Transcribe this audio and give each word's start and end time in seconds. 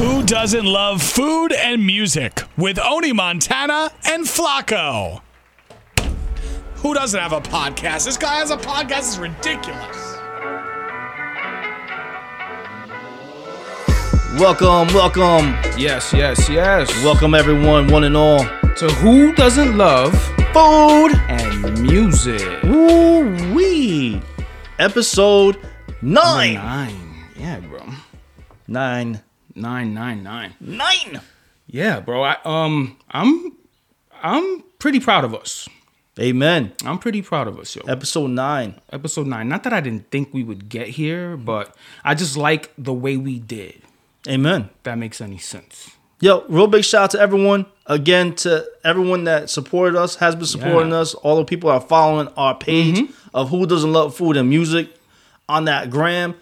Who 0.00 0.22
doesn't 0.22 0.64
love 0.64 1.02
food 1.02 1.52
and 1.52 1.84
music 1.84 2.42
with 2.56 2.78
Oni 2.78 3.12
Montana 3.12 3.90
and 4.06 4.24
Flacco? 4.24 5.20
Who 6.76 6.94
doesn't 6.94 7.20
have 7.20 7.34
a 7.34 7.40
podcast? 7.42 8.06
This 8.06 8.16
guy 8.16 8.36
has 8.36 8.50
a 8.50 8.56
podcast. 8.56 8.98
It's 9.00 9.18
ridiculous. 9.18 9.96
Welcome, 14.40 14.88
welcome, 14.94 15.48
Yes, 15.78 16.14
yes, 16.14 16.48
yes. 16.48 16.88
welcome 17.04 17.34
everyone, 17.34 17.88
one 17.88 18.04
and 18.04 18.16
all. 18.16 18.38
to 18.76 18.88
Who 19.02 19.34
Doesn't 19.34 19.76
Love 19.76 20.14
Food, 20.54 21.12
and 21.28 21.82
Music? 21.82 22.62
woo 22.62 23.54
wee, 23.54 24.22
episode 24.78 25.58
nine, 26.00 26.54
Nine. 26.54 26.96
Yeah, 27.36 27.60
bro. 27.60 27.82
nine, 28.66 29.20
Nine, 29.54 29.94
nine, 29.94 30.22
nine. 30.22 30.54
nine. 30.60 31.20
Yeah, 31.66 32.00
bro. 32.00 32.22
I, 32.22 32.36
um, 32.44 32.96
I'm, 33.10 33.56
I'm 34.22 34.62
pretty 34.78 35.00
proud 35.00 35.24
of 35.24 35.34
us. 35.34 35.68
Amen. 36.18 36.72
I'm 36.84 36.98
pretty 36.98 37.22
proud 37.22 37.48
of 37.48 37.58
us, 37.58 37.74
yo. 37.74 37.82
Episode 37.86 38.28
nine. 38.30 38.80
Episode 38.92 39.26
nine. 39.26 39.48
Not 39.48 39.62
that 39.62 39.72
I 39.72 39.80
didn't 39.80 40.10
think 40.10 40.34
we 40.34 40.42
would 40.44 40.68
get 40.68 40.88
here, 40.88 41.36
but 41.36 41.74
I 42.04 42.14
just 42.14 42.36
like 42.36 42.72
the 42.76 42.92
way 42.92 43.16
we 43.16 43.38
did. 43.38 43.80
Amen. 44.28 44.68
If 44.76 44.82
that 44.82 44.98
makes 44.98 45.20
any 45.20 45.38
sense. 45.38 45.90
Yo, 46.20 46.44
real 46.48 46.66
big 46.66 46.84
shout 46.84 47.04
out 47.04 47.10
to 47.12 47.20
everyone. 47.20 47.64
Again, 47.86 48.34
to 48.36 48.66
everyone 48.84 49.24
that 49.24 49.48
supported 49.48 49.96
us, 49.98 50.16
has 50.16 50.36
been 50.36 50.44
supporting 50.44 50.90
Yeah. 50.90 50.98
us. 50.98 51.14
All 51.14 51.36
the 51.36 51.44
people 51.46 51.70
that 51.70 51.76
are 51.82 51.88
following 51.88 52.28
our 52.36 52.54
page 52.54 53.08
of 53.32 53.48
Who 53.48 53.64
Doesn't 53.66 53.90
Love 53.92 54.14
Food 54.14 54.36
and 54.36 54.48
Music 54.50 54.90
on 55.48 55.64
that 55.64 55.88
gram. 55.90 56.34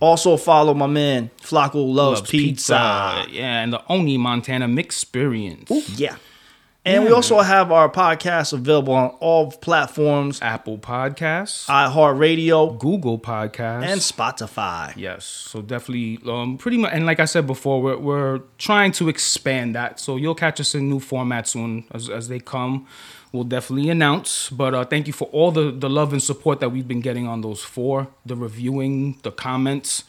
Also 0.00 0.36
follow 0.38 0.72
my 0.72 0.86
man 0.86 1.30
Flacco 1.42 1.74
Loves, 1.74 2.20
Loves 2.20 2.30
Pizza. 2.30 3.26
Yeah, 3.30 3.62
and 3.62 3.72
the 3.72 3.82
Oni 3.88 4.16
Montana 4.16 4.74
Experience. 4.80 5.70
Yeah. 5.98 6.16
And 6.82 7.04
we 7.04 7.12
also 7.12 7.38
have 7.40 7.70
our 7.70 7.90
podcast 7.90 8.54
available 8.54 8.94
on 8.94 9.10
all 9.20 9.52
platforms 9.52 10.40
Apple 10.40 10.78
Podcasts, 10.78 11.66
iHeartRadio 11.66 12.78
Google 12.78 13.18
Podcasts, 13.18 13.84
and 13.84 14.00
Spotify. 14.00 14.94
Yes, 14.96 15.26
so 15.26 15.60
definitely, 15.60 16.18
um, 16.26 16.56
pretty 16.56 16.78
much, 16.78 16.90
and 16.94 17.04
like 17.04 17.20
I 17.20 17.26
said 17.26 17.46
before, 17.46 17.82
we're, 17.82 17.98
we're 17.98 18.38
trying 18.56 18.92
to 18.92 19.10
expand 19.10 19.74
that. 19.74 20.00
So 20.00 20.16
you'll 20.16 20.34
catch 20.34 20.58
us 20.58 20.74
in 20.74 20.88
new 20.88 21.00
formats 21.00 21.48
soon 21.48 21.84
as, 21.92 22.08
as 22.08 22.28
they 22.28 22.40
come. 22.40 22.86
We'll 23.32 23.44
definitely 23.44 23.90
announce. 23.90 24.50
But 24.50 24.74
uh, 24.74 24.84
thank 24.84 25.06
you 25.06 25.12
for 25.12 25.28
all 25.28 25.50
the 25.50 25.70
the 25.70 25.88
love 25.88 26.12
and 26.12 26.22
support 26.22 26.60
that 26.60 26.70
we've 26.70 26.88
been 26.88 27.00
getting 27.00 27.26
on 27.26 27.40
those 27.42 27.62
four, 27.62 28.08
the 28.26 28.36
reviewing, 28.36 29.18
the 29.22 29.30
comments. 29.30 30.04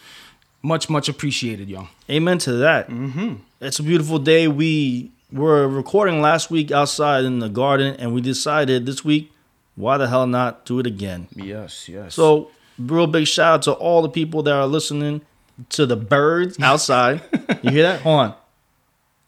Much 0.64 0.90
much 0.90 1.10
appreciated, 1.10 1.70
y'all. 1.70 1.88
Amen 2.10 2.38
to 2.40 2.54
that. 2.54 2.90
Mm-hmm. 2.90 3.36
It's 3.62 3.80
a 3.80 3.84
beautiful 3.84 4.20
day. 4.20 4.48
We 4.48 5.12
were 5.32 5.68
recording 5.68 6.22
last 6.22 6.52
week 6.52 6.72
outside 6.72 7.24
in 7.26 7.40
the 7.40 7.50
garden, 7.50 7.96
and 7.98 8.14
we 8.14 8.22
decided 8.22 8.86
this 8.86 9.04
week, 9.04 9.32
why 9.76 9.98
the 9.98 10.08
hell 10.08 10.28
not 10.28 10.66
do 10.66 10.80
it 10.80 10.88
again? 10.88 11.28
Yes, 11.36 11.88
yes. 11.88 12.16
So, 12.16 12.52
real 12.78 13.08
big 13.08 13.28
shout 13.28 13.54
out 13.54 13.62
to 13.64 13.74
all 13.74 14.02
the 14.02 14.10
people 14.10 14.44
that 14.44 14.54
are 14.54 14.68
listening 14.68 15.22
to 15.70 15.86
the 15.86 15.96
birds 15.96 16.60
outside. 16.60 17.22
you 17.64 17.72
hear 17.72 17.84
that? 17.84 18.02
Hold 18.02 18.20
on. 18.20 18.36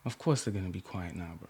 Of 0.06 0.18
course 0.18 0.44
they're 0.44 0.54
gonna 0.54 0.70
be 0.70 0.82
quiet 0.82 1.16
now, 1.16 1.32
bro. 1.40 1.43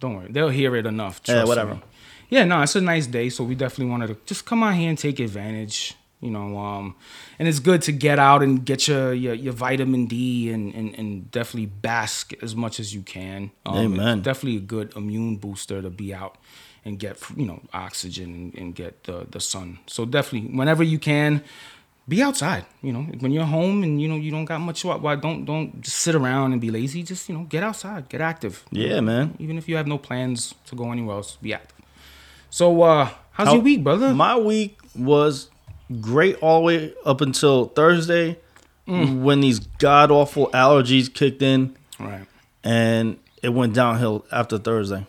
Don't 0.00 0.16
worry, 0.16 0.28
they'll 0.30 0.48
hear 0.48 0.76
it 0.76 0.86
enough. 0.86 1.20
Yeah, 1.26 1.44
whatever. 1.44 1.74
me. 1.76 1.82
Yeah, 2.30 2.44
no, 2.44 2.60
it's 2.62 2.76
a 2.76 2.80
nice 2.80 3.06
day, 3.06 3.30
so 3.30 3.42
we 3.44 3.54
definitely 3.54 3.90
wanted 3.90 4.08
to 4.08 4.16
just 4.26 4.44
come 4.44 4.62
out 4.62 4.74
here 4.74 4.90
and 4.90 4.98
take 4.98 5.18
advantage. 5.18 5.94
You 6.20 6.30
know, 6.30 6.58
um, 6.58 6.96
and 7.38 7.46
it's 7.46 7.60
good 7.60 7.80
to 7.82 7.92
get 7.92 8.18
out 8.18 8.42
and 8.42 8.64
get 8.64 8.88
your 8.88 9.12
your, 9.12 9.34
your 9.34 9.52
vitamin 9.52 10.06
D 10.06 10.50
and, 10.50 10.74
and 10.74 10.94
and 10.98 11.30
definitely 11.30 11.66
bask 11.66 12.32
as 12.42 12.56
much 12.56 12.80
as 12.80 12.92
you 12.92 13.02
can. 13.02 13.52
Um, 13.64 13.94
Amen. 13.94 14.22
Definitely 14.22 14.56
a 14.56 14.66
good 14.66 14.96
immune 14.96 15.36
booster 15.36 15.80
to 15.80 15.90
be 15.90 16.12
out 16.12 16.36
and 16.84 16.98
get 16.98 17.18
you 17.36 17.46
know 17.46 17.60
oxygen 17.72 18.34
and, 18.34 18.54
and 18.56 18.74
get 18.74 19.04
the 19.04 19.26
the 19.30 19.40
sun. 19.40 19.78
So 19.86 20.04
definitely, 20.04 20.50
whenever 20.56 20.82
you 20.82 20.98
can, 20.98 21.44
be 22.08 22.22
outside. 22.22 22.64
You 22.82 22.92
know, 22.92 23.02
when 23.20 23.32
you're 23.32 23.44
home 23.44 23.82
and 23.82 24.00
you 24.00 24.08
know 24.08 24.16
you 24.16 24.30
don't 24.30 24.44
got 24.46 24.60
much. 24.60 24.84
Why 24.84 24.96
why 24.96 25.14
don't 25.16 25.44
don't 25.44 25.80
just 25.80 25.98
sit 25.98 26.14
around 26.14 26.52
and 26.52 26.60
be 26.60 26.70
lazy. 26.70 27.02
Just 27.02 27.28
you 27.28 27.34
know 27.36 27.44
get 27.44 27.62
outside, 27.62 28.08
get 28.08 28.20
active. 28.20 28.64
Yeah, 28.70 29.00
man. 29.00 29.34
Even 29.38 29.58
if 29.58 29.68
you 29.68 29.76
have 29.76 29.86
no 29.86 29.98
plans 29.98 30.54
to 30.66 30.74
go 30.76 30.90
anywhere 30.92 31.16
else, 31.16 31.36
be 31.42 31.52
active. 31.54 31.76
So 32.50 32.82
uh 32.82 33.10
how's 33.32 33.48
How- 33.48 33.54
your 33.54 33.62
week, 33.62 33.84
brother? 33.84 34.14
My 34.14 34.36
week 34.38 34.78
was 34.94 35.50
great 36.00 36.36
all 36.42 36.60
the 36.60 36.64
way 36.66 36.94
up 37.04 37.20
until 37.20 37.66
Thursday 37.66 38.38
Mm. 38.86 39.20
when 39.20 39.40
these 39.42 39.58
god 39.58 40.10
awful 40.10 40.46
allergies 40.54 41.12
kicked 41.12 41.42
in, 41.42 41.76
right. 42.00 42.24
and 42.64 43.18
it 43.42 43.50
went 43.50 43.74
downhill 43.74 44.24
after 44.32 44.56
Thursday. 44.56 45.04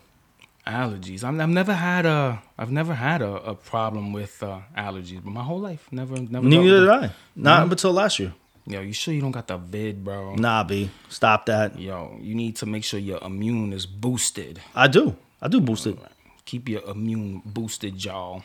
Allergies. 0.69 1.23
I'm, 1.23 1.41
I've 1.41 1.49
never 1.49 1.73
had 1.73 2.05
a 2.05 2.41
I've 2.57 2.71
never 2.71 2.93
had 2.93 3.21
a, 3.21 3.33
a 3.53 3.55
problem 3.55 4.13
with 4.13 4.43
uh, 4.43 4.59
allergies, 4.77 5.21
but 5.23 5.31
my 5.33 5.43
whole 5.43 5.59
life 5.59 5.87
never 5.91 6.15
never. 6.17 6.45
Neither 6.45 6.79
did 6.81 6.89
I. 6.89 7.11
Not 7.35 7.61
Mm-hmm. 7.63 7.71
until 7.71 7.93
last 7.93 8.19
year. 8.19 8.33
Yo, 8.67 8.81
you 8.81 8.93
sure 8.93 9.13
you 9.15 9.21
don't 9.21 9.31
got 9.31 9.47
the 9.47 9.57
vid, 9.57 10.03
bro? 10.05 10.35
Nah, 10.35 10.63
B. 10.63 10.91
Stop 11.09 11.47
that. 11.47 11.79
Yo, 11.79 12.17
you 12.21 12.35
need 12.35 12.55
to 12.57 12.67
make 12.67 12.83
sure 12.83 12.99
your 12.99 13.19
immune 13.23 13.73
is 13.73 13.87
boosted. 13.87 14.61
I 14.75 14.87
do. 14.87 15.15
I 15.41 15.47
do 15.47 15.59
boost 15.59 15.87
it. 15.87 15.97
Keep 16.45 16.69
your 16.69 16.83
immune 16.87 17.41
boosted, 17.45 18.03
y'all. 18.05 18.43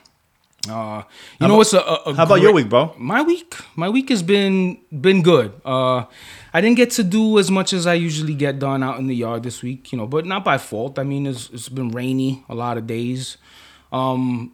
Uh, 0.70 1.02
you 1.40 1.46
know 1.48 1.56
what's 1.56 1.72
a, 1.74 1.78
a, 1.78 1.94
a 2.06 2.14
How 2.14 2.22
about 2.24 2.40
your 2.40 2.52
week, 2.52 2.68
bro? 2.68 2.94
My 2.98 3.20
week, 3.22 3.54
my 3.76 3.88
week 3.88 4.08
has 4.08 4.22
been 4.22 4.78
been 4.90 5.22
good. 5.22 5.52
Uh, 5.64 6.04
I 6.54 6.60
didn't 6.60 6.76
get 6.76 6.90
to 6.92 7.02
do 7.04 7.38
as 7.38 7.50
much 7.50 7.72
as 7.72 7.86
I 7.86 7.94
usually 7.94 8.34
get 8.34 8.58
done 8.58 8.82
out 8.82 8.98
in 8.98 9.06
the 9.06 9.14
yard 9.16 9.42
this 9.42 9.62
week, 9.62 9.92
you 9.92 9.98
know, 9.98 10.06
but 10.06 10.24
not 10.24 10.44
by 10.44 10.56
fault. 10.58 10.98
I 10.98 11.02
mean, 11.02 11.26
it's, 11.26 11.50
it's 11.50 11.68
been 11.68 11.88
rainy 11.90 12.44
a 12.48 12.54
lot 12.54 12.78
of 12.78 12.86
days, 12.86 13.36
um, 13.92 14.52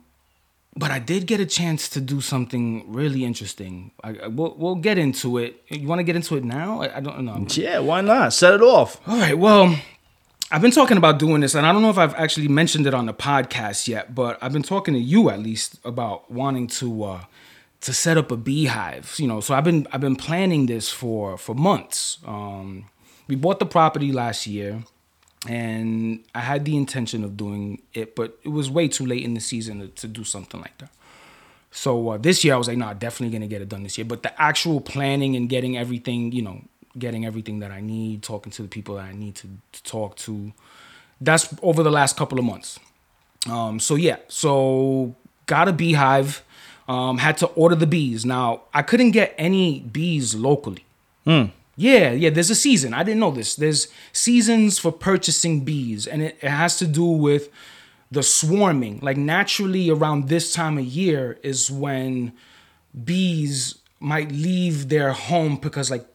but 0.76 0.90
I 0.90 0.98
did 0.98 1.26
get 1.26 1.40
a 1.40 1.46
chance 1.46 1.88
to 1.90 2.00
do 2.00 2.20
something 2.20 2.90
really 2.90 3.24
interesting. 3.24 3.92
I, 4.02 4.16
I- 4.24 4.28
we'll, 4.28 4.54
we'll 4.56 4.76
get 4.76 4.98
into 4.98 5.38
it. 5.38 5.62
You 5.68 5.86
want 5.86 5.98
to 6.00 6.04
get 6.04 6.16
into 6.16 6.36
it 6.36 6.44
now? 6.44 6.80
I, 6.82 6.96
I 6.96 7.00
don't 7.00 7.24
know. 7.24 7.46
Yeah, 7.50 7.80
why 7.80 8.00
not? 8.00 8.32
Set 8.32 8.54
it 8.54 8.62
off. 8.62 9.00
All 9.06 9.18
right. 9.18 9.36
Well, 9.38 9.76
I've 10.52 10.62
been 10.62 10.72
talking 10.72 10.96
about 10.96 11.20
doing 11.20 11.42
this, 11.42 11.54
and 11.54 11.64
I 11.64 11.72
don't 11.72 11.80
know 11.80 11.90
if 11.90 11.98
I've 11.98 12.14
actually 12.14 12.48
mentioned 12.48 12.84
it 12.88 12.92
on 12.92 13.06
the 13.06 13.14
podcast 13.14 13.86
yet, 13.86 14.16
but 14.16 14.36
I've 14.42 14.52
been 14.52 14.64
talking 14.64 14.94
to 14.94 15.00
you 15.00 15.30
at 15.30 15.38
least 15.38 15.78
about 15.84 16.28
wanting 16.28 16.66
to 16.66 17.04
uh, 17.04 17.24
to 17.82 17.92
set 17.92 18.18
up 18.18 18.32
a 18.32 18.36
beehive. 18.36 19.14
You 19.18 19.28
know, 19.28 19.40
so 19.40 19.54
I've 19.54 19.62
been 19.62 19.86
I've 19.92 20.00
been 20.00 20.16
planning 20.16 20.66
this 20.66 20.90
for 20.90 21.38
for 21.38 21.54
months. 21.54 22.18
Um, 22.26 22.86
we 23.28 23.36
bought 23.36 23.60
the 23.60 23.66
property 23.66 24.10
last 24.10 24.48
year, 24.48 24.82
and 25.48 26.24
I 26.34 26.40
had 26.40 26.64
the 26.64 26.76
intention 26.76 27.22
of 27.22 27.36
doing 27.36 27.82
it, 27.94 28.16
but 28.16 28.36
it 28.42 28.48
was 28.48 28.68
way 28.68 28.88
too 28.88 29.06
late 29.06 29.22
in 29.22 29.34
the 29.34 29.40
season 29.40 29.78
to, 29.78 29.86
to 29.86 30.08
do 30.08 30.24
something 30.24 30.60
like 30.60 30.76
that. 30.78 30.90
So 31.70 32.08
uh, 32.08 32.18
this 32.18 32.42
year 32.42 32.54
I 32.54 32.56
was 32.56 32.66
like, 32.66 32.76
nah, 32.76 32.92
definitely 32.94 33.32
gonna 33.38 33.46
get 33.46 33.62
it 33.62 33.68
done 33.68 33.84
this 33.84 33.96
year. 33.96 34.04
But 34.04 34.24
the 34.24 34.42
actual 34.42 34.80
planning 34.80 35.36
and 35.36 35.48
getting 35.48 35.78
everything, 35.78 36.32
you 36.32 36.42
know, 36.42 36.62
getting 36.98 37.24
everything 37.24 37.60
that 37.60 37.70
I 37.70 37.80
need, 37.80 38.22
talking 38.22 38.52
to 38.52 38.62
the 38.62 38.68
people 38.68 38.96
that 38.96 39.04
I 39.04 39.12
need 39.12 39.34
to, 39.36 39.48
to 39.72 39.82
talk 39.82 40.16
to, 40.18 40.52
that's 41.20 41.54
over 41.62 41.82
the 41.82 41.90
last 41.90 42.16
couple 42.16 42.38
of 42.38 42.44
months. 42.44 42.78
Um, 43.48 43.80
so 43.80 43.94
yeah, 43.94 44.16
so 44.28 45.14
got 45.46 45.68
a 45.68 45.72
beehive. 45.72 46.42
Um, 46.88 47.18
had 47.18 47.36
to 47.38 47.46
order 47.48 47.76
the 47.76 47.86
bees. 47.86 48.26
Now 48.26 48.62
I 48.74 48.82
couldn't 48.82 49.12
get 49.12 49.34
any 49.38 49.80
bees 49.80 50.34
locally. 50.34 50.84
Yeah, 51.76 52.10
yeah. 52.10 52.30
There's 52.30 52.50
a 52.50 52.54
season. 52.56 52.92
I 52.92 53.04
didn't 53.04 53.20
know 53.20 53.30
this. 53.30 53.54
There's 53.54 53.88
seasons 54.12 54.78
for 54.78 54.90
purchasing 54.90 55.60
bees, 55.60 56.06
and 56.06 56.20
it, 56.20 56.36
it 56.42 56.50
has 56.50 56.76
to 56.78 56.86
do 56.86 57.04
with 57.04 57.48
the 58.10 58.22
swarming. 58.22 58.98
Like 59.00 59.16
naturally, 59.16 59.88
around 59.88 60.28
this 60.28 60.52
time 60.52 60.78
of 60.78 60.84
year 60.84 61.38
is 61.42 61.70
when 61.70 62.32
bees 63.04 63.78
might 64.00 64.32
leave 64.32 64.88
their 64.88 65.12
home 65.12 65.56
because 65.56 65.90
like 65.90 66.06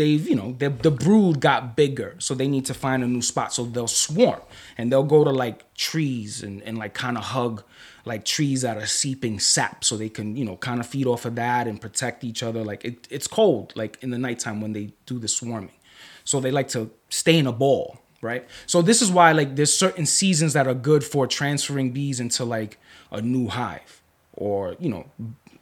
they've 0.00 0.26
you 0.26 0.34
know 0.34 0.52
the 0.58 0.90
brood 0.90 1.40
got 1.40 1.76
bigger 1.76 2.16
so 2.18 2.34
they 2.34 2.48
need 2.48 2.64
to 2.64 2.74
find 2.74 3.04
a 3.04 3.06
new 3.06 3.20
spot. 3.20 3.52
So 3.52 3.64
they'll 3.64 3.86
swarm 3.86 4.40
and 4.78 4.90
they'll 4.90 5.10
go 5.16 5.24
to 5.24 5.30
like 5.30 5.74
trees 5.74 6.42
and, 6.42 6.62
and 6.62 6.78
like 6.78 6.94
kind 6.94 7.18
of 7.18 7.24
hug 7.24 7.62
like 8.06 8.24
trees 8.24 8.62
that 8.62 8.78
are 8.78 8.86
seeping 8.86 9.38
sap 9.38 9.84
so 9.84 9.98
they 9.98 10.08
can 10.08 10.36
you 10.36 10.44
know 10.44 10.56
kind 10.56 10.80
of 10.80 10.86
feed 10.86 11.06
off 11.06 11.26
of 11.26 11.34
that 11.34 11.68
and 11.68 11.80
protect 11.80 12.24
each 12.24 12.42
other. 12.42 12.64
Like 12.64 12.82
it, 12.84 13.06
it's 13.10 13.26
cold 13.26 13.74
like 13.76 14.02
in 14.02 14.10
the 14.10 14.18
nighttime 14.18 14.62
when 14.62 14.72
they 14.72 14.92
do 15.04 15.18
the 15.18 15.28
swarming. 15.28 15.76
So 16.24 16.40
they 16.40 16.50
like 16.50 16.68
to 16.68 16.90
stay 17.10 17.38
in 17.38 17.46
a 17.46 17.52
ball 17.52 17.98
right? 18.22 18.46
So 18.66 18.82
this 18.82 19.00
is 19.00 19.10
why 19.10 19.32
like 19.32 19.56
there's 19.56 19.72
certain 19.72 20.04
seasons 20.04 20.52
that 20.52 20.66
are 20.66 20.74
good 20.74 21.02
for 21.02 21.26
transferring 21.26 21.90
bees 21.92 22.20
into 22.20 22.44
like 22.44 22.78
a 23.10 23.22
new 23.22 23.48
hive 23.48 24.02
or 24.34 24.76
you 24.78 24.90
know 24.90 25.06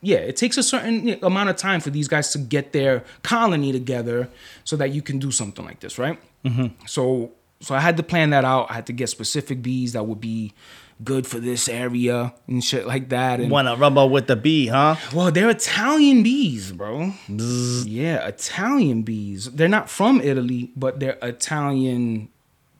yeah 0.00 0.18
it 0.18 0.36
takes 0.36 0.56
a 0.56 0.62
certain 0.62 1.18
amount 1.22 1.48
of 1.50 1.56
time 1.56 1.80
for 1.80 1.90
these 1.90 2.08
guys 2.08 2.30
to 2.30 2.38
get 2.38 2.72
their 2.72 3.04
colony 3.22 3.72
together 3.72 4.28
so 4.64 4.76
that 4.76 4.90
you 4.90 5.02
can 5.02 5.18
do 5.18 5.30
something 5.30 5.64
like 5.64 5.80
this 5.80 5.98
right 5.98 6.18
mm-hmm. 6.44 6.66
so 6.86 7.32
so 7.60 7.74
i 7.74 7.80
had 7.80 7.96
to 7.96 8.02
plan 8.02 8.30
that 8.30 8.44
out 8.44 8.70
i 8.70 8.74
had 8.74 8.86
to 8.86 8.92
get 8.92 9.08
specific 9.08 9.62
bees 9.62 9.92
that 9.92 10.06
would 10.06 10.20
be 10.20 10.52
good 11.02 11.26
for 11.26 11.38
this 11.38 11.68
area 11.68 12.34
and 12.46 12.62
shit 12.62 12.86
like 12.86 13.08
that. 13.10 13.40
And 13.40 13.50
Wanna 13.50 13.76
rub 13.76 13.98
up 13.98 14.10
with 14.10 14.26
the 14.26 14.36
bee, 14.36 14.66
huh? 14.66 14.96
well, 15.14 15.30
they're 15.30 15.50
Italian 15.50 16.22
bees, 16.22 16.72
bro. 16.72 17.12
Yeah, 17.28 18.26
Italian 18.26 19.02
bees. 19.02 19.50
They're 19.50 19.68
not 19.68 19.88
from 19.88 20.20
Italy, 20.20 20.70
but 20.76 21.00
they're 21.00 21.18
Italian. 21.22 22.28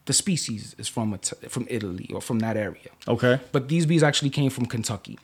The 0.07 0.13
species 0.13 0.75
is 0.79 0.89
from 0.89 1.19
from 1.49 1.67
Italy 1.69 2.11
or 2.15 2.21
from 2.21 2.39
that 2.39 2.57
area. 2.57 2.91
Okay. 3.07 3.41
But 3.53 3.69
these 3.69 3.85
bees 3.87 4.03
actually 4.03 4.31
came 4.31 4.51
from 4.51 4.67
Kentucky. 4.67 5.19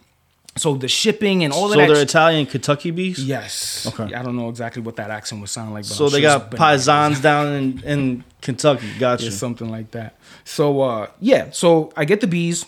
So 0.56 0.74
the 0.76 0.86
shipping 0.88 1.42
and 1.42 1.52
all 1.52 1.68
So 1.68 1.72
of 1.80 1.88
that. 1.88 1.92
they're 1.92 2.02
Italian 2.02 2.46
Kentucky 2.46 2.90
bees? 2.92 3.18
yes. 3.24 3.86
Okay. 3.92 4.14
I 4.14 4.22
don't 4.22 4.36
know 4.36 4.48
exactly 4.48 4.82
what 4.82 4.96
that 4.96 5.10
accent 5.10 5.40
would 5.40 5.50
sound 5.50 5.72
like. 5.74 5.82
But 5.84 5.94
So 5.94 6.06
I'm 6.06 6.12
they 6.12 6.20
sure 6.20 6.38
got 6.38 6.50
paisans 6.52 7.20
down 7.20 7.52
in, 7.54 7.82
in 7.82 8.24
Kentucky. 8.40 8.88
Gotcha. 8.98 9.24
Yeah, 9.24 9.30
something 9.30 9.68
like 9.68 9.90
that. 9.92 10.16
So 10.44 10.80
uh 10.80 11.08
yeah, 11.20 11.50
so 11.50 11.92
I 11.96 12.04
get 12.04 12.20
the 12.20 12.28
bees 12.28 12.66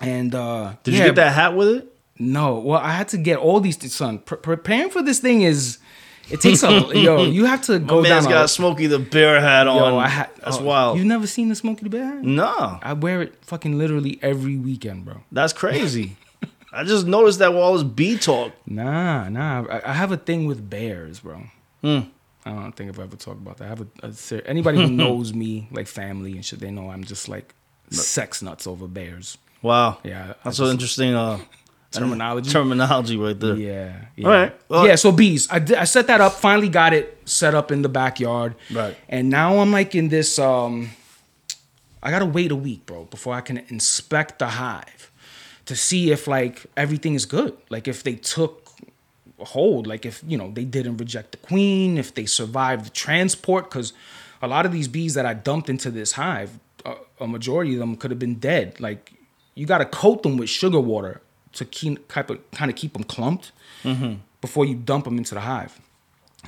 and 0.00 0.34
uh 0.34 0.74
Did 0.82 0.94
yeah, 0.94 1.00
you 1.00 1.06
get 1.06 1.14
that 1.16 1.32
hat 1.32 1.56
with 1.56 1.68
it? 1.68 1.96
No. 2.18 2.58
Well, 2.58 2.78
I 2.80 2.90
had 2.90 3.08
to 3.08 3.16
get 3.16 3.38
all 3.38 3.58
these 3.60 3.78
son. 3.92 4.18
Pre- 4.18 4.38
preparing 4.38 4.90
for 4.90 5.00
this 5.02 5.18
thing 5.20 5.42
is 5.42 5.78
it 6.30 6.40
takes 6.42 6.62
a 6.62 6.68
yo, 6.94 7.24
you 7.24 7.46
have 7.46 7.62
to 7.62 7.78
My 7.80 7.86
go 7.86 8.02
man's 8.02 8.24
down 8.26 8.32
got 8.32 8.44
a, 8.44 8.48
Smokey 8.48 8.86
the 8.86 8.98
Bear 8.98 9.40
hat 9.40 9.66
on. 9.66 9.76
yo, 9.94 9.98
I 9.98 10.08
ha- 10.08 10.30
That's 10.44 10.58
oh, 10.58 10.62
wild. 10.64 10.98
You've 10.98 11.06
never 11.06 11.26
seen 11.26 11.48
the 11.48 11.54
Smokey 11.54 11.84
the 11.84 11.90
Bear? 11.90 12.04
hat? 12.04 12.22
no, 12.22 12.78
I 12.82 12.92
wear 12.92 13.22
it 13.22 13.34
fucking 13.46 13.78
literally 13.78 14.18
every 14.22 14.56
weekend, 14.56 15.04
bro. 15.06 15.22
that's 15.32 15.52
crazy. 15.54 16.16
I 16.74 16.84
just 16.84 17.06
noticed 17.06 17.38
that 17.38 17.52
with 17.52 17.62
all 17.62 17.74
this 17.74 17.82
bee 17.82 18.18
talk. 18.18 18.52
Nah, 18.66 19.28
nah. 19.28 19.64
I, 19.70 19.90
I 19.90 19.92
have 19.92 20.12
a 20.12 20.16
thing 20.16 20.46
with 20.46 20.68
bears, 20.68 21.20
bro. 21.20 21.42
Hmm. 21.82 22.00
I 22.44 22.50
don't 22.50 22.72
think 22.72 22.90
I've 22.90 22.98
ever 22.98 23.16
talked 23.16 23.40
about 23.40 23.58
that. 23.58 23.64
I 23.64 23.68
have 23.68 23.80
a, 23.80 24.36
a 24.36 24.48
anybody 24.48 24.78
who 24.78 24.90
knows 24.90 25.32
me, 25.32 25.68
like 25.70 25.86
family 25.86 26.32
and 26.32 26.44
shit, 26.44 26.60
they 26.60 26.70
know 26.70 26.90
I'm 26.90 27.04
just 27.04 27.28
like 27.28 27.54
sex 27.90 28.42
nuts 28.42 28.66
over 28.66 28.86
bears. 28.88 29.38
Wow. 29.62 29.98
Yeah, 30.04 30.34
That's 30.44 30.58
an 30.58 30.66
interesting 30.66 31.14
uh, 31.14 31.38
Terminology. 31.90 32.50
terminology 32.50 33.16
right 33.16 33.38
there. 33.38 33.56
Yeah. 33.56 33.96
yeah. 34.16 34.26
All 34.26 34.32
right. 34.32 34.60
Well- 34.68 34.86
yeah. 34.86 34.96
So 34.96 35.12
bees. 35.12 35.48
I, 35.50 35.58
did, 35.60 35.76
I 35.76 35.84
set 35.84 36.08
that 36.08 36.20
up. 36.20 36.32
Finally 36.32 36.68
got 36.68 36.92
it 36.92 37.18
set 37.24 37.54
up 37.54 37.70
in 37.72 37.82
the 37.82 37.88
backyard. 37.88 38.56
Right. 38.72 38.96
And 39.08 39.30
now 39.30 39.58
I'm 39.58 39.70
like 39.70 39.94
in 39.94 40.08
this. 40.08 40.38
Um, 40.38 40.90
I 42.02 42.10
gotta 42.10 42.26
wait 42.26 42.50
a 42.52 42.56
week, 42.56 42.84
bro, 42.84 43.04
before 43.04 43.32
I 43.34 43.40
can 43.40 43.58
inspect 43.68 44.38
the 44.38 44.46
hive 44.48 45.10
to 45.66 45.76
see 45.76 46.10
if 46.10 46.26
like 46.26 46.66
everything 46.76 47.14
is 47.14 47.26
good. 47.26 47.56
Like 47.70 47.88
if 47.88 48.02
they 48.02 48.14
took 48.14 48.70
hold, 49.38 49.86
like 49.86 50.06
if 50.06 50.22
you 50.26 50.38
know 50.38 50.50
they 50.50 50.64
didn't 50.64 50.98
reject 50.98 51.32
the 51.32 51.38
queen, 51.38 51.98
if 51.98 52.14
they 52.14 52.26
survived 52.26 52.86
the 52.86 52.90
transport, 52.90 53.70
because 53.70 53.92
a 54.42 54.48
lot 54.48 54.66
of 54.66 54.72
these 54.72 54.88
bees 54.88 55.14
that 55.14 55.26
I 55.26 55.34
dumped 55.34 55.68
into 55.68 55.90
this 55.90 56.12
hive, 56.12 56.58
a, 56.84 56.94
a 57.20 57.26
majority 57.26 57.74
of 57.74 57.80
them 57.80 57.96
could 57.96 58.10
have 58.10 58.18
been 58.18 58.36
dead. 58.36 58.78
Like 58.80 59.12
you 59.54 59.66
got 59.66 59.78
to 59.78 59.86
coat 59.86 60.22
them 60.22 60.36
with 60.36 60.48
sugar 60.48 60.80
water 60.80 61.20
to 61.52 61.64
keep 61.64 62.08
kind 62.08 62.30
of 62.30 62.50
kind 62.50 62.70
of 62.70 62.76
keep 62.76 62.92
them 62.92 63.04
clumped 63.04 63.52
mm-hmm. 63.82 64.14
before 64.40 64.64
you 64.64 64.74
dump 64.74 65.04
them 65.04 65.18
into 65.18 65.34
the 65.34 65.40
hive. 65.40 65.80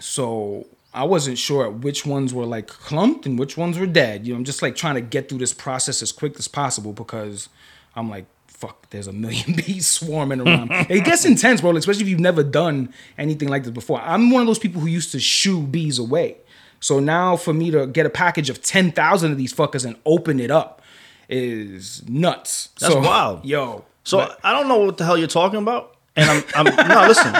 So 0.00 0.66
I 0.92 1.04
wasn't 1.04 1.38
sure 1.38 1.70
which 1.70 2.04
ones 2.04 2.34
were 2.34 2.46
like 2.46 2.66
clumped 2.66 3.26
and 3.26 3.38
which 3.38 3.56
ones 3.56 3.78
were 3.78 3.86
dead. 3.86 4.26
You 4.26 4.32
know, 4.32 4.38
I'm 4.38 4.44
just 4.44 4.62
like 4.62 4.76
trying 4.76 4.94
to 4.94 5.00
get 5.00 5.28
through 5.28 5.38
this 5.38 5.52
process 5.52 6.02
as 6.02 6.12
quick 6.12 6.38
as 6.38 6.48
possible 6.48 6.92
because 6.92 7.48
I'm 7.94 8.10
like, 8.10 8.26
fuck, 8.56 8.88
there's 8.90 9.06
a 9.06 9.12
million 9.12 9.54
bees 9.66 9.86
swarming 9.86 10.40
around. 10.40 10.70
it 10.90 11.04
gets 11.04 11.24
intense, 11.24 11.60
bro, 11.60 11.76
especially 11.76 12.02
if 12.02 12.08
you've 12.08 12.20
never 12.20 12.42
done 12.42 12.92
anything 13.18 13.48
like 13.48 13.62
this 13.64 13.72
before. 13.72 14.00
I'm 14.00 14.30
one 14.30 14.40
of 14.42 14.46
those 14.46 14.58
people 14.58 14.80
who 14.80 14.86
used 14.88 15.12
to 15.12 15.20
shoo 15.20 15.62
bees 15.62 15.98
away. 15.98 16.36
So 16.80 17.00
now 17.00 17.36
for 17.36 17.52
me 17.52 17.70
to 17.70 17.86
get 17.86 18.06
a 18.06 18.10
package 18.10 18.48
of 18.50 18.62
10,000 18.62 19.32
of 19.32 19.38
these 19.38 19.52
fuckers 19.52 19.84
and 19.84 19.96
open 20.04 20.40
it 20.40 20.50
up 20.50 20.82
is 21.28 22.02
nuts. 22.08 22.68
That's 22.80 22.92
So, 22.92 23.00
wild. 23.00 23.44
Yo. 23.44 23.84
So 24.04 24.18
but- 24.18 24.38
I 24.44 24.52
don't 24.52 24.68
know 24.68 24.78
what 24.84 24.96
the 24.98 25.04
hell 25.04 25.18
you're 25.18 25.26
talking 25.28 25.58
about, 25.58 25.96
and 26.14 26.30
I'm, 26.54 26.66
I'm 26.68 26.88
no 26.88 27.08
listen. 27.08 27.34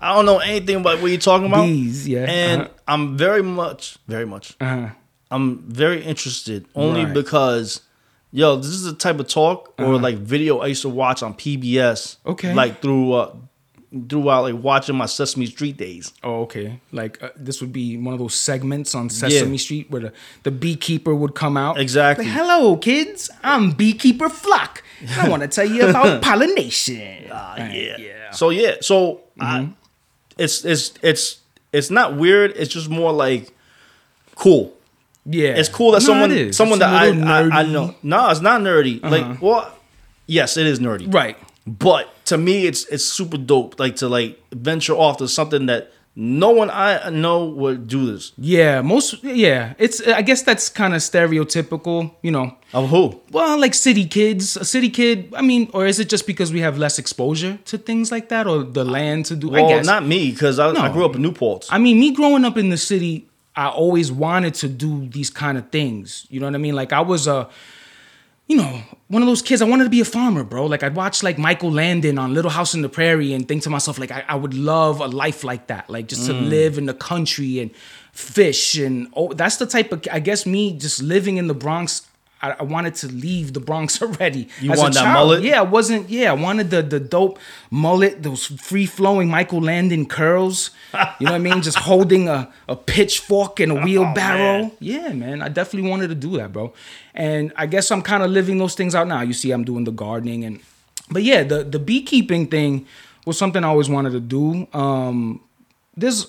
I 0.00 0.14
don't 0.14 0.26
know 0.26 0.38
anything 0.38 0.76
about 0.76 1.02
what 1.02 1.10
you're 1.10 1.18
talking 1.20 1.48
about. 1.48 1.64
Bees, 1.66 2.06
yeah, 2.06 2.24
And 2.30 2.60
uh-huh. 2.62 2.70
I'm 2.86 3.16
very 3.18 3.42
much, 3.42 3.98
very 4.06 4.24
much. 4.26 4.54
uh-huh. 4.60 4.90
I'm 5.30 5.58
very 5.70 6.02
interested 6.04 6.66
only 6.76 7.04
Right. 7.04 7.12
because, 7.12 7.80
yo, 8.32 8.56
this 8.56 8.66
is 8.70 8.84
the 8.84 8.94
type 8.94 9.18
of 9.20 9.28
talk 9.28 9.74
or 9.78 9.98
like 9.98 10.16
video 10.16 10.58
I 10.58 10.66
used 10.68 10.82
to 10.82 10.88
watch 10.88 11.22
on 11.22 11.34
PBS. 11.34 12.16
Uh-huh. 12.16 12.32
Okay. 12.32 12.54
Like 12.54 12.80
through 12.82 13.12
uh, 13.14 13.34
throughout 14.08 14.42
like 14.42 14.62
watching 14.62 14.96
my 14.96 15.06
Sesame 15.06 15.46
Street 15.46 15.76
days. 15.78 16.12
Oh, 16.22 16.42
okay. 16.42 16.80
Like 16.92 17.22
uh, 17.22 17.30
this 17.36 17.60
would 17.60 17.72
be 17.72 17.96
one 17.96 18.12
of 18.12 18.20
those 18.20 18.34
segments 18.34 18.94
on 18.94 19.08
Sesame 19.10 19.52
Yeah. 19.52 19.56
Street 19.58 19.90
where 19.90 20.02
the, 20.02 20.12
the 20.42 20.50
beekeeper 20.50 21.14
would 21.14 21.34
come 21.34 21.56
out. 21.56 21.78
Exactly. 21.80 22.26
Like, 22.26 22.34
Hello, 22.34 22.76
kids. 22.76 23.30
I'm 23.42 23.72
Beekeeper 23.72 24.28
Flock. 24.28 24.82
I 25.16 25.28
want 25.28 25.42
to 25.42 25.48
tell 25.56 25.64
you 25.66 25.88
about 25.88 26.22
pollination. 26.22 27.24
Ah, 27.32 27.54
Right, 27.58 27.72
yeah. 27.74 27.96
Yeah. 27.98 28.30
So 28.32 28.50
yeah, 28.50 28.76
so 28.80 29.22
Mm-hmm. 29.38 29.70
I, 29.70 29.74
it's 30.36 30.64
it's 30.64 30.94
it's 31.02 31.40
it's 31.72 31.90
not 31.90 32.16
weird. 32.16 32.52
It's 32.56 32.72
just 32.72 32.88
more 32.88 33.12
like 33.12 33.52
cool. 34.34 34.74
Yeah. 35.30 35.50
It's 35.50 35.68
cool 35.68 35.92
that 35.92 36.00
No, 36.02 36.06
someone 36.06 36.52
someone 36.52 36.78
It's 36.80 36.90
that 36.90 36.92
I, 36.94 37.06
I 37.06 37.40
I. 37.42 37.42
Uh-huh. 37.46 37.62
know. 37.64 37.94
No, 38.02 38.30
it's 38.30 38.40
not 38.40 38.60
nerdy. 38.62 39.02
Like, 39.02 39.42
well, 39.42 39.70
yes, 40.26 40.56
it 40.56 40.66
is 40.66 40.80
nerdy. 40.80 41.12
Right. 41.12 41.36
But 41.66 42.08
to 42.26 42.38
me, 42.38 42.66
it's 42.66 42.86
it's 42.86 43.04
super 43.04 43.36
dope. 43.36 43.78
Like 43.78 43.96
to 43.96 44.08
like 44.08 44.40
venture 44.52 44.94
off 44.94 45.18
to 45.18 45.28
something 45.28 45.66
that 45.66 45.92
no 46.16 46.50
one 46.50 46.70
I 46.70 47.10
know 47.10 47.44
would 47.44 47.86
do 47.88 48.10
this. 48.10 48.32
Yeah. 48.38 48.80
Most. 48.80 49.22
Yeah. 49.22 49.74
It's. 49.78 50.00
I 50.06 50.22
guess 50.22 50.42
that's 50.42 50.70
kind 50.70 50.94
of 50.94 51.00
stereotypical. 51.02 52.10
You 52.22 52.30
know. 52.30 52.56
Of 52.72 52.88
who? 52.88 53.20
Well, 53.30 53.58
like 53.60 53.74
city 53.74 54.06
kids, 54.06 54.56
a 54.56 54.64
city 54.64 54.88
kid. 54.90 55.32
I 55.36 55.42
mean, 55.42 55.68
or 55.74 55.86
is 55.86 55.98
it 56.00 56.08
just 56.08 56.26
because 56.26 56.52
we 56.52 56.60
have 56.60 56.78
less 56.78 56.98
exposure 56.98 57.58
to 57.66 57.78
things 57.78 58.10
like 58.10 58.28
that, 58.30 58.46
or 58.46 58.62
the 58.64 58.84
land 58.84 59.26
to 59.26 59.36
do? 59.36 59.48
I 59.54 59.60
Well, 59.60 59.68
guess 59.68 59.86
not 59.86 60.06
me 60.06 60.30
because 60.30 60.58
I, 60.58 60.68
I 60.70 60.90
grew 60.92 61.04
up 61.04 61.16
in 61.16 61.22
Newport. 61.22 61.66
I 61.70 61.78
mean, 61.78 61.98
me 62.00 62.12
growing 62.12 62.44
up 62.44 62.56
in 62.56 62.68
the 62.70 62.76
city, 62.76 63.26
I 63.64 63.68
always 63.68 64.08
wanted 64.12 64.54
to 64.62 64.68
do 64.68 64.90
these 65.08 65.30
kind 65.30 65.56
of 65.58 65.64
things. 65.70 66.26
You 66.30 66.38
know 66.40 66.46
what 66.46 66.54
I 66.54 66.58
mean? 66.58 66.76
Like 66.82 66.92
I 66.92 67.00
was 67.00 67.26
a, 67.26 67.48
you 68.46 68.56
know, 68.56 68.82
one 69.08 69.20
of 69.22 69.28
those 69.28 69.42
kids. 69.42 69.60
I 69.60 69.66
wanted 69.66 69.84
to 69.84 69.90
be 69.90 70.00
a 70.00 70.04
farmer, 70.06 70.44
bro. 70.44 70.64
Like 70.66 70.82
I'd 70.82 70.94
watch 70.94 71.22
like 71.22 71.36
Michael 71.38 71.70
Landon 71.72 72.18
on 72.18 72.32
Little 72.34 72.50
House 72.50 72.72
in 72.74 72.82
the 72.82 72.88
Prairie 72.88 73.32
and 73.34 73.46
think 73.48 73.62
to 73.64 73.70
myself, 73.70 73.98
like 73.98 74.10
I, 74.10 74.24
I 74.28 74.36
would 74.36 74.54
love 74.54 75.00
a 75.00 75.06
life 75.08 75.44
like 75.44 75.66
that, 75.66 75.90
like 75.90 76.06
just 76.08 76.26
to 76.26 76.32
Mm. 76.32 76.48
live 76.48 76.78
in 76.78 76.86
the 76.86 76.94
country 76.94 77.58
and 77.60 77.70
fish 78.12 78.78
and 78.78 79.08
oh, 79.14 79.32
that's 79.34 79.56
the 79.56 79.66
type 79.66 79.92
of. 79.92 80.06
I 80.10 80.20
guess 80.20 80.46
me 80.46 80.76
just 80.78 81.02
living 81.02 81.36
in 81.36 81.46
the 81.48 81.54
Bronx. 81.54 82.07
I, 82.40 82.52
I 82.60 82.62
wanted 82.62 82.94
to 82.96 83.08
leave 83.08 83.52
the 83.52 83.60
Bronx 83.60 84.00
already. 84.02 84.48
You 84.60 84.72
As 84.72 84.78
want 84.78 84.94
that 84.94 85.02
child. 85.04 85.14
mullet? 85.14 85.42
Yeah, 85.42 85.58
I 85.60 85.62
wasn't. 85.62 86.08
Yeah, 86.08 86.30
I 86.30 86.34
wanted 86.34 86.70
the 86.70 86.82
the 86.82 87.00
dope 87.00 87.38
mullet, 87.70 88.22
those 88.22 88.46
free 88.46 88.86
flowing 88.86 89.28
Michael 89.28 89.60
Landon 89.60 90.06
curls. 90.06 90.70
You 91.18 91.26
know 91.26 91.32
what 91.32 91.34
I 91.34 91.38
mean? 91.38 91.62
Just 91.62 91.78
holding 91.90 92.28
a, 92.28 92.52
a 92.68 92.76
pitchfork 92.76 93.60
and 93.60 93.72
a 93.72 93.74
wheelbarrow. 93.74 94.62
man. 94.62 94.72
yeah, 94.80 95.12
man. 95.12 95.42
I 95.42 95.48
definitely 95.48 95.90
wanted 95.90 96.08
to 96.08 96.14
do 96.14 96.36
that, 96.38 96.52
bro. 96.52 96.72
And 97.14 97.52
I 97.56 97.66
guess 97.66 97.90
I'm 97.90 98.02
kind 98.02 98.22
of 98.22 98.30
living 98.30 98.58
those 98.58 98.74
things 98.74 98.94
out 98.94 99.08
now. 99.08 99.22
You 99.22 99.32
see, 99.32 99.50
I'm 99.50 99.64
doing 99.64 99.84
the 99.84 99.90
gardening 99.92 100.44
and, 100.44 100.60
but 101.10 101.22
yeah, 101.22 101.42
the 101.42 101.64
the 101.64 101.78
beekeeping 101.78 102.46
thing 102.46 102.86
was 103.26 103.36
something 103.38 103.64
I 103.64 103.68
always 103.68 103.88
wanted 103.88 104.10
to 104.12 104.20
do. 104.20 104.66
Um, 104.72 105.40
there's 105.96 106.26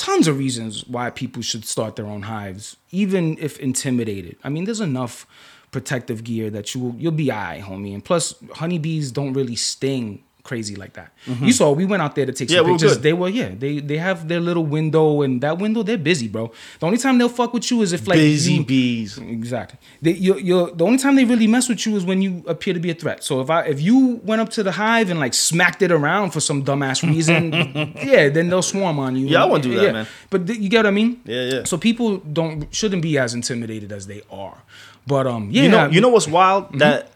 tons 0.00 0.26
of 0.26 0.38
reasons 0.38 0.86
why 0.86 1.10
people 1.10 1.42
should 1.42 1.66
start 1.66 1.94
their 1.96 2.06
own 2.06 2.22
hives, 2.22 2.78
even 2.90 3.36
if 3.38 3.58
intimidated. 3.58 4.36
I 4.42 4.48
mean, 4.48 4.64
there's 4.64 4.80
enough 4.80 5.26
protective 5.72 6.24
gear 6.24 6.48
that 6.50 6.74
you 6.74 6.80
will, 6.80 6.94
you'll 6.96 7.12
be 7.12 7.30
alright, 7.30 7.62
homie. 7.62 7.92
And 7.92 8.02
plus, 8.02 8.34
honeybees 8.54 9.12
don't 9.12 9.34
really 9.34 9.56
sting 9.56 10.24
crazy 10.42 10.74
like 10.76 10.94
that. 10.94 11.12
You 11.40 11.52
saw 11.52 11.70
we 11.72 11.84
went 11.84 12.02
out 12.02 12.14
there 12.14 12.26
to 12.26 12.32
take 12.32 12.48
Yeah, 12.50 12.58
some 12.58 12.66
we 12.66 12.72
were 12.72 12.78
pictures. 12.78 12.94
good. 12.94 13.02
They 13.02 13.12
were 13.12 13.28
yeah, 13.28 13.50
they 13.56 13.80
they 13.80 13.98
have 13.98 14.26
their 14.28 14.40
little 14.40 14.64
window, 14.64 15.22
and 15.22 15.40
that 15.42 15.58
window 15.58 15.82
they're 15.82 15.98
busy, 15.98 16.28
bro. 16.28 16.50
The 16.78 16.86
only 16.86 16.98
time 16.98 17.18
they'll 17.18 17.28
fuck 17.28 17.52
with 17.54 17.70
you 17.70 17.82
is 17.82 17.92
if 17.92 18.06
like 18.08 18.16
Busy 18.18 18.54
you- 18.54 18.64
bees. 18.64 19.18
Exactly. 19.18 19.78
They, 20.02 20.12
you're, 20.12 20.38
you're, 20.38 20.70
the 20.70 20.84
only 20.84 20.98
time 20.98 21.16
they 21.16 21.24
really 21.24 21.46
mess 21.46 21.68
with 21.68 21.84
you 21.86 21.96
is 21.96 22.04
when 22.04 22.22
you 22.22 22.42
appear 22.46 22.72
to 22.74 22.80
be 22.80 22.90
a 22.90 22.94
threat. 22.94 23.22
So 23.22 23.40
if 23.40 23.50
I 23.50 23.62
if 23.62 23.80
you 23.80 24.20
went 24.24 24.40
up 24.40 24.48
to 24.50 24.62
the 24.62 24.72
hive 24.72 25.10
and 25.10 25.20
like 25.20 25.34
smacked 25.34 25.82
it 25.82 25.92
around 25.92 26.30
for 26.30 26.40
some 26.40 26.64
dumbass 26.64 27.02
reason, 27.06 27.52
yeah, 27.96 28.28
then 28.28 28.48
they'll 28.48 28.62
swarm 28.62 28.98
on 28.98 29.16
you. 29.16 29.26
Yeah, 29.26 29.42
I 29.42 29.46
wouldn't 29.46 29.64
do 29.64 29.74
that, 29.80 29.92
man. 29.92 30.06
But 30.30 30.46
th- 30.46 30.58
you 30.58 30.68
get 30.68 30.78
what 30.78 30.86
I 30.86 30.90
mean? 30.90 31.20
Yeah, 31.24 31.42
yeah. 31.52 31.64
So 31.64 31.76
people 31.78 32.18
don't 32.18 32.72
shouldn't 32.74 33.02
be 33.02 33.18
as 33.18 33.34
intimidated 33.34 33.92
as 33.92 34.06
they 34.06 34.22
are. 34.30 34.58
But 35.06 35.26
um, 35.26 35.48
yeah, 35.50 35.62
You 35.62 35.68
know, 35.68 35.86
you 35.88 36.00
know 36.00 36.08
what's 36.10 36.28
wild? 36.28 36.64
Mm-hmm. 36.68 36.78
That 36.78 37.10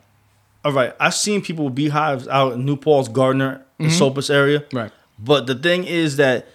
all 0.64 0.72
right, 0.72 0.94
I've 0.98 1.14
seen 1.14 1.42
people 1.42 1.66
with 1.66 1.74
beehives 1.74 2.26
out 2.28 2.54
in 2.54 2.64
New 2.64 2.76
Paltz 2.76 3.08
Gardiner, 3.08 3.64
the 3.78 3.86
Esopus 3.86 4.30
area. 4.30 4.60
Mm-hmm. 4.60 4.76
Right. 4.76 4.92
But 5.18 5.46
the 5.46 5.54
thing 5.54 5.84
is 5.84 6.16
that 6.16 6.46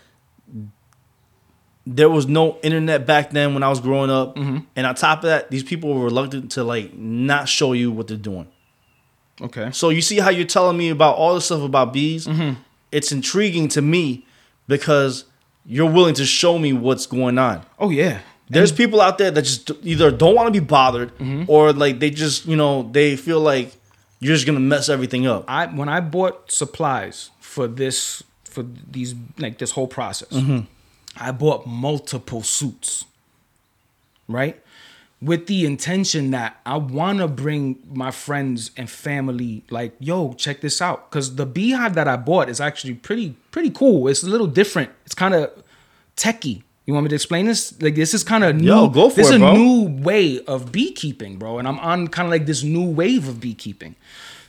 there 1.86 2.10
was 2.10 2.28
no 2.28 2.58
internet 2.62 3.06
back 3.08 3.32
then 3.32 3.54
when 3.54 3.64
I 3.64 3.70
was 3.70 3.80
growing 3.80 4.10
up, 4.12 4.36
Mm-hmm. 4.36 4.58
and 4.76 4.86
on 4.88 4.96
top 4.96 5.20
of 5.20 5.24
that, 5.30 5.50
these 5.50 5.64
people 5.64 5.94
were 5.94 6.04
reluctant 6.06 6.52
to 6.52 6.64
like 6.64 6.94
not 6.94 7.50
show 7.50 7.74
you 7.74 7.92
what 7.92 8.08
they're 8.08 8.18
doing. 8.18 8.48
okay. 9.42 9.72
So 9.72 9.90
you 9.90 10.02
see 10.02 10.20
how 10.20 10.30
you're 10.30 10.46
telling 10.48 10.78
me 10.78 10.90
about 10.90 11.16
all 11.16 11.36
this 11.36 11.46
stuff 11.46 11.62
about 11.64 11.94
bees? 11.94 12.28
Mm-hmm. 12.28 12.60
It's 12.92 13.12
intriguing 13.12 13.68
to 13.70 13.82
me 13.82 14.26
because 14.68 15.26
you're 15.66 15.90
willing 15.92 16.16
to 16.16 16.26
show 16.26 16.58
me 16.60 16.74
what's 16.74 17.06
going 17.06 17.38
on. 17.38 17.66
Oh 17.80 17.90
yeah. 17.90 18.20
There's 18.52 18.72
people 18.72 19.00
out 19.00 19.20
there 19.20 19.30
that 19.30 19.44
just 19.44 19.70
either 19.84 20.10
don't 20.10 20.34
want 20.36 20.48
to 20.52 20.60
be 20.60 20.66
bothered 20.66 21.16
Mm-hmm. 21.18 21.44
or 21.48 21.72
like 21.72 22.00
they 22.00 22.10
just, 22.10 22.46
you 22.48 22.56
know, 22.56 22.90
they 22.92 23.16
feel 23.16 23.40
like 23.40 23.76
you're 24.20 24.36
just 24.36 24.46
gonna 24.46 24.60
mess 24.60 24.90
everything 24.90 25.28
up. 25.28 25.46
I 25.48 25.68
when 25.68 25.90
I 25.90 26.00
bought 26.00 26.52
supplies 26.52 27.32
for 27.40 27.68
this 27.68 28.24
for 28.44 28.64
these 28.64 29.16
like 29.38 29.58
this 29.58 29.72
whole 29.72 29.88
process, 29.88 30.30
Mm-hmm. 30.30 30.60
I 31.18 31.32
bought 31.32 31.66
multiple 31.68 32.44
suits, 32.44 33.06
right? 34.28 34.62
With 35.22 35.48
the 35.48 35.66
intention 35.66 36.32
that 36.32 36.62
I 36.66 36.78
want 36.78 37.20
to 37.20 37.28
bring 37.28 37.80
my 37.92 38.10
friends 38.10 38.72
and 38.78 38.90
family, 38.90 39.64
like, 39.70 39.94
yo, 40.00 40.32
check 40.34 40.62
this 40.62 40.82
out, 40.82 41.10
because 41.12 41.36
the 41.36 41.46
beehive 41.46 41.94
that 41.96 42.08
I 42.08 42.16
bought 42.16 42.48
is 42.48 42.62
actually 42.62 42.94
pretty 42.94 43.36
pretty 43.52 43.70
cool. 43.70 44.08
It's 44.08 44.24
a 44.24 44.30
little 44.30 44.48
different. 44.48 44.92
It's 45.06 45.16
kind 45.16 45.34
of 45.34 45.52
techie. 46.16 46.64
You 46.90 46.94
want 46.94 47.04
me 47.04 47.10
to 47.10 47.16
explain 47.16 47.46
this? 47.46 47.80
Like, 47.84 47.94
this 47.94 48.16
is 48.16 48.24
kind 48.24 48.44
of 48.44 48.56
new. 48.56 48.66
Yo, 48.66 48.90
go 48.90 49.12
for 49.12 49.18
this 49.18 49.30
it, 49.30 49.36
is 49.36 49.36
a 49.36 49.40
bro. 49.42 49.54
new 49.54 50.02
way 50.02 50.44
of 50.46 50.72
beekeeping, 50.72 51.38
bro. 51.38 51.60
And 51.60 51.68
I'm 51.68 51.78
on 51.78 52.08
kind 52.08 52.26
of 52.26 52.32
like 52.32 52.48
this 52.48 52.64
new 52.64 52.90
wave 52.90 53.28
of 53.28 53.40
beekeeping. 53.40 53.96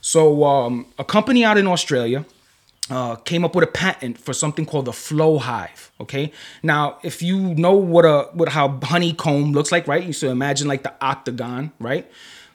So, 0.01 0.43
um, 0.43 0.87
a 0.97 1.03
company 1.03 1.45
out 1.45 1.59
in 1.59 1.67
Australia 1.67 2.25
uh, 2.89 3.17
came 3.17 3.45
up 3.45 3.53
with 3.53 3.63
a 3.63 3.71
patent 3.71 4.17
for 4.17 4.33
something 4.33 4.65
called 4.65 4.85
the 4.85 4.91
flow 4.91 5.37
hive. 5.37 5.91
Okay, 6.01 6.31
now 6.63 6.97
if 7.03 7.21
you 7.21 7.37
know 7.37 7.75
what 7.75 8.05
a 8.05 8.27
what 8.33 8.49
how 8.49 8.69
honeycomb 8.85 9.51
looks 9.51 9.71
like, 9.71 9.87
right? 9.87 10.03
You 10.03 10.11
should 10.11 10.31
imagine 10.31 10.67
like 10.67 10.81
the 10.81 10.95
octagon, 10.99 11.71
right? 11.77 12.09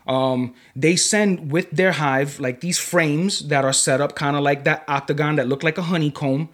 Um, 0.09 0.57
they 0.75 0.97
send 0.97 1.53
with 1.53 1.71
their 1.71 1.93
hive 1.93 2.41
like 2.41 2.61
these 2.61 2.81
frames 2.81 3.47
that 3.51 3.65
are 3.65 3.73
set 3.73 4.01
up 4.01 4.17
kind 4.17 4.35
of 4.35 4.43
like 4.43 4.65
that 4.65 4.83
octagon 4.89 5.37
that 5.37 5.47
look 5.47 5.63
like 5.63 5.79
a 5.79 5.83
honeycomb. 5.83 6.49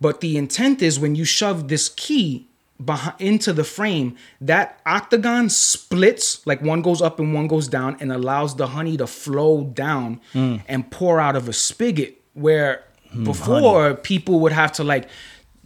But 0.00 0.22
the 0.22 0.38
intent 0.38 0.80
is 0.80 0.98
when 0.98 1.16
you 1.16 1.26
shove 1.26 1.68
this 1.68 1.90
key 1.90 2.47
behind 2.84 3.20
into 3.20 3.52
the 3.52 3.64
frame, 3.64 4.16
that 4.40 4.80
octagon 4.86 5.48
splits, 5.50 6.46
like 6.46 6.62
one 6.62 6.82
goes 6.82 7.02
up 7.02 7.18
and 7.18 7.34
one 7.34 7.46
goes 7.48 7.68
down, 7.68 7.96
and 8.00 8.12
allows 8.12 8.56
the 8.56 8.68
honey 8.68 8.96
to 8.96 9.06
flow 9.06 9.64
down 9.64 10.20
mm. 10.32 10.62
and 10.68 10.90
pour 10.90 11.20
out 11.20 11.36
of 11.36 11.48
a 11.48 11.52
spigot. 11.52 12.20
Where 12.34 12.84
mm, 13.12 13.24
before 13.24 13.94
people 13.94 14.40
would 14.40 14.52
have 14.52 14.72
to 14.72 14.84
like 14.84 15.08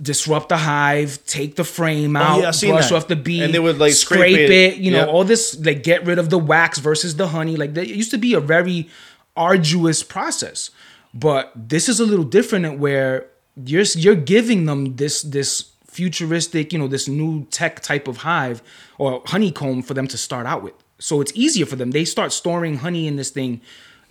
disrupt 0.00 0.48
the 0.48 0.56
hive, 0.56 1.24
take 1.26 1.56
the 1.56 1.64
frame 1.64 2.16
oh, 2.16 2.20
out, 2.20 2.40
yeah, 2.40 2.48
I 2.48 2.50
seen 2.52 2.72
brush 2.72 2.88
that. 2.88 2.94
off 2.94 3.08
the 3.08 3.16
bee, 3.16 3.42
And 3.42 3.54
they 3.54 3.58
would, 3.58 3.78
like, 3.78 3.92
scrape, 3.92 4.20
scrape 4.20 4.38
it, 4.38 4.50
it. 4.50 4.76
you 4.78 4.90
know, 4.90 5.04
Yeah. 5.04 5.06
all 5.06 5.24
this 5.24 5.58
like 5.64 5.82
get 5.82 6.04
rid 6.06 6.18
of 6.18 6.30
the 6.30 6.38
wax 6.38 6.78
versus 6.78 7.16
the 7.16 7.28
honey. 7.28 7.56
Like 7.56 7.74
there 7.74 7.84
used 7.84 8.10
to 8.10 8.18
be 8.18 8.34
a 8.34 8.40
very 8.40 8.88
arduous 9.36 10.02
process, 10.02 10.70
but 11.12 11.52
this 11.54 11.88
is 11.88 12.00
a 12.00 12.06
little 12.06 12.24
different 12.24 12.78
where 12.78 13.26
you're 13.64 13.84
you're 13.94 14.14
giving 14.14 14.64
them 14.64 14.96
this 14.96 15.22
this 15.22 15.71
futuristic, 15.92 16.72
you 16.72 16.78
know, 16.78 16.88
this 16.88 17.06
new 17.06 17.44
tech 17.50 17.80
type 17.80 18.08
of 18.08 18.18
hive 18.18 18.62
or 18.98 19.22
honeycomb 19.26 19.82
for 19.82 19.94
them 19.94 20.06
to 20.08 20.16
start 20.18 20.46
out 20.46 20.62
with. 20.62 20.74
So 20.98 21.20
it's 21.20 21.32
easier 21.34 21.66
for 21.66 21.76
them. 21.76 21.90
They 21.90 22.04
start 22.04 22.32
storing 22.32 22.78
honey 22.78 23.06
in 23.06 23.16
this 23.16 23.30
thing 23.30 23.60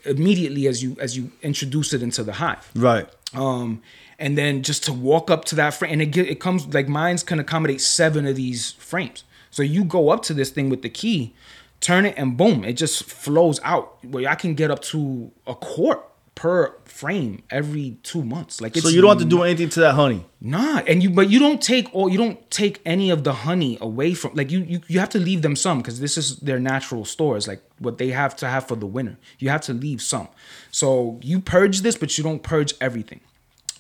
immediately 0.06 0.68
as 0.68 0.82
you 0.82 0.98
as 1.00 1.16
you 1.16 1.32
introduce 1.44 1.94
it 1.94 2.02
into 2.02 2.24
the 2.24 2.34
hive 2.34 2.68
Right. 2.74 3.08
um 3.36 3.84
and 4.18 4.36
then 4.36 4.64
just 4.64 4.84
to 4.86 4.94
walk 4.94 5.30
up 5.30 5.46
to 5.46 5.56
that 5.56 5.76
frame 5.76 5.94
and 5.94 6.02
it 6.02 6.08
get, 6.08 6.28
it 6.28 6.40
comes 6.40 6.66
like 6.74 6.88
mines 6.88 7.22
can 7.22 7.40
accommodate 7.40 7.82
seven 7.82 8.26
of 8.26 8.36
these 8.36 8.72
frames 8.74 9.24
so 9.52 9.62
you 9.62 9.84
go 9.84 10.10
up 10.10 10.24
to 10.24 10.34
this 10.34 10.50
thing 10.50 10.72
with 10.72 10.82
the 10.82 10.90
key 10.90 11.36
turn 11.82 12.08
it 12.08 12.16
and 12.18 12.36
boom 12.36 12.64
it 12.64 12.74
just 12.74 13.04
flows 13.04 13.60
out 13.64 14.04
where 14.04 14.28
i 14.28 14.34
can 14.34 14.56
get 14.56 14.72
up 14.72 14.82
to 14.82 15.32
a 15.46 15.54
quart 15.54 16.04
per 16.42 16.76
frame 16.86 17.44
every 17.52 17.98
two 18.02 18.24
months 18.24 18.62
like 18.62 18.76
So 18.76 18.90
you 18.90 19.00
don't 19.00 19.12
have 19.12 19.20
to 19.20 19.26
do 19.26 19.44
anything 19.44 19.70
to 19.70 19.82
that 19.82 19.94
honey. 19.94 20.26
Nah, 20.42 20.80
and 20.88 21.04
you 21.04 21.12
but 21.12 21.30
you 21.30 21.38
don't 21.38 21.62
take 21.62 21.94
all 21.94 22.10
you 22.10 22.18
don't 22.18 22.50
take 22.50 22.82
any 22.84 23.12
of 23.12 23.24
the 23.24 23.32
honey 23.32 23.78
away 23.80 24.16
from 24.16 24.34
like 24.34 24.50
you 24.50 24.62
you, 24.62 24.82
you 24.88 25.00
have 25.00 25.10
to 25.10 25.20
leave 25.20 25.44
them 25.44 25.56
some 25.56 25.78
because 25.82 26.00
this 26.00 26.18
is 26.18 26.38
their 26.38 26.60
natural 26.60 27.06
stores 27.06 27.48
like 27.48 27.62
what 27.78 28.00
they 28.00 28.10
have 28.10 28.36
to 28.38 28.48
have 28.48 28.68
for 28.68 28.76
the 28.76 28.88
winter. 28.88 29.20
You 29.38 29.50
have 29.50 29.62
to 29.70 29.74
leave 29.74 30.02
some. 30.02 30.30
So 30.72 31.20
you 31.22 31.42
purge 31.42 31.82
this, 31.82 31.96
but 31.96 32.18
you 32.18 32.24
don't 32.24 32.42
purge 32.42 32.74
everything. 32.82 33.22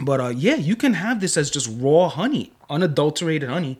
But 0.01 0.19
uh 0.19 0.27
yeah, 0.29 0.55
you 0.55 0.75
can 0.75 0.93
have 0.93 1.19
this 1.19 1.37
as 1.37 1.49
just 1.51 1.69
raw 1.79 2.09
honey, 2.09 2.51
unadulterated 2.69 3.49
honey 3.49 3.77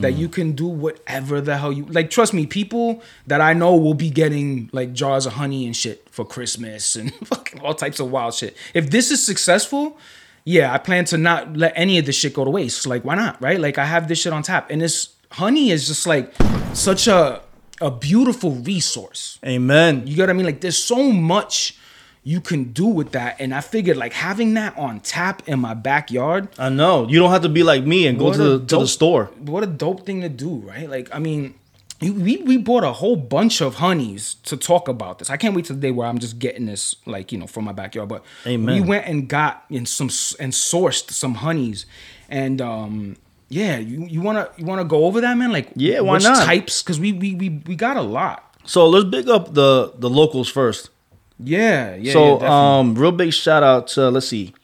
that 0.00 0.14
you 0.14 0.28
can 0.28 0.52
do 0.52 0.66
whatever 0.66 1.40
the 1.40 1.56
hell 1.58 1.72
you 1.72 1.84
like. 1.86 2.10
Trust 2.10 2.34
me, 2.34 2.46
people 2.46 3.02
that 3.26 3.40
I 3.40 3.52
know 3.52 3.76
will 3.76 3.94
be 3.94 4.10
getting 4.10 4.70
like 4.72 4.92
jars 4.92 5.26
of 5.26 5.34
honey 5.34 5.66
and 5.66 5.76
shit 5.76 6.08
for 6.10 6.24
Christmas 6.24 6.96
and 6.96 7.14
fucking 7.26 7.60
all 7.60 7.74
types 7.74 8.00
of 8.00 8.10
wild 8.10 8.34
shit. 8.34 8.56
If 8.74 8.90
this 8.90 9.10
is 9.10 9.24
successful, 9.24 9.98
yeah, 10.44 10.72
I 10.72 10.78
plan 10.78 11.04
to 11.06 11.18
not 11.18 11.56
let 11.56 11.72
any 11.76 11.98
of 11.98 12.06
this 12.06 12.16
shit 12.16 12.34
go 12.34 12.44
to 12.44 12.50
waste. 12.50 12.86
Like, 12.86 13.04
why 13.04 13.14
not? 13.14 13.40
Right? 13.40 13.60
Like, 13.60 13.78
I 13.78 13.84
have 13.84 14.08
this 14.08 14.20
shit 14.20 14.32
on 14.32 14.42
tap, 14.42 14.70
and 14.70 14.80
this 14.80 15.10
honey 15.30 15.70
is 15.70 15.86
just 15.86 16.06
like 16.06 16.32
such 16.74 17.06
a 17.06 17.42
a 17.80 17.90
beautiful 17.90 18.52
resource. 18.52 19.38
Amen. 19.44 20.06
You 20.06 20.14
get 20.16 20.22
what 20.22 20.30
I 20.30 20.32
mean? 20.34 20.46
Like, 20.46 20.60
there's 20.60 20.78
so 20.78 21.10
much 21.12 21.76
you 22.24 22.40
can 22.40 22.72
do 22.72 22.86
with 22.86 23.12
that, 23.12 23.36
and 23.40 23.54
I 23.54 23.60
figured 23.60 23.96
like 23.96 24.12
having 24.12 24.54
that 24.54 24.78
on 24.78 25.00
tap 25.00 25.48
in 25.48 25.58
my 25.58 25.74
backyard. 25.74 26.48
I 26.58 26.68
know. 26.68 27.08
You 27.08 27.18
don't 27.18 27.30
have 27.32 27.42
to 27.42 27.48
be 27.48 27.62
like 27.62 27.84
me 27.84 28.06
and 28.06 28.18
go 28.18 28.32
to 28.32 28.58
the, 28.58 28.66
to 28.66 28.78
the 28.78 28.86
store. 28.86 29.26
What 29.40 29.64
a 29.64 29.66
dope 29.66 30.06
thing 30.06 30.20
to 30.20 30.28
do, 30.28 30.56
right? 30.56 30.88
Like, 30.88 31.08
I 31.14 31.18
mean. 31.18 31.54
We, 32.00 32.38
we 32.38 32.56
bought 32.56 32.82
a 32.82 32.92
whole 32.94 33.14
bunch 33.14 33.60
of 33.60 33.76
honeys 33.76 34.34
to 34.42 34.56
talk 34.56 34.88
about 34.88 35.20
this. 35.20 35.30
I 35.30 35.36
can't 35.36 35.54
wait 35.54 35.66
till 35.66 35.76
the 35.76 35.82
day 35.82 35.92
where 35.92 36.08
I'm 36.08 36.18
just 36.18 36.40
getting 36.40 36.66
this, 36.66 36.96
like 37.06 37.30
you 37.30 37.38
know, 37.38 37.46
from 37.46 37.64
my 37.64 37.70
backyard. 37.70 38.08
But 38.08 38.24
Amen. 38.44 38.74
we 38.74 38.80
went 38.80 39.06
and 39.06 39.28
got 39.28 39.64
in 39.70 39.86
some 39.86 40.08
and 40.40 40.52
sourced 40.52 41.12
some 41.12 41.36
honeys, 41.36 41.86
and 42.28 42.60
um, 42.60 43.18
yeah, 43.48 43.78
you, 43.78 44.04
you 44.06 44.20
wanna 44.20 44.48
you 44.56 44.64
wanna 44.64 44.84
go 44.84 45.04
over 45.04 45.20
that, 45.20 45.36
man? 45.36 45.52
Like, 45.52 45.68
Yeah, 45.76 46.00
why 46.00 46.18
not? 46.18 46.44
Types, 46.44 46.82
because 46.82 46.98
we, 46.98 47.12
we 47.12 47.36
we 47.36 47.50
we 47.66 47.76
got 47.76 47.96
a 47.96 48.02
lot. 48.02 48.52
So 48.64 48.88
let's 48.88 49.04
big 49.04 49.28
up 49.28 49.54
the 49.54 49.92
the 49.96 50.10
locals 50.10 50.48
first. 50.48 50.90
Yeah, 51.38 51.96
yeah. 51.96 52.12
so 52.12 52.40
yeah, 52.40 52.78
um, 52.78 52.94
real 52.94 53.12
big 53.12 53.32
shout 53.32 53.62
out 53.62 53.88
to 53.88 54.10
let's 54.10 54.28
see, 54.28 54.54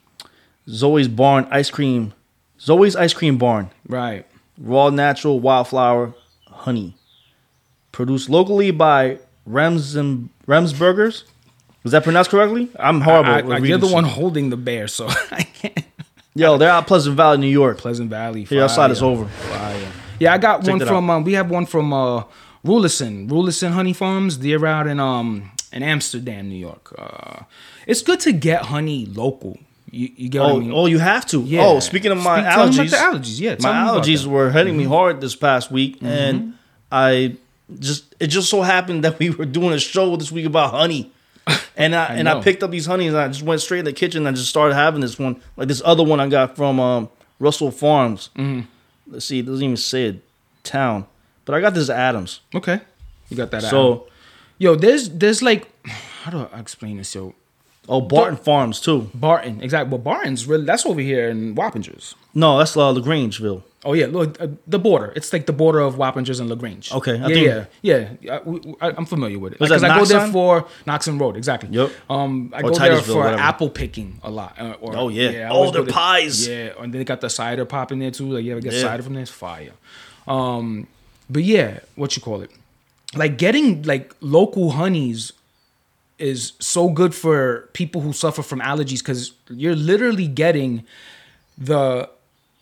Zoe's 0.69 1.09
Barn 1.09 1.47
Ice 1.51 1.71
Cream, 1.71 2.13
Zoe's 2.61 2.97
Ice 2.97 3.15
Cream 3.15 3.39
Barn, 3.39 3.71
right. 3.89 4.27
raw 4.59 4.91
natural 4.91 5.41
wildflower 5.41 6.15
honey, 6.47 6.95
produced 7.93 8.29
locally 8.29 8.71
by 8.71 9.19
Rems 9.49 9.97
and 9.97 10.31
Rems 10.47 10.79
Burgers. 10.79 11.25
Is 11.85 11.93
that 11.93 12.05
pronounced 12.05 12.31
correctly? 12.31 12.69
I'm 12.79 13.01
horrible. 13.01 13.31
I, 13.31 13.41
with 13.43 13.63
I, 13.63 13.67
you're 13.67 13.79
the 13.79 13.87
one 13.87 14.05
holding 14.05 14.51
the 14.51 14.57
bear, 14.57 14.89
so 14.89 15.07
I 15.31 15.43
can't. 15.43 15.85
Yo, 16.35 16.57
they're 16.57 16.71
out 16.71 16.87
Pleasant 16.87 17.17
Valley, 17.17 17.39
New 17.39 17.49
York. 17.49 17.79
Pleasant 17.79 18.11
Valley. 18.11 18.45
Here 18.45 18.63
outside 18.63 18.91
is 18.91 19.03
over. 19.03 19.27
Fire. 19.27 19.93
Yeah, 20.21 20.35
I 20.35 20.39
got 20.39 20.67
one 20.67 20.79
from. 20.79 21.11
Um, 21.11 21.25
we 21.25 21.33
have 21.33 21.51
one 21.51 21.67
from 21.67 21.93
uh, 21.93 22.25
Rulison, 22.65 23.29
Rulison 23.29 23.73
Honey 23.73 23.93
Farms. 23.93 24.39
They're 24.39 24.65
out 24.67 24.87
in 24.87 25.01
um 25.01 25.51
in 25.73 25.83
Amsterdam, 25.83 26.49
New 26.49 26.57
York. 26.59 26.95
Uh, 26.99 27.45
it's 27.87 28.03
good 28.03 28.21
to 28.21 28.33
get 28.33 28.67
honey 28.67 29.07
local. 29.07 29.59
You, 29.91 30.11
you 30.17 30.29
get 30.29 30.41
what 30.43 30.53
Oh, 30.53 30.57
I 30.57 30.61
mean? 30.61 30.73
oh, 30.73 30.87
you 30.87 30.99
have 30.99 31.25
to. 31.27 31.41
Yeah. 31.43 31.65
Oh, 31.65 31.81
speaking 31.81 32.13
of 32.13 32.19
my 32.19 32.41
Speak- 32.41 32.53
tell 32.53 32.63
'em 32.63 32.69
about 32.69 32.87
allergies, 32.87 32.91
the 32.91 32.97
allergies, 32.97 33.41
yeah, 33.41 33.57
my 33.61 33.73
allergies 33.73 34.27
were 34.27 34.51
hitting 34.51 34.75
Mm-hmm. 34.75 34.79
me 34.79 34.85
hard 34.85 35.21
this 35.21 35.35
past 35.35 35.71
week, 35.71 35.97
and 36.03 36.55
I 36.93 37.37
just 37.79 38.15
it 38.21 38.27
just 38.29 38.51
so 38.51 38.63
happened 38.63 39.05
that 39.05 39.19
we 39.21 39.31
were 39.31 39.47
doing 39.47 39.73
a 39.73 39.79
show 39.79 40.15
this 40.17 40.31
week 40.31 40.45
about 40.47 40.73
honey, 40.73 41.11
and 41.77 41.95
I, 41.95 42.05
and 42.17 42.29
I 42.29 42.43
picked 42.43 42.63
up 42.63 42.71
these 42.71 42.85
honeys 42.87 43.13
and 43.15 43.19
I 43.23 43.29
just 43.29 43.43
went 43.43 43.61
straight 43.63 43.79
in 43.81 43.85
the 43.87 43.93
kitchen 43.95 44.27
and 44.27 44.29
I 44.29 44.33
just 44.39 44.51
started 44.51 44.75
having 44.75 45.01
this 45.01 45.19
one, 45.19 45.41
like 45.57 45.69
this 45.69 45.81
other 45.85 46.05
one 46.05 46.21
I 46.21 46.29
got 46.29 46.57
from 46.57 46.79
um, 46.81 47.09
Russell 47.39 47.71
Farms. 47.71 48.29
Mm-hmm. 48.37 48.61
Let's 49.11 49.25
see, 49.25 49.39
it 49.39 49.47
doesn't 49.47 49.63
even 49.65 49.77
say 49.79 50.05
it, 50.05 50.23
town, 50.65 51.07
but 51.47 51.55
I 51.55 51.63
got 51.63 51.73
this 51.73 51.89
Adams. 51.89 52.41
okay, 52.55 52.81
you 53.31 53.39
got 53.39 53.51
that. 53.53 53.63
So, 53.63 54.07
yo, 54.59 54.75
there's 54.75 55.09
there's 55.11 55.43
like, 55.43 55.69
how 56.23 56.31
do 56.31 56.49
I 56.53 56.61
explain 56.61 56.99
this? 56.99 57.15
Yo, 57.15 57.35
oh, 57.89 58.01
Barton 58.01 58.37
Farms 58.37 58.81
too. 58.81 59.11
Barton, 59.15 59.61
exactly. 59.63 59.91
Well, 59.91 59.99
Barton's 60.03 60.47
really 60.47 60.65
that's 60.65 60.85
over 60.87 61.01
here 61.01 61.29
in 61.29 61.55
Wappingers. 61.55 62.15
No, 62.35 62.59
that's 62.59 62.77
uh, 62.77 62.93
Lagrangeville. 62.93 63.63
Oh 63.85 63.93
yeah, 63.93 64.07
look, 64.07 64.41
uh, 64.41 64.49
the 64.67 64.79
border. 64.79 65.13
It's 65.15 65.33
like 65.33 65.47
the 65.47 65.53
border 65.53 65.79
of 65.79 65.95
Wappingers 65.95 66.41
and 66.41 66.49
Lagrange. 66.51 66.93
Okay, 66.93 67.13
I 67.13 67.29
yeah, 67.29 67.35
think- 67.65 67.69
yeah, 67.83 68.09
yeah. 68.21 68.39
I, 68.81 68.89
I'm 68.91 69.07
familiar 69.07 69.39
with 69.39 69.53
it. 69.53 69.61
Because 69.61 69.85
I 69.85 69.97
go 69.97 70.05
there 70.05 70.27
for 70.33 70.67
Noxon 70.85 71.19
Road, 71.21 71.37
exactly. 71.37 71.69
Yep. 71.71 71.93
Um, 72.11 72.53
I 72.55 72.63
Or 72.63 72.73
go 72.73 72.79
there 72.79 73.01
for 73.01 73.19
whatever. 73.19 73.41
apple 73.41 73.71
picking 73.71 74.19
a 74.25 74.31
lot. 74.33 74.57
Uh, 74.61 74.75
or, 74.81 74.97
Oh, 74.97 75.09
yeah. 75.09 75.49
Oh, 75.53 75.71
their 75.71 75.83
go 75.83 75.85
there- 75.85 75.95
pies. 75.95 76.49
Yeah, 76.49 76.71
and 76.81 76.93
they 76.93 77.05
got 77.05 77.21
the 77.21 77.31
cider 77.31 77.65
pop 77.65 77.93
in 77.93 78.01
there 78.01 78.11
too. 78.11 78.29
Like 78.33 78.45
you 78.45 78.51
ever 78.51 78.61
get 78.61 78.73
Yeah. 78.73 78.83
cider 78.83 79.05
from 79.05 79.15
there? 79.15 79.23
It's 79.23 79.31
fire. 79.31 79.73
Um, 80.27 80.89
but 81.31 81.45
yeah, 81.45 81.79
what 81.95 82.17
you 82.17 82.21
call 82.23 82.43
it? 82.43 82.51
Like 83.15 83.39
getting 83.39 83.83
like 83.83 84.15
local 84.21 84.73
honeys 84.73 85.33
is 86.19 86.53
so 86.59 86.89
good 86.91 87.15
for 87.15 87.69
people 87.73 88.01
who 88.01 88.13
suffer 88.13 88.43
from 88.43 88.61
allergies 88.61 88.99
because 88.99 89.33
you're 89.49 89.77
literally 89.77 90.27
getting 90.27 90.85
the 91.57 92.09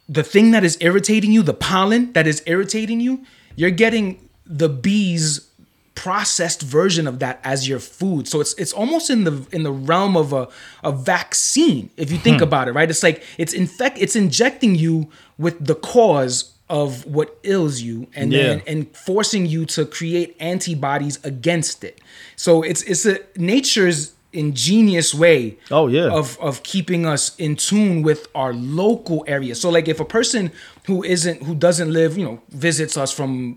the 0.09 0.23
thing 0.23 0.53
that 0.53 0.63
is 0.63 0.79
irritating 0.81 1.33
you, 1.33 1.43
the 1.43 1.55
pollen 1.55 2.13
that 2.13 2.27
is 2.29 2.43
irritating 2.47 3.01
you, 3.01 3.25
you're 3.57 3.73
getting 3.73 4.29
the 4.47 4.69
bees 4.69 5.51
processed 5.97 6.63
version 6.63 7.09
of 7.09 7.19
that 7.19 7.41
as 7.43 7.67
your 7.69 7.81
food. 7.81 8.29
So 8.29 8.41
it's 8.41 8.55
it's 8.55 8.73
almost 8.73 9.11
in 9.11 9.25
the 9.25 9.45
in 9.51 9.65
the 9.65 9.73
realm 9.73 10.17
of 10.17 10.33
a, 10.33 10.47
a 10.85 10.93
vaccine, 10.93 11.91
if 11.97 12.13
you 12.13 12.19
Hmm. 12.19 12.23
think 12.23 12.41
about 12.43 12.69
it, 12.69 12.73
right? 12.73 12.89
It's 12.89 13.03
like 13.03 13.25
it's 13.39 13.53
infect 13.53 13.99
it's 13.99 14.15
injecting 14.15 14.77
you 14.77 15.11
with 15.39 15.65
the 15.67 15.75
cause 15.75 16.53
of 16.69 17.07
what 17.07 17.39
ills 17.43 17.81
you 17.81 18.07
and 18.15 18.33
then 18.33 18.63
and 18.67 18.89
forcing 18.97 19.47
you 19.47 19.65
to 19.67 19.85
create 19.87 20.37
antibodies 20.41 21.19
against 21.25 21.85
it. 21.85 22.01
So 22.37 22.63
it's 22.63 22.83
it's 22.83 23.07
a 23.07 23.21
nature's 23.37 24.13
ingenious 24.33 25.15
way 25.15 25.57
Oh, 25.71 25.87
yeah. 25.87 26.11
of 26.11 26.37
of 26.41 26.63
keeping 26.63 27.07
us 27.07 27.35
in 27.37 27.57
tune 27.57 28.03
with 28.03 28.27
our 28.35 28.53
local 28.53 29.25
area. 29.27 29.55
So 29.55 29.71
like 29.71 29.89
if 29.89 29.99
a 30.01 30.05
person 30.05 30.51
who 30.87 31.03
isn't 31.05 31.43
who 31.45 31.55
doesn't 31.55 31.91
live, 31.93 32.19
you 32.19 32.25
know, 32.25 32.43
visits 32.51 32.97
us 32.97 33.13
from 33.13 33.57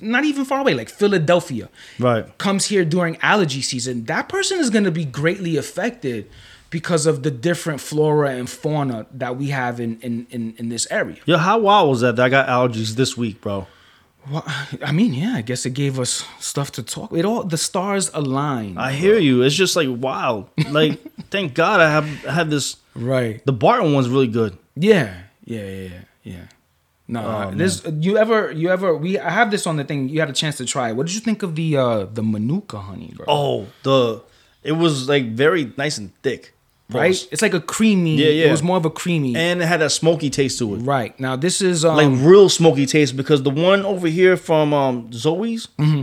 not 0.00 0.24
even 0.24 0.44
far 0.44 0.60
away, 0.60 0.74
like 0.74 0.90
Philadelphia, 0.90 1.68
Right. 1.98 2.26
comes 2.38 2.66
here 2.66 2.84
during 2.84 3.16
allergy 3.22 3.62
season, 3.62 4.04
that 4.06 4.28
person 4.28 4.58
is 4.58 4.68
going 4.70 4.84
to 4.84 4.90
be 4.90 5.04
greatly 5.04 5.56
affected 5.56 6.28
because 6.70 7.06
of 7.06 7.22
the 7.22 7.30
different 7.30 7.80
flora 7.80 8.30
and 8.30 8.48
fauna 8.48 9.06
that 9.12 9.36
we 9.36 9.48
have 9.50 9.80
in 9.80 9.98
in 10.00 10.26
in, 10.30 10.54
in 10.58 10.68
this 10.68 10.86
area. 10.90 11.16
Yo, 11.26 11.36
how 11.36 11.58
wild 11.58 11.90
was 11.90 12.00
that? 12.00 12.16
That 12.16 12.24
I 12.26 12.28
got 12.28 12.48
allergies 12.48 12.94
this 12.94 13.16
week, 13.16 13.40
bro. 13.40 13.66
Well, 14.30 14.44
I 14.84 14.92
mean, 14.92 15.12
yeah, 15.14 15.34
I 15.36 15.42
guess 15.42 15.64
it 15.66 15.70
gave 15.74 15.98
us 15.98 16.24
stuff 16.38 16.70
to 16.72 16.82
talk. 16.82 17.12
It 17.12 17.24
all 17.24 17.42
the 17.44 17.56
stars 17.58 18.10
aligned. 18.14 18.78
I 18.78 18.92
hear 18.92 19.18
you. 19.18 19.42
It's 19.42 19.54
just 19.56 19.76
like 19.76 19.88
wow. 19.88 20.48
Like, 20.70 21.00
thank 21.30 21.54
God 21.54 21.80
I 21.80 21.90
have 21.90 22.06
I 22.26 22.32
have 22.32 22.50
this. 22.50 22.76
right. 22.94 23.44
The 23.46 23.52
Barton 23.52 23.92
one's 23.92 24.08
really 24.08 24.28
good. 24.28 24.56
Yeah, 24.76 25.14
yeah, 25.44 25.62
yeah, 25.64 25.88
yeah. 25.88 26.00
yeah. 26.22 26.44
No, 27.08 27.20
Oh, 27.26 27.50
this 27.56 27.82
you 27.98 28.16
ever 28.18 28.52
you 28.52 28.68
ever 28.70 28.94
we 28.96 29.18
I 29.18 29.30
have 29.30 29.50
this 29.50 29.66
on 29.66 29.76
the 29.76 29.84
thing. 29.84 30.08
You 30.08 30.20
had 30.20 30.30
a 30.30 30.32
chance 30.32 30.56
to 30.58 30.64
try. 30.64 30.90
it. 30.90 30.96
What 30.96 31.06
did 31.06 31.14
you 31.16 31.20
think 31.20 31.42
of 31.42 31.56
the 31.56 31.76
uh 31.76 32.04
the 32.04 32.22
manuka 32.22 32.78
honey, 32.78 33.12
bro? 33.16 33.24
Oh, 33.26 33.66
the 33.82 34.22
it 34.62 34.72
was 34.72 35.08
like 35.08 35.32
very 35.32 35.72
nice 35.76 35.98
and 35.98 36.12
thick, 36.22 36.54
right. 36.92 37.28
It's 37.32 37.42
like 37.42 37.54
a 37.54 37.60
creamy. 37.60 38.16
Yeah, 38.16 38.28
yeah. 38.28 38.46
It 38.46 38.50
was 38.50 38.62
more 38.62 38.76
of 38.76 38.84
a 38.84 38.90
creamy. 38.90 39.36
And 39.36 39.62
it 39.62 39.66
had 39.66 39.82
a 39.82 39.90
smoky 39.90 40.30
taste 40.30 40.58
to 40.60 40.74
it, 40.74 40.78
right 40.78 41.18
now, 41.20 41.36
this 41.36 41.60
is 41.60 41.84
um, 41.84 41.96
like 41.96 42.08
real 42.26 42.48
smoky 42.48 42.86
taste. 42.86 43.16
Because 43.16 43.42
the 43.42 43.50
one 43.50 43.84
over 43.84 44.08
here 44.08 44.36
from 44.36 44.72
um 44.74 45.12
Zoe's, 45.12 45.68
Mm-hmm. 45.78 46.02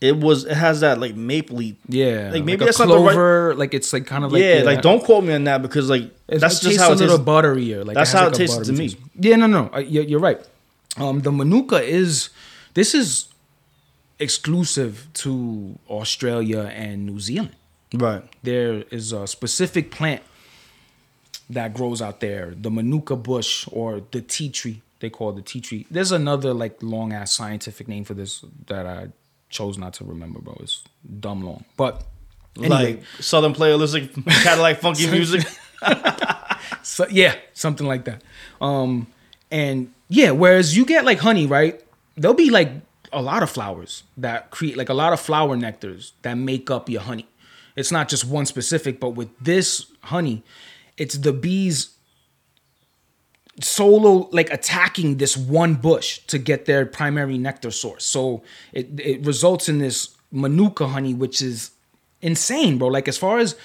it 0.00 0.16
was 0.16 0.44
it 0.44 0.54
has 0.56 0.80
that 0.80 0.98
like 1.00 1.14
mapley. 1.14 1.76
Yeah, 1.88 2.30
like 2.32 2.44
maybe 2.44 2.62
a 2.62 2.66
that's 2.66 2.78
not 2.78 2.88
the 2.88 2.98
right. 2.98 3.56
Like 3.56 3.74
it's 3.74 3.92
like 3.92 4.06
kind 4.06 4.24
of 4.24 4.32
like 4.32 4.42
yeah, 4.42 4.62
like 4.64 4.82
don't 4.82 5.02
quote 5.02 5.24
me 5.24 5.34
on 5.34 5.44
that 5.44 5.62
because 5.62 5.88
like 5.90 6.04
It's, 6.28 6.40
that's 6.40 6.56
it 6.62 6.62
just 6.62 6.78
tastes 6.78 6.82
how 6.82 6.90
a 6.90 6.92
it 6.92 6.98
little 6.98 7.16
tastes. 7.18 7.28
butterier. 7.28 7.84
Like 7.84 7.94
That's 7.94 8.12
has 8.12 8.20
how 8.20 8.26
like 8.26 8.34
it 8.34 8.36
a 8.36 8.46
tasted 8.46 8.64
to 8.66 8.72
me. 8.72 8.88
taste. 8.90 8.96
Yeah, 9.18 9.36
no, 9.36 9.46
no, 9.46 9.70
uh, 9.74 9.78
you're, 9.78 10.04
you're 10.04 10.20
right. 10.20 10.40
Um, 10.96 11.20
the 11.20 11.30
manuka 11.32 11.82
is 11.82 12.30
this 12.74 12.94
is 12.94 13.26
exclusive 14.18 15.06
to 15.14 15.78
Australia 15.88 16.70
and 16.74 17.06
New 17.06 17.20
Zealand. 17.20 17.54
Right. 17.94 18.22
There 18.42 18.84
is 18.90 19.12
a 19.12 19.26
specific 19.26 19.90
plant 19.90 20.22
that 21.50 21.74
grows 21.74 22.02
out 22.02 22.20
there, 22.20 22.52
the 22.56 22.70
manuka 22.70 23.16
bush 23.16 23.66
or 23.72 24.02
the 24.10 24.20
tea 24.20 24.50
tree. 24.50 24.82
They 25.00 25.10
call 25.10 25.30
it 25.30 25.36
the 25.36 25.42
tea 25.42 25.60
tree. 25.60 25.86
There's 25.90 26.12
another 26.12 26.52
like 26.52 26.82
long 26.82 27.12
ass 27.12 27.32
scientific 27.32 27.88
name 27.88 28.04
for 28.04 28.14
this 28.14 28.44
that 28.66 28.84
I 28.86 29.08
chose 29.48 29.78
not 29.78 29.94
to 29.94 30.04
remember, 30.04 30.40
bro. 30.40 30.56
It's 30.60 30.82
dumb 31.20 31.42
long. 31.42 31.64
But 31.76 32.02
anyway, 32.58 32.94
Like 32.94 33.02
Southern 33.20 33.54
playalistic 33.54 34.12
Cadillac 34.42 34.78
funky 34.80 35.08
music. 35.10 35.46
So 36.82 37.06
yeah, 37.10 37.34
something 37.52 37.86
like 37.86 38.04
that. 38.06 38.22
Um, 38.60 39.06
and 39.50 39.92
yeah, 40.08 40.30
whereas 40.32 40.76
you 40.76 40.84
get 40.84 41.04
like 41.04 41.18
honey, 41.18 41.46
right? 41.46 41.80
There'll 42.16 42.34
be 42.34 42.50
like 42.50 42.72
a 43.12 43.22
lot 43.22 43.42
of 43.42 43.50
flowers 43.50 44.02
that 44.16 44.50
create 44.50 44.76
like 44.76 44.88
a 44.88 44.94
lot 44.94 45.12
of 45.12 45.20
flower 45.20 45.56
nectars 45.56 46.12
that 46.22 46.34
make 46.34 46.70
up 46.70 46.88
your 46.88 47.02
honey. 47.02 47.26
It's 47.78 47.92
not 47.92 48.08
just 48.08 48.24
one 48.24 48.44
specific, 48.44 48.98
but 48.98 49.10
with 49.10 49.28
this 49.40 49.86
honey, 50.02 50.42
it's 50.96 51.16
the 51.16 51.32
bees 51.32 51.94
solo 53.60 54.28
like 54.32 54.50
attacking 54.52 55.16
this 55.16 55.36
one 55.36 55.74
bush 55.74 56.18
to 56.26 56.38
get 56.38 56.64
their 56.64 56.86
primary 56.86 57.38
nectar 57.38 57.70
source. 57.70 58.04
So 58.04 58.42
it 58.72 58.88
it 58.98 59.24
results 59.24 59.68
in 59.68 59.78
this 59.78 60.16
manuka 60.32 60.88
honey, 60.88 61.14
which 61.14 61.40
is 61.40 61.70
insane, 62.20 62.78
bro. 62.78 62.88
Like 62.88 63.06
as 63.06 63.16
far 63.16 63.38
as 63.38 63.56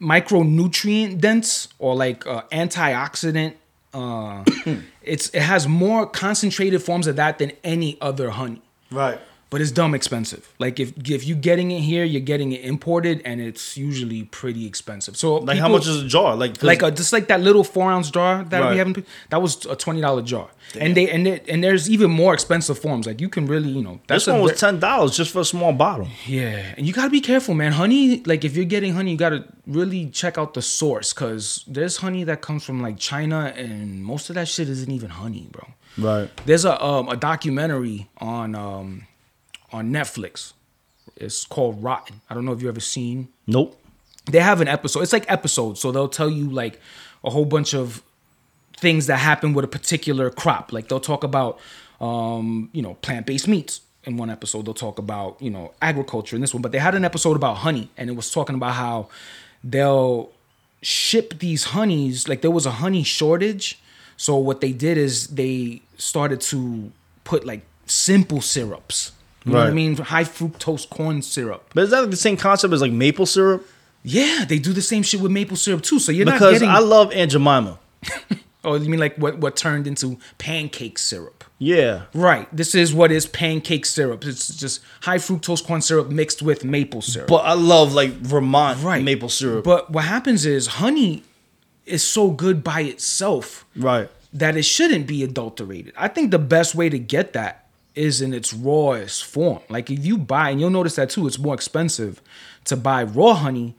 micronutrient 0.00 1.20
dense 1.20 1.68
or 1.78 1.96
like 1.96 2.26
uh, 2.26 2.42
antioxidant, 2.52 3.54
uh, 3.92 4.44
it's 5.02 5.28
it 5.30 5.42
has 5.42 5.66
more 5.66 6.06
concentrated 6.06 6.82
forms 6.82 7.06
of 7.06 7.16
that 7.16 7.38
than 7.38 7.52
any 7.64 7.98
other 8.00 8.30
honey. 8.30 8.62
right. 8.92 9.20
But 9.50 9.60
it's 9.60 9.72
dumb 9.72 9.94
expensive. 9.96 10.42
Like 10.60 10.78
if 10.78 10.92
if 11.10 11.24
you're 11.26 11.36
getting 11.36 11.72
it 11.72 11.80
here, 11.80 12.04
you're 12.04 12.20
getting 12.32 12.52
it 12.52 12.64
imported, 12.64 13.20
and 13.24 13.40
it's 13.40 13.76
usually 13.76 14.22
pretty 14.24 14.64
expensive. 14.64 15.16
So 15.16 15.36
Like 15.38 15.58
how 15.58 15.68
much 15.68 15.86
is 15.88 16.02
a 16.04 16.06
jar? 16.06 16.36
Like 16.36 16.62
like 16.62 16.82
a, 16.82 16.90
just 16.92 17.12
like 17.12 17.26
that 17.28 17.40
little 17.40 17.64
four 17.64 17.90
ounce 17.90 18.10
jar 18.12 18.44
that 18.44 18.60
Right. 18.60 18.70
we 18.72 18.78
haven't 18.78 19.04
that 19.30 19.42
was 19.42 19.66
a 19.66 19.74
twenty 19.74 20.00
dollar 20.00 20.22
jar 20.22 20.48
and 20.78 20.96
they 20.96 21.10
and 21.10 21.26
they, 21.26 21.40
and 21.48 21.64
there's 21.64 21.90
even 21.90 22.10
more 22.12 22.32
expensive 22.32 22.78
forms 22.78 23.04
like 23.08 23.20
you 23.20 23.28
can 23.28 23.44
really 23.48 23.70
you 23.70 23.82
know 23.82 23.98
this 24.06 24.28
a 24.28 24.32
one 24.32 24.42
was 24.42 24.60
ten 24.60 24.78
dollars 24.78 25.16
just 25.16 25.32
for 25.32 25.40
a 25.40 25.44
small 25.44 25.72
bottle. 25.72 26.06
yeah 26.26 26.74
and 26.76 26.86
you 26.86 26.92
gotta 26.92 27.10
be 27.10 27.20
careful 27.20 27.54
man 27.54 27.72
honey 27.72 28.22
like 28.26 28.44
if 28.44 28.54
you're 28.54 28.64
getting 28.76 28.92
honey 28.94 29.10
you 29.10 29.16
gotta 29.16 29.44
really 29.66 30.06
check 30.10 30.38
out 30.38 30.54
the 30.54 30.62
source 30.62 31.12
because 31.12 31.64
there's 31.66 31.96
honey 31.96 32.22
that 32.22 32.40
comes 32.40 32.62
from 32.62 32.80
like 32.80 32.96
china 32.98 33.52
and 33.56 34.04
most 34.04 34.30
of 34.30 34.34
that 34.36 34.46
shit 34.46 34.68
isn't 34.68 34.92
even 34.92 35.10
honey 35.10 35.48
bro 35.50 35.66
Right. 35.98 36.30
there's 36.46 36.64
a 36.64 36.80
um 36.84 37.08
a 37.08 37.16
documentary 37.16 38.08
on 38.18 38.54
um 38.54 39.06
on 39.72 39.90
netflix 39.90 40.52
it's 41.16 41.44
called 41.44 41.82
rotten 41.82 42.20
i 42.30 42.34
don't 42.34 42.44
know 42.44 42.52
if 42.52 42.60
you've 42.62 42.68
ever 42.68 42.80
seen 42.80 43.28
Nope. 43.46 43.76
they 44.30 44.40
have 44.40 44.60
an 44.60 44.68
episode. 44.68 45.00
It's 45.02 45.12
like 45.12 45.28
episodes, 45.30 45.80
so 45.80 45.90
they'll 45.90 46.08
tell 46.08 46.30
you 46.30 46.48
like 46.48 46.78
a 47.24 47.30
whole 47.30 47.44
bunch 47.44 47.74
of 47.74 48.02
things 48.76 49.06
that 49.08 49.16
happen 49.16 49.54
with 49.54 49.64
a 49.64 49.68
particular 49.68 50.30
crop. 50.30 50.72
Like 50.72 50.88
they'll 50.88 51.00
talk 51.00 51.24
about, 51.24 51.58
um, 52.00 52.70
you 52.72 52.80
know, 52.82 52.94
plant-based 52.94 53.48
meats 53.48 53.80
in 54.04 54.16
one 54.16 54.30
episode. 54.30 54.66
They'll 54.66 54.74
talk 54.74 54.98
about 54.98 55.40
you 55.42 55.50
know 55.50 55.72
agriculture 55.82 56.36
in 56.36 56.42
this 56.42 56.54
one. 56.54 56.62
But 56.62 56.70
they 56.72 56.78
had 56.78 56.94
an 56.94 57.04
episode 57.04 57.34
about 57.34 57.56
honey, 57.58 57.90
and 57.96 58.08
it 58.08 58.14
was 58.14 58.30
talking 58.30 58.54
about 58.54 58.74
how 58.74 59.08
they'll 59.64 60.30
ship 60.82 61.38
these 61.40 61.64
honeys. 61.64 62.28
Like 62.28 62.40
there 62.42 62.50
was 62.52 62.66
a 62.66 62.72
honey 62.72 63.02
shortage, 63.02 63.80
so 64.16 64.36
what 64.36 64.60
they 64.60 64.72
did 64.72 64.96
is 64.96 65.26
they 65.28 65.82
started 65.98 66.40
to 66.52 66.92
put 67.24 67.44
like 67.44 67.62
simple 67.86 68.40
syrups. 68.40 69.12
You 69.44 69.52
know 69.52 69.58
what 69.58 69.68
I 69.68 69.70
mean? 69.70 69.96
High 69.96 70.24
fructose 70.24 70.88
corn 70.88 71.22
syrup. 71.22 71.70
But 71.74 71.84
is 71.84 71.90
that 71.90 72.10
the 72.10 72.16
same 72.16 72.36
concept 72.36 72.74
as 72.74 72.82
like 72.82 72.92
maple 72.92 73.26
syrup? 73.26 73.66
Yeah, 74.02 74.44
they 74.46 74.58
do 74.58 74.72
the 74.72 74.82
same 74.82 75.02
shit 75.02 75.20
with 75.20 75.32
maple 75.32 75.56
syrup 75.56 75.82
too. 75.82 75.98
So 75.98 76.12
you're 76.12 76.26
not 76.26 76.34
Because 76.34 76.54
getting. 76.54 76.68
I 76.68 76.78
love 76.78 77.12
Aunt 77.12 77.30
Jemima. 77.30 77.78
oh, 78.64 78.74
you 78.74 78.88
mean 78.88 79.00
like 79.00 79.16
what 79.16 79.38
what 79.38 79.56
turned 79.56 79.86
into 79.86 80.18
pancake 80.38 80.98
syrup? 80.98 81.44
Yeah. 81.58 82.04
Right. 82.14 82.48
This 82.54 82.74
is 82.74 82.94
what 82.94 83.12
is 83.12 83.26
pancake 83.26 83.84
syrup. 83.84 84.24
It's 84.24 84.56
just 84.56 84.80
high 85.02 85.18
fructose 85.18 85.64
corn 85.64 85.82
syrup 85.82 86.08
mixed 86.08 86.40
with 86.42 86.64
maple 86.64 87.02
syrup. 87.02 87.28
But 87.28 87.44
I 87.44 87.52
love 87.52 87.92
like 87.92 88.12
Vermont 88.12 88.82
right. 88.82 89.04
maple 89.04 89.28
syrup. 89.28 89.64
But 89.64 89.90
what 89.90 90.04
happens 90.04 90.46
is 90.46 90.66
honey 90.66 91.22
is 91.84 92.02
so 92.02 92.30
good 92.30 92.64
by 92.64 92.82
itself 92.82 93.66
right. 93.76 94.08
that 94.32 94.56
it 94.56 94.64
shouldn't 94.64 95.06
be 95.06 95.22
adulterated. 95.22 95.92
I 95.96 96.08
think 96.08 96.30
the 96.30 96.38
best 96.38 96.74
way 96.74 96.88
to 96.88 96.98
get 96.98 97.34
that 97.34 97.66
is 98.06 98.20
in 98.20 98.30
its 98.40 98.50
rawest 98.68 99.18
form. 99.34 99.60
Like 99.68 99.86
if 99.94 100.00
you 100.08 100.16
buy, 100.18 100.46
and 100.50 100.58
you'll 100.60 100.76
notice 100.80 100.94
that 100.96 101.10
too, 101.14 101.26
it's 101.28 101.38
more 101.46 101.54
expensive 101.60 102.12
to 102.64 102.74
buy 102.76 103.00
raw 103.18 103.34
honey 103.34 103.74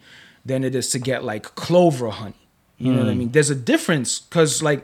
than 0.49 0.63
it 0.63 0.73
is 0.75 0.89
to 0.93 0.99
get 0.99 1.23
like 1.31 1.43
clover 1.65 2.09
honey. 2.21 2.35
You 2.77 2.91
know 2.93 3.01
what 3.03 3.11
I 3.11 3.15
mean? 3.21 3.31
There's 3.31 3.51
a 3.51 3.55
difference 3.73 4.09
because 4.19 4.63
like 4.63 4.81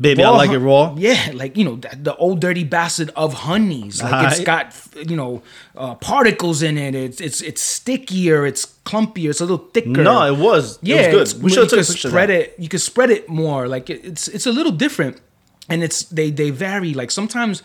Baby, 0.00 0.24
I 0.24 0.30
like 0.30 0.50
it 0.50 0.58
raw. 0.58 0.92
Yeah, 0.98 1.30
like 1.34 1.56
you 1.56 1.64
know 1.64 1.76
the, 1.76 1.90
the 2.08 2.16
old 2.16 2.40
dirty 2.40 2.64
bastard 2.64 3.10
of 3.14 3.32
honeys. 3.46 4.02
Like 4.02 4.26
it's 4.32 4.40
Aight. 4.40 4.44
got 4.44 5.08
you 5.08 5.14
know 5.16 5.42
uh, 5.76 5.94
particles 5.94 6.62
in 6.62 6.76
it. 6.76 6.96
It's 6.96 7.20
it's 7.20 7.40
it's 7.40 7.62
stickier. 7.62 8.44
It's 8.44 8.66
clumpier. 8.84 9.30
It's 9.30 9.40
a 9.40 9.44
little 9.44 9.68
thicker. 9.72 10.02
No, 10.02 10.24
it 10.26 10.36
was. 10.36 10.80
Yeah, 10.82 10.96
it 10.96 11.00
it's- 11.00 11.14
was 11.20 11.32
good. 11.34 11.42
We 11.44 11.50
should 11.50 11.60
have 11.60 11.70
took 11.70 11.78
a 11.78 11.84
could 11.84 11.92
picture. 11.92 12.08
of 12.08 12.12
spread 12.12 12.30
it. 12.30 12.54
You 12.58 12.68
could 12.68 12.80
spread 12.80 13.10
it 13.10 13.28
more. 13.28 13.68
Like 13.68 13.88
it, 13.88 14.04
it's 14.04 14.26
it's 14.26 14.46
a 14.46 14.52
little 14.52 14.72
different, 14.72 15.20
and 15.68 15.84
it's 15.84 16.02
they 16.10 16.32
they 16.32 16.50
vary. 16.50 16.92
Like 16.92 17.12
sometimes 17.12 17.62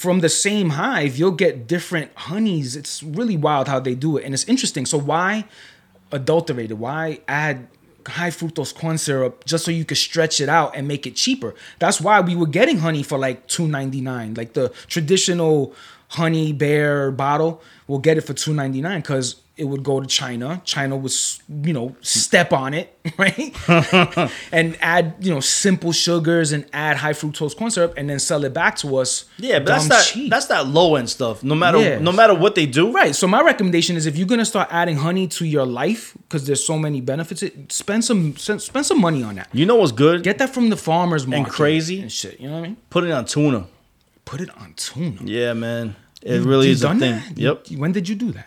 from 0.00 0.20
the 0.20 0.30
same 0.30 0.70
hive, 0.70 1.18
you'll 1.18 1.30
get 1.32 1.66
different 1.66 2.10
honeys. 2.14 2.74
It's 2.74 3.02
really 3.02 3.36
wild 3.36 3.68
how 3.68 3.80
they 3.80 3.94
do 3.94 4.16
it, 4.16 4.24
and 4.24 4.32
it's 4.32 4.44
interesting. 4.44 4.86
So 4.86 4.98
why 4.98 5.44
adulterate 6.10 6.70
it? 6.70 6.78
Why 6.78 7.20
add 7.28 7.68
high 8.06 8.30
fructose 8.30 8.74
corn 8.74 8.96
syrup 8.96 9.44
just 9.44 9.62
so 9.62 9.70
you 9.70 9.84
could 9.84 9.98
stretch 9.98 10.40
it 10.40 10.48
out 10.48 10.74
and 10.74 10.88
make 10.88 11.06
it 11.06 11.16
cheaper? 11.16 11.54
That's 11.78 12.00
why 12.00 12.20
we 12.22 12.34
were 12.34 12.46
getting 12.46 12.78
honey 12.78 13.02
for 13.02 13.18
like 13.18 13.46
two 13.46 13.68
ninety 13.68 14.00
nine, 14.00 14.32
like 14.34 14.54
the 14.54 14.70
traditional 14.88 15.74
honey 16.08 16.54
bear 16.54 17.10
bottle. 17.10 17.62
We'll 17.86 17.98
get 17.98 18.16
it 18.16 18.22
for 18.22 18.32
two 18.32 18.54
ninety 18.54 18.80
nine 18.80 19.02
because 19.02 19.36
it 19.60 19.64
would 19.64 19.82
go 19.82 20.00
to 20.00 20.06
China. 20.06 20.60
China 20.64 20.96
would, 20.96 21.12
you 21.66 21.72
know, 21.72 21.94
step 22.00 22.52
on 22.52 22.74
it, 22.74 22.96
right? 23.18 23.54
and 24.52 24.76
add, 24.80 25.14
you 25.20 25.30
know, 25.32 25.40
simple 25.40 25.92
sugars 25.92 26.52
and 26.52 26.64
add 26.72 26.96
high 26.96 27.12
fructose 27.12 27.56
corn 27.56 27.70
syrup 27.70 27.94
and 27.96 28.08
then 28.10 28.18
sell 28.18 28.42
it 28.44 28.52
back 28.54 28.76
to 28.76 28.96
us. 28.96 29.26
Yeah, 29.38 29.58
but 29.60 29.66
that's 29.66 29.88
that 29.88 30.04
cheap. 30.04 30.30
that's 30.30 30.46
that 30.46 30.66
low 30.66 30.96
end 30.96 31.10
stuff. 31.10 31.42
No 31.44 31.54
matter 31.54 31.78
Yeah. 31.78 31.98
no 31.98 32.12
matter 32.12 32.34
what 32.34 32.54
they 32.54 32.66
do. 32.66 32.90
Right. 32.92 33.14
So 33.14 33.26
my 33.26 33.42
recommendation 33.42 33.96
is 33.96 34.06
if 34.06 34.16
you're 34.16 34.26
gonna 34.26 34.44
start 34.44 34.68
adding 34.70 34.96
honey 34.96 35.28
to 35.28 35.44
your 35.44 35.66
life 35.66 36.14
because 36.22 36.46
there's 36.46 36.64
so 36.64 36.78
many 36.78 37.00
benefits, 37.00 37.42
it 37.42 37.70
spend 37.70 38.04
some 38.04 38.36
spend 38.36 38.86
some 38.86 39.00
money 39.00 39.22
on 39.22 39.34
that. 39.36 39.48
You 39.52 39.66
know 39.66 39.76
what's 39.76 39.92
good? 39.92 40.22
Get 40.22 40.38
that 40.38 40.50
from 40.54 40.70
the 40.70 40.76
farmers 40.76 41.26
market 41.26 41.44
and 41.44 41.52
crazy. 41.52 42.00
and 42.00 42.10
shit. 42.10 42.40
You 42.40 42.48
know 42.48 42.54
what 42.54 42.64
I 42.64 42.68
mean? 42.68 42.76
Put 42.88 43.04
it 43.04 43.10
on 43.12 43.24
tuna. 43.26 43.66
Put 44.24 44.40
it 44.40 44.50
on 44.58 44.72
tuna. 44.76 45.20
Yeah, 45.24 45.52
man. 45.54 45.96
It 46.22 46.42
really 46.42 46.66
You 46.66 46.72
is 46.72 46.84
a 46.84 46.88
thing. 46.90 46.98
that? 47.00 47.38
Yep. 47.38 47.68
When 47.78 47.92
did 47.92 48.06
you 48.08 48.14
do 48.14 48.30
that? 48.32 48.46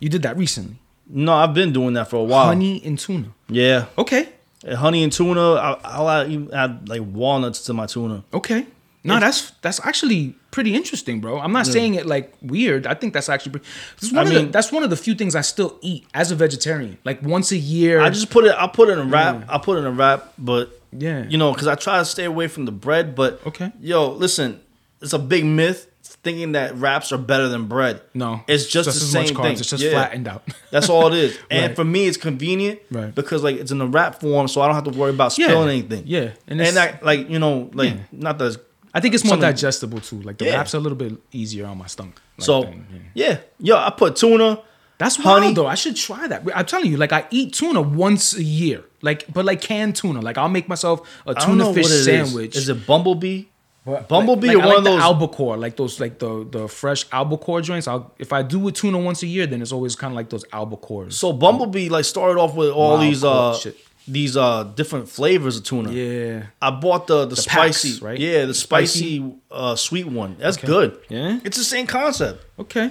You 0.00 0.08
did 0.08 0.22
that 0.22 0.36
recently. 0.36 0.76
No, 1.10 1.32
I've 1.34 1.54
been 1.54 1.72
doing 1.72 1.94
that 1.94 2.08
for 2.10 2.16
a 2.16 2.22
while. 2.24 2.46
Honey 2.46 2.82
and 2.84 2.98
tuna. 2.98 3.28
Yeah, 3.48 3.86
Okay. 3.96 4.28
And 4.64 4.74
honey 4.76 5.02
and 5.04 5.12
tuna. 5.12 5.54
I, 5.54 5.78
I'll 5.84 6.10
add, 6.10 6.88
like 6.88 7.02
walnuts 7.02 7.60
to 7.66 7.72
my 7.72 7.86
tuna. 7.86 8.24
Okay. 8.34 8.66
No, 9.04 9.18
that's 9.20 9.52
that's 9.62 9.80
actually 9.86 10.34
pretty 10.50 10.74
interesting, 10.74 11.20
bro. 11.20 11.38
I'm 11.38 11.52
not 11.52 11.66
saying 11.66 11.94
it 11.94 12.04
like 12.04 12.34
weird. 12.42 12.86
I 12.86 12.92
think 12.94 13.14
that's 13.14 13.28
actually 13.30 13.52
pretty, 13.52 13.66
this 14.00 14.10
is 14.10 14.12
one 14.12 14.18
I 14.18 14.28
of 14.28 14.34
the, 14.34 14.42
mean- 14.42 14.50
that's 14.50 14.70
one 14.72 14.82
of 14.82 14.90
the 14.90 14.96
few 14.96 15.14
things 15.14 15.34
I 15.36 15.40
still 15.42 15.78
eat 15.80 16.04
as 16.12 16.30
a 16.32 16.34
vegetarian. 16.34 16.98
Like 17.04 17.22
once 17.22 17.52
a 17.52 17.56
year. 17.56 18.00
I 18.00 18.10
just 18.10 18.28
put 18.30 18.44
it. 18.44 18.54
I 18.58 18.66
put 18.66 18.88
it 18.90 18.92
in 18.92 18.98
a 18.98 19.04
wrap. 19.04 19.44
I 19.48 19.56
put 19.58 19.76
it 19.78 19.80
in 19.82 19.86
a 19.86 19.92
wrap, 19.92 20.34
but 20.36 20.78
Yeah. 20.92 21.24
you 21.28 21.38
know, 21.38 21.52
because 21.52 21.68
I 21.68 21.76
try 21.76 21.98
to 22.00 22.04
stay 22.04 22.24
away 22.24 22.48
from 22.48 22.64
the 22.66 22.72
bread. 22.72 23.14
But 23.14 23.40
Okay. 23.46 23.72
yo, 23.80 24.10
listen, 24.10 24.60
it's 25.00 25.12
a 25.14 25.18
big 25.20 25.44
myth 25.46 25.87
thinking 26.24 26.52
that 26.52 26.74
wraps 26.76 27.12
are 27.12 27.18
better 27.18 27.48
than 27.48 27.66
bread. 27.66 28.02
no, 28.14 28.40
it's 28.48 28.66
just 28.66 28.86
the 28.86 28.92
same 28.92 29.34
thing. 29.34 29.52
It's 29.56 29.68
just 29.68 29.82
Yeah. 29.82 29.92
flattened 29.92 30.26
out. 30.28 30.42
That's 30.70 30.88
all 30.88 31.06
it 31.12 31.14
is. 31.18 31.38
And 31.50 31.74
for 31.76 31.84
me, 31.84 32.06
it's 32.06 32.16
convenient 32.16 32.80
Right. 32.90 33.14
because 33.14 33.42
like 33.42 33.56
it's 33.56 33.70
in 33.70 33.80
a 33.80 33.86
wrap 33.86 34.20
form, 34.20 34.48
so 34.48 34.60
I 34.60 34.66
don't 34.66 34.74
have 34.74 34.84
to 34.92 34.98
worry 34.98 35.10
about 35.10 35.36
Yeah. 35.38 35.46
spilling 35.46 35.68
anything. 35.68 36.02
Yeah. 36.06 36.30
and, 36.46 36.60
And 36.60 36.98
like 37.02 37.30
you 37.30 37.38
know 37.38 37.70
like 37.72 37.94
Yeah. 37.94 38.00
not 38.12 38.38
that. 38.38 38.56
I 38.94 39.00
think 39.00 39.14
it's 39.14 39.24
more 39.24 39.36
digestible 39.36 40.00
too. 40.00 40.20
Like 40.22 40.38
the 40.38 40.46
Yeah. 40.46 40.56
wraps 40.56 40.74
are 40.74 40.78
a 40.78 40.80
little 40.80 40.98
bit 40.98 41.12
easier 41.32 41.66
on 41.66 41.78
my 41.78 41.86
stomach. 41.86 42.20
Like 42.38 42.44
So 42.46 42.62
that, 42.62 42.74
yeah. 43.14 43.28
yeah, 43.28 43.36
yo, 43.60 43.76
I 43.76 43.90
put 43.90 44.16
tuna. 44.16 44.60
That's 44.98 45.14
honey. 45.14 45.46
wild 45.46 45.56
though. 45.56 45.66
I 45.68 45.76
should 45.76 45.94
try 45.94 46.26
that. 46.26 46.42
I'm 46.54 46.66
telling 46.66 46.90
you, 46.90 46.96
like 46.96 47.12
I 47.12 47.24
eat 47.30 47.52
tuna 47.52 47.80
once 47.80 48.34
a 48.34 48.42
year. 48.42 48.82
Like, 49.02 49.32
but 49.32 49.44
like 49.44 49.60
canned 49.60 49.94
tuna. 49.94 50.20
Like 50.20 50.36
I'll 50.38 50.48
make 50.48 50.68
myself 50.68 51.02
a 51.24 51.30
I 51.30 51.32
don't 51.34 51.42
tuna 51.50 51.64
know 51.64 51.72
fish 51.72 51.84
what 51.84 51.92
it 51.92 51.98
is. 51.98 52.04
sandwich. 52.04 52.56
Is 52.56 52.68
it 52.68 52.84
bumblebee? 52.84 53.44
What? 53.84 54.06
Bumblebee 54.08 54.48
like, 54.48 54.56
or 54.56 54.62
I 54.62 54.66
one 54.66 54.68
like 54.68 54.78
of 54.78 54.84
the 54.84 54.90
those? 54.90 55.00
albacore, 55.02 55.56
like 55.56 55.76
those, 55.76 55.98
like 56.00 56.18
the 56.18 56.46
the 56.50 56.68
fresh 56.68 57.06
albacore 57.10 57.60
joints. 57.62 57.88
I'll 57.88 58.12
if 58.18 58.32
I 58.32 58.42
do 58.42 58.58
with 58.58 58.74
tuna 58.74 58.98
once 58.98 59.22
a 59.22 59.26
year, 59.26 59.46
then 59.46 59.62
it's 59.62 59.72
always 59.72 59.96
kind 59.96 60.12
of 60.12 60.16
like 60.16 60.28
those 60.28 60.44
albacores. 60.46 61.14
So 61.14 61.32
Bumblebee 61.32 61.88
like 61.88 62.04
started 62.04 62.38
off 62.38 62.54
with 62.54 62.70
all 62.70 62.90
Wild 62.98 63.02
these 63.02 63.24
uh 63.24 63.54
shit. 63.54 63.76
these 64.06 64.36
uh 64.36 64.64
different 64.74 65.08
flavors 65.08 65.56
of 65.56 65.64
tuna. 65.64 65.90
yeah, 65.90 66.46
I 66.60 66.70
bought 66.70 67.06
the 67.06 67.24
the, 67.26 67.36
packs, 67.36 67.78
spicy, 67.78 68.04
right? 68.04 68.18
Yeah, 68.18 68.40
the 68.42 68.46
The 68.48 68.54
spicy, 68.54 69.18
spicy? 69.20 69.34
uh 69.50 69.74
sweet 69.76 70.06
one. 70.06 70.36
That's 70.38 70.58
good. 70.58 70.98
Yeah? 71.08 71.40
it's 71.44 71.56
the 71.56 71.64
same 71.64 71.86
concept. 71.86 72.44
okay, 72.58 72.90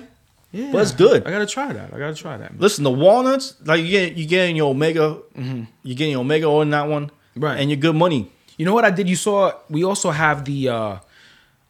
yeah, 0.52 0.71
But 0.71 0.82
it's 0.82 0.93
good. 0.93 1.28
I 1.28 1.30
gotta 1.30 1.45
try 1.45 1.73
that. 1.73 1.93
I 1.93 2.00
gotta 2.00 2.15
try 2.15 2.38
that. 2.38 2.52
man. 2.54 2.60
Listen, 2.60 2.84
the 2.84 2.91
walnuts, 2.91 3.54
like 3.65 3.82
you 3.84 3.89
get 3.91 4.15
you 4.15 4.26
getting 4.26 4.56
your 4.56 4.71
omega, 4.71 5.19
you 5.36 5.93
getting 5.93 6.12
your 6.13 6.21
omega 6.21 6.47
on 6.47 6.71
that 6.71 6.88
one, 6.88 7.08
Mm-hmm. 7.36 7.43
Right. 7.43 7.60
And 7.60 7.69
you're 7.69 7.78
good 7.80 7.95
money. 7.95 8.32
You 8.58 8.65
know 8.65 8.74
what 8.74 8.86
I 8.86 8.91
did? 8.91 9.08
You 9.08 9.15
saw. 9.15 9.54
We 9.70 9.84
also 9.84 10.12
have 10.12 10.46
the 10.46 10.70
uh, 10.70 10.98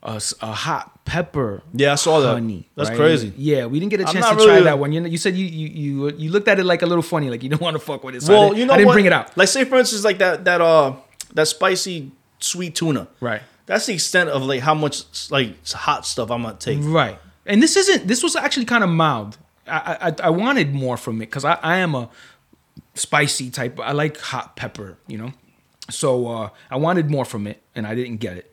a, 0.04 0.22
a 0.42 0.52
hot 0.54 1.06
pepper. 1.06 1.62
Yeah, 1.74 1.94
I 1.94 1.96
saw 1.96 2.20
that. 2.22 2.34
honey. 2.34 2.70
That's 2.76 2.90
right? 2.90 2.98
crazy. 2.98 3.34
Yeah, 3.38 3.66
we 3.66 3.80
didn't 3.80 3.92
get 3.92 4.00
a 4.02 4.06
chance 4.06 4.26
to 4.26 4.34
not 4.34 4.34
try 4.36 4.46
really- 4.46 4.64
that 4.64 4.80
one. 4.80 4.92
You 4.92 5.02
know, 5.02 5.08
you 5.08 5.18
said 5.18 5.36
you 5.36 5.46
you 5.46 5.68
you 5.68 6.10
you 6.18 6.32
looked 6.32 6.48
at 6.48 6.60
it 6.60 6.66
like 6.66 6.82
a 6.82 6.86
little 6.86 7.02
funny, 7.04 7.30
like 7.30 7.44
you 7.44 7.50
don't 7.50 7.62
want 7.68 7.76
to 7.76 7.80
fuck 7.80 8.04
with 8.04 8.16
it. 8.16 8.24
So 8.24 8.34
well, 8.34 8.58
you 8.58 8.66
know 8.66 8.74
I 8.74 8.78
didn't 8.78 8.88
what? 8.88 8.94
bring 8.94 9.06
it 9.06 9.14
out. 9.14 9.36
Like 9.38 9.50
say 9.50 9.66
for 9.66 9.78
instance, 9.78 10.04
like 10.04 10.20
that 10.20 10.46
that 10.46 10.62
uh 10.62 10.94
that 11.34 11.48
spicy 11.48 12.12
sweet 12.40 12.76
tuna. 12.76 13.08
Right. 13.20 13.42
That's 13.66 13.86
the 13.86 13.94
extent 13.94 14.30
of 14.30 14.44
like 14.44 14.62
how 14.62 14.74
much 14.74 15.30
like 15.30 15.66
hot 15.68 16.06
stuff 16.06 16.32
I'm 16.32 16.44
gonna 16.44 16.58
take. 16.58 16.80
Right. 16.82 17.20
And 17.46 17.62
this 17.62 17.76
isn't. 17.76 18.08
This 18.08 18.24
was 18.24 18.36
actually 18.36 18.66
kind 18.66 18.84
of 18.84 18.90
mild. 18.90 19.38
I 19.68 20.14
I, 20.22 20.28
I 20.28 20.30
wanted 20.30 20.74
more 20.74 20.96
from 20.96 21.18
it 21.18 21.28
because 21.28 21.44
I, 21.44 21.56
I 21.62 21.78
am 21.78 21.96
a 21.96 22.10
spicy 22.94 23.50
type. 23.50 23.80
I 23.80 23.92
like 23.92 24.18
hot 24.18 24.56
pepper. 24.56 24.98
You 25.08 25.18
know. 25.18 25.34
So 25.90 26.28
uh, 26.28 26.50
I 26.70 26.76
wanted 26.78 27.10
more 27.10 27.26
from 27.26 27.48
it, 27.48 27.62
and 27.76 27.88
I 27.88 27.96
didn't 27.96 28.18
get 28.18 28.38
it. 28.38 28.52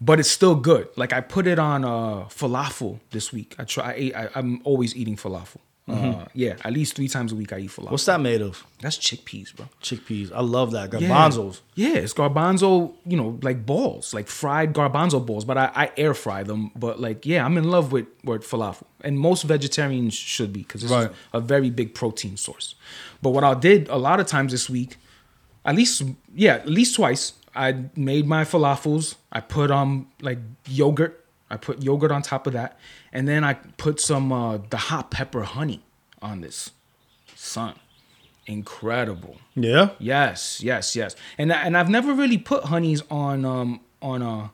But 0.00 0.20
it's 0.20 0.30
still 0.30 0.54
good. 0.54 0.88
Like 0.96 1.12
I 1.12 1.20
put 1.20 1.46
it 1.46 1.58
on 1.58 1.84
uh, 1.84 2.24
falafel 2.28 3.00
this 3.10 3.32
week. 3.32 3.54
I 3.58 3.64
try. 3.64 3.90
I 3.90 3.94
ate, 3.96 4.14
I, 4.16 4.28
I'm 4.34 4.60
always 4.64 4.94
eating 4.96 5.16
falafel. 5.16 5.58
Uh, 5.86 6.24
yeah, 6.32 6.54
at 6.64 6.72
least 6.72 6.96
three 6.96 7.08
times 7.08 7.30
a 7.30 7.34
week 7.34 7.52
I 7.52 7.58
eat 7.58 7.70
falafel. 7.70 7.90
What's 7.90 8.06
that 8.06 8.18
made 8.18 8.40
of? 8.40 8.66
That's 8.80 8.96
chickpeas, 8.96 9.54
bro. 9.54 9.68
Chickpeas. 9.82 10.32
I 10.32 10.40
love 10.40 10.70
that. 10.72 10.90
Yeah. 10.98 11.08
Garbanzos. 11.08 11.60
Yeah, 11.74 11.96
it's 11.96 12.14
garbanzo, 12.14 12.94
you 13.06 13.18
know, 13.18 13.38
like 13.42 13.66
balls, 13.66 14.14
like 14.14 14.26
fried 14.28 14.72
garbanzo 14.72 15.24
balls. 15.24 15.44
But 15.44 15.58
I, 15.58 15.70
I 15.74 15.90
air 15.98 16.14
fry 16.14 16.42
them. 16.42 16.70
But 16.74 17.00
like, 17.00 17.26
yeah, 17.26 17.44
I'm 17.44 17.58
in 17.58 17.64
love 17.64 17.92
with, 17.92 18.06
with 18.24 18.44
falafel. 18.48 18.84
And 19.02 19.18
most 19.20 19.42
vegetarians 19.42 20.14
should 20.14 20.54
be 20.54 20.62
because 20.62 20.84
it's 20.84 20.92
Right. 20.92 21.10
a 21.34 21.40
very 21.40 21.68
big 21.68 21.94
protein 21.94 22.38
source. 22.38 22.74
But 23.20 23.30
what 23.30 23.44
I 23.44 23.52
did 23.52 23.88
a 23.88 23.96
lot 23.98 24.20
of 24.20 24.26
times 24.26 24.52
this 24.52 24.70
week, 24.70 24.96
at 25.64 25.74
least, 25.74 26.02
yeah, 26.34 26.54
at 26.54 26.68
least 26.68 26.96
twice, 26.96 27.32
I 27.54 27.84
made 27.96 28.26
my 28.26 28.44
falafels. 28.44 29.16
I 29.32 29.40
put 29.40 29.70
um 29.70 30.08
like 30.20 30.38
yogurt. 30.66 31.24
I 31.50 31.56
put 31.56 31.82
yogurt 31.82 32.10
on 32.10 32.22
top 32.22 32.46
of 32.46 32.52
that. 32.54 32.78
And 33.12 33.28
then 33.28 33.44
I 33.44 33.54
put 33.54 34.00
some 34.00 34.32
uh 34.32 34.58
the 34.70 34.76
hot 34.76 35.10
pepper 35.10 35.42
honey 35.42 35.82
on 36.20 36.40
this. 36.40 36.70
Son. 37.34 37.74
Incredible. 38.46 39.38
Yeah. 39.54 39.90
Yes, 39.98 40.60
yes, 40.62 40.94
yes. 40.96 41.16
And 41.38 41.52
and 41.52 41.76
I've 41.76 41.88
never 41.88 42.12
really 42.12 42.38
put 42.38 42.64
honeys 42.64 43.02
on 43.10 43.44
um 43.44 43.80
on 44.02 44.22
uh 44.22 44.48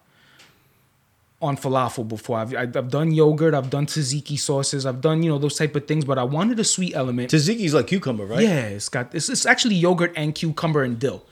on 1.42 1.56
falafel 1.56 2.06
before. 2.06 2.38
I've 2.38 2.54
I've 2.54 2.90
done 2.90 3.12
yogurt, 3.12 3.54
I've 3.54 3.70
done 3.70 3.86
tzatziki 3.86 4.38
sauces, 4.38 4.84
I've 4.84 5.00
done 5.00 5.22
you 5.22 5.30
know 5.30 5.38
those 5.38 5.56
type 5.56 5.74
of 5.74 5.86
things, 5.86 6.04
but 6.04 6.18
I 6.18 6.22
wanted 6.24 6.58
a 6.60 6.64
sweet 6.64 6.94
element. 6.94 7.30
Tzatziki's 7.30 7.74
like 7.74 7.86
cucumber, 7.86 8.26
right? 8.26 8.42
Yeah, 8.42 8.66
it's 8.66 8.88
got 8.88 9.14
it's, 9.14 9.28
it's 9.28 9.46
actually 9.46 9.76
yogurt 9.76 10.12
and 10.16 10.34
cucumber 10.34 10.82
and 10.82 10.98
dill 10.98 11.24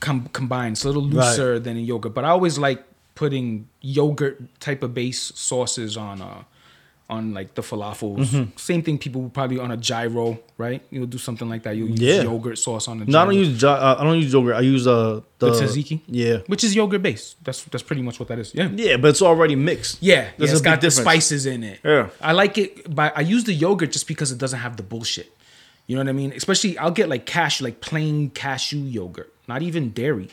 com- 0.00 0.28
combined. 0.32 0.74
It's 0.74 0.84
a 0.84 0.88
little 0.88 1.02
looser 1.02 1.58
than 1.58 1.76
a 1.76 1.80
yogurt, 1.80 2.14
but 2.14 2.24
I 2.24 2.28
always 2.28 2.58
like 2.58 2.84
putting 3.14 3.68
yogurt 3.80 4.40
type 4.60 4.82
of 4.82 4.94
base 4.94 5.32
sauces 5.34 5.96
on 5.96 6.22
uh 6.22 6.44
on 7.10 7.34
like 7.34 7.54
the 7.54 7.62
falafels. 7.62 8.26
Mm-hmm. 8.28 8.56
Same 8.56 8.82
thing 8.82 8.96
people 8.96 9.20
would 9.22 9.34
probably 9.34 9.58
on 9.58 9.70
a 9.72 9.76
gyro, 9.76 10.38
right? 10.56 10.80
You'll 10.90 11.06
do 11.06 11.18
something 11.18 11.48
like 11.48 11.64
that. 11.64 11.76
You'll 11.76 11.90
use 11.90 12.00
Yeah. 12.00 12.22
yogurt 12.22 12.58
sauce 12.58 12.86
on 12.88 13.00
the 13.00 13.04
No, 13.04 13.18
I 13.20 13.24
don't 13.24 13.34
use. 13.34 13.64
Uh, 13.64 13.96
I 13.98 14.04
don't 14.04 14.16
use 14.18 14.32
yogurt. 14.32 14.54
I 14.54 14.60
use 14.60 14.86
uh 14.86 15.20
the, 15.38 15.50
the 15.50 15.60
tzatziki. 15.60 16.00
Yeah. 16.06 16.38
which 16.46 16.62
is 16.62 16.74
yogurt 16.76 17.02
based. 17.02 17.42
That's 17.44 17.64
that's 17.64 17.82
pretty 17.82 18.02
much 18.02 18.20
what 18.20 18.28
that 18.28 18.38
is. 18.38 18.54
Yeah. 18.54 18.68
Yeah, 18.74 18.96
but 18.96 19.08
it's 19.08 19.22
already 19.22 19.56
mixed. 19.56 20.00
Yeah, 20.00 20.30
yeah, 20.38 20.50
it's 20.50 20.60
got 20.60 20.80
the 20.80 20.90
spices 20.90 21.46
in 21.46 21.64
it. 21.64 21.80
Yeah. 21.84 22.08
I 22.20 22.32
like 22.32 22.56
it, 22.56 22.94
but 22.94 23.12
I 23.18 23.22
use 23.22 23.44
the 23.44 23.52
yogurt 23.54 23.90
just 23.92 24.06
because 24.06 24.30
it 24.32 24.38
doesn't 24.38 24.60
have 24.60 24.76
the 24.76 24.84
bullshit. 24.84 25.30
You 25.88 25.96
know 25.96 26.02
what 26.02 26.08
I 26.08 26.12
mean? 26.12 26.32
Especially, 26.32 26.78
I'll 26.78 26.92
get 26.92 27.08
like 27.08 27.26
cashew, 27.26 27.64
like 27.64 27.80
plain 27.80 28.30
cashew 28.30 28.78
yogurt, 28.78 29.32
not 29.48 29.62
even 29.62 29.90
dairy, 29.90 30.28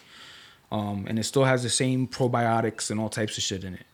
um, 0.72 1.06
and 1.08 1.18
it 1.18 1.24
still 1.24 1.46
has 1.46 1.64
the 1.64 1.70
same 1.72 2.08
probiotics 2.08 2.92
and 2.92 3.00
all 3.00 3.10
types 3.10 3.36
of 3.40 3.44
shit 3.44 3.64
in 3.64 3.74
it. 3.74 3.86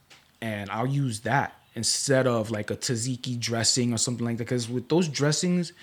And 0.42 0.70
I'll 0.70 0.86
use 0.86 1.22
that 1.22 1.56
instead 1.76 2.28
of 2.28 2.52
like 2.52 2.70
a 2.72 2.76
tzatziki 2.76 3.40
dressing 3.40 3.94
or 3.94 3.98
something 3.98 4.26
like 4.26 4.38
that. 4.38 4.46
Because 4.46 4.70
with 4.70 4.90
those 4.90 5.08
dressings, 5.08 5.74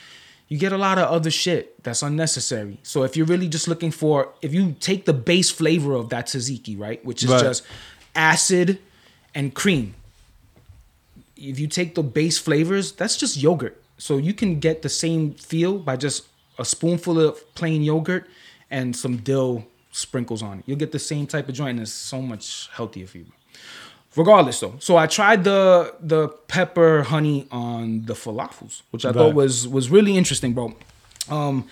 you 0.49 0.59
get 0.59 0.73
a 0.73 0.79
lot 0.79 0.99
of 0.99 1.09
other 1.09 1.31
shit 1.31 1.83
that's 1.83 2.03
unnecessary. 2.03 2.79
So 2.83 3.03
if 3.03 3.17
you're 3.17 3.27
really 3.27 3.49
just 3.49 3.69
looking 3.69 3.91
for, 3.91 4.33
if 4.43 4.53
you 4.53 4.75
take 4.81 5.05
the 5.05 5.13
base 5.13 5.51
flavor 5.51 5.95
of 5.95 6.09
that 6.11 6.27
tzatziki, 6.27 6.79
right, 6.79 7.05
which 7.05 7.23
is 7.23 7.31
Right. 7.31 7.43
just 7.43 7.63
acid 8.15 8.79
and 9.35 9.55
cream, 9.55 9.95
if 11.37 11.59
you 11.59 11.67
take 11.67 11.95
the 11.95 12.03
base 12.03 12.39
flavors, 12.39 12.93
that's 12.93 13.17
just 13.17 13.37
yogurt. 13.37 13.81
So 13.99 14.17
you 14.17 14.35
can 14.35 14.61
get 14.61 14.83
the 14.83 14.89
same 14.89 15.33
feel 15.35 15.79
by 15.79 15.97
just 15.97 16.25
a 16.59 16.65
spoonful 16.65 17.19
of 17.21 17.55
plain 17.55 17.83
yogurt 17.83 18.29
and 18.71 18.95
some 18.95 19.19
dill 19.19 19.67
sprinkles 19.93 20.43
on 20.43 20.59
it. 20.59 20.65
You'll 20.67 20.79
get 20.79 20.93
the 20.93 20.99
same 20.99 21.27
type 21.27 21.49
of 21.49 21.55
joint, 21.55 21.71
and 21.71 21.81
it's 21.81 21.93
so 21.93 22.21
much 22.21 22.69
healthier 22.73 23.07
for 23.07 23.19
you. 23.19 23.27
Regardless, 24.17 24.59
though, 24.59 24.75
so 24.81 24.97
I 24.97 25.07
tried 25.07 25.45
the 25.45 25.95
the 26.01 26.29
pepper 26.49 27.05
honey 27.05 27.47
on 27.53 28.07
the 28.07 28.15
falafels, 28.15 28.83
which 28.91 29.05
I 29.05 29.13
thought 29.13 29.35
was 29.35 29.69
was 29.69 29.89
really 29.89 30.17
interesting, 30.17 30.53
bro. 30.53 30.75
Um, 31.29 31.69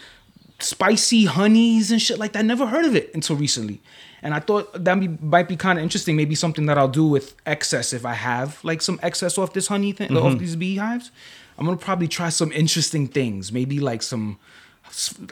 spicy 0.61 1.25
honeys 1.25 1.91
and 1.91 2.01
shit 2.01 2.19
like 2.19 2.33
that. 2.35 2.45
Never 2.45 2.67
heard 2.67 2.85
of 2.85 2.95
it 2.95 3.11
until 3.13 3.35
recently. 3.37 3.81
And 4.23 4.35
I 4.35 4.41
thought 4.41 4.73
that 4.85 5.01
be, 5.01 5.09
might 5.09 5.49
be 5.49 5.57
kind 5.57 5.79
of 5.79 5.83
interesting. 5.83 6.17
Maybe 6.17 6.35
something 6.35 6.67
that 6.67 6.79
I'll 6.79 6.89
do 6.89 7.07
with 7.07 7.35
excess 7.47 7.93
if 7.93 8.05
I 8.05 8.15
have 8.15 8.63
like 8.65 8.83
some 8.83 8.99
excess 9.03 9.39
off 9.39 9.53
this 9.53 9.69
honey 9.69 9.93
thing, 9.93 10.17
off 10.17 10.39
these 10.39 10.57
beehives. 10.57 11.11
I'm 11.57 11.65
gonna 11.65 11.77
probably 11.77 12.09
try 12.09 12.29
some 12.29 12.53
interesting 12.53 13.09
things. 13.09 13.53
Maybe 13.53 13.81
like 13.81 14.03
some, 14.03 14.39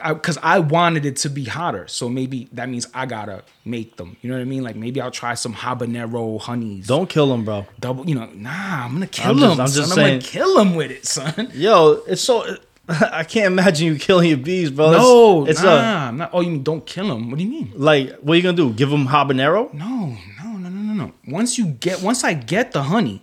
because 0.06 0.38
I 0.42 0.58
wanted 0.60 1.04
it 1.06 1.16
to 1.16 1.28
be 1.28 1.44
hotter. 1.44 1.88
So 1.88 2.08
maybe 2.08 2.48
that 2.52 2.68
means 2.68 2.86
I 2.94 3.06
gotta 3.06 3.42
make 3.64 3.96
them. 3.96 4.16
You 4.22 4.30
know 4.30 4.36
what 4.36 4.42
I 4.42 4.44
mean? 4.44 4.62
Like 4.62 4.76
maybe 4.76 5.00
I'll 5.00 5.10
try 5.10 5.34
some 5.34 5.54
habanero 5.54 6.40
honeys. 6.40 6.86
Don't 6.86 7.08
kill 7.08 7.28
them, 7.28 7.44
bro. 7.44 7.66
double. 7.80 8.08
You 8.08 8.14
know, 8.14 8.26
nah. 8.34 8.84
I'm 8.84 8.92
gonna 8.94 9.06
kill 9.06 9.30
I'm 9.32 9.40
them. 9.40 9.56
just- 9.56 9.60
I'm 9.60 9.66
son. 9.68 9.76
just 9.82 9.90
I'm 9.92 9.96
saying. 9.96 10.18
gonna 10.20 10.30
kill 10.30 10.54
them 10.56 10.74
with 10.74 10.90
it, 10.90 11.06
son. 11.06 11.50
Yo, 11.54 12.02
it's 12.06 12.22
so. 12.22 12.56
I 12.88 13.24
can't 13.24 13.46
imagine 13.46 13.88
you 13.88 13.98
killing 13.98 14.28
your 14.28 14.38
bees, 14.38 14.70
bro. 14.70 14.90
It's- 14.90 15.02
No, 15.02 15.46
it's 15.46 15.62
nah. 15.62 15.70
a 15.74 16.08
I'm 16.08 16.16
not. 16.18 16.30
Oh, 16.32 16.40
you 16.40 16.50
mean 16.52 16.62
don't 16.62 16.86
kill 16.86 17.08
them? 17.08 17.30
What 17.30 17.38
do 17.38 17.44
you 17.44 17.50
mean? 17.50 17.72
like. 17.74 18.16
What 18.20 18.34
are 18.34 18.36
you 18.36 18.42
gonna 18.42 18.56
do? 18.56 18.72
Give 18.72 18.90
them 18.90 19.08
habanero? 19.08 19.72
No, 19.74 20.16
no, 20.44 20.52
no, 20.58 20.68
no, 20.68 20.80
no, 20.80 20.92
no. 20.92 21.12
Once 21.26 21.58
you 21.58 21.66
get, 21.66 22.00
once 22.02 22.22
I 22.22 22.34
get 22.34 22.70
the 22.72 22.84
honey, 22.84 23.22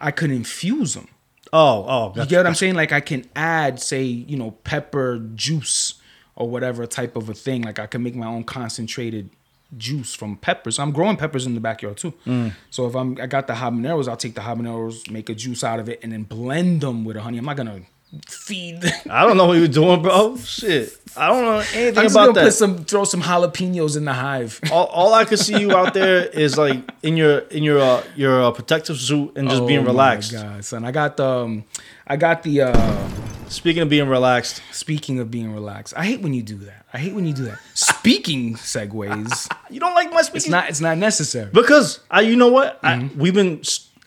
I 0.00 0.10
could 0.10 0.30
infuse 0.30 0.92
them. 0.94 1.08
Oh, 1.52 1.84
oh, 1.88 2.12
You 2.16 2.26
get 2.26 2.38
what 2.38 2.46
I'm 2.46 2.54
saying? 2.54 2.74
Like 2.74 2.92
I 2.92 3.00
can 3.00 3.24
add, 3.34 3.80
say, 3.80 4.02
you 4.02 4.36
know, 4.36 4.52
pepper 4.64 5.18
juice 5.34 5.94
or 6.36 6.48
whatever 6.48 6.86
type 6.86 7.16
of 7.16 7.28
a 7.28 7.34
thing. 7.34 7.62
Like 7.62 7.78
I 7.78 7.86
can 7.86 8.02
make 8.02 8.14
my 8.14 8.26
own 8.26 8.44
concentrated 8.44 9.30
juice 9.76 10.14
from 10.14 10.36
peppers. 10.36 10.78
I'm 10.78 10.92
growing 10.92 11.16
peppers 11.16 11.46
in 11.46 11.54
the 11.54 11.60
backyard 11.60 11.96
too. 11.98 12.14
Mm. 12.26 12.54
So 12.70 12.86
if 12.86 12.94
I'm, 12.94 13.20
I 13.20 13.26
got 13.26 13.46
the 13.46 13.54
habaneros, 13.54 14.08
I'll 14.08 14.16
take 14.16 14.34
the 14.34 14.40
habaneros, 14.40 15.10
make 15.10 15.28
a 15.28 15.34
juice 15.34 15.62
out 15.62 15.80
of 15.80 15.88
it, 15.88 16.00
and 16.02 16.12
then 16.12 16.22
blend 16.22 16.80
them 16.80 17.04
with 17.04 17.16
a 17.16 17.22
honey. 17.22 17.38
I'm 17.38 17.44
not 17.44 17.56
gonna 17.56 17.82
feed. 18.26 18.84
I 19.10 19.26
don't 19.26 19.36
know 19.36 19.46
what 19.46 19.58
you're 19.58 19.68
doing, 19.68 20.02
bro. 20.02 20.36
Shit. 20.44 20.96
I 21.16 21.28
don't 21.28 21.42
know 21.42 21.58
anything 21.74 21.98
I'm 21.98 22.04
just 22.04 22.14
about 22.14 22.26
gonna 22.26 22.32
that. 22.40 22.44
put 22.44 22.52
some 22.54 22.84
throw 22.84 23.04
some 23.04 23.22
jalapenos 23.22 23.96
in 23.96 24.04
the 24.04 24.12
hive. 24.12 24.60
all, 24.72 24.86
all 24.86 25.14
I 25.14 25.24
could 25.24 25.38
see 25.38 25.58
you 25.58 25.74
out 25.76 25.94
there 25.94 26.26
is 26.26 26.56
like 26.56 26.78
in 27.02 27.16
your 27.16 27.38
in 27.38 27.62
your 27.62 27.80
uh, 27.80 28.02
your 28.14 28.42
uh, 28.42 28.50
protective 28.52 28.98
suit 28.98 29.32
and 29.36 29.48
just 29.48 29.66
being 29.66 29.80
Oh 29.80 29.82
my 29.82 29.88
relaxed. 29.88 30.32
God, 30.32 30.64
son. 30.64 30.84
I 30.84 30.90
got 30.92 31.16
the 31.16 31.26
um, 31.26 31.64
I 32.06 32.16
got 32.16 32.42
the 32.42 32.62
uh 32.62 33.08
Speaking 33.48 33.80
of 33.80 33.88
being 33.88 34.06
relaxed, 34.10 34.60
speaking 34.72 35.20
of 35.20 35.30
being 35.30 35.54
relaxed. 35.54 35.94
I 35.96 36.04
hate 36.04 36.20
when 36.20 36.34
you 36.34 36.42
do 36.42 36.56
that. 36.58 36.84
I 36.92 36.98
hate 36.98 37.14
when 37.14 37.24
you 37.24 37.32
do 37.32 37.44
that. 37.44 37.58
Speaking 37.72 38.56
segues. 38.56 39.50
you 39.70 39.80
don't 39.80 39.94
like 39.94 40.12
my 40.12 40.20
speaking 40.20 40.36
It's 40.36 40.48
not 40.50 40.68
it's 40.68 40.80
not 40.82 40.98
necessary. 40.98 41.48
because 41.50 42.00
I. 42.10 42.20
You 42.20 42.36
know 42.36 42.48
what? 42.48 42.80
Mm-hmm. 42.82 43.18
I, 43.18 43.22
we've 43.22 43.32
been. 43.34 43.62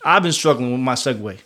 I've 0.05 0.21
been 0.23 0.31
struggling 0.31 0.71
with 0.71 0.79
my 0.81 0.93
segue. 0.93 1.39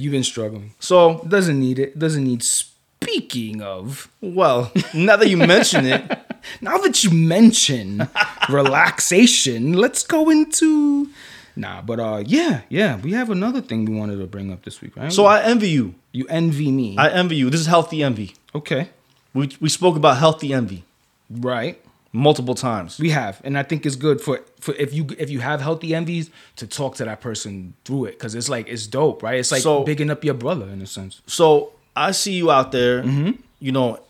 You've 0.00 0.12
been 0.12 0.24
struggling. 0.24 0.74
So 0.80 1.22
Doesn't 1.28 1.58
need 1.60 1.78
it. 1.78 1.98
Doesn't 1.98 2.24
need 2.24 2.42
speaking 2.42 3.60
of. 3.62 4.10
well, 4.20 4.72
now 4.94 5.16
that 5.16 5.28
you 5.28 5.36
mention 5.36 5.84
it, 5.86 6.02
Now 6.62 6.78
that 6.78 7.04
you 7.04 7.10
mention 7.10 8.08
relaxation, 8.48 9.74
let's 9.74 10.02
go 10.06 10.30
into 10.30 11.08
Nah, 11.56 11.82
but 11.82 12.00
uh 12.00 12.22
yeah, 12.24 12.62
yeah, 12.70 12.96
we 12.96 13.12
have 13.12 13.28
another 13.30 13.60
thing 13.60 13.84
we 13.84 13.94
wanted 13.94 14.16
to 14.18 14.26
bring 14.26 14.50
up 14.52 14.64
this 14.64 14.80
week, 14.80 14.96
right? 14.96 15.12
so 15.12 15.26
I 15.26 15.42
envy 15.42 15.68
you. 15.68 15.94
you 16.12 16.24
envy 16.28 16.70
me. 16.70 16.96
I 16.96 17.10
envy 17.10 17.36
you. 17.36 17.50
This 17.50 17.60
is 17.60 17.66
healthy 17.66 18.02
envy. 18.02 18.34
okay. 18.54 18.88
We 19.34 19.50
we 19.60 19.68
spoke 19.68 19.96
about 19.96 20.16
healthy 20.16 20.52
envy 20.54 20.84
Right. 21.30 21.76
Multiple 22.12 22.54
times. 22.54 22.98
We 22.98 23.10
have, 23.10 23.40
and 23.44 23.56
I 23.56 23.62
think 23.62 23.86
it's 23.86 23.96
good 23.96 24.20
for 24.20 24.40
for 24.60 24.74
if 24.74 24.92
you 24.92 25.06
if 25.18 25.30
you 25.30 25.40
have 25.40 25.60
healthy 25.60 25.94
envies 25.94 26.30
to 26.56 26.66
talk 26.66 26.96
to 26.96 27.04
that 27.04 27.20
person 27.20 27.74
through 27.84 28.06
it 28.06 28.12
because 28.12 28.34
it's 28.34 28.48
like 28.48 28.68
it's 28.68 28.86
dope, 28.86 29.22
right? 29.22 29.38
It's 29.38 29.52
like 29.52 29.62
So- 29.62 29.84
bigging 29.84 30.10
up 30.10 30.24
your 30.24 30.34
brother 30.34 30.66
in 30.66 30.80
a 30.82 30.86
sense. 30.86 31.20
So 31.26 31.72
I 31.96 32.12
see 32.12 32.32
you 32.32 32.50
out 32.50 32.72
there, 32.72 33.02
Mm-hmm. 33.02 33.32
you 33.60 33.72
know, 33.72 34.00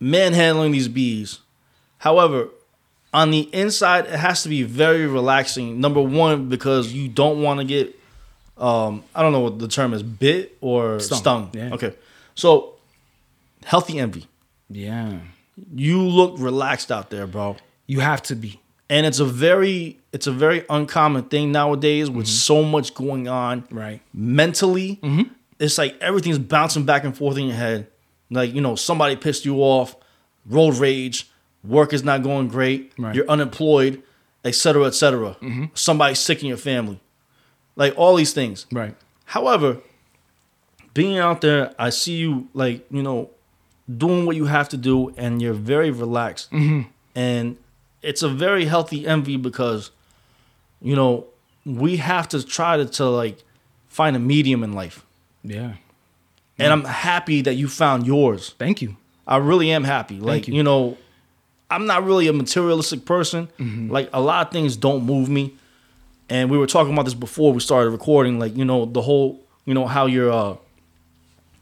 manhandling 0.00 0.72
these 0.72 0.88
bees. 0.88 1.38
However, 1.98 2.48
on 3.12 3.30
the 3.30 3.42
inside, 3.52 4.06
it 4.06 4.18
has 4.18 4.42
to 4.42 4.48
be 4.48 4.62
very 4.62 5.06
relaxing. 5.06 5.80
Number 5.80 6.00
one, 6.02 6.48
because 6.48 6.92
you 6.92 7.08
don't 7.08 7.42
want 7.42 7.60
to 7.60 7.64
get, 7.64 7.98
um, 8.58 9.04
I 9.14 9.22
don't 9.22 9.32
know 9.32 9.40
what 9.40 9.58
the 9.58 9.68
term 9.68 9.94
is, 9.94 10.02
bit 10.02 10.56
or 10.60 10.98
Stung, 11.00 11.18
stung. 11.18 11.50
yeah. 11.54 11.72
Okay, 11.74 11.94
so 12.34 12.74
healthy 13.64 13.98
envy. 14.00 14.26
Yeah, 14.68 15.18
You 15.74 16.02
look 16.02 16.34
relaxed 16.38 16.90
out 16.90 17.10
there, 17.10 17.26
bro. 17.26 17.56
you 17.86 18.00
have 18.00 18.22
to 18.24 18.34
be. 18.34 18.60
And 18.90 19.06
it's 19.06 19.18
a 19.20 19.24
very, 19.24 19.98
it's 20.12 20.26
a 20.26 20.32
very 20.32 20.64
uncommon 20.68 21.24
thing 21.24 21.52
nowadays 21.52 22.10
with 22.10 22.26
so 22.26 22.62
much 22.62 22.94
going 22.94 23.28
on 23.28 23.62
Mm-hmm. 23.62 23.78
Right. 23.78 24.00
mentally 24.12 25.00
it's 25.60 25.78
like 25.78 25.96
everything's 26.00 26.38
bouncing 26.38 26.84
back 26.84 27.04
and 27.04 27.16
forth 27.16 27.38
in 27.38 27.46
your 27.46 27.56
head 27.56 27.86
like 28.30 28.52
you 28.52 28.60
know 28.60 28.74
somebody 28.74 29.14
pissed 29.16 29.44
you 29.44 29.56
off 29.58 29.94
road 30.46 30.74
rage 30.76 31.30
work 31.62 31.92
is 31.92 32.02
not 32.02 32.22
going 32.22 32.48
great 32.48 32.92
Right. 32.98 33.14
you're 33.14 33.28
unemployed 33.30 34.02
etc 34.44 34.84
etc 34.84 35.36
somebody's 35.74 36.18
sick 36.18 36.42
in 36.42 36.48
your 36.48 36.56
family 36.58 37.00
like 37.76 37.94
all 37.96 38.16
these 38.16 38.32
things 38.32 38.66
Right. 38.72 38.94
however 39.26 39.78
being 40.92 41.18
out 41.18 41.40
there 41.40 41.72
i 41.78 41.90
see 41.90 42.16
you 42.16 42.48
like 42.52 42.84
you 42.90 43.02
know 43.02 43.30
doing 43.88 44.24
what 44.26 44.36
you 44.36 44.46
have 44.46 44.68
to 44.70 44.76
do 44.76 45.12
and 45.16 45.42
you're 45.42 45.52
very 45.52 45.90
relaxed 45.90 46.50
and 47.14 47.56
it's 48.02 48.22
a 48.22 48.28
very 48.28 48.64
healthy 48.64 49.06
envy 49.06 49.36
because 49.36 49.90
you 50.80 50.94
know 50.96 51.26
we 51.66 51.96
have 51.96 52.28
to 52.28 52.42
try 52.44 52.76
to, 52.76 52.84
to 52.86 53.04
like 53.06 53.42
find 53.88 54.16
a 54.16 54.18
medium 54.18 54.62
in 54.62 54.72
life 54.72 55.04
Yeah. 55.42 55.72
and 56.58 56.72
I'm 56.72 56.84
happy 56.84 57.42
that 57.42 57.54
you 57.54 57.68
found 57.68 58.06
yours. 58.06 58.54
Thank 58.58 58.80
you. 58.82 58.96
I 59.26 59.36
really 59.38 59.70
am 59.70 59.84
happy. 59.84 60.18
Like 60.20 60.46
you. 60.48 60.54
you. 60.54 60.62
know, 60.62 60.96
I'm 61.70 61.86
not 61.86 62.04
really 62.04 62.28
a 62.28 62.32
materialistic 62.32 63.04
person. 63.06 63.48
Mm-hmm. 63.58 63.90
Like 63.90 64.08
a 64.12 64.20
lot 64.20 64.46
of 64.46 64.52
things 64.52 64.76
don't 64.76 65.04
move 65.04 65.28
me. 65.28 65.54
And 66.28 66.50
we 66.50 66.58
were 66.58 66.66
talking 66.66 66.92
about 66.92 67.04
this 67.06 67.14
before 67.14 67.52
we 67.52 67.60
started 67.60 67.90
recording. 67.90 68.38
Like 68.38 68.56
you 68.56 68.64
know 68.64 68.84
the 68.86 69.00
whole 69.02 69.40
you 69.64 69.72
know 69.74 69.86
how 69.86 70.06
your 70.06 70.30
uh 70.30 70.56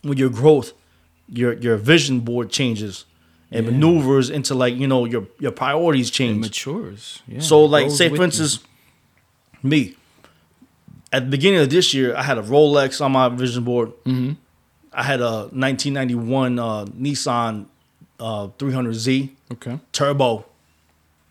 with 0.03 0.19
your 0.19 0.31
growth, 0.31 0.73
your 1.33 1.55
your 1.55 1.77
vision 1.77 2.21
board 2.21 2.51
changes 2.51 3.05
and 3.51 3.65
Yeah. 3.67 3.73
maneuvers 3.73 4.31
into 4.31 4.55
like 4.55 4.75
you 4.77 4.87
know 4.87 5.05
your 5.07 5.27
your 5.39 5.53
priorities 5.53 6.09
It 6.09 6.13
change. 6.13 6.41
matures. 6.41 7.23
Yeah. 7.29 7.41
So, 7.41 7.65
like, 7.65 7.91
say 7.91 8.09
for 8.09 8.17
you. 8.17 8.23
instance, 8.25 8.61
me 9.63 9.95
at 11.13 11.25
the 11.25 11.31
beginning 11.31 11.61
of 11.61 11.69
this 11.71 11.93
year, 11.95 12.15
I 12.17 12.23
had 12.23 12.39
a 12.39 12.43
Rolex 12.43 13.01
on 13.05 13.13
my 13.13 13.29
vision 13.29 13.65
board. 13.65 13.93
Mm-hmm. 14.05 14.33
I 14.95 15.03
had 15.03 15.21
a 15.21 15.49
1991 15.53 16.59
uh, 16.59 16.85
Nissan 16.87 17.67
uh, 18.21 18.49
300Z 18.59 19.31
Okay. 19.53 19.79
turbo, 19.93 20.45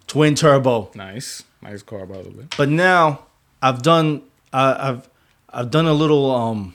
twin 0.07 0.35
turbo. 0.35 0.91
Nice. 0.95 1.43
Nice 1.61 1.83
car, 1.83 2.05
by 2.05 2.21
the 2.23 2.29
way. 2.29 2.45
But 2.57 2.69
now 2.69 3.25
I've 3.61 3.81
done 3.83 4.21
I 4.51 4.89
I've 4.89 5.09
I've 5.53 5.69
done 5.71 5.85
a 5.85 5.93
little 5.93 6.29
um 6.33 6.73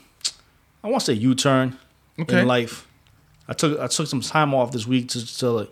I 0.84 0.88
want 0.88 1.00
to 1.00 1.06
say 1.06 1.12
U 1.14 1.34
turn 1.34 1.76
Okay. 2.20 2.40
in 2.40 2.46
life. 2.46 2.85
I 3.48 3.52
took 3.52 3.78
I 3.78 3.86
took 3.86 4.06
some 4.06 4.20
time 4.20 4.54
off 4.54 4.72
this 4.72 4.86
week 4.86 5.08
to 5.10 5.38
to 5.38 5.50
like 5.50 5.70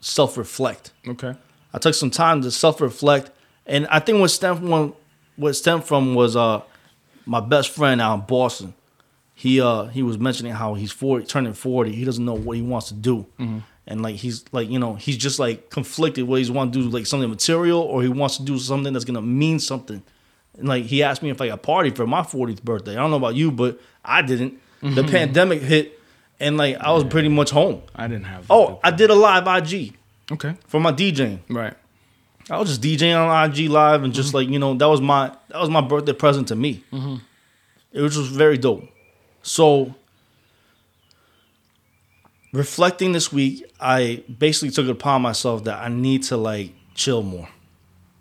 self 0.00 0.36
reflect. 0.36 0.92
Okay. 1.06 1.34
I 1.72 1.78
took 1.78 1.94
some 1.94 2.10
time 2.10 2.42
to 2.42 2.50
self 2.50 2.80
reflect, 2.80 3.30
and 3.66 3.86
I 3.88 4.00
think 4.00 4.20
what 4.20 4.28
stemmed 4.28 4.58
from 4.60 4.94
what 5.36 5.54
stemmed 5.54 5.84
from 5.84 6.14
was 6.14 6.36
uh 6.36 6.62
my 7.26 7.40
best 7.40 7.70
friend 7.70 8.00
out 8.00 8.14
in 8.14 8.20
Boston. 8.26 8.74
He 9.34 9.60
uh 9.60 9.84
he 9.84 10.02
was 10.02 10.18
mentioning 10.18 10.52
how 10.52 10.74
he's 10.74 10.92
forty, 10.92 11.24
turning 11.24 11.54
forty. 11.54 11.92
He 11.92 12.04
doesn't 12.04 12.24
know 12.24 12.34
what 12.34 12.56
he 12.56 12.62
wants 12.62 12.88
to 12.88 12.94
do, 12.94 13.26
and 13.86 14.02
like 14.02 14.16
he's 14.16 14.44
like 14.52 14.68
you 14.68 14.78
know 14.78 14.94
he's 14.94 15.16
just 15.16 15.38
like 15.38 15.70
conflicted 15.70 16.26
What 16.26 16.42
he 16.42 16.50
wants 16.50 16.76
to 16.76 16.82
do 16.82 16.88
like 16.88 17.06
something 17.06 17.30
material 17.30 17.80
or 17.80 18.02
he 18.02 18.08
wants 18.08 18.36
to 18.38 18.42
do 18.42 18.58
something 18.58 18.92
that's 18.92 19.04
gonna 19.04 19.22
mean 19.22 19.58
something. 19.60 20.02
And 20.58 20.68
like 20.68 20.84
he 20.84 21.02
asked 21.04 21.22
me 21.22 21.30
if 21.30 21.40
I 21.40 21.46
got 21.46 21.54
a 21.54 21.56
party 21.58 21.90
for 21.90 22.06
my 22.06 22.20
40th 22.22 22.62
birthday. 22.62 22.92
I 22.92 22.96
don't 22.96 23.10
know 23.10 23.16
about 23.16 23.34
you, 23.36 23.50
but 23.52 23.80
I 24.04 24.22
didn't. 24.22 24.58
The 24.82 25.04
pandemic 25.04 25.62
hit, 25.62 25.99
and 26.40 26.56
like 26.56 26.76
I 26.78 26.90
was 26.90 27.04
pretty 27.04 27.28
much 27.28 27.50
home. 27.50 27.82
I 27.94 28.08
didn't 28.08 28.24
have. 28.24 28.46
Oh, 28.50 28.80
I 28.82 28.90
did 28.90 29.10
a 29.10 29.14
live 29.14 29.46
IG 29.46 29.94
Okay. 30.32 30.54
for 30.66 30.80
my 30.80 30.92
DJing. 30.92 31.40
Right. 31.48 31.74
I 32.48 32.58
was 32.58 32.68
just 32.68 32.82
DJing 32.82 33.16
on 33.16 33.50
IG 33.50 33.70
live 33.70 34.02
and 34.02 34.12
just 34.12 34.28
mm-hmm. 34.28 34.36
like 34.38 34.48
you 34.48 34.58
know 34.58 34.74
that 34.74 34.86
was 34.86 35.00
my 35.00 35.32
that 35.48 35.60
was 35.60 35.70
my 35.70 35.80
birthday 35.82 36.12
present 36.14 36.48
to 36.48 36.56
me. 36.56 36.82
Mm-hmm. 36.92 37.16
It 37.92 38.00
was 38.00 38.16
just 38.16 38.30
very 38.30 38.58
dope. 38.58 38.88
So 39.42 39.94
reflecting 42.52 43.12
this 43.12 43.32
week, 43.32 43.64
I 43.80 44.24
basically 44.38 44.70
took 44.70 44.86
it 44.86 44.90
upon 44.90 45.22
myself 45.22 45.64
that 45.64 45.82
I 45.82 45.88
need 45.88 46.24
to 46.24 46.36
like 46.36 46.72
chill 46.94 47.22
more. 47.22 47.48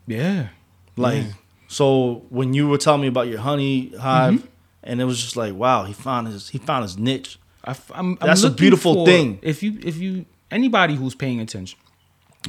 Yeah. 0.05 0.49
Like 0.95 1.23
Yeah. 1.23 1.32
so 1.67 2.25
when 2.29 2.53
you 2.53 2.67
were 2.67 2.77
telling 2.77 3.01
me 3.01 3.08
about 3.08 3.27
your 3.27 3.39
honey 3.39 3.93
hive, 3.97 4.34
mm-hmm. 4.36 4.47
and 4.84 5.01
it 5.01 5.05
was 5.05 5.21
just 5.21 5.36
like 5.38 5.55
wow, 5.55 5.86
he 5.86 5.93
found 5.93 6.27
his 6.27 6.49
he 6.49 6.58
found 6.60 6.84
his 6.84 6.97
niche. 6.97 7.38
I, 7.63 7.72
am 7.93 8.17
I'm 8.22 8.28
That's 8.28 8.43
a 8.43 8.50
beautiful 8.50 8.93
for- 8.93 9.06
thing. 9.06 9.39
If 9.41 9.62
you 9.63 9.80
if 9.84 9.98
you 9.98 10.26
anybody 10.52 10.95
who's 10.95 11.15
paying 11.15 11.39
attention, 11.39 11.78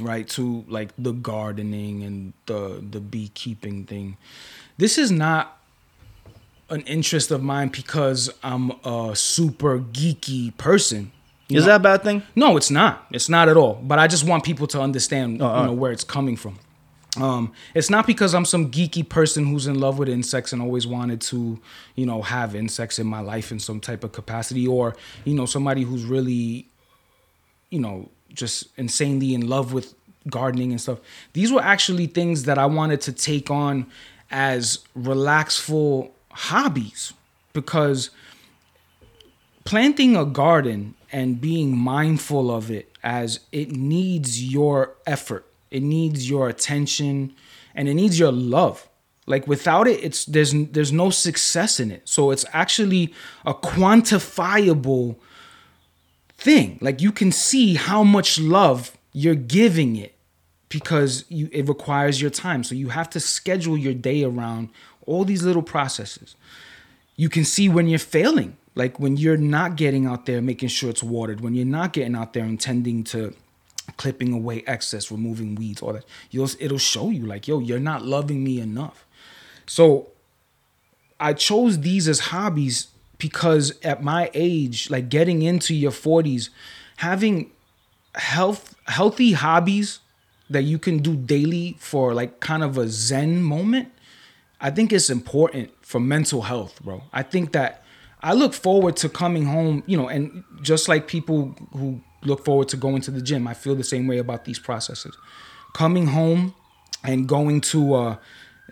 right, 0.01 0.29
to 0.31 0.65
like 0.69 0.91
the 0.99 1.13
gardening 1.13 2.03
and 2.03 2.33
the 2.47 2.83
the 2.91 3.01
beekeeping 3.01 3.85
thing, 3.85 4.17
this 4.79 4.99
is 4.99 5.11
not 5.11 5.59
an 6.69 6.83
interest 6.83 7.31
of 7.33 7.43
mine 7.43 7.69
because 7.69 8.33
I'm 8.43 8.71
a 8.85 9.17
super 9.17 9.79
geeky 9.81 10.57
person. 10.57 11.11
Is 11.49 11.65
that 11.65 11.77
a 11.77 11.81
bad 11.81 12.05
thing? 12.05 12.23
No, 12.37 12.57
it's 12.57 12.71
not. 12.71 13.07
It's 13.11 13.29
not 13.29 13.49
at 13.49 13.57
all. 13.57 13.75
But 13.83 13.99
I 13.99 14.07
just 14.07 14.23
want 14.25 14.45
people 14.45 14.69
to 14.69 14.81
understand, 14.81 15.43
Oh, 15.43 15.61
you 15.61 15.67
know, 15.67 15.73
where 15.73 15.91
it's 15.91 16.05
coming 16.05 16.37
from. 16.37 16.61
Um, 17.17 17.53
it's 17.75 17.91
not 17.91 18.07
because 18.07 18.35
I'm 18.35 18.45
some 18.45 18.71
geeky 18.71 19.09
person 19.09 19.47
who's 19.47 19.67
in 19.67 19.81
love 19.81 19.99
with 19.99 20.09
insects 20.09 20.53
and 20.53 20.63
always 20.63 20.87
wanted 20.87 21.21
to, 21.23 21.61
you 21.97 22.07
know, 22.07 22.23
have 22.23 22.55
insects 22.55 22.99
in 22.99 23.07
my 23.07 23.21
life 23.21 23.51
in 23.51 23.59
some 23.59 23.81
type 23.81 24.05
of 24.05 24.13
capacity, 24.13 24.67
or 24.67 24.95
you 25.25 25.35
know, 25.35 25.47
somebody 25.47 25.83
who's 25.83 26.05
really, 26.05 26.69
you 27.71 27.81
know, 27.81 28.09
just 28.33 28.69
insanely 28.77 29.35
in 29.35 29.49
love 29.49 29.73
with 29.73 29.95
gardening 30.29 30.71
and 30.71 30.81
stuff. 30.81 31.01
These 31.33 31.53
were 31.53 31.63
actually 31.63 32.07
things 32.07 32.45
that 32.45 32.59
I 32.59 32.67
wanted 32.67 33.01
to 33.03 33.13
take 33.13 33.51
on 33.51 33.87
as 34.31 34.79
relaxful 34.95 36.13
hobbies 36.31 37.13
because 37.53 38.11
planting 39.65 40.17
a 40.17 40.25
garden 40.25 40.95
and 41.11 41.41
being 41.41 41.77
mindful 41.77 42.51
of 42.51 42.71
it 42.71 42.93
as 43.03 43.41
it 43.51 43.73
needs 43.73 44.45
your 44.45 44.95
effort 45.07 45.50
it 45.71 45.83
needs 45.83 46.29
your 46.29 46.49
attention 46.49 47.35
and 47.75 47.89
it 47.89 47.95
needs 47.95 48.19
your 48.19 48.33
love. 48.33 48.89
Like 49.27 49.47
without 49.47 49.87
it 49.87 50.03
it's 50.03 50.25
there's 50.25 50.53
there's 50.53 50.93
no 50.93 51.11
success 51.11 51.79
in 51.79 51.91
it. 51.91 52.09
So 52.09 52.31
it's 52.31 52.45
actually 52.53 53.15
a 53.45 53.55
quantifiable 53.55 55.17
thing. 56.37 56.79
Like 56.81 57.01
you 57.01 57.13
can 57.13 57.31
see 57.31 57.75
how 57.75 58.03
much 58.03 58.41
love 58.41 58.97
you're 59.13 59.35
giving 59.35 59.97
it 59.97 60.17
because 60.69 61.25
you 61.29 61.49
it 61.53 61.69
requires 61.69 62.21
your 62.21 62.31
time. 62.31 62.65
So 62.65 62.75
you 62.75 62.89
have 62.89 63.11
to 63.11 63.21
schedule 63.21 63.77
your 63.79 63.95
day 63.95 64.25
around 64.25 64.71
all 65.07 65.25
these 65.25 65.43
little 65.43 65.63
processes. 65.63 66.35
You 67.17 67.29
can 67.29 67.45
see 67.45 67.69
when 67.69 67.87
you're 67.87 67.99
failing 67.99 68.57
Like 68.75 68.99
when 69.01 69.17
you're 69.17 69.37
not 69.37 69.77
getting 69.77 70.07
out 70.07 70.27
there 70.27 70.41
making 70.41 70.69
sure 70.69 70.91
it's 70.91 71.03
watered, 71.03 71.41
when 71.41 71.55
you're 71.55 71.67
not 71.67 71.93
getting 71.93 72.15
out 72.15 72.33
there 72.33 72.45
intending 72.45 73.05
to 73.05 73.35
clipping 73.97 74.33
away 74.33 74.63
excess, 74.67 75.11
removing 75.11 75.55
weeds, 75.55 75.83
all 75.83 75.93
that, 75.93 76.05
you'll 76.31 76.51
it'll 76.59 76.79
show 76.79 77.11
you 77.11 77.27
like, 77.27 77.49
yo, 77.49 77.59
you're 77.59 77.79
not 77.79 78.05
loving 78.05 78.43
me 78.45 78.61
enough. 78.61 79.07
So 79.67 80.09
I 81.19 81.35
chose 81.35 81.81
these 81.81 82.09
as 82.09 82.21
hobbies 82.21 82.89
because 83.19 83.79
at 83.83 84.03
my 84.03 84.31
age, 84.35 84.91
like 84.91 85.09
getting 85.09 85.43
into 85.43 85.75
your 85.75 85.93
40s, 85.93 86.49
having 86.97 87.51
health 88.15 88.75
healthy 88.87 89.33
hobbies 89.33 90.01
that 90.49 90.63
you 90.63 90.79
can 90.79 90.99
do 90.99 91.15
daily 91.15 91.77
for 91.79 92.13
like 92.13 92.41
kind 92.41 92.65
of 92.65 92.77
a 92.77 92.89
zen 92.89 93.43
moment, 93.43 93.93
I 94.61 94.71
think 94.71 94.93
it's 94.93 95.09
important 95.09 95.71
for 95.83 96.01
mental 96.01 96.43
health, 96.43 96.83
bro. 96.83 97.03
I 97.13 97.23
think 97.23 97.53
that 97.53 97.85
I 98.23 98.35
look 98.35 98.53
forward 98.53 98.97
to 98.97 99.09
coming 99.09 99.47
home, 99.47 99.83
you 99.87 99.97
know, 99.97 100.09
and 100.09 100.45
just 100.61 100.89
like 100.89 101.07
people 101.07 101.55
who 101.73 102.01
look 102.23 102.45
forward 102.45 102.69
to 102.69 102.77
going 102.77 103.01
to 103.03 103.11
the 103.11 103.23
gym, 103.23 103.47
I 103.47 103.55
feel 103.55 103.75
the 103.75 103.85
same 103.85 104.07
way 104.07 104.19
about 104.19 104.45
these 104.45 104.59
processes. 104.59 105.17
Coming 105.73 106.09
home 106.09 106.55
and 107.05 107.29
going 107.29 107.61
to 107.63 107.95
uh 107.95 108.17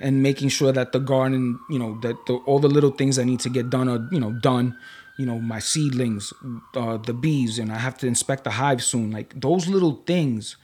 and 0.00 0.22
making 0.22 0.48
sure 0.48 0.70
that 0.70 0.92
the 0.92 1.00
garden, 1.00 1.58
you 1.68 1.78
know, 1.78 1.98
that 2.02 2.14
the, 2.26 2.34
all 2.46 2.60
the 2.60 2.68
little 2.68 2.90
things 2.92 3.16
that 3.16 3.24
need 3.24 3.40
to 3.40 3.48
get 3.50 3.68
done 3.68 3.88
are, 3.88 4.08
you 4.12 4.20
know, 4.20 4.32
done. 4.32 4.76
You 5.18 5.26
know, 5.26 5.40
my 5.40 5.58
seedlings, 5.58 6.32
uh, 6.76 6.96
the 6.98 7.12
bees, 7.12 7.58
and 7.58 7.72
I 7.72 7.78
have 7.78 7.98
to 7.98 8.06
inspect 8.06 8.44
the 8.44 8.50
hive 8.50 8.84
soon. 8.84 9.10
Like 9.10 9.40
those 9.40 9.66
little 9.66 10.04
things, 10.06 10.56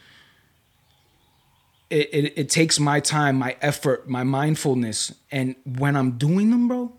it, 1.91 2.09
it, 2.13 2.33
it 2.37 2.51
takes 2.51 2.79
my 2.79 3.01
time, 3.01 3.35
my 3.35 3.57
effort, 3.61 4.09
my 4.09 4.23
mindfulness, 4.23 5.13
and 5.33 5.57
when 5.65 5.97
I'm 5.97 6.13
doing 6.13 6.51
them, 6.51 6.69
bro, 6.69 6.93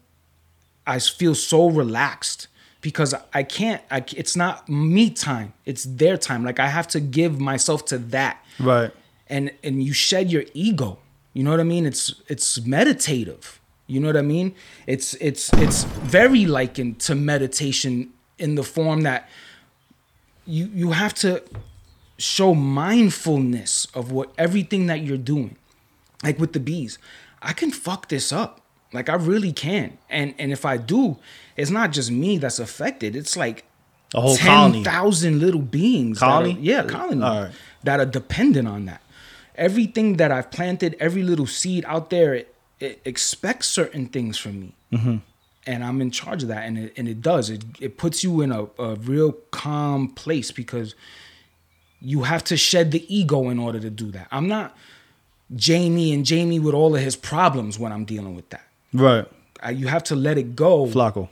I 0.85 0.99
feel 0.99 1.33
so 1.33 1.69
relaxed 1.69 2.49
because 2.85 3.15
I 3.33 3.41
can't. 3.41 3.81
I, 3.89 4.05
it's 4.15 4.35
not 4.35 4.69
me 4.69 5.09
time; 5.09 5.53
it's 5.65 5.85
their 5.85 6.17
time. 6.17 6.45
Like 6.45 6.59
I 6.59 6.67
have 6.67 6.87
to 6.89 6.99
give 6.99 7.39
myself 7.39 7.83
to 7.85 7.97
that, 8.15 8.45
Right. 8.59 8.91
and 9.27 9.51
and 9.63 9.81
you 9.83 9.91
shed 9.91 10.31
your 10.31 10.43
ego. 10.53 10.99
You 11.33 11.41
know 11.43 11.49
what 11.49 11.59
I 11.59 11.63
mean? 11.63 11.87
It's 11.87 12.13
it's 12.27 12.61
meditative. 12.63 13.59
You 13.87 13.99
know 14.01 14.07
what 14.07 14.17
I 14.17 14.21
mean? 14.21 14.53
It's 14.85 15.15
it's 15.15 15.51
it's 15.53 15.83
very 16.17 16.45
likened 16.45 16.99
to 17.07 17.15
meditation 17.15 18.11
in 18.37 18.53
the 18.53 18.63
form 18.63 19.01
that 19.01 19.27
you 20.45 20.69
you 20.73 20.91
have 20.91 21.13
to 21.15 21.41
show 22.19 22.53
mindfulness 22.53 23.87
of 23.95 24.11
what 24.11 24.31
everything 24.37 24.85
that 24.87 25.01
you're 25.01 25.17
doing. 25.17 25.55
Like 26.23 26.39
with 26.39 26.53
the 26.53 26.59
bees, 26.59 26.99
I 27.41 27.53
can 27.53 27.71
fuck 27.71 28.09
this 28.09 28.31
up. 28.31 28.61
Like 28.95 29.09
I 29.09 29.15
really 29.15 29.51
can't. 29.53 29.97
And 30.09 30.33
and 30.39 30.51
if 30.51 30.65
I 30.65 30.77
do, 30.77 31.17
it's 31.57 31.71
not 31.71 31.91
just 31.91 32.09
me 32.11 32.37
that's 32.37 32.59
affected. 32.59 33.15
It's 33.15 33.35
like 33.37 33.65
A 34.13 34.21
whole 34.21 34.37
colony. 34.37 34.83
ten 34.83 34.93
thousand 34.93 35.39
little 35.39 35.61
beings. 35.61 36.19
that 36.19 36.25
are- 36.25 36.41
Colony? 36.43 36.57
yeah, 36.61 36.83
colony. 36.83 37.21
Right. 37.21 37.51
That 37.83 37.99
are 37.99 38.05
dependent 38.05 38.67
on 38.67 38.85
that. 38.85 39.01
Everything 39.55 40.17
that 40.17 40.31
I've 40.31 40.49
planted, 40.51 40.95
every 40.99 41.23
little 41.23 41.47
seed 41.47 41.85
out 41.87 42.09
there, 42.09 42.33
it, 42.33 42.53
it 42.79 42.99
expects 43.05 43.67
certain 43.69 44.07
things 44.07 44.37
from 44.37 44.59
me. 44.59 44.75
Mm-hmm. 44.91 45.17
And 45.67 45.83
I'm 45.83 46.01
in 46.01 46.11
charge 46.11 46.43
of 46.43 46.49
that. 46.49 46.65
And 46.67 46.77
it, 46.77 46.93
and 46.97 47.07
it 47.07 47.21
does. 47.21 47.49
It, 47.49 47.63
it 47.79 47.97
puts 47.97 48.23
you 48.23 48.41
in 48.41 48.51
a, 48.51 48.63
a 48.77 48.95
real 48.95 49.31
calm 49.51 50.09
place 50.09 50.51
because 50.51 50.93
you 52.01 52.23
have 52.23 52.43
to 52.45 52.57
shed 52.57 52.91
the 52.91 53.03
ego 53.13 53.49
in 53.49 53.57
order 53.57 53.79
to 53.79 53.89
do 53.89 54.11
that. 54.11 54.27
I'm 54.31 54.47
not 54.47 54.75
Jamie 55.55 56.11
and 56.13 56.25
Jamie 56.25 56.59
with 56.59 56.73
all 56.73 56.95
of 56.95 57.01
his 57.01 57.15
problems 57.15 57.79
when 57.79 57.91
I'm 57.91 58.03
dealing 58.05 58.35
with 58.35 58.49
that. 58.49 58.67
Right. 58.95 59.25
I, 59.61 59.71
you 59.71 59.87
have 59.87 60.03
to 60.05 60.15
let 60.15 60.37
it 60.37 60.55
go. 60.55 60.85
Flacco. 60.87 61.29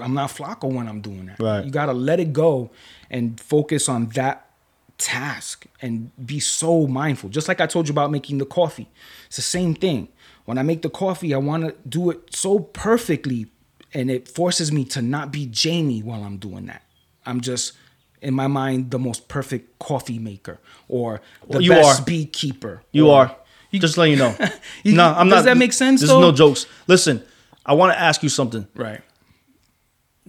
I'm 0.00 0.14
not 0.14 0.30
Flacco 0.30 0.72
when 0.72 0.86
I'm 0.88 1.00
doing 1.00 1.26
that. 1.26 1.40
Right. 1.40 1.64
You 1.64 1.70
gotta 1.70 1.92
let 1.92 2.20
it 2.20 2.32
go 2.32 2.70
and 3.10 3.38
focus 3.40 3.88
on 3.88 4.06
that 4.10 4.46
task 4.98 5.66
and 5.80 6.10
be 6.24 6.38
so 6.40 6.86
mindful. 6.86 7.30
Just 7.30 7.48
like 7.48 7.60
I 7.60 7.66
told 7.66 7.88
you 7.88 7.92
about 7.92 8.10
making 8.10 8.38
the 8.38 8.46
coffee. 8.46 8.88
It's 9.26 9.36
the 9.36 9.42
same 9.42 9.74
thing. 9.74 10.08
When 10.44 10.58
I 10.58 10.62
make 10.62 10.82
the 10.82 10.90
coffee, 10.90 11.34
I 11.34 11.38
wanna 11.38 11.72
do 11.88 12.10
it 12.10 12.34
so 12.34 12.58
perfectly 12.60 13.46
and 13.94 14.10
it 14.10 14.28
forces 14.28 14.70
me 14.72 14.84
to 14.86 15.02
not 15.02 15.32
be 15.32 15.46
Jamie 15.46 16.02
while 16.02 16.22
I'm 16.24 16.36
doing 16.38 16.66
that. 16.66 16.82
I'm 17.26 17.40
just 17.40 17.72
in 18.20 18.34
my 18.34 18.46
mind 18.46 18.90
the 18.92 18.98
most 18.98 19.26
perfect 19.28 19.78
coffee 19.80 20.18
maker 20.18 20.58
or 20.88 21.20
the 21.50 21.62
You 21.62 21.70
best 21.70 22.00
are. 22.00 22.04
beekeeper. 22.04 22.82
You 22.92 23.08
or- 23.08 23.16
are. 23.26 23.36
Just 23.72 23.96
letting 23.96 24.12
you 24.14 24.18
know. 24.18 24.36
You- 24.84 24.94
no, 24.96 25.04
I'm 25.12 25.28
does 25.28 25.44
not. 25.44 25.50
that 25.50 25.56
make 25.56 25.72
sense, 25.72 26.02
is 26.02 26.08
no 26.10 26.32
jokes. 26.32 26.66
Listen, 26.86 27.22
I 27.64 27.74
want 27.74 27.92
to 27.92 28.00
ask 28.00 28.22
you 28.22 28.28
something, 28.28 28.66
Right. 28.74 29.00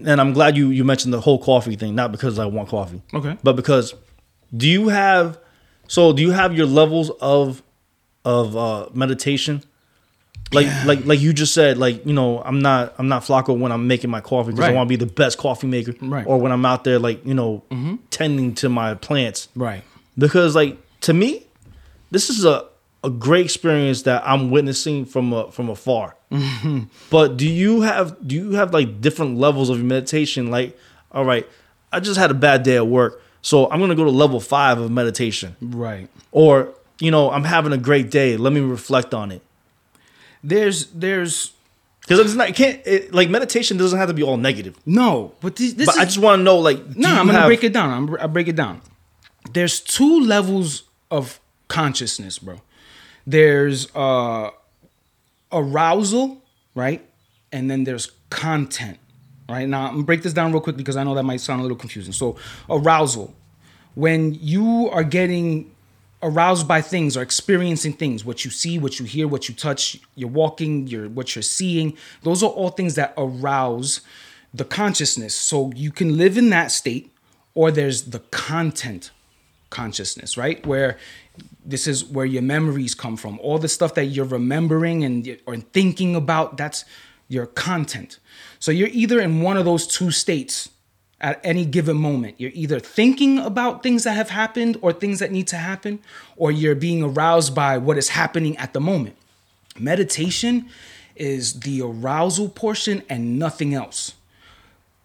and 0.03 0.19
I'm 0.21 0.33
glad 0.33 0.55
you 0.57 0.69
you 0.69 0.83
mentioned 0.83 1.13
the 1.13 1.21
whole 1.21 1.39
coffee 1.39 1.75
thing, 1.75 1.95
not 1.95 2.11
because 2.11 2.39
I 2.39 2.45
want 2.45 2.69
coffee, 2.69 3.01
Okay. 3.13 3.37
but 3.43 3.55
because 3.55 3.93
do 4.55 4.67
you 4.67 4.89
have 4.89 5.37
so 5.87 6.13
do 6.13 6.21
you 6.21 6.31
have 6.31 6.55
your 6.55 6.67
levels 6.67 7.09
of 7.21 7.61
of 8.25 8.55
uh 8.55 8.87
meditation? 8.93 9.63
Like 10.51 10.67
like 10.85 11.05
like 11.05 11.19
you 11.19 11.33
just 11.33 11.53
said, 11.53 11.77
like 11.79 12.05
you 12.05 12.13
know, 12.13 12.41
I'm 12.43 12.59
not 12.59 12.93
I'm 12.99 13.07
not 13.07 13.23
Flacco 13.23 13.57
when 13.57 13.71
I'm 13.71 13.87
making 13.87 14.11
my 14.11 14.21
coffee 14.21 14.51
because 14.51 14.65
I 14.65 14.71
want 14.71 14.87
to 14.87 14.89
be 14.97 15.03
the 15.03 15.11
best 15.11 15.37
coffee 15.39 15.65
maker, 15.67 15.95
Right. 15.99 16.25
Or 16.27 16.37
when 16.39 16.51
I'm 16.51 16.65
out 16.65 16.83
there, 16.83 16.99
like 16.99 17.25
you 17.25 17.33
know, 17.33 17.63
tending 18.11 18.53
to 18.55 18.69
my 18.69 18.93
plants, 18.93 19.47
Right. 19.55 19.83
because 20.17 20.55
like 20.55 20.77
to 21.01 21.13
me 21.13 21.43
this 22.11 22.29
is 22.29 22.45
a, 22.45 22.65
a 23.03 23.09
great 23.09 23.45
experience 23.45 24.03
that 24.03 24.21
i'm 24.25 24.49
witnessing 24.51 25.05
from 25.05 25.33
a, 25.33 25.51
from 25.51 25.69
afar 25.69 26.15
but 27.09 27.37
do 27.37 27.47
you 27.47 27.81
have 27.81 28.15
do 28.27 28.35
you 28.35 28.51
have 28.51 28.73
like 28.73 29.01
different 29.01 29.37
levels 29.37 29.69
of 29.69 29.81
meditation 29.83 30.49
like 30.51 30.77
all 31.11 31.25
right 31.25 31.47
i 31.91 31.99
just 31.99 32.17
had 32.19 32.31
a 32.31 32.33
bad 32.33 32.63
day 32.63 32.75
at 32.77 32.87
work 32.87 33.21
so 33.41 33.69
i'm 33.71 33.79
gonna 33.79 33.95
go 33.95 34.03
to 34.03 34.09
level 34.11 34.39
five 34.39 34.79
of 34.79 34.89
meditation 34.91 35.55
Right. 35.61 36.07
or 36.31 36.73
you 36.99 37.11
know 37.11 37.29
i'm 37.31 37.43
having 37.43 37.73
a 37.73 37.77
great 37.77 38.09
day 38.09 38.37
let 38.37 38.53
me 38.53 38.61
reflect 38.61 39.13
on 39.13 39.31
it 39.31 39.41
There's 40.43 40.87
there's 40.87 41.53
because 42.01 42.19
it's 42.19 42.33
not 42.35 42.49
it 42.49 42.55
can't 42.55 42.81
it, 42.85 43.13
like 43.13 43.29
meditation 43.29 43.77
doesn't 43.77 43.97
have 43.97 44.09
to 44.09 44.13
be 44.13 44.23
all 44.23 44.37
negative 44.37 44.75
no, 44.85 45.33
but 45.41 45.55
this, 45.55 45.73
this 45.73 45.85
but 45.87 45.95
is 45.95 46.01
i 46.01 46.05
just 46.05 46.17
want 46.17 46.39
to 46.39 46.43
know 46.43 46.57
like 46.57 46.95
No, 46.95 47.09
I'm 47.09 47.25
gonna 47.27 47.39
have- 47.39 47.47
break 47.47 47.63
it 47.63 47.73
down. 47.73 47.89
I'm, 47.91 48.17
I'll 48.19 48.27
break 48.27 48.47
it 48.47 48.55
down. 48.55 48.81
There's 49.53 49.79
two 49.79 50.19
levels 50.21 50.83
of 51.11 51.39
consciousness, 51.67 52.39
bro. 52.39 52.59
There's 53.25 53.93
uh, 53.95 54.51
arousal, 55.51 56.41
right, 56.75 57.05
and 57.51 57.69
then 57.69 57.83
there's 57.83 58.11
content, 58.29 58.97
right. 59.49 59.67
Now 59.67 59.87
I'm 59.87 59.93
gonna 59.93 60.03
break 60.03 60.23
this 60.23 60.33
down 60.33 60.51
real 60.51 60.61
quick 60.61 60.77
because 60.77 60.97
I 60.97 61.03
know 61.03 61.15
that 61.15 61.23
might 61.23 61.41
sound 61.41 61.59
a 61.59 61.63
little 61.63 61.77
confusing. 61.77 62.13
So 62.13 62.35
arousal, 62.69 63.33
when 63.95 64.33
you 64.35 64.89
are 64.89 65.03
getting 65.03 65.73
aroused 66.23 66.67
by 66.67 66.81
things 66.81 67.17
or 67.17 67.21
experiencing 67.21 67.91
things 67.91 68.23
what 68.23 68.45
you 68.45 68.49
see 68.49 68.79
what 68.79 68.97
you 68.97 69.05
hear 69.05 69.27
what 69.27 69.49
you 69.49 69.53
touch 69.53 69.99
you're 70.15 70.29
walking 70.29 70.87
you're 70.87 71.09
what 71.09 71.35
you're 71.35 71.43
seeing 71.43 71.95
those 72.23 72.41
are 72.41 72.49
all 72.49 72.69
things 72.69 72.95
that 72.95 73.13
arouse 73.17 73.99
the 74.53 74.63
consciousness 74.63 75.35
so 75.35 75.71
you 75.75 75.91
can 75.91 76.17
live 76.17 76.37
in 76.37 76.49
that 76.49 76.71
state 76.71 77.11
or 77.55 77.71
there's 77.71 78.03
the 78.03 78.19
content 78.31 79.11
consciousness 79.69 80.37
right 80.37 80.65
where 80.65 80.97
this 81.65 81.87
is 81.87 82.05
where 82.05 82.25
your 82.25 82.41
memories 82.41 82.93
come 82.93 83.15
from 83.15 83.39
all 83.39 83.57
the 83.57 83.67
stuff 83.67 83.93
that 83.95 84.05
you're 84.05 84.25
remembering 84.25 85.03
and 85.03 85.37
or 85.45 85.57
thinking 85.57 86.15
about 86.15 86.57
that's 86.57 86.85
your 87.27 87.45
content 87.45 88.19
so 88.59 88.71
you're 88.71 88.89
either 88.91 89.19
in 89.19 89.41
one 89.41 89.57
of 89.57 89.65
those 89.65 89.87
two 89.87 90.11
states 90.11 90.69
at 91.23 91.39
any 91.41 91.65
given 91.65 91.95
moment. 91.95 92.35
You're 92.37 92.51
either 92.53 92.79
thinking 92.79 93.39
about 93.39 93.81
things 93.81 94.03
that 94.03 94.11
have 94.11 94.29
happened 94.29 94.77
or 94.81 94.91
things 94.91 95.19
that 95.19 95.31
need 95.31 95.47
to 95.47 95.55
happen, 95.55 95.99
or 96.35 96.51
you're 96.51 96.75
being 96.75 97.01
aroused 97.01 97.55
by 97.55 97.77
what 97.77 97.97
is 97.97 98.09
happening 98.09 98.57
at 98.57 98.73
the 98.73 98.81
moment. 98.81 99.15
Meditation 99.79 100.69
is 101.15 101.61
the 101.61 101.81
arousal 101.81 102.49
portion 102.49 103.03
and 103.09 103.39
nothing 103.39 103.73
else. 103.73 104.15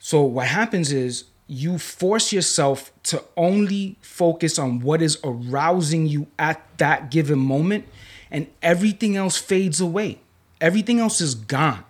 So, 0.00 0.22
what 0.22 0.48
happens 0.48 0.92
is 0.92 1.24
you 1.48 1.78
force 1.78 2.32
yourself 2.32 2.92
to 3.04 3.24
only 3.36 3.96
focus 4.02 4.58
on 4.58 4.80
what 4.80 5.00
is 5.02 5.18
arousing 5.24 6.06
you 6.06 6.26
at 6.38 6.62
that 6.76 7.10
given 7.10 7.38
moment, 7.38 7.86
and 8.30 8.46
everything 8.62 9.16
else 9.16 9.36
fades 9.38 9.80
away. 9.80 10.20
Everything 10.60 11.00
else 11.00 11.20
is 11.20 11.34
gone. 11.34 11.84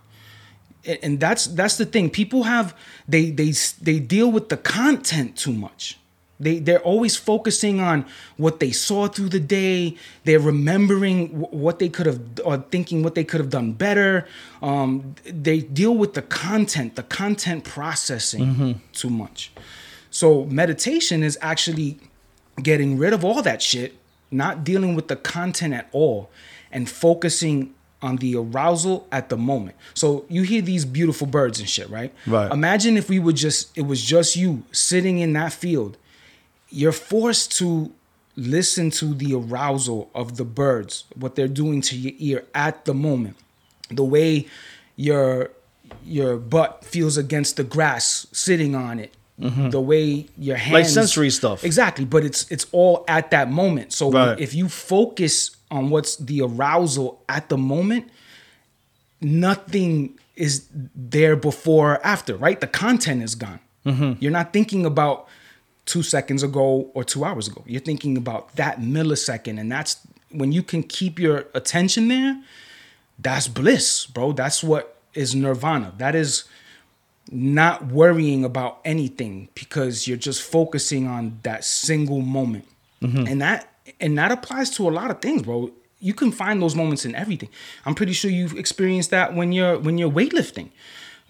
And- 1.03 1.21
that's 1.21 1.49
that's 1.49 1.77
the 1.77 1.85
thing. 1.85 2.09
People 2.09 2.45
have 2.45 2.75
they 3.07 3.31
they 3.31 3.53
they 3.83 3.99
deal 3.99 4.31
with 4.31 4.49
the 4.49 4.57
content 4.57 5.37
too 5.37 5.53
much 5.53 5.99
they 6.41 6.59
they're 6.59 6.81
always 6.81 7.17
focusing 7.17 7.81
on 7.81 8.05
what 8.37 8.61
they 8.61 8.71
saw 8.71 9.09
through 9.09 9.29
the 9.29 9.41
day 9.41 9.97
they're 10.25 10.39
remembering 10.41 11.29
wh- 11.29 11.53
what 11.53 11.79
they 11.79 11.89
could 11.89 12.07
have 12.07 12.21
or 12.45 12.59
thinking 12.71 13.03
what 13.03 13.15
they 13.15 13.25
could 13.25 13.41
have 13.41 13.51
done 13.51 13.73
better 13.73 14.27
um, 14.63 15.15
they 15.25 15.61
deal 15.61 15.95
with 15.95 16.15
the 16.15 16.23
content 16.23 16.95
the 16.97 17.03
content 17.03 17.65
processing 17.65 18.81
too 18.93 19.11
much 19.11 19.53
so 20.11 20.45
meditation 20.47 21.23
is 21.23 21.37
actually 21.41 21.99
getting 22.63 22.99
rid 22.99 23.13
of 23.13 23.25
all 23.25 23.43
that 23.43 23.61
shit 23.63 23.95
not 24.31 24.63
dealing 24.65 24.95
with 24.95 25.09
the 25.09 25.17
content 25.17 25.75
at 25.75 25.89
all 25.93 26.31
and 26.71 26.89
focusing 26.89 27.75
on 28.01 28.17
the 28.17 28.37
arousal 28.37 29.09
at 29.11 29.29
the 29.29 29.37
moment. 29.37 29.75
So 29.95 30.25
you 30.29 30.43
hear 30.43 30.63
these 30.63 30.85
beautiful 30.85 31.27
birds 31.27 31.59
and 31.59 31.69
shit, 31.69 31.91
right? 31.91 32.13
Right. 32.29 32.53
Imagine 32.53 32.97
if 32.97 33.09
we 33.09 33.19
would 33.19 33.35
just 33.37 33.77
it 33.77 33.83
was 33.83 34.01
just 34.03 34.37
you 34.37 34.63
sitting 34.71 35.19
in 35.19 35.33
that 35.33 35.53
field. 35.53 35.97
You're 36.71 36.93
forced 36.93 37.53
to 37.59 37.93
listen 38.37 38.91
to 38.91 39.15
the 39.15 39.35
arousal 39.35 40.11
of 40.15 40.37
the 40.37 40.45
birds, 40.45 41.05
what 41.17 41.35
they're 41.35 41.49
doing 41.49 41.81
to 41.83 41.97
your 41.97 42.13
ear 42.19 42.45
at 42.55 42.85
the 42.85 42.95
moment. 42.95 43.37
The 43.91 44.05
way 44.05 44.47
your 44.97 45.51
your 46.05 46.37
butt 46.37 46.85
feels 46.85 47.17
against 47.17 47.57
the 47.57 47.65
grass 47.65 48.27
sitting 48.33 48.75
on 48.75 48.99
it. 49.01 49.15
Mm-hmm. 49.41 49.71
The 49.71 49.81
way 49.81 50.27
your 50.37 50.57
hands 50.57 50.73
like 50.75 50.87
sensory 50.87 51.31
stuff. 51.31 51.65
Exactly, 51.65 52.05
but 52.05 52.25
it's 52.25 52.51
it's 52.51 52.67
all 52.73 53.05
at 53.09 53.31
that 53.31 53.51
moment. 53.51 53.93
So 53.93 54.11
Right. 54.11 54.39
if 54.39 54.55
you 54.55 54.69
focus 54.69 55.53
on 55.71 55.91
what's 55.91 56.17
the 56.17 56.43
arousal 56.43 57.23
at 57.29 57.49
the 57.49 57.57
moment, 57.57 58.09
nothing 59.21 60.19
is 60.37 60.67
there 60.95 61.37
before 61.37 61.95
or 61.95 62.07
after, 62.07 62.37
right? 62.37 62.61
The 62.61 62.67
content 62.67 63.23
is 63.23 63.35
gone. 63.35 63.61
Mm-hmm. 63.87 64.13
You're 64.21 64.33
not 64.33 64.53
thinking 64.53 64.85
about 64.87 65.27
two 65.89 66.03
seconds 66.03 66.43
ago 66.43 66.91
or 66.95 67.03
two 67.03 67.25
hours 67.25 67.49
ago. 67.49 67.65
You're 67.67 67.81
thinking 67.81 68.17
about 68.17 68.55
that 68.57 68.79
millisecond. 68.79 69.59
And 69.59 69.73
that's 69.73 70.07
when 70.31 70.53
you 70.53 70.63
can 70.63 70.83
keep 70.83 71.19
your 71.19 71.47
attention 71.55 72.09
there, 72.09 72.41
that's 73.19 73.49
bliss, 73.49 74.07
bro. 74.07 74.33
That's 74.33 74.63
what 74.63 74.97
is 75.15 75.35
nirvana. 75.35 75.95
That 75.97 76.15
is 76.15 76.45
not 77.31 77.87
worrying 77.87 78.45
about 78.45 78.81
anything 78.85 79.49
because 79.55 80.07
you're 80.07 80.19
just 80.19 80.43
focusing 80.43 81.07
on 81.07 81.41
that 81.43 81.65
single 81.65 82.21
moment. 82.21 82.67
Mm-hmm. 83.03 83.27
And 83.27 83.41
that 83.41 83.73
and 84.01 84.19
that 84.19 84.31
applies 84.31 84.69
to 84.71 84.89
a 84.89 84.91
lot 84.91 85.11
of 85.11 85.21
things, 85.21 85.43
bro. 85.43 85.71
You 86.01 86.15
can 86.15 86.31
find 86.31 86.63
those 86.63 86.77
moments 86.77 87.05
in 87.05 87.15
everything. 87.15 87.49
I'm 87.85 87.95
pretty 87.95 88.13
sure 88.13 88.31
you've 88.31 88.57
experienced 88.57 89.11
that 89.11 89.35
when 89.35 89.53
you're 89.53 89.79
when 89.79 89.97
you're 89.97 90.11
weightlifting. 90.11 90.69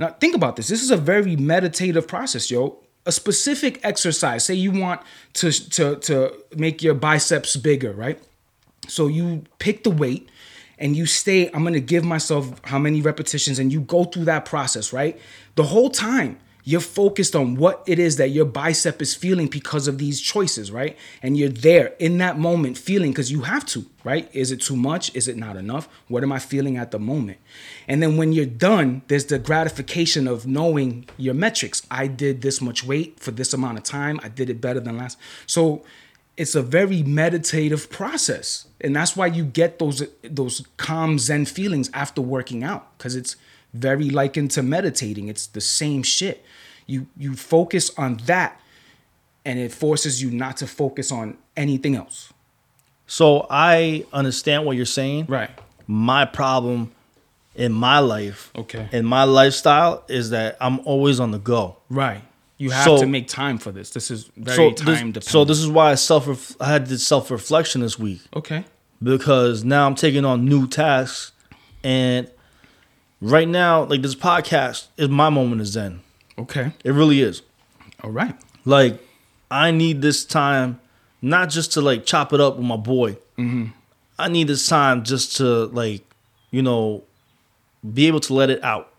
Now 0.01 0.09
think 0.09 0.35
about 0.35 0.57
this. 0.57 0.69
This 0.69 0.83
is 0.83 0.91
a 0.91 0.97
very 0.97 1.37
meditative 1.37 2.09
process, 2.09 2.51
yo. 2.51 2.79
A 3.09 3.13
specific 3.13 3.81
exercise. 3.83 4.45
Say 4.45 4.55
you 4.55 4.71
want 4.71 5.01
to 5.35 5.51
to 5.71 5.97
to 5.97 6.33
make 6.57 6.83
your 6.83 6.95
biceps 6.95 7.57
bigger, 7.57 7.93
right? 7.93 8.23
So 8.87 9.07
you 9.09 9.45
pick 9.59 9.83
the 9.83 9.91
weight 9.91 10.29
and 10.79 10.95
you 10.95 11.07
stay, 11.07 11.51
I'm 11.53 11.65
gonna 11.65 11.81
give 11.81 12.05
myself 12.05 12.61
how 12.65 12.79
many 12.79 13.01
repetitions, 13.01 13.59
and 13.59 13.73
you 13.73 13.81
go 13.81 14.05
through 14.05 14.27
that 14.27 14.45
process, 14.45 14.93
right? 14.93 15.19
The 15.57 15.65
whole 15.65 15.91
time 15.91 16.39
you're 16.69 16.83
focused 16.83 17.35
on 17.35 17.55
what 17.55 17.83
it 17.87 17.99
is 17.99 18.17
that 18.17 18.29
your 18.29 18.45
bicep 18.45 19.01
is 19.01 19.15
feeling 19.15 19.47
because 19.47 19.89
of 19.89 19.97
these 19.97 20.21
choices, 20.21 20.71
right? 20.71 20.99
And 21.23 21.35
you're 21.35 21.49
there 21.49 21.95
in 21.99 22.19
that 22.19 22.39
moment 22.39 22.77
feeling 22.77 23.11
because 23.11 23.33
you 23.33 23.41
have 23.41 23.65
to, 23.69 23.87
right? 24.05 24.29
Is 24.35 24.53
it 24.53 24.61
too 24.61 24.77
much? 24.77 25.11
Is 25.17 25.29
it 25.29 25.39
not 25.39 25.57
enough? 25.57 25.89
What 26.09 26.23
am 26.23 26.31
I 26.31 26.39
feeling 26.39 26.77
at 26.77 26.91
the 26.91 26.99
moment? 26.99 27.39
And 27.89 28.03
then 28.03 28.19
when 28.19 28.35
you're 28.35 28.45
done, 28.45 29.01
there's 29.09 29.25
the 29.25 29.39
gratification 29.39 30.29
of 30.29 30.47
knowing 30.47 31.09
your 31.17 31.33
metrics. 31.33 31.87
I 31.91 32.07
did 32.07 32.43
this 32.43 32.61
much 32.61 32.85
weight 32.85 33.19
for 33.19 33.31
this 33.31 33.55
amount 33.55 33.79
of 33.79 33.85
time. 33.85 34.21
I 34.23 34.29
did 34.29 34.51
it 34.51 34.61
better 34.61 34.81
than 34.81 34.99
last. 34.99 35.17
So 35.47 35.87
it's 36.37 36.55
a 36.55 36.61
very 36.61 37.03
meditative 37.03 37.89
process 37.89 38.67
and 38.83 38.95
that's 38.95 39.17
why 39.17 39.27
you 39.27 39.45
get 39.45 39.79
those 39.79 40.07
those 40.23 40.67
calm 40.77 41.19
zen 41.19 41.47
feelings 41.47 41.91
after 41.93 42.21
working 42.21 42.63
out 42.63 42.97
because 42.97 43.17
it's 43.17 43.37
very 43.75 44.11
likened 44.11 44.51
to 44.53 44.63
meditating. 44.63 45.29
It's 45.29 45.47
the 45.47 45.61
same 45.61 46.03
shit. 46.03 46.45
You 46.87 47.07
you 47.17 47.35
focus 47.37 47.91
on 47.99 48.19
that 48.27 48.61
and 49.45 49.59
it 49.59 49.73
forces 49.73 50.23
you 50.23 50.31
not 50.31 50.57
to 50.59 50.67
focus 50.67 51.13
on 51.13 51.37
anything 51.57 51.95
else. 51.97 52.33
So 53.07 53.47
I 53.51 54.05
understand 54.13 54.65
what 54.67 54.77
you're 54.77 54.85
saying. 54.87 55.27
right. 55.29 55.51
My 55.91 56.27
problem 56.27 56.93
in 57.55 57.73
my 57.73 57.99
life, 57.99 58.53
Okay. 58.55 58.89
in 58.93 59.05
my 59.07 59.25
lifestyle, 59.25 60.05
is 60.09 60.31
that 60.31 60.57
I'm 60.61 60.81
always 60.81 61.19
on 61.19 61.31
the 61.31 61.39
go. 61.39 61.77
right. 61.89 62.23
You 62.61 62.71
have 62.71 62.85
So- 62.85 62.99
to 63.01 63.07
make 63.07 63.29
time 63.29 63.57
for 63.59 63.71
this. 63.71 63.91
This 63.91 64.11
is 64.11 64.29
very 64.37 64.57
So 64.57 64.71
time 64.73 64.75
this, 64.75 64.85
dependent. 64.99 65.25
so 65.25 65.45
this 65.45 65.59
is 65.61 65.69
why 65.69 65.93
I 65.93 65.95
self 65.95 66.57
I 66.61 66.67
had 66.67 66.89
this 66.89 67.07
self 67.07 67.31
reflection 67.31 67.83
this 67.83 67.99
week. 68.01 68.21
Okay. 68.35 68.65
Because 69.01 69.63
now 69.63 69.87
I'm 69.87 69.95
taking 69.95 70.25
on 70.25 70.45
new 70.45 70.67
tasks, 70.67 71.31
and 71.85 72.29
right 73.21 73.49
now, 73.49 73.85
like 73.85 74.03
this 74.03 74.15
podcast 74.15 74.87
is 74.97 75.09
my 75.09 75.29
moment 75.31 75.61
of 75.61 75.67
zen. 75.67 76.01
okay 76.39 76.73
It 76.85 76.93
really 76.93 77.21
is. 77.21 77.43
all 78.03 78.11
right 78.11 78.35
Like 78.65 79.01
I 79.51 79.71
need 79.71 80.03
this 80.03 80.25
time, 80.25 80.79
not 81.23 81.49
just 81.51 81.73
to 81.73 81.81
like 81.81 82.05
chop 82.05 82.33
it 82.33 82.41
up 82.41 82.57
with 82.57 82.67
my 82.67 82.77
boy. 82.77 83.13
Mm-hmm. 83.39 83.67
I 84.19 84.29
need 84.29 84.47
this 84.49 84.67
time 84.69 85.05
just 85.05 85.37
to 85.37 85.67
like, 85.67 86.03
you 86.51 86.61
know, 86.63 87.05
be 87.95 88.07
able 88.09 88.21
to 88.21 88.35
let 88.35 88.51
it 88.51 88.63
out. 88.65 88.93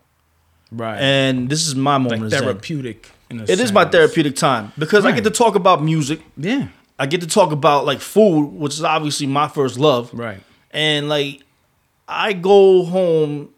right 0.72 0.98
And 0.98 1.48
this 1.48 1.66
is 1.68 1.74
my 1.74 1.98
moment 1.98 2.22
like 2.22 2.26
of 2.26 2.30
zen. 2.30 2.42
therapeutic 2.42 3.10
in 3.30 3.40
a 3.40 3.42
It 3.44 3.60
is 3.60 3.72
my 3.72 3.84
therapeutic 3.84 4.34
time 4.36 4.72
because 4.78 5.04
I 5.04 5.12
get 5.12 5.24
to 5.24 5.30
talk 5.30 5.54
about 5.54 5.82
music. 5.82 6.20
yeah 6.36 6.68
I 6.98 7.06
get 7.06 7.22
to 7.22 7.26
talk 7.26 7.50
about 7.52 7.86
like 7.86 8.00
food, 8.00 8.48
which 8.48 8.74
is 8.74 8.84
obviously 8.84 9.26
my 9.26 9.48
first 9.48 9.78
love. 9.78 10.10
right 10.12 10.40
And 10.72 11.08
like 11.08 11.42
I 12.08 12.32
go 12.32 12.84
home 12.84 13.50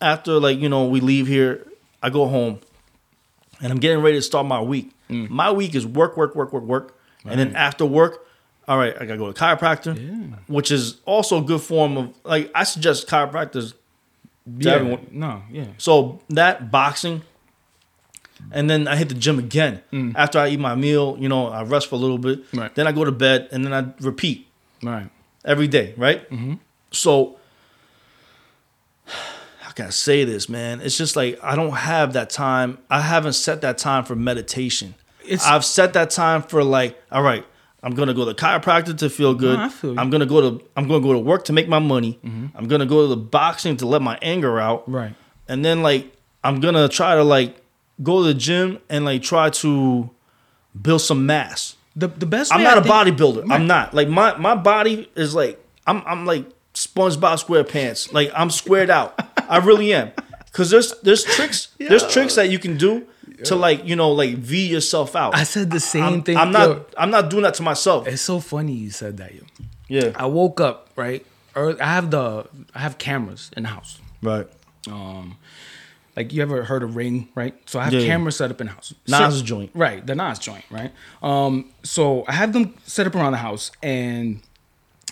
after 0.00 0.38
like, 0.38 0.58
you 0.58 0.68
know, 0.68 0.86
we 0.86 1.00
leave 1.00 1.26
here, 1.26 1.66
I 2.02 2.10
go 2.10 2.26
home 2.28 2.60
and 3.60 3.72
I'm 3.72 3.78
getting 3.78 4.02
ready 4.02 4.16
to 4.18 4.22
start 4.22 4.46
my 4.46 4.60
week. 4.60 4.92
Mm. 5.10 5.28
My 5.30 5.50
week 5.50 5.74
is 5.74 5.86
work, 5.86 6.16
work, 6.16 6.34
work, 6.34 6.52
work, 6.52 6.64
work. 6.64 6.94
And 7.24 7.38
then 7.38 7.54
after 7.56 7.84
work, 7.84 8.26
all 8.66 8.78
right, 8.78 8.94
I 8.94 9.04
gotta 9.04 9.18
go 9.18 9.30
to 9.30 9.38
chiropractor, 9.38 10.38
which 10.46 10.70
is 10.70 10.96
also 11.04 11.38
a 11.38 11.42
good 11.42 11.60
form 11.60 11.96
of 11.96 12.14
like 12.24 12.50
I 12.54 12.64
suggest 12.64 13.06
chiropractors 13.08 13.72
to 13.72 13.76
yeah 14.58 14.72
everyone. 14.72 15.06
no 15.10 15.42
yeah 15.50 15.66
So 15.78 16.20
that 16.30 16.70
boxing, 16.70 17.22
and 18.52 18.68
then 18.70 18.86
I 18.88 18.96
hit 18.96 19.08
the 19.08 19.14
gym 19.14 19.38
again. 19.38 19.82
After 20.14 20.38
I 20.38 20.48
eat 20.48 20.60
my 20.60 20.74
meal, 20.74 21.16
you 21.18 21.28
know, 21.28 21.48
I 21.48 21.62
rest 21.64 21.88
for 21.88 21.96
a 21.96 21.98
little 21.98 22.18
bit. 22.18 22.50
Mm. 22.52 22.60
Right. 22.60 22.74
Then 22.74 22.86
I 22.86 22.92
go 22.92 23.04
to 23.04 23.12
bed, 23.12 23.48
and 23.52 23.64
then 23.64 23.74
I 23.74 23.92
repeat 24.00 24.46
right 24.82 25.10
every 25.44 25.68
day, 25.68 25.94
right? 25.96 26.28
Mm-hmm. 26.30 26.54
So 26.92 27.36
I 29.80 29.90
say 29.90 30.24
this, 30.24 30.48
man? 30.48 30.80
It's 30.80 30.96
just 30.96 31.16
like 31.16 31.38
I 31.42 31.56
don't 31.56 31.72
have 31.72 32.12
that 32.14 32.30
time. 32.30 32.78
I 32.90 33.00
haven't 33.00 33.34
set 33.34 33.60
that 33.62 33.78
time 33.78 34.04
for 34.04 34.14
meditation. 34.16 34.94
It's- 35.24 35.44
I've 35.46 35.64
set 35.64 35.92
that 35.92 36.10
time 36.10 36.42
for 36.42 36.64
like, 36.64 36.98
all 37.12 37.22
right, 37.22 37.44
I'm 37.82 37.94
gonna 37.94 38.14
go 38.14 38.24
to 38.24 38.34
chiropractor 38.34 38.96
to 38.98 39.10
feel 39.10 39.34
good. 39.34 39.58
I 39.58 39.68
feel. 39.68 39.90
Mm-hmm. 39.90 39.98
I'm 40.00 40.10
gonna 40.10 40.26
go 40.26 40.40
to 40.40 40.64
I'm 40.76 40.88
gonna 40.88 41.00
go 41.02 41.12
to 41.12 41.18
work 41.18 41.44
to 41.46 41.52
make 41.52 41.68
my 41.68 41.78
money. 41.78 42.18
I'm 42.24 42.66
gonna 42.66 42.86
go 42.86 43.02
to 43.02 43.08
the 43.08 43.16
boxing 43.16 43.76
to 43.78 43.86
let 43.86 44.02
my 44.02 44.18
anger 44.22 44.58
out. 44.58 44.90
right 44.90 45.14
And 45.48 45.64
then 45.64 45.82
like 45.82 46.12
I'm 46.42 46.60
gonna 46.60 46.88
try 46.88 47.14
to 47.14 47.22
like 47.24 47.56
go 48.02 48.22
to 48.22 48.28
the 48.28 48.34
gym 48.34 48.78
and 48.88 49.04
like 49.04 49.22
try 49.22 49.50
to 49.50 50.10
build 50.80 51.00
some 51.02 51.26
mass. 51.26 51.76
the, 51.96 52.06
the 52.08 52.26
best 52.26 52.52
I'm 52.54 52.62
not 52.62 52.76
I 52.76 52.80
a 52.80 52.82
think- 52.82 53.18
bodybuilder. 53.18 53.42
Right. 53.48 53.52
I'm 53.60 53.66
not. 53.66 53.92
Like 53.94 54.08
my 54.08 54.36
my 54.38 54.54
body 54.54 55.10
is 55.14 55.34
like 55.34 55.62
I'm 55.86 56.02
I'm 56.06 56.24
like 56.26 56.46
SpongeBob 56.74 57.44
SquarePants. 57.44 58.12
Like 58.12 58.30
I'm 58.34 58.50
squared 58.50 58.88
out. 58.90 59.18
I 59.48 59.58
really 59.58 59.92
am. 59.92 60.12
Cause 60.52 60.70
there's 60.70 60.94
there's 61.02 61.24
tricks 61.24 61.68
there's 61.78 62.06
tricks 62.12 62.34
that 62.36 62.50
you 62.50 62.58
can 62.58 62.76
do 62.76 63.06
to 63.44 63.54
like 63.54 63.84
you 63.84 63.94
know 63.96 64.10
like 64.12 64.34
V 64.36 64.66
yourself 64.66 65.14
out. 65.14 65.34
I 65.34 65.44
said 65.44 65.70
the 65.70 65.80
same 65.80 66.02
I'm, 66.04 66.22
thing. 66.22 66.36
I'm 66.36 66.50
not 66.50 66.68
yo. 66.68 66.84
I'm 66.96 67.10
not 67.10 67.30
doing 67.30 67.42
that 67.44 67.54
to 67.54 67.62
myself. 67.62 68.06
It's 68.08 68.22
so 68.22 68.40
funny 68.40 68.72
you 68.72 68.90
said 68.90 69.18
that, 69.18 69.34
yo. 69.34 69.42
Yeah. 69.88 70.12
I 70.16 70.26
woke 70.26 70.60
up 70.60 70.90
right. 70.96 71.24
Early, 71.54 71.80
I 71.80 71.86
have 71.94 72.10
the 72.10 72.46
I 72.74 72.78
have 72.80 72.98
cameras 72.98 73.50
in 73.56 73.62
the 73.64 73.68
house. 73.68 74.00
Right. 74.22 74.46
Um, 74.90 75.36
like 76.16 76.32
you 76.32 76.42
ever 76.42 76.64
heard 76.64 76.82
of 76.82 76.96
Ring, 76.96 77.28
right? 77.36 77.54
So 77.66 77.78
I 77.78 77.84
have 77.84 77.92
Yeah, 77.92 78.00
yeah. 78.00 78.06
cameras 78.06 78.36
set 78.36 78.50
up 78.50 78.60
in 78.60 78.66
the 78.66 78.72
house. 78.72 78.92
Nas 79.06 79.38
So- 79.38 79.44
joint. 79.44 79.70
right? 79.74 80.04
The 80.04 80.14
Nas 80.16 80.38
joint, 80.40 80.64
right? 80.70 80.92
Um, 81.22 81.70
so 81.84 82.24
I 82.26 82.32
have 82.32 82.52
them 82.52 82.74
set 82.84 83.06
up 83.06 83.14
around 83.14 83.32
the 83.32 83.38
house, 83.38 83.70
and 83.82 84.40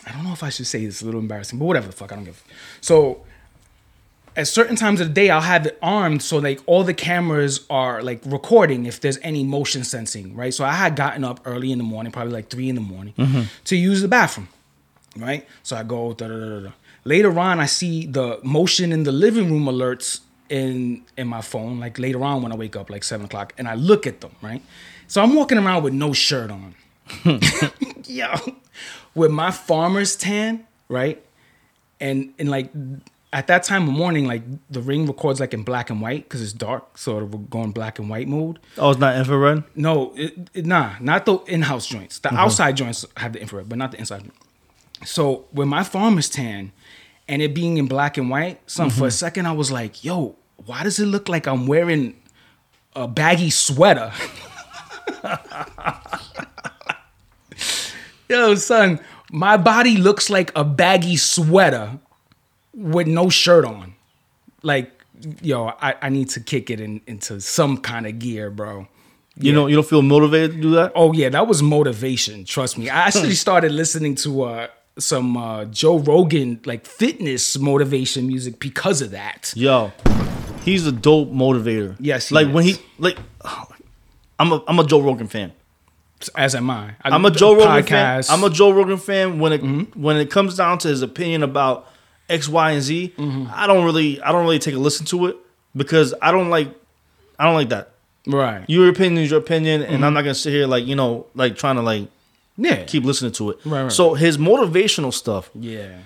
I 0.07 0.13
don't 0.13 0.25
know 0.25 0.33
if 0.33 0.43
I 0.43 0.49
should 0.49 0.67
say 0.67 0.85
this. 0.85 0.97
It's 0.97 1.03
a 1.03 1.05
little 1.05 1.21
embarrassing, 1.21 1.59
but 1.59 1.67
whatever 1.67 1.87
the 1.87 1.93
fuck, 1.93 2.11
I 2.13 2.17
don't 2.17 2.25
give. 2.25 2.43
So 2.81 3.25
at 4.37 4.47
certain 4.47 4.77
times 4.77 5.01
of 5.01 5.09
the 5.09 5.15
day, 5.15 5.31
I'll 5.31 5.41
have 5.41 5.67
it 5.67 5.79
armed 5.83 6.23
so 6.23 6.37
like 6.39 6.61
all 6.67 6.85
the 6.85 6.95
cameras 6.95 7.65
are 7.71 8.03
like 8.03 8.21
recording 8.27 8.85
if 8.87 9.01
there's 9.01 9.19
any 9.23 9.43
motion 9.45 9.83
sensing, 9.83 10.37
right? 10.37 10.53
So 10.53 10.65
I 10.65 10.73
had 10.73 10.95
gotten 10.95 11.25
up 11.25 11.41
early 11.45 11.73
in 11.73 11.79
the 11.79 11.85
morning, 11.85 12.13
probably 12.13 12.33
like 12.33 12.49
three 12.51 12.69
in 12.69 12.75
the 12.75 12.81
morning, 12.81 13.15
to 13.65 13.77
use 13.77 14.03
the 14.03 14.09
bathroom, 14.09 14.49
right? 15.17 15.47
So 15.63 15.77
I 15.77 15.83
go 15.83 16.13
da 16.13 16.29
da. 16.29 16.61
da. 16.61 16.71
Later 17.05 17.39
on, 17.39 17.61
I 17.61 17.67
see 17.67 18.07
the 18.07 18.39
motion 18.43 18.93
in 18.93 19.05
the 19.05 19.13
living 19.13 19.51
room 19.51 19.65
alerts 19.65 20.21
in 20.49 21.05
in 21.17 21.29
my 21.29 21.41
phone. 21.41 21.81
Like 21.81 21.99
later 21.99 22.23
on 22.23 22.43
when 22.43 22.53
I 22.53 22.57
wake 22.57 22.77
up, 22.77 22.91
like 22.91 23.05
seven 23.05 23.27
o'clock, 23.27 23.55
and 23.59 23.67
I 23.67 23.75
look 23.75 24.07
at 24.07 24.21
them, 24.21 24.33
right? 24.43 24.63
So 25.09 25.23
I'm 25.23 25.35
walking 25.35 25.57
around 25.57 25.83
with 25.85 25.95
no 25.95 26.13
shirt 26.13 26.51
on, 26.51 26.75
yo, 28.07 28.35
with 29.15 29.31
my 29.31 29.51
farmer's 29.53 30.17
tan, 30.17 30.67
right? 30.89 31.23
and 32.01 32.35
and 32.39 32.49
like 32.51 32.71
at 33.37 33.47
that 33.49 33.63
time 33.65 33.87
of 33.87 33.93
morning, 33.93 34.25
like 34.25 34.43
the 34.71 34.81
ring 34.81 35.05
records 35.05 35.41
like 35.41 35.53
in 35.53 35.63
black 35.63 35.91
and 35.91 36.01
white 36.01 36.23
because 36.23 36.41
it's 36.41 36.55
dark, 36.55 36.97
so 36.97 37.19
it'll 37.19 37.29
go 37.29 37.63
in 37.63 37.71
black 37.71 37.99
and 37.99 38.09
white 38.09 38.27
mode. 38.27 38.59
Oh, 38.79 38.93
it's 38.93 38.99
not 38.99 39.15
infrared. 39.15 39.63
No, 39.75 40.15
it, 40.17 40.49
it- 40.55 40.65
nah, 40.65 40.95
not 41.01 41.27
the 41.27 41.37
in-house 41.41 41.87
joints. 41.87 42.19
The 42.19 42.31
mm-hmm. 42.31 42.39
outside 42.39 42.79
joints 42.79 43.05
have 43.19 43.35
the 43.35 43.43
infrared, 43.43 43.69
but 43.69 43.77
not 43.77 43.93
the 43.93 43.99
inside. 43.99 44.31
So 45.05 45.45
with 45.53 45.69
my 45.69 45.85
farmer's 45.85 46.31
tan, 46.31 46.73
and 47.29 47.43
it 47.43 47.55
being 47.55 47.77
in 47.77 47.89
black 47.89 48.17
and 48.17 48.31
white, 48.31 48.59
some 48.71 48.89
for 48.89 49.05
a 49.05 49.09
mm-hmm. 49.09 49.11
second 49.11 49.45
I 49.45 49.53
was 49.53 49.71
like, 49.71 50.03
yo, 50.03 50.37
why 50.65 50.83
does 50.83 50.99
it 50.99 51.05
look 51.05 51.29
like 51.29 51.47
I'm 51.47 51.67
wearing 51.67 52.17
a 52.95 53.07
baggy 53.07 53.51
sweater? 53.51 54.13
yo, 58.31 58.55
son, 58.55 58.99
my 59.31 59.59
body 59.59 59.99
looks 59.99 60.31
like 60.31 60.53
a 60.57 60.65
baggy 60.65 61.19
sweater 61.19 61.99
with 62.77 63.07
no 63.09 63.29
shirt 63.29 63.65
on. 63.65 63.95
Like, 64.63 64.93
yo, 65.43 65.69
I, 65.81 65.95
I 66.03 66.09
need 66.11 66.29
to 66.31 66.41
kick 66.41 66.71
it 66.71 66.79
in, 66.81 67.01
into 67.07 67.41
some 67.41 67.79
kind 67.79 68.07
of 68.07 68.19
gear, 68.19 68.51
bro. 68.51 68.87
You 69.39 69.53
know, 69.53 69.67
you 69.67 69.75
don't 69.75 69.87
feel 69.87 70.01
motivated 70.03 70.53
to 70.53 70.63
do 70.63 70.71
that. 70.77 70.93
Oh 70.95 71.13
yeah, 71.13 71.29
that 71.29 71.47
was 71.47 71.63
motivation. 71.63 72.45
Trust 72.47 72.79
me. 72.79 72.89
I 72.89 73.07
actually 73.07 73.35
started 73.35 73.71
listening 73.73 74.15
to 74.17 74.43
uh, 74.45 74.69
some 74.99 75.37
uh, 75.37 75.67
Joe 75.67 75.99
Rogan 75.99 76.61
like 76.65 76.87
fitness 76.87 77.59
motivation 77.59 78.27
music 78.27 78.59
because 78.59 79.03
of 79.03 79.11
that. 79.11 79.53
Yo, 79.55 79.93
he's 80.63 80.87
a 80.87 80.93
dope 80.93 81.33
motivator. 81.33 81.97
Yes, 82.01 82.31
like 82.31 82.49
when 82.51 82.65
he 82.65 82.77
like, 82.99 83.19
I'm 84.39 84.53
a 84.53 84.63
I'm 84.67 84.79
a 84.79 84.87
Joe 84.87 85.03
Rogan 85.03 85.29
fan. 85.29 85.53
As 86.35 86.55
am 86.55 86.71
I. 86.71 86.95
I 87.03 87.11
I'm 87.11 87.27
a 87.27 87.31
Joe 87.31 87.55
Rogan 87.55 87.85
fan. 87.85 88.25
I'm 88.31 88.43
a 88.43 88.49
Joe 88.49 88.71
Rogan 88.71 88.97
fan 88.97 89.39
when 89.39 89.53
it 89.53 89.63
Mm-hmm. 89.63 90.03
when 90.03 90.17
it 90.17 90.31
comes 90.31 90.57
down 90.57 90.79
to 90.79 90.89
his 90.89 91.03
opinion 91.03 91.43
about 91.43 91.87
X, 92.29 92.49
Y, 92.49 92.71
and 92.73 92.83
Z. 92.83 93.15
Mm-hmm. 93.17 93.51
I 93.53 93.67
don't 93.67 93.85
really 93.85 94.21
I 94.21 94.33
don't 94.33 94.43
really 94.45 94.59
take 94.59 94.75
a 94.75 94.79
listen 94.79 95.07
to 95.07 95.27
it 95.27 95.37
because 95.75 96.15
I 96.21 96.31
don't 96.33 96.51
like 96.51 96.69
I 97.39 97.45
don't 97.45 97.55
like 97.55 97.69
that. 97.71 97.91
right. 98.27 98.65
Your 98.69 98.89
opinion 98.89 99.23
is 99.25 99.31
your 99.31 99.41
opinion, 99.41 99.83
and 99.83 99.95
Mm-hmm. 99.97 100.05
I'm 100.05 100.15
not 100.15 100.23
gonna 100.23 100.35
sit 100.35 100.53
here 100.53 100.67
like 100.67 100.87
you 100.87 100.97
know 100.97 101.27
like 101.35 101.57
trying 101.57 101.77
to 101.77 101.83
like 101.83 102.09
yeah. 102.57 102.85
keep 102.85 103.05
listening 103.05 103.33
to 103.33 103.51
it. 103.51 103.59
Right, 103.65 103.83
right. 103.85 103.93
So 103.93 104.15
his 104.15 104.39
motivational 104.39 105.13
stuff. 105.13 105.51
yeah. 105.55 105.99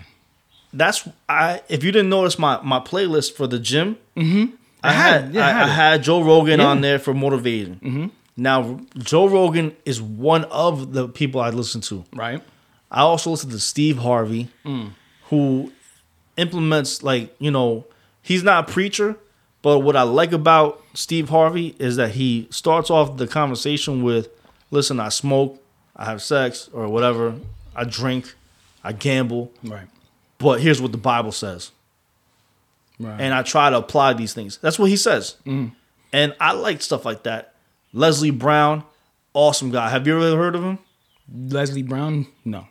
That's 0.73 1.09
I. 1.29 1.63
If 1.69 1.83
you 1.83 1.91
didn't 1.91 2.11
notice 2.11 2.39
my 2.39 2.61
my 2.63 2.79
playlist 2.79 3.33
for 3.35 3.47
the 3.49 3.59
gym, 3.59 3.97
mm-hmm. 4.17 4.55
I, 4.85 4.93
had- 4.93 5.23
had, 5.25 5.35
yeah, 5.35 5.47
I 5.47 5.63
I, 5.65 5.67
had 5.67 6.03
Joe 6.05 6.23
Rogan 6.23 6.61
Yeah. 6.61 6.67
on 6.67 6.81
there 6.81 6.99
for 7.01 7.13
motivating. 7.13 7.77
Mm-hmm. 7.81 8.07
Now 8.37 8.81
Joe 8.99 9.27
Rogan 9.27 9.75
is 9.85 10.01
one 10.01 10.45
of 10.45 10.93
the 10.93 11.09
people 11.09 11.41
I 11.41 11.51
listen 11.51 11.81
to. 11.83 12.05
Right. 12.15 12.41
I 12.89 13.01
also 13.01 13.31
listen 13.31 13.51
to 13.51 13.59
Steve 13.59 13.99
Harvey, 13.99 14.49
Mm. 14.65 14.91
who 15.31 15.73
implements 16.37 17.03
like 17.03 17.35
you 17.39 17.51
know 17.51 17.85
he's 18.23 18.43
not 18.43 18.69
a 18.69 18.73
preacher, 18.73 19.17
but 19.63 19.81
what 19.81 19.97
I 19.97 20.03
like 20.03 20.33
about 20.33 20.83
Steve 20.95 21.29
Harvey 21.29 21.75
is 21.79 21.97
that 21.97 22.13
he 22.13 22.47
starts 22.51 22.91
off 22.91 23.17
the 23.17 23.27
conversation 23.27 24.03
with, 24.03 24.29
"Listen, 24.71 25.01
I 25.01 25.09
smoke, 25.11 25.63
I 25.97 26.05
have 26.07 26.23
sex, 26.23 26.69
or 26.73 26.89
whatever, 26.89 27.35
I 27.75 27.85
drink, 27.85 28.35
I 28.85 28.93
gamble, 28.93 29.53
Right. 29.63 29.87
but 30.39 30.61
here's 30.61 30.81
what 30.81 30.93
the 30.93 30.99
Bible 30.99 31.33
says." 31.33 31.71
Right. 32.99 33.19
and 33.19 33.33
I 33.33 33.43
try 33.43 33.71
to 33.71 33.79
apply 33.79 34.13
these 34.13 34.35
things. 34.35 34.59
That's 34.59 34.79
what 34.79 34.91
he 34.91 34.97
says. 34.99 35.37
Mm. 35.47 35.73
And 36.13 36.35
I 36.39 36.53
like 36.53 36.83
stuff 36.83 37.07
like 37.07 37.23
that. 37.23 37.55
Leslie 37.95 38.31
Brown, 38.31 38.85
awesome 39.33 39.71
guy. 39.71 39.89
Have 39.89 40.07
you 40.07 40.23
ever 40.23 40.37
heard 40.37 40.55
of 40.55 40.63
him? 40.63 40.79
Leslie 41.35 41.83
Brown? 41.83 42.27
No. 42.45 42.67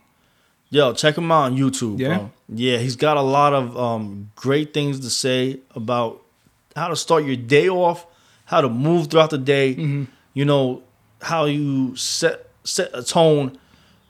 Yo, 0.72 0.94
check 0.94 1.18
him 1.18 1.32
out 1.32 1.44
on 1.46 1.58
YouTube, 1.58 2.00
Yeah? 2.00 2.18
bro. 2.18 2.32
Yeah, 2.54 2.78
he's 2.78 2.96
got 2.96 3.18
a 3.18 3.22
lot 3.22 3.54
of 3.54 3.76
um, 3.78 4.32
great 4.36 4.74
things 4.74 5.00
to 5.00 5.10
say 5.10 5.60
about 5.76 6.22
how 6.76 6.88
to 6.90 6.96
start 6.96 7.24
your 7.26 7.36
day 7.36 7.68
off, 7.70 8.06
how 8.46 8.62
to 8.62 8.70
move 8.70 9.08
throughout 9.08 9.32
the 9.32 9.38
day. 9.38 9.74
Mm-hmm. 9.76 10.04
You 10.34 10.46
know 10.46 10.84
how 11.22 11.46
you 11.46 11.96
set 11.96 12.48
set 12.64 12.92
a 12.94 13.04
tone 13.04 13.58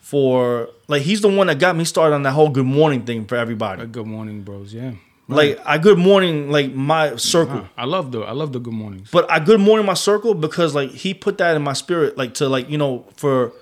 for 0.01 0.69
like 0.87 1.01
he's 1.03 1.21
the 1.21 1.29
one 1.29 1.47
that 1.47 1.59
got 1.59 1.75
me 1.75 1.85
started 1.85 2.15
on 2.15 2.23
that 2.23 2.31
whole 2.31 2.49
good 2.49 2.65
morning 2.65 3.05
thing 3.05 3.25
for 3.25 3.35
everybody. 3.35 3.85
Good 3.85 4.05
morning, 4.07 4.41
bros. 4.43 4.73
Yeah. 4.73 4.91
Like 5.27 5.59
I 5.63 5.77
good 5.77 5.99
morning 5.99 6.49
like 6.51 6.73
my 6.73 7.15
circle. 7.15 7.67
I 7.77 7.85
love 7.85 8.11
the 8.11 8.21
I 8.21 8.31
love 8.31 8.51
the 8.51 8.59
good 8.59 8.73
mornings. 8.73 9.09
But 9.11 9.29
I 9.29 9.39
good 9.39 9.59
morning 9.59 9.85
my 9.85 9.93
circle 9.93 10.33
because 10.33 10.73
like 10.73 10.89
he 10.89 11.13
put 11.13 11.37
that 11.37 11.55
in 11.55 11.61
my 11.61 11.73
spirit, 11.73 12.17
like 12.17 12.33
to 12.35 12.49
like 12.49 12.69
you 12.69 12.77
know 12.79 13.05
for 13.15 13.53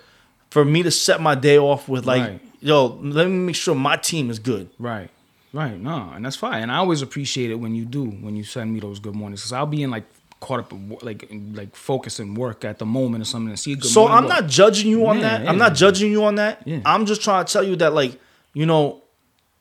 for 0.50 0.64
me 0.64 0.82
to 0.84 0.91
set 0.91 1.22
my 1.22 1.36
day 1.36 1.58
off 1.58 1.89
with 1.89 2.06
like 2.06 2.22
Right. 2.22 2.41
Yo, 2.68 2.99
let 3.01 3.28
me 3.28 3.38
make 3.49 3.55
sure 3.55 3.74
my 3.76 3.95
team 3.97 4.30
is 4.30 4.39
good. 4.39 4.70
Right. 4.80 5.09
Right. 5.53 5.80
No, 5.80 6.11
and 6.13 6.26
that's 6.26 6.36
fine. 6.36 6.61
And 6.63 6.72
I 6.72 6.78
always 6.78 7.01
appreciate 7.01 7.49
it 7.51 7.55
when 7.55 7.74
you 7.74 7.86
do 7.86 8.03
when 8.26 8.36
you 8.36 8.43
send 8.43 8.74
me 8.74 8.80
those 8.80 8.99
good 8.99 9.15
mornings 9.15 9.41
because 9.41 9.53
I'll 9.53 9.65
be 9.65 9.82
in 9.84 9.91
like 9.91 10.03
caught 10.39 10.59
up 10.59 10.72
in, 10.72 10.95
like 11.01 11.24
in, 11.32 11.55
like 11.55 11.76
focusing 11.76 12.36
work 12.36 12.63
at 12.65 12.78
the 12.80 12.86
moment 12.86 13.22
or 13.24 13.26
something 13.26 13.49
and 13.49 13.59
see 13.59 13.74
a 13.74 13.76
good 13.78 13.89
So. 13.89 14.07
I'm 14.07 14.28
not 14.28 14.47
judging 14.47 14.89
you 14.91 15.07
on 15.07 15.15
Yeah, 15.20 15.22
that. 15.30 15.43
yeah. 15.43 15.49
I'm 15.49 15.57
not 15.57 15.74
judging 15.74 16.11
you 16.11 16.26
on 16.26 16.36
that. 16.36 16.61
Yeah. 16.68 16.82
I'm 16.86 17.05
just 17.07 17.22
trying 17.24 17.43
to 17.45 17.51
tell 17.51 17.63
you 17.63 17.76
that 17.78 17.93
like 17.93 18.20
you 18.53 18.65
know, 18.65 19.01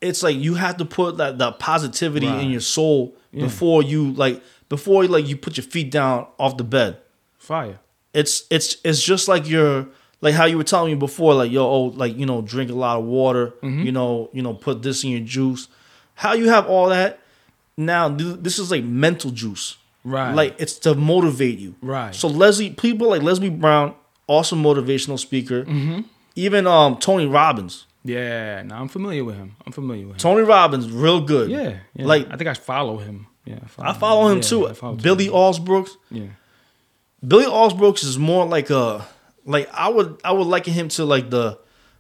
it's 0.01 0.23
like 0.23 0.37
you 0.37 0.55
have 0.55 0.77
to 0.79 0.85
put 0.85 1.17
that 1.19 1.39
that 1.39 1.59
positivity 1.61 2.27
Right. 2.27 2.43
in 2.45 2.51
your 2.51 2.61
soul 2.61 3.15
before 3.33 3.83
you 3.83 4.13
like 4.13 4.43
before 4.69 5.05
like 5.07 5.27
you 5.29 5.37
put 5.37 5.57
your 5.57 5.65
feet 5.65 5.91
down 5.91 6.27
off 6.39 6.57
the 6.57 6.65
bed. 6.65 6.99
fire. 7.39 7.79
it's 8.13 8.45
it's 8.51 8.77
it's 8.85 9.03
just 9.03 9.29
like 9.29 9.49
you're 9.49 9.87
like 10.21 10.35
how 10.35 10.45
you 10.47 10.57
were 10.57 10.65
telling 10.65 10.93
me 10.93 10.99
before 10.99 11.35
like 11.35 11.51
yo 11.51 11.65
oh 11.67 11.85
like 11.97 12.17
you 12.17 12.27
know 12.27 12.41
drink 12.43 12.71
a 12.71 12.75
lot 12.75 12.99
of 12.99 13.05
water 13.05 13.53
Mm-hmm. 13.63 13.83
you 13.83 13.93
know 13.93 14.31
you 14.33 14.43
know 14.43 14.55
put 14.55 14.83
this 14.83 15.05
in 15.05 15.11
your 15.11 15.21
juice 15.21 15.69
how 16.15 16.33
you 16.33 16.49
have 16.49 16.67
all 16.67 16.89
that 16.89 17.19
now 17.77 18.09
th- 18.15 18.39
this 18.41 18.59
is 18.59 18.71
like 18.71 18.85
mental 18.85 19.31
juice 19.31 19.77
Right. 20.05 20.33
like 20.35 20.55
it's 20.59 20.79
to 20.81 20.95
motivate 20.95 21.59
you 21.59 21.75
Right. 21.83 22.15
so 22.15 22.29
leslie 22.29 22.71
people 22.71 23.09
like 23.11 23.23
leslie 23.23 23.51
brown 23.51 23.95
awesome 24.29 24.63
motivational 24.63 25.19
speaker 25.19 25.65
Mm-hmm. 25.65 26.01
even 26.37 26.67
um 26.67 26.97
tony 26.97 27.27
robbins 27.27 27.87
Yeah. 28.05 28.63
No, 28.63 28.77
I'm 28.77 28.89
familiar 28.89 29.25
with 29.25 29.35
him. 29.37 29.57
I'm 29.67 29.73
familiar 29.73 30.07
with 30.07 30.15
him. 30.17 30.19
tony 30.21 30.43
robbins 30.43 30.91
real 30.91 31.21
good 31.21 31.51
Yeah. 31.51 31.79
yeah. 31.95 32.07
like 32.07 32.27
I 32.31 32.37
think 32.37 32.49
I 32.49 32.55
follow 32.55 32.99
him. 32.99 33.27
Yeah. 33.45 33.59
i 33.79 33.93
follow 33.93 34.29
him 34.29 34.39
Yeah, 34.39 34.43
too 34.51 34.75
follow 34.75 34.95
billy 34.97 35.27
him. 35.27 35.33
alsbrooks 35.35 35.91
Yeah. 36.11 36.29
Billy 37.27 37.45
Alsbrooks 37.47 38.05
is 38.05 38.19
more 38.19 38.47
like 38.47 38.71
a 38.71 39.05
like 39.47 39.69
I 39.73 39.89
would 39.89 40.21
I 40.25 40.33
would 40.33 40.47
liken 40.47 40.73
him 40.75 40.89
to 40.91 41.05
like 41.05 41.31
the 41.31 41.59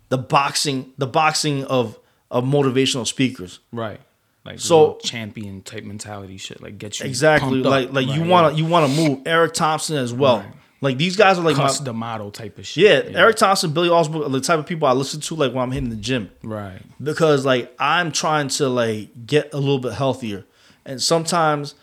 the 0.08 0.18
boxing 0.18 0.92
the 0.98 1.06
boxing 1.06 1.64
of 1.64 1.98
of 2.30 2.44
motivational 2.44 3.06
speakers. 3.06 3.60
Right. 3.72 4.00
Like 4.44 4.60
So- 4.60 4.98
champion 5.02 5.62
type 5.62 5.84
mentality 5.84 6.36
shit. 6.36 6.62
Like 6.62 6.78
get 6.78 7.00
you 7.00 7.06
Exactly. 7.06 7.58
Like 7.62 7.92
like 7.92 8.06
you 8.06 8.20
Right, 8.22 8.28
want 8.30 8.44
yeah. 8.46 8.50
to 8.50 8.56
you 8.58 8.64
want 8.68 8.92
to 8.92 8.96
move 9.08 9.22
Eric 9.26 9.54
Thompson 9.54 9.96
as 9.96 10.12
well. 10.12 10.38
Right. 10.38 10.52
Like 10.82 10.98
these 10.98 11.16
guys 11.16 11.38
are 11.38 11.42
like 11.42 11.56
my, 11.56 11.72
the 11.82 11.92
model 11.94 12.30
type 12.30 12.58
of 12.58 12.66
shit. 12.66 13.10
yeah, 13.10 13.18
Eric 13.18 13.36
Thompson, 13.36 13.72
Billy 13.72 13.88
Osborne 13.88 14.24
are 14.24 14.28
the 14.28 14.40
type 14.42 14.58
of 14.58 14.66
people 14.66 14.86
I 14.86 14.92
listen 14.92 15.20
to 15.22 15.34
like 15.34 15.52
when 15.52 15.62
I'm 15.62 15.72
hitting 15.72 15.88
the 15.88 15.96
gym 15.96 16.30
Right. 16.44 16.80
because 17.02 17.46
like 17.46 17.74
I'm 17.80 18.12
trying 18.12 18.48
to 18.48 18.68
like 18.68 19.26
get 19.26 19.52
a 19.54 19.58
little 19.58 19.78
bit 19.78 19.94
healthier. 19.94 20.44
And 20.84 21.02
sometimes 21.02 21.74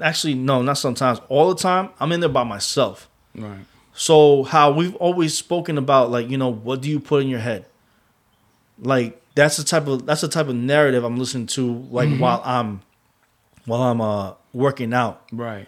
actually 0.00 0.34
no, 0.34 0.62
not 0.62 0.78
sometimes, 0.78 1.20
all 1.28 1.52
the 1.52 1.60
time 1.60 1.90
I'm 2.00 2.12
in 2.12 2.20
there 2.20 2.28
by 2.30 2.44
myself. 2.44 3.10
Right. 3.34 3.58
So 3.96 4.42
how 4.42 4.72
we've 4.72 4.94
always 4.96 5.34
spoken 5.34 5.78
about 5.78 6.10
like, 6.10 6.28
you 6.28 6.36
know, 6.36 6.52
what 6.52 6.82
do 6.82 6.90
you 6.90 7.00
put 7.00 7.22
in 7.22 7.28
your 7.28 7.40
head? 7.40 7.64
Like 8.78 9.20
that's 9.34 9.56
the 9.56 9.64
type 9.64 9.86
of 9.86 10.04
that's 10.04 10.20
the 10.20 10.28
type 10.28 10.48
of 10.48 10.54
narrative 10.54 11.02
I'm 11.02 11.16
listening 11.16 11.46
to 11.48 11.72
like 11.90 12.18
while 12.18 12.42
I'm 12.44 12.82
while 13.64 13.82
I'm 13.82 14.02
uh 14.02 14.34
working 14.52 14.92
out. 14.92 15.22
Right. 15.32 15.66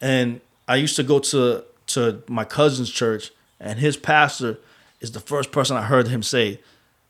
And 0.00 0.40
I 0.66 0.76
used 0.76 0.96
to 0.96 1.04
go 1.04 1.20
to 1.20 1.64
to 1.88 2.22
my 2.28 2.44
cousin's 2.44 2.90
church 2.90 3.30
and 3.60 3.78
his 3.78 3.96
pastor 3.96 4.58
is 5.00 5.12
the 5.12 5.20
first 5.20 5.52
person 5.52 5.76
I 5.76 5.82
heard 5.82 6.08
him 6.08 6.22
say 6.22 6.60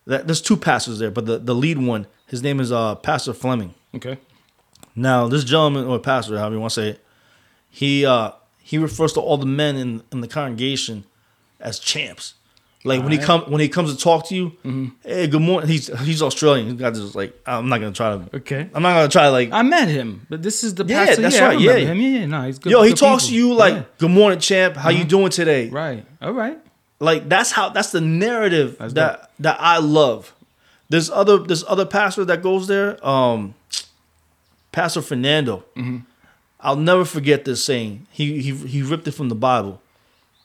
that 0.06 0.26
there's 0.26 0.42
two 0.42 0.56
pastors 0.56 0.98
there, 0.98 1.10
but 1.10 1.26
the, 1.26 1.38
the 1.38 1.54
lead 1.54 1.78
one, 1.78 2.06
his 2.26 2.42
name 2.42 2.60
is 2.60 2.70
uh 2.70 2.94
Pastor 2.96 3.32
Fleming. 3.32 3.74
Okay. 3.94 4.18
Now, 4.94 5.28
this 5.28 5.44
gentleman 5.44 5.86
or 5.86 5.98
pastor, 5.98 6.36
however 6.36 6.56
you 6.56 6.60
want 6.60 6.72
to 6.72 6.80
say 6.80 6.88
it, 6.90 7.04
he 7.70 8.04
uh 8.04 8.32
he 8.68 8.76
refers 8.76 9.14
to 9.14 9.20
all 9.20 9.38
the 9.38 9.46
men 9.46 9.76
in, 9.76 10.02
in 10.12 10.20
the 10.20 10.28
congregation 10.28 11.04
as 11.58 11.78
champs. 11.78 12.34
Like 12.84 13.00
when 13.02 13.10
he 13.12 13.18
Alright. 13.18 13.26
come 13.44 13.50
when 13.50 13.60
he 13.60 13.68
comes 13.68 13.92
to 13.94 13.98
talk 14.00 14.28
to 14.28 14.34
you, 14.36 14.52
hey, 15.02 15.26
good 15.26 15.40
morning. 15.42 15.68
He's 15.68 15.86
he's 16.00 16.22
Australian. 16.22 16.66
He's 16.68 16.76
got 16.78 16.94
this 16.94 17.14
like 17.14 17.32
I'm 17.46 17.68
not 17.68 17.80
gonna 17.80 17.92
try 17.92 18.16
to 18.16 18.36
Okay. 18.36 18.68
I'm 18.74 18.82
not 18.82 18.92
gonna 18.94 19.08
try 19.08 19.24
to 19.24 19.30
like 19.30 19.50
I 19.52 19.62
met 19.62 19.88
him, 19.88 20.26
but 20.30 20.42
this 20.42 20.62
is 20.62 20.74
the 20.76 20.84
Yeah, 20.84 21.06
pastor. 21.06 21.22
that's 21.22 21.34
yeah, 21.36 21.44
right, 21.46 21.58
yeah. 21.60 21.76
Him. 21.76 21.98
Yeah, 22.00 22.18
yeah, 22.20 22.26
no, 22.26 22.42
he's 22.42 22.58
good. 22.60 22.70
yo, 22.70 22.82
he 22.82 22.90
good 22.90 22.98
talks 22.98 23.26
to 23.28 23.34
you 23.34 23.52
like 23.54 23.74
Yeah. 23.74 23.82
good 23.98 24.10
morning, 24.12 24.38
champ. 24.38 24.76
How 24.76 24.90
you 24.90 25.04
doing 25.04 25.30
today? 25.30 25.68
Right. 25.70 26.04
All 26.22 26.32
right. 26.32 26.58
Like 27.00 27.28
that's 27.28 27.50
how 27.50 27.70
that's 27.70 27.90
the 27.90 28.00
narrative 28.00 28.76
That's 28.78 28.92
that 28.94 29.30
that 29.40 29.56
I 29.60 29.78
love. 29.78 30.32
There's 30.88 31.10
other 31.10 31.38
there's 31.38 31.64
other 31.66 31.84
pastor 31.86 32.24
that 32.26 32.42
goes 32.42 32.68
there. 32.68 33.04
Um, 33.06 33.54
Pastor 34.72 35.02
Fernando. 35.02 35.64
Mm-hmm. 35.76 35.98
I'll 36.60 36.76
never 36.76 37.04
forget 37.04 37.44
this 37.44 37.64
saying. 37.64 38.06
He 38.10 38.40
he 38.42 38.52
he 38.54 38.82
ripped 38.82 39.06
it 39.08 39.12
from 39.12 39.28
the 39.28 39.34
Bible. 39.34 39.80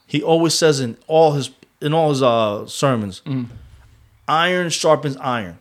He 0.06 0.22
always 0.22 0.54
says 0.54 0.80
in 0.80 0.96
all 1.06 1.32
his 1.32 1.50
in 1.80 1.92
all 1.94 2.10
his 2.10 2.22
uh 2.22 2.66
sermons, 2.66 3.20
Mm-hmm. 3.26 3.52
iron 4.28 4.70
sharpens 4.70 5.16
iron. 5.18 5.58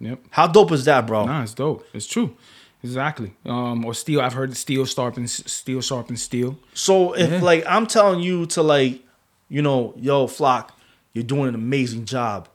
Yep. 0.00 0.20
How 0.30 0.46
dope 0.46 0.72
is 0.72 0.84
that, 0.84 1.06
bro? 1.06 1.24
Nah, 1.26 1.42
it's 1.42 1.54
dope. 1.54 1.86
It's 1.92 2.06
true. 2.06 2.36
Exactly. 2.82 3.32
Um, 3.46 3.84
or 3.84 3.94
steel. 3.94 4.20
I've 4.20 4.34
heard 4.34 4.54
steel 4.56 4.84
sharpens 4.84 5.50
steel 5.50 5.80
sharpens 5.80 6.22
steel. 6.22 6.58
So 6.74 7.14
if 7.14 7.30
Yeah. 7.30 7.40
like 7.40 7.64
I'm 7.66 7.86
telling 7.86 8.20
you 8.20 8.46
to 8.46 8.62
like, 8.62 9.00
you 9.48 9.62
know, 9.62 9.94
yo, 9.96 10.26
flock, 10.26 10.78
you're 11.14 11.24
doing 11.24 11.48
an 11.48 11.54
amazing 11.54 12.04
job. 12.04 12.48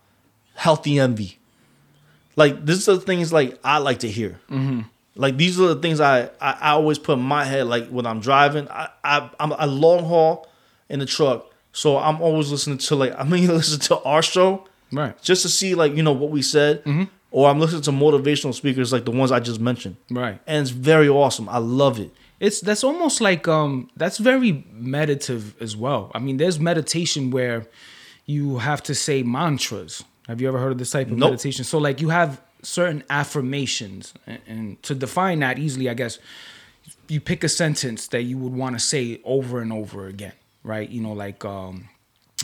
Healthy 0.55 0.99
envy. 0.99 1.39
Like 2.35 2.65
this 2.65 2.77
is 2.79 2.85
the 2.85 2.99
things 2.99 3.33
like 3.33 3.57
I 3.63 3.79
like 3.79 3.99
to 3.99 4.09
hear. 4.09 4.39
Mm-hmm. 4.51 4.81
Like 5.19 5.35
these 5.37 5.59
are 5.59 5.67
the 5.75 5.81
things 5.85 5.99
I, 5.99 6.23
I 6.39 6.51
I 6.67 6.69
always 6.79 6.97
put 6.97 7.13
in 7.19 7.23
my 7.23 7.43
head. 7.43 7.67
Like 7.67 7.87
when 7.89 8.05
I'm 8.05 8.19
driving, 8.19 8.67
I, 8.69 8.89
I 9.03 9.29
I'm 9.39 9.51
a 9.51 9.67
long 9.67 10.01
haul 10.05 10.47
in 10.89 10.99
the 10.99 11.05
truck, 11.05 11.45
so 11.73 11.97
I'm 11.97 12.19
always 12.21 12.51
listening 12.51 12.77
to 12.87 12.95
like 12.95 13.13
I 13.19 13.23
mean 13.23 13.47
listen 13.47 13.79
to 13.81 13.95
our 14.03 14.21
show, 14.21 14.65
Right. 14.91 15.13
just 15.21 15.41
to 15.43 15.49
see 15.49 15.75
like 15.75 15.91
you 15.97 16.03
know 16.03 16.13
what 16.21 16.31
we 16.31 16.41
said, 16.41 16.83
Mm-hmm. 16.85 17.03
or 17.31 17.49
I'm 17.49 17.59
listening 17.59 17.83
to 17.83 17.91
motivational 17.91 18.53
speakers 18.53 18.91
like 18.93 19.05
the 19.05 19.11
ones 19.21 19.31
I 19.31 19.39
just 19.39 19.59
mentioned, 19.59 19.97
Right. 20.09 20.39
and 20.47 20.61
it's 20.61 20.71
very 20.71 21.09
awesome. 21.09 21.47
I 21.49 21.57
love 21.59 21.99
it. 21.99 22.11
It's 22.39 22.61
that's 22.61 22.83
almost 22.85 23.19
like 23.19 23.47
um 23.47 23.89
that's 23.97 24.17
very 24.19 24.63
meditative 24.71 25.61
as 25.61 25.75
well. 25.75 26.11
I 26.15 26.19
mean, 26.19 26.37
there's 26.37 26.59
meditation 26.59 27.29
where 27.31 27.67
you 28.25 28.59
have 28.59 28.81
to 28.83 28.95
say 28.95 29.23
mantras. 29.23 30.03
Have 30.27 30.39
you 30.41 30.47
ever 30.47 30.59
heard 30.59 30.71
of 30.71 30.77
this 30.77 30.91
type 30.91 31.07
of 31.11 31.17
Nope. 31.17 31.31
meditation? 31.31 31.65
So 31.65 31.77
like 31.79 31.99
you 31.99 32.09
have 32.09 32.39
certain 32.61 33.03
affirmations, 33.09 34.13
and, 34.25 34.39
and 34.47 34.83
to 34.83 34.95
define 34.95 35.39
that 35.39 35.59
easily, 35.59 35.89
I 35.89 35.93
guess 35.93 36.19
you 37.07 37.19
pick 37.19 37.43
a 37.43 37.49
sentence 37.49 38.07
that 38.07 38.23
you 38.23 38.37
would 38.37 38.53
want 38.53 38.75
to 38.75 38.79
say 38.79 39.19
over 39.23 39.61
and 39.61 39.73
over 39.73 40.07
again, 40.07 40.33
right? 40.63 40.89
You 40.89 41.01
know, 41.01 41.13
like 41.13 41.43
um 41.45 41.89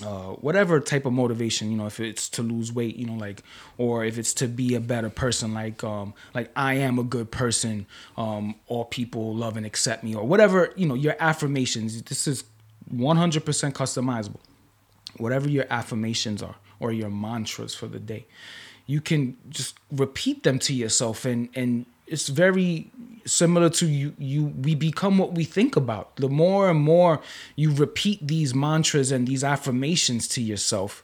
uh, 0.03 0.33
whatever 0.33 0.79
type 0.79 1.05
of 1.05 1.13
motivation, 1.13 1.71
you 1.71 1.77
know, 1.77 1.85
if 1.85 1.99
it's 1.99 2.27
to 2.29 2.43
lose 2.43 2.71
weight, 2.73 2.95
you 2.95 3.05
know, 3.05 3.13
like, 3.13 3.43
or 3.77 4.03
if 4.03 4.17
it's 4.17 4.33
to 4.33 4.47
be 4.47 4.75
a 4.75 4.79
better 4.79 5.09
person, 5.09 5.53
like, 5.53 5.83
um, 5.83 6.13
like 6.33 6.51
I 6.55 6.75
am 6.75 6.99
a 6.99 7.03
good 7.03 7.31
person, 7.31 7.85
um, 8.17 8.55
all 8.67 8.85
people 8.85 9.33
love 9.33 9.57
and 9.57 9.65
accept 9.65 10.03
me, 10.03 10.15
or 10.15 10.25
whatever, 10.25 10.73
you 10.75 10.85
know, 10.85 10.95
your 10.95 11.15
affirmations. 11.19 12.01
This 12.03 12.27
is 12.27 12.43
100% 12.93 13.43
customizable. 13.71 14.39
Whatever 15.17 15.47
your 15.47 15.65
affirmations 15.69 16.43
are, 16.43 16.55
or 16.79 16.91
your 16.91 17.09
mantras 17.09 17.73
for 17.73 17.87
the 17.87 17.99
day, 17.99 18.25
you 18.85 19.01
can 19.01 19.37
just 19.49 19.77
repeat 19.91 20.43
them 20.43 20.59
to 20.59 20.73
yourself, 20.73 21.25
and 21.25 21.49
and 21.55 21.85
it's 22.07 22.27
very 22.27 22.91
similar 23.25 23.69
to 23.69 23.87
you 23.87 24.13
you 24.17 24.45
we 24.45 24.75
become 24.75 25.17
what 25.17 25.33
we 25.33 25.43
think 25.43 25.75
about. 25.75 26.15
The 26.17 26.29
more 26.29 26.69
and 26.69 26.79
more 26.79 27.21
you 27.55 27.73
repeat 27.73 28.27
these 28.27 28.53
mantras 28.53 29.11
and 29.11 29.27
these 29.27 29.43
affirmations 29.43 30.27
to 30.29 30.41
yourself 30.41 31.03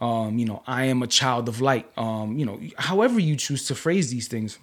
um 0.00 0.36
you 0.36 0.44
know 0.44 0.62
i 0.66 0.84
am 0.84 1.02
a 1.02 1.06
child 1.06 1.48
of 1.48 1.60
light 1.60 1.86
um 1.96 2.36
you 2.36 2.44
know 2.44 2.60
however 2.76 3.20
you 3.20 3.36
choose 3.36 3.64
to 3.66 3.74
phrase 3.74 4.10
these 4.10 4.26
things 4.26 4.58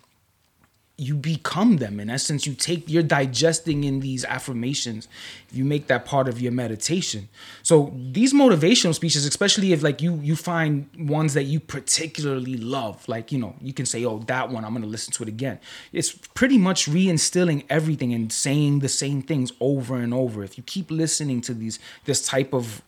you 0.99 1.15
become 1.15 1.77
them. 1.77 1.99
In 1.99 2.09
essence 2.09 2.45
you 2.45 2.53
take 2.53 2.89
you're 2.89 3.03
digesting 3.03 3.83
in 3.83 3.99
these 3.99 4.25
affirmations. 4.25 5.07
You 5.51 5.63
make 5.63 5.87
that 5.87 6.05
part 6.05 6.27
of 6.27 6.41
your 6.41 6.51
meditation. 6.51 7.29
So 7.63 7.93
these 7.95 8.33
motivational 8.33 8.93
speeches 8.93 9.25
especially 9.25 9.73
if 9.73 9.81
like 9.83 10.01
you 10.01 10.15
you 10.15 10.35
find 10.35 10.89
ones 11.09 11.33
that 11.33 11.43
you 11.43 11.59
particularly 11.59 12.57
love 12.57 13.07
like 13.07 13.31
you 13.31 13.39
know 13.39 13.55
you 13.61 13.73
can 13.73 13.85
say 13.85 14.05
oh 14.05 14.19
that 14.27 14.49
one 14.49 14.63
i'm 14.65 14.71
going 14.71 14.83
to 14.83 14.87
listen 14.87 15.13
to 15.13 15.23
it 15.23 15.29
again. 15.29 15.59
It's 15.91 16.11
pretty 16.11 16.57
much 16.57 16.87
reinstilling 16.87 17.65
everything 17.69 18.13
and 18.13 18.31
saying 18.31 18.79
the 18.79 18.89
same 18.89 19.21
things 19.21 19.51
over 19.59 19.95
and 19.97 20.13
over. 20.13 20.43
If 20.43 20.57
you 20.57 20.63
keep 20.63 20.91
listening 20.91 21.41
to 21.41 21.53
these 21.53 21.79
this 22.05 22.25
type 22.25 22.53
of 22.53 22.81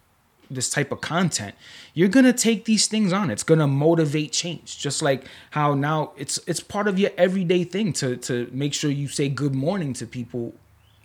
this 0.54 0.70
type 0.70 0.92
of 0.92 1.00
content 1.02 1.56
you're 1.94 2.10
gonna 2.10 2.34
take 2.34 2.66
these 2.66 2.88
things 2.88 3.12
on 3.14 3.30
it's 3.30 3.44
gonna 3.44 3.68
motivate 3.68 4.32
change 4.32 4.78
just 4.78 5.02
like 5.02 5.26
how 5.52 5.74
now 5.74 6.12
it's 6.18 6.40
it's 6.48 6.60
part 6.60 6.88
of 6.88 7.00
your 7.00 7.12
everyday 7.18 7.64
thing 7.64 7.94
to 7.94 8.18
to 8.18 8.50
make 8.52 8.74
sure 8.74 8.90
you 8.92 9.08
say 9.08 9.28
good 9.30 9.56
morning 9.56 9.94
to 9.94 10.06
people 10.06 10.54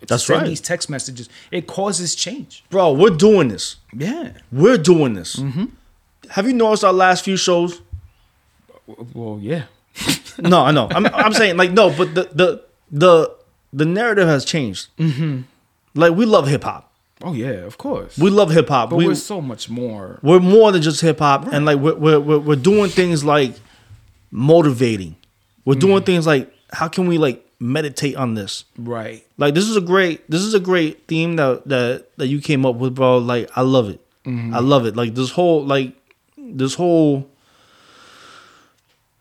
to 0.01 0.07
That's 0.07 0.27
send 0.27 0.41
right. 0.43 0.49
these 0.49 0.61
text 0.61 0.91
messages 0.91 1.29
it 1.51 1.67
causes 1.67 2.15
change 2.15 2.65
Bro, 2.71 2.93
we're 2.95 3.17
doing 3.17 3.49
this. 3.49 3.77
yeah 3.95 4.33
We're 4.53 4.79
doing 4.79 5.15
this. 5.15 5.37
Mm-hmm. 5.37 5.67
Have 6.31 6.47
you 6.47 6.53
noticed 6.53 6.85
our 6.85 6.93
last 6.93 7.25
few 7.25 7.37
shows? 7.37 7.81
well 9.15 9.39
yeah 9.41 9.65
No, 10.39 10.61
I 10.61 10.71
know. 10.71 10.87
I'm, 10.91 11.07
I'm 11.07 11.33
saying 11.33 11.57
like 11.57 11.73
no, 11.73 11.89
but 11.97 12.15
the 12.15 12.25
the 12.41 12.63
the 12.91 13.35
the 13.73 13.87
narrative 13.87 14.29
has 14.29 14.45
changed. 14.45 14.89
Mm-hmm. 14.99 15.43
Like 15.95 16.13
we 16.13 16.27
love 16.27 16.47
hip 16.47 16.65
hop. 16.65 16.93
Oh 17.23 17.33
yeah 17.33 17.65
of 17.65 17.79
course 17.79 18.19
We 18.19 18.31
love 18.31 18.51
hip 18.51 18.69
hop. 18.69 18.91
but 18.91 18.97
We 18.97 19.07
we're 19.07 19.15
so 19.15 19.41
much 19.41 19.69
more 19.69 20.19
we're 20.23 20.41
more 20.41 20.73
than 20.73 20.83
just 20.83 21.01
hip 21.01 21.19
hop, 21.19 21.47
and 21.53 21.65
like 21.65 21.79
we're, 21.79 21.95
we're 21.95 22.21
we're 22.21 22.39
we're 22.39 22.57
doing 22.57 22.91
things 22.91 23.25
like 23.25 23.55
motivating. 24.31 25.17
We're 25.65 25.75
doing 25.75 26.03
mm. 26.03 26.07
things 26.07 26.27
like 26.27 26.53
how 26.73 26.89
can 26.89 27.07
we 27.07 27.19
like 27.19 27.43
meditate 27.59 28.17
on 28.17 28.35
this? 28.35 28.65
right 28.77 29.27
Like 29.39 29.55
this 29.55 29.65
is 29.65 29.77
a 29.77 29.81
great 29.81 30.31
this 30.31 30.43
is 30.43 30.55
a 30.55 30.61
great 30.61 31.07
theme 31.09 31.37
that 31.37 31.67
that 31.69 32.17
that 32.19 32.29
you 32.29 32.41
came 32.41 32.67
up 32.67 32.77
with, 32.77 32.95
bro. 32.95 33.19
Like 33.19 33.51
I 33.57 33.63
love 33.63 33.89
it. 33.89 34.01
Mm-hmm. 34.25 34.55
I 34.55 34.59
love 34.59 34.87
it. 34.87 34.97
Like 34.97 35.15
this 35.15 35.31
whole 35.31 35.65
like 35.65 35.95
this 36.37 36.75
whole 36.75 37.29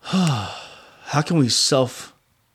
how 0.00 1.22
can 1.24 1.38
we 1.38 1.48
self 1.48 2.14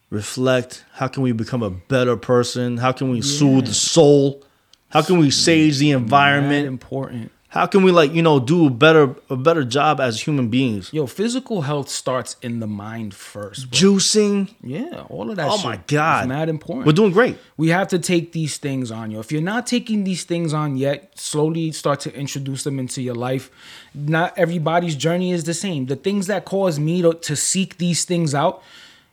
reflect? 0.10 0.86
How 0.94 1.08
can 1.08 1.24
we 1.24 1.32
become 1.32 1.64
a 1.64 1.72
better 1.72 2.16
person? 2.16 2.78
How 2.78 2.92
can 2.92 3.10
we 3.10 3.22
soothe 3.22 3.66
the 3.66 3.74
soul? 3.74 4.44
How 4.92 5.02
can 5.02 5.18
we 5.18 5.32
sage 5.32 5.78
the 5.80 5.94
Mad 5.94 6.02
environment? 6.04 6.68
important 6.68 7.32
How 7.50 7.66
can 7.66 7.84
we 7.84 7.92
like, 7.92 8.14
you 8.14 8.22
know, 8.22 8.40
do 8.40 8.68
a 8.68 8.70
better 8.70 9.14
a 9.30 9.36
better 9.36 9.64
job 9.66 10.00
as 10.00 10.22
human 10.28 10.48
beings? 10.50 10.90
yo 10.94 11.06
physical 11.08 11.64
health 11.64 11.90
starts 11.90 12.36
in 12.42 12.60
the 12.64 12.68
mind 12.68 13.14
first 13.14 13.70
bro. 13.70 13.78
Juicing. 13.80 14.54
yeah 14.64 15.04
all 15.10 15.30
of 15.30 15.36
that 15.38 15.50
Oh 15.50 15.62
my 15.64 15.76
is 15.76 15.82
God. 15.88 16.28
mad 16.30 16.48
important 16.50 16.86
We're 16.88 16.94
doing 17.02 17.12
great. 17.12 17.36
we 17.58 17.68
have 17.78 17.88
to 17.90 18.00
take 18.00 18.32
these 18.32 18.58
things 18.58 18.90
on 19.00 19.12
you. 19.12 19.20
If 19.20 19.32
you're 19.34 19.50
not 19.56 19.64
taking 19.76 20.00
these 20.06 20.24
things 20.24 20.54
on 20.54 20.70
yet, 20.78 20.98
slowly 21.20 21.72
start 21.74 22.00
to 22.06 22.10
introduce 22.24 22.64
them 22.64 22.80
into 22.80 23.02
your 23.02 23.16
life. 23.30 23.46
Not 23.94 24.30
everybody's 24.38 24.96
journey 24.96 25.30
is 25.38 25.44
the 25.44 25.54
same. 25.66 25.82
The 25.88 25.98
things 26.08 26.28
that 26.28 26.46
cause 26.46 26.80
me 26.80 27.02
to, 27.02 27.12
to 27.30 27.36
seek 27.36 27.78
these 27.86 28.06
things 28.06 28.34
out, 28.34 28.56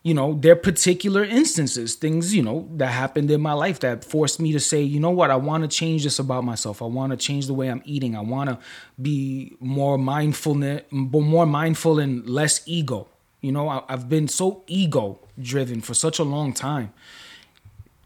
you 0.03 0.15
know, 0.15 0.35
they're 0.41 0.57
particular 0.57 1.25
instances, 1.25 1.95
things, 1.95 2.35
you 2.35 2.43
know, 2.43 2.69
that 2.77 2.89
happened 2.89 3.31
in 3.31 3.41
my 3.41 3.53
life 3.53 3.81
that 3.81 4.05
forced 4.05 4.41
me 4.41 4.53
to 4.53 4.61
say, 4.61 4.81
you 4.81 5.01
know 5.01 5.11
what, 5.11 5.31
I 5.31 5.37
want 5.37 5.65
to 5.65 5.69
change 5.69 6.05
this 6.05 6.19
about 6.19 6.45
myself. 6.45 6.81
I 6.81 6.87
want 6.87 7.11
to 7.11 7.17
change 7.17 7.47
the 7.47 7.55
way 7.55 7.69
I'm 7.69 7.83
eating. 7.85 8.17
I 8.17 8.21
want 8.21 8.49
to 8.51 8.59
be 9.01 9.57
more 9.61 9.99
mindfulness, 9.99 10.83
more 10.91 11.47
mindful 11.47 11.99
and 11.99 12.29
less 12.29 12.63
ego. 12.67 13.09
You 13.41 13.53
know, 13.53 13.85
I've 13.89 14.09
been 14.09 14.29
so 14.29 14.63
ego 14.67 15.19
driven 15.41 15.81
for 15.81 15.95
such 15.95 16.19
a 16.19 16.25
long 16.25 16.53
time 16.53 16.93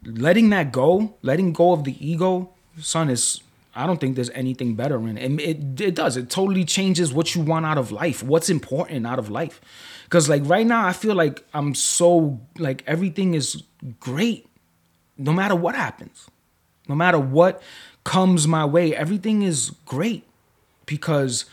letting 0.05 0.49
that 0.49 0.71
go, 0.71 1.15
letting 1.21 1.53
go 1.53 1.71
of 1.73 1.83
the 1.83 1.95
ego, 2.05 2.49
son, 2.79 3.09
is 3.09 3.41
I 3.75 3.87
don't 3.87 3.99
think 3.99 4.15
there's 4.15 4.29
anything 4.31 4.75
better 4.75 4.97
in 5.07 5.17
it. 5.17 5.25
And 5.25 5.39
it 5.41 5.81
it 5.81 5.95
does. 5.95 6.17
It 6.17 6.29
totally 6.29 6.65
changes 6.65 7.13
what 7.13 7.35
you 7.35 7.41
want 7.41 7.65
out 7.65 7.77
of 7.77 7.91
life, 7.91 8.23
what's 8.23 8.49
important 8.49 9.07
out 9.07 9.19
of 9.19 9.29
life. 9.29 9.61
Cause 10.13 10.29
like 10.29 10.43
right 10.45 10.67
now, 10.67 10.85
I 10.85 10.93
feel 10.93 11.15
like 11.15 11.43
I'm 11.55 11.73
so 11.73 12.39
like 12.59 12.83
everything 12.85 13.33
is 13.33 13.63
great, 13.99 14.45
no 15.17 15.33
matter 15.33 15.55
what 15.55 15.73
happens, 15.73 16.27
no 16.87 16.93
matter 16.93 17.17
what 17.17 17.63
comes 18.03 18.47
my 18.47 18.63
way, 18.63 18.95
everything 18.95 19.41
is 19.41 19.71
great 19.85 20.23
because 20.85 21.45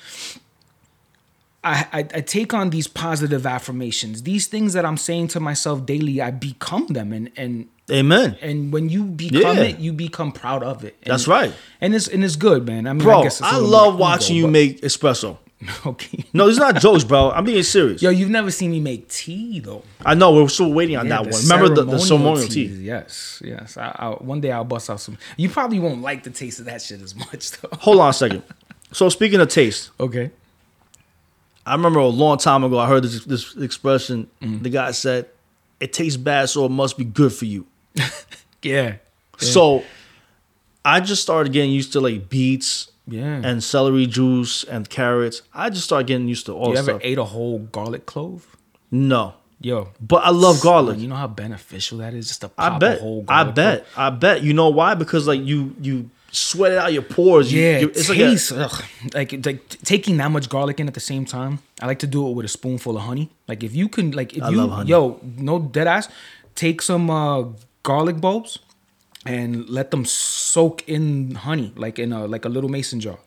I, 1.65 1.87
I, 1.91 1.99
I 2.01 2.21
take 2.21 2.53
on 2.53 2.69
these 2.69 2.87
positive 2.87 3.47
affirmations, 3.47 4.25
these 4.25 4.47
things 4.47 4.75
that 4.75 4.85
I'm 4.85 4.99
saying 4.99 5.29
to 5.29 5.41
myself 5.41 5.87
daily. 5.87 6.21
I 6.21 6.31
become 6.31 6.87
them, 6.89 7.13
and 7.15 7.31
and 7.39 7.67
Amen. 7.91 8.37
and 8.43 8.73
when 8.75 8.91
you 8.91 9.05
become 9.05 9.57
Yeah. 9.57 9.63
it, 9.65 9.79
you 9.79 9.95
become 9.95 10.33
proud 10.33 10.63
of 10.63 10.85
it. 10.85 10.97
And- 11.03 11.13
That's 11.13 11.27
right. 11.27 11.53
and 11.81 11.95
it's 11.95 12.09
and 12.09 12.23
it's 12.23 12.37
good, 12.37 12.67
man. 12.67 12.87
I 12.87 12.93
mean, 12.93 13.05
Bro, 13.05 13.21
I, 13.21 13.23
guess 13.25 13.41
it's 13.41 13.51
a 13.51 13.55
I 13.55 13.57
love 13.57 13.99
watching 13.99 14.37
ego, 14.37 14.47
you 14.47 14.53
make 14.53 14.83
espresso. 14.83 15.39
But- 15.61 15.87
okay. 15.87 16.25
No, 16.33 16.49
it's 16.49 16.59
not 16.59 16.77
jokes, 16.81 17.05
bro. 17.05 17.31
I'm 17.31 17.45
being 17.45 17.63
serious. 17.63 18.01
Yo, 18.03 18.11
you've 18.11 18.31
never 18.31 18.51
seen 18.51 18.71
me 18.71 18.81
make 18.81 19.09
tea 19.09 19.61
though. 19.61 19.83
I 20.05 20.15
know 20.15 20.33
we're 20.35 20.49
still 20.49 20.73
waiting 20.73 20.97
on 20.97 21.07
Yeah, 21.07 21.23
that 21.23 21.31
one. 21.33 21.43
Remember 21.43 21.69
the, 21.75 21.85
the 21.85 21.99
ceremonial 21.99 22.47
tea. 22.49 22.65
Yes, 22.67 23.43
yes. 23.45 23.77
I, 23.77 23.95
I, 23.99 24.09
one 24.23 24.41
day 24.41 24.51
I'll 24.53 24.65
bust 24.65 24.89
out 24.91 25.01
some. 25.01 25.19
You 25.37 25.49
probably 25.51 25.79
won't 25.81 26.01
like 26.03 26.23
the 26.23 26.31
taste 26.31 26.61
of 26.61 26.65
that 26.67 26.81
shit 26.83 27.01
as 27.03 27.15
much 27.15 27.51
though. 27.61 27.69
Hold 27.81 28.01
on 28.01 28.11
a 28.11 28.13
second. 28.13 28.43
So 28.93 29.09
speaking 29.09 29.41
of 29.41 29.49
taste, 29.49 29.91
Okay. 30.01 30.31
I 31.67 31.75
remember 31.75 32.01
a 32.01 32.07
long 32.07 32.39
time 32.39 32.65
ago 32.65 32.79
I 32.79 32.89
heard 32.89 33.05
this 33.05 33.25
this 33.27 33.55
expression. 33.57 34.29
Mm. 34.41 34.63
The 34.63 34.71
guy 34.71 34.91
said, 34.93 35.27
"It 35.79 35.93
tastes 35.93 36.17
bad, 36.17 36.49
so 36.49 36.65
it 36.65 36.71
must 36.71 36.97
be 36.99 37.05
good 37.05 37.33
for 37.33 37.45
you." 37.45 37.67
Yeah. 38.63 38.97
So 39.39 39.85
I 40.85 41.01
just 41.01 41.23
started 41.23 41.51
getting 41.53 41.71
used 41.71 41.93
to 41.95 42.01
like 42.01 42.29
beets 42.29 42.91
Yeah. 43.11 43.41
and 43.45 43.63
celery 43.63 44.07
juice 44.07 44.65
and 44.65 44.89
carrots. 44.89 45.43
I 45.53 45.69
just 45.71 45.85
started 45.85 46.07
getting 46.07 46.29
used 46.29 46.47
to 46.47 46.53
all 46.53 46.71
you 46.73 46.79
ever 46.79 46.93
stuff. 46.93 47.01
ate 47.05 47.19
a 47.19 47.25
whole 47.25 47.59
garlic 47.59 48.07
clove? 48.07 48.57
no, 48.91 49.35
Yo. 49.61 49.89
but 50.01 50.25
I 50.25 50.31
love 50.31 50.61
garlic. 50.63 50.99
You 50.99 51.09
know 51.09 51.17
how 51.17 51.27
beneficial 51.29 51.99
that 51.99 52.15
is 52.15 52.29
just 52.29 52.41
to 52.43 52.49
pop 52.49 52.73
I 52.73 52.77
a 52.77 52.79
bet. 52.79 53.01
whole 53.01 53.25
I 53.29 53.45
bet. 53.45 53.85
clove? 53.93 53.99
I 53.99 54.11
bet. 54.11 54.43
You 54.43 54.55
know 54.55 54.69
why? 54.71 54.95
Because 54.95 55.27
like 55.27 55.43
you 55.45 55.75
you 55.81 56.09
sweat 56.33 56.73
it 56.73 56.79
out 56.79 56.93
your 56.93 57.03
pores. 57.03 57.53
You, 57.53 57.61
Yeah, 57.61 57.79
you, 57.81 57.89
it 57.89 57.97
it's 57.97 58.09
like 58.09 58.19
a- 58.19 58.31
tastes 58.31 58.53
like 59.15 59.45
like 59.47 59.69
taking 59.85 60.17
that 60.19 60.31
much 60.31 60.49
garlic 60.49 60.79
in 60.81 60.87
at 60.89 60.95
the 60.95 61.01
same 61.01 61.25
time. 61.27 61.59
I 61.83 61.87
like 61.87 61.99
to 62.01 62.07
do 62.07 62.27
it 62.29 62.33
with 62.37 62.47
a 62.47 62.49
spoonful 62.49 62.97
of 62.97 63.03
honey. 63.03 63.29
Like 63.49 63.63
if 63.65 63.75
you 63.75 63.89
can, 63.89 64.13
like 64.13 64.37
if 64.37 64.43
I 64.43 64.51
you, 64.51 64.57
love 64.59 64.71
honey. 64.71 64.91
yo, 64.91 65.21
no 65.37 65.59
dead 65.59 65.87
ass, 65.89 66.09
take 66.55 66.81
some 66.83 67.11
uh, 67.11 67.45
garlic 67.83 68.21
bulbs 68.21 68.59
and 69.27 69.69
let 69.69 69.91
them 69.91 70.05
soak 70.05 70.89
in 70.89 71.35
honey, 71.35 71.73
like 71.77 71.99
in 71.99 72.13
a 72.13 72.27
like 72.27 72.45
a 72.45 72.49
little 72.49 72.71
mason 72.71 73.01
jar, 73.01 73.19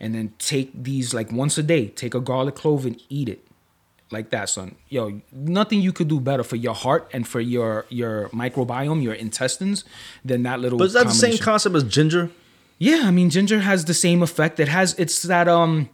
and 0.00 0.14
then 0.14 0.32
take 0.38 0.70
these 0.74 1.14
like 1.14 1.30
once 1.32 1.56
a 1.58 1.62
day. 1.62 1.88
Take 1.88 2.14
a 2.14 2.20
garlic 2.20 2.54
clove 2.56 2.84
and 2.86 3.00
eat 3.08 3.28
it. 3.28 3.42
like 4.10 4.30
that, 4.30 4.48
son. 4.48 4.76
Yo, 4.88 5.20
nothing 5.32 5.80
you 5.80 5.92
could 5.92 6.08
do 6.08 6.20
better 6.20 6.44
for 6.44 6.56
your 6.56 6.74
heart 6.74 7.08
and 7.12 7.26
for 7.26 7.40
your 7.40 7.86
your 7.88 8.28
microbiome, 8.30 9.02
your 9.02 9.14
intestines, 9.14 9.84
than 10.24 10.42
that 10.44 10.60
little. 10.60 10.78
But 10.78 10.84
is 10.86 10.92
that 10.92 11.06
the 11.06 11.12
same 11.14 11.38
concept 11.38 11.74
as 11.74 11.84
ginger? 11.84 12.30
Yeah, 12.78 13.02
I 13.04 13.10
mean 13.10 13.30
ginger 13.30 13.60
has 13.60 13.84
the 13.86 13.94
same 13.94 14.22
effect. 14.22 14.60
It 14.60 14.68
has 14.68 14.94
it's 14.98 15.22
that 15.22 15.48
um 15.48 15.88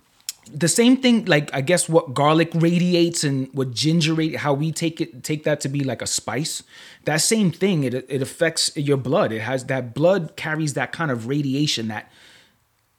the 0.50 0.68
same 0.68 0.96
thing 0.96 1.24
like 1.26 1.52
I 1.54 1.60
guess 1.60 1.88
what 1.88 2.14
garlic 2.14 2.50
radiates 2.54 3.24
and 3.24 3.48
what 3.52 3.72
ginger 3.72 4.36
how 4.38 4.52
we 4.54 4.72
take 4.72 5.00
it 5.00 5.22
take 5.22 5.44
that 5.44 5.60
to 5.60 5.68
be 5.68 5.84
like 5.84 6.02
a 6.02 6.06
spice. 6.06 6.62
That 7.04 7.18
same 7.18 7.50
thing 7.50 7.84
it 7.84 7.94
it 7.94 8.22
affects 8.22 8.76
your 8.76 8.96
blood. 8.96 9.32
It 9.32 9.40
has 9.40 9.64
that 9.66 9.94
blood 9.94 10.36
carries 10.36 10.74
that 10.74 10.92
kind 10.92 11.10
of 11.10 11.26
radiation 11.26 11.88
that 11.88 12.10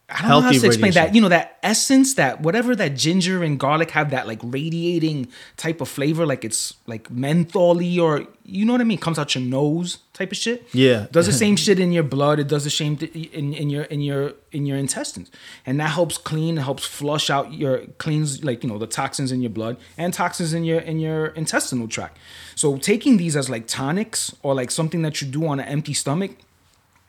I 0.09 0.21
don't 0.21 0.29
know 0.29 0.41
how 0.41 0.51
to 0.51 0.65
explain 0.67 0.91
that. 0.93 1.15
You 1.15 1.21
know 1.21 1.29
that 1.29 1.57
essence, 1.63 2.15
that 2.15 2.41
whatever 2.41 2.75
that 2.75 2.89
ginger 2.89 3.41
and 3.41 3.57
garlic 3.57 3.91
have, 3.91 4.11
that 4.11 4.27
like 4.27 4.39
radiating 4.43 5.29
type 5.55 5.79
of 5.79 5.87
flavor, 5.87 6.25
like 6.25 6.43
it's 6.43 6.73
like 6.87 7.07
mentholy 7.09 7.97
or 7.97 8.27
you 8.43 8.65
know 8.65 8.73
what 8.73 8.81
I 8.81 8.83
mean, 8.83 8.97
comes 8.97 9.17
out 9.17 9.33
your 9.33 9.43
nose 9.43 9.99
type 10.11 10.31
of 10.31 10.37
shit. 10.37 10.67
Yeah. 10.73 11.07
does 11.11 11.27
the 11.27 11.33
same 11.33 11.55
shit 11.63 11.79
in 11.79 11.93
your 11.93 12.03
blood. 12.03 12.39
It 12.39 12.49
does 12.49 12.65
the 12.65 12.69
same 12.69 12.97
th- 12.97 13.15
in 13.15 13.53
in 13.53 13.69
your 13.69 13.83
in 13.83 14.01
your 14.01 14.33
in 14.51 14.65
your 14.65 14.77
intestines, 14.77 15.31
and 15.65 15.79
that 15.79 15.91
helps 15.91 16.17
clean. 16.17 16.57
It 16.57 16.61
helps 16.61 16.85
flush 16.85 17.29
out 17.29 17.53
your 17.53 17.85
cleans 17.97 18.43
like 18.43 18.61
you 18.63 18.69
know 18.69 18.77
the 18.77 18.87
toxins 18.87 19.31
in 19.31 19.41
your 19.41 19.51
blood 19.51 19.77
and 19.97 20.13
toxins 20.13 20.53
in 20.53 20.65
your 20.65 20.79
in 20.79 20.99
your 20.99 21.27
intestinal 21.27 21.87
tract. 21.87 22.17
So 22.55 22.75
taking 22.77 23.15
these 23.15 23.37
as 23.37 23.49
like 23.49 23.67
tonics 23.67 24.35
or 24.43 24.53
like 24.53 24.69
something 24.69 25.01
that 25.03 25.21
you 25.21 25.27
do 25.27 25.47
on 25.47 25.61
an 25.61 25.67
empty 25.67 25.93
stomach 25.93 26.31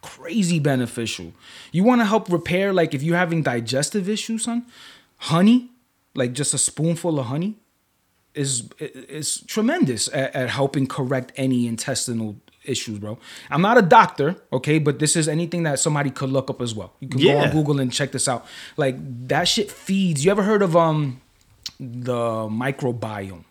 crazy 0.05 0.59
beneficial. 0.59 1.33
You 1.73 1.83
want 1.85 2.01
to 2.03 2.05
help 2.05 2.31
repair, 2.31 2.73
like 2.73 2.95
if 2.95 3.03
you're 3.03 3.17
having 3.17 3.43
digestive 3.43 4.09
issues, 4.09 4.45
son, 4.45 4.67
honey, 5.17 5.71
like 6.15 6.35
just 6.35 6.53
a 6.53 6.59
spoonful 6.59 7.19
of 7.19 7.27
honey, 7.27 7.57
is 8.35 8.69
is 8.79 9.41
tremendous 9.47 10.09
at, 10.09 10.35
at 10.35 10.51
helping 10.51 10.87
correct 10.87 11.33
any 11.37 11.67
intestinal 11.67 12.37
issues, 12.65 12.99
bro. 12.99 13.19
I'm 13.51 13.63
not 13.63 13.79
a 13.79 13.83
doctor, 13.83 14.37
okay, 14.53 14.79
but 14.79 14.99
this 14.99 15.17
is 15.17 15.29
anything 15.29 15.63
that 15.63 15.79
somebody 15.79 16.11
could 16.11 16.31
look 16.31 16.51
up 16.51 16.61
as 16.61 16.75
well. 16.75 16.93
You 17.01 17.09
can 17.09 17.21
go 17.23 17.39
on 17.39 17.51
Google 17.51 17.81
and 17.81 17.93
check 17.93 18.13
this 18.13 18.29
out. 18.29 18.45
Like 18.77 18.97
that 19.29 19.49
shit 19.49 19.71
feeds. 19.71 20.25
You 20.25 20.31
ever 20.31 20.43
heard 20.43 20.63
of 20.63 20.77
um 20.77 21.21
the 21.81 22.49
microbiome? 22.49 23.45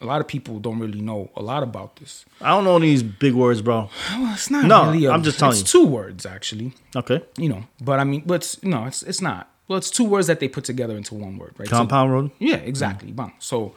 A 0.00 0.06
lot 0.06 0.20
of 0.20 0.26
people 0.28 0.58
don't 0.58 0.78
really 0.80 1.00
know 1.00 1.30
a 1.36 1.42
lot 1.42 1.62
about 1.62 1.96
this. 1.96 2.24
I 2.40 2.50
don't 2.50 2.64
know 2.64 2.78
these 2.78 3.02
big 3.02 3.32
words, 3.34 3.62
bro. 3.62 3.88
Well, 4.10 4.34
it's 4.34 4.50
not 4.50 4.64
No, 4.66 4.86
really. 4.90 5.06
i 5.08 5.14
I'm 5.14 5.22
just 5.22 5.38
telling 5.38 5.58
it's 5.58 5.72
you. 5.74 5.80
two 5.82 5.86
words 5.86 6.26
actually 6.26 6.72
Okay. 6.96 7.22
you 7.38 7.48
know 7.48 7.64
but 7.80 7.98
i 8.00 8.04
mean 8.04 8.22
but 8.26 8.34
it's, 8.36 8.62
no 8.62 8.84
it's 8.84 9.02
it's 9.02 9.20
not 9.20 9.48
well 9.68 9.78
it's 9.78 9.90
two 9.90 10.04
words 10.04 10.26
that 10.26 10.40
they 10.40 10.48
put 10.48 10.64
together 10.64 10.96
into 10.96 11.14
one 11.14 11.38
word 11.38 11.54
right 11.58 11.68
So- 11.68 11.76
Compound 11.76 12.12
road. 12.12 12.30
yeah 12.38 12.56
exactly 12.56 13.12
mm. 13.12 13.16
Bang. 13.16 13.32
so 13.38 13.74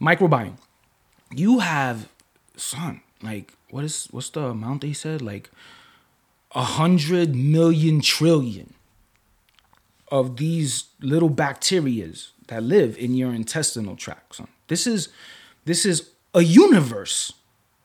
microbiome 0.00 0.56
you 1.34 1.58
have 1.60 2.08
son 2.56 3.00
like 3.22 3.52
what 3.70 3.84
is 3.84 4.08
what's 4.12 4.30
the 4.30 4.40
amount 4.56 4.80
they 4.82 4.92
said 4.92 5.20
like 5.20 5.50
a 6.54 6.62
hundred 6.62 7.34
million 7.34 8.00
trillion 8.00 8.72
of 10.10 10.36
these 10.36 10.84
little 11.00 11.30
bacterias 11.30 12.30
that 12.46 12.62
live 12.62 12.96
in 12.98 13.14
your 13.14 13.32
intestinal 13.34 13.96
tract 13.96 14.36
son 14.36 14.48
this 14.68 14.86
is 14.86 15.08
this 15.66 15.84
is 15.84 16.10
a 16.32 16.42
universe 16.42 17.32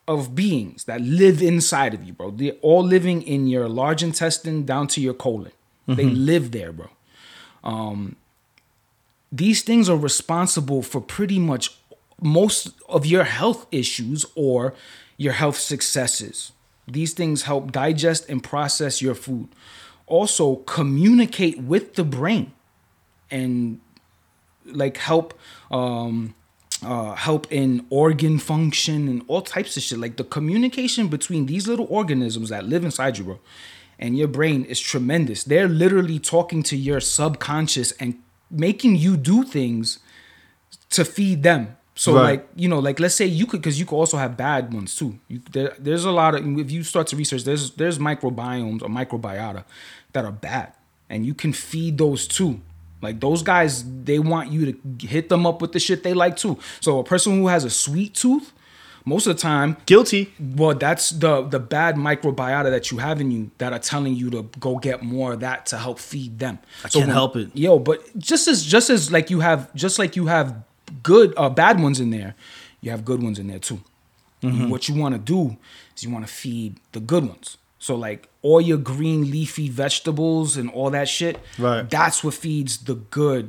of 0.08 0.34
beings 0.36 0.86
that 0.86 1.02
live 1.02 1.42
inside 1.42 1.94
of 1.94 2.04
you, 2.04 2.14
bro. 2.14 2.32
They're 2.32 2.54
all 2.62 2.84
living 2.84 3.22
in 3.22 3.48
your 3.48 3.68
large 3.68 4.04
intestine 4.04 4.66
down 4.66 4.88
to 4.88 5.02
your 5.02 5.14
colon. 5.14 5.52
They 5.88 6.06
live 6.06 6.52
there, 6.52 6.72
bro. 6.72 6.88
Um, 7.64 8.16
these 9.32 9.62
things 9.62 9.90
are 9.90 9.98
responsible 9.98 10.82
for 10.84 11.02
pretty 11.02 11.40
much 11.40 11.76
most 12.22 12.72
of 12.88 13.06
your 13.06 13.24
health 13.24 13.66
issues 13.72 14.26
or 14.36 14.74
your 15.18 15.34
health 15.34 15.58
successes. 15.58 16.52
These 16.88 17.14
things 17.14 17.44
help 17.44 17.72
digest 17.72 18.30
and 18.30 18.44
process 18.44 19.02
your 19.02 19.16
food. 19.16 19.50
Also, 20.08 20.58
communicate 20.58 21.60
with 21.60 21.96
the 21.96 22.04
brain 22.04 22.54
and 23.30 23.80
like 24.66 24.98
help 24.98 25.34
um 25.72 26.36
uh 26.84 27.14
help 27.16 27.46
in 27.52 27.86
organ 27.90 28.40
function 28.40 29.08
and 29.08 29.24
all 29.28 29.42
types 29.42 29.78
of 29.78 29.84
shit. 29.84 30.00
Like 30.00 30.18
the 30.18 30.24
communication 30.24 31.08
between 31.08 31.46
these 31.46 31.68
little 31.68 31.88
organisms 31.90 32.50
that 32.50 32.66
live 32.66 32.84
inside 32.84 33.18
you 33.18 33.24
bro 33.26 33.40
and 34.00 34.18
your 34.18 34.28
brain 34.28 34.66
is 34.66 34.80
tremendous. 34.80 35.44
They're 35.44 35.68
literally 35.68 36.18
talking 36.20 36.64
to 36.64 36.76
your 36.76 37.00
subconscious 37.00 37.92
and 37.94 38.18
making 38.50 38.96
you 38.96 39.16
do 39.16 39.44
things 39.44 40.00
to 40.90 41.06
feed 41.06 41.44
them. 41.44 41.78
So 41.94 42.16
Right. 42.16 42.24
like 42.24 42.48
you 42.56 42.68
know 42.68 42.80
like 42.80 43.00
let's 43.00 43.14
say 43.16 43.26
you 43.26 43.46
could 43.46 43.62
because 43.62 43.80
you 43.80 43.86
could 43.86 43.96
also 43.98 44.18
have 44.18 44.36
bad 44.36 44.74
ones 44.74 44.96
too. 44.96 45.20
You, 45.28 45.42
there, 45.52 45.76
there's 45.78 46.06
a 46.06 46.12
lot 46.12 46.34
of 46.36 46.60
if 46.60 46.72
you 46.72 46.84
start 46.84 47.08
to 47.08 47.16
research 47.16 47.44
there's 47.44 47.72
there's 47.72 48.00
microbiomes 48.00 48.82
or 48.82 48.90
microbiota 48.90 49.66
that 50.14 50.26
are 50.26 50.32
bad 50.32 50.74
and 51.10 51.26
you 51.26 51.34
can 51.34 51.54
feed 51.54 51.98
those 51.98 52.28
too 52.28 52.60
like 53.02 53.20
those 53.20 53.42
guys 53.44 53.84
they 54.04 54.20
want 54.20 54.52
you 54.52 54.72
to 54.74 55.08
hit 55.08 55.30
them 55.30 55.46
up 55.46 55.62
with 55.62 55.72
the 55.74 55.80
shit 55.80 56.04
they 56.04 56.14
like 56.14 56.36
too 56.36 56.58
so 56.80 57.00
a 57.00 57.04
person 57.04 57.34
who 57.40 57.48
has 57.48 57.64
a 57.64 57.70
sweet 57.70 58.14
tooth 58.16 58.54
most 59.04 59.26
of 59.26 59.36
the 59.36 59.42
time 59.42 59.76
Guilty. 59.88 60.32
well 60.40 60.76
that's 60.76 61.10
the 61.10 61.42
the 61.42 61.60
bad 61.60 61.96
microbiota 61.96 62.70
that 62.70 62.92
you 62.92 63.00
have 63.00 63.20
in 63.20 63.32
you 63.32 63.52
that 63.58 63.74
are 63.74 63.80
telling 63.80 64.14
you 64.16 64.30
to 64.30 64.44
go 64.60 64.78
get 64.78 65.02
more 65.02 65.34
of 65.34 65.40
that 65.40 65.66
to 65.68 65.78
help 65.78 65.98
feed 66.00 66.38
them 66.40 66.60
i 66.86 66.90
can't 66.90 67.10
help 67.10 67.36
it. 67.36 67.50
yo 67.56 67.80
but 67.80 68.00
just 68.18 68.48
as 68.48 68.64
just 68.66 68.90
as 68.90 69.12
like 69.12 69.30
you 69.30 69.40
have 69.40 69.74
just 69.74 69.98
like 69.98 70.16
you 70.16 70.28
have 70.28 70.64
good 71.04 71.34
uh 71.38 71.50
bad 71.50 71.80
ones 71.82 72.00
in 72.00 72.12
there 72.12 72.36
you 72.82 72.92
have 72.92 73.04
good 73.06 73.22
ones 73.24 73.40
in 73.40 73.48
there 73.48 73.60
too 73.60 73.80
Mm-hmm. 74.44 74.70
what 74.72 74.90
you 74.90 74.96
want 74.96 75.14
to 75.14 75.20
do 75.20 75.56
is 75.96 76.04
you 76.04 76.10
want 76.10 76.26
to 76.26 76.34
feed 76.34 76.80
the 76.94 77.00
good 77.00 77.24
ones 77.24 77.58
so 77.86 77.92
like 78.08 78.22
all 78.48 78.62
your 78.62 78.78
green 78.94 79.22
leafy 79.36 79.68
vegetables 79.84 80.50
and 80.60 80.68
all 80.78 80.90
that 80.98 81.08
shit 81.18 81.36
Right. 81.68 81.84
that's 81.96 82.18
what 82.24 82.36
feeds 82.46 82.74
the 82.90 82.96
good 83.20 83.44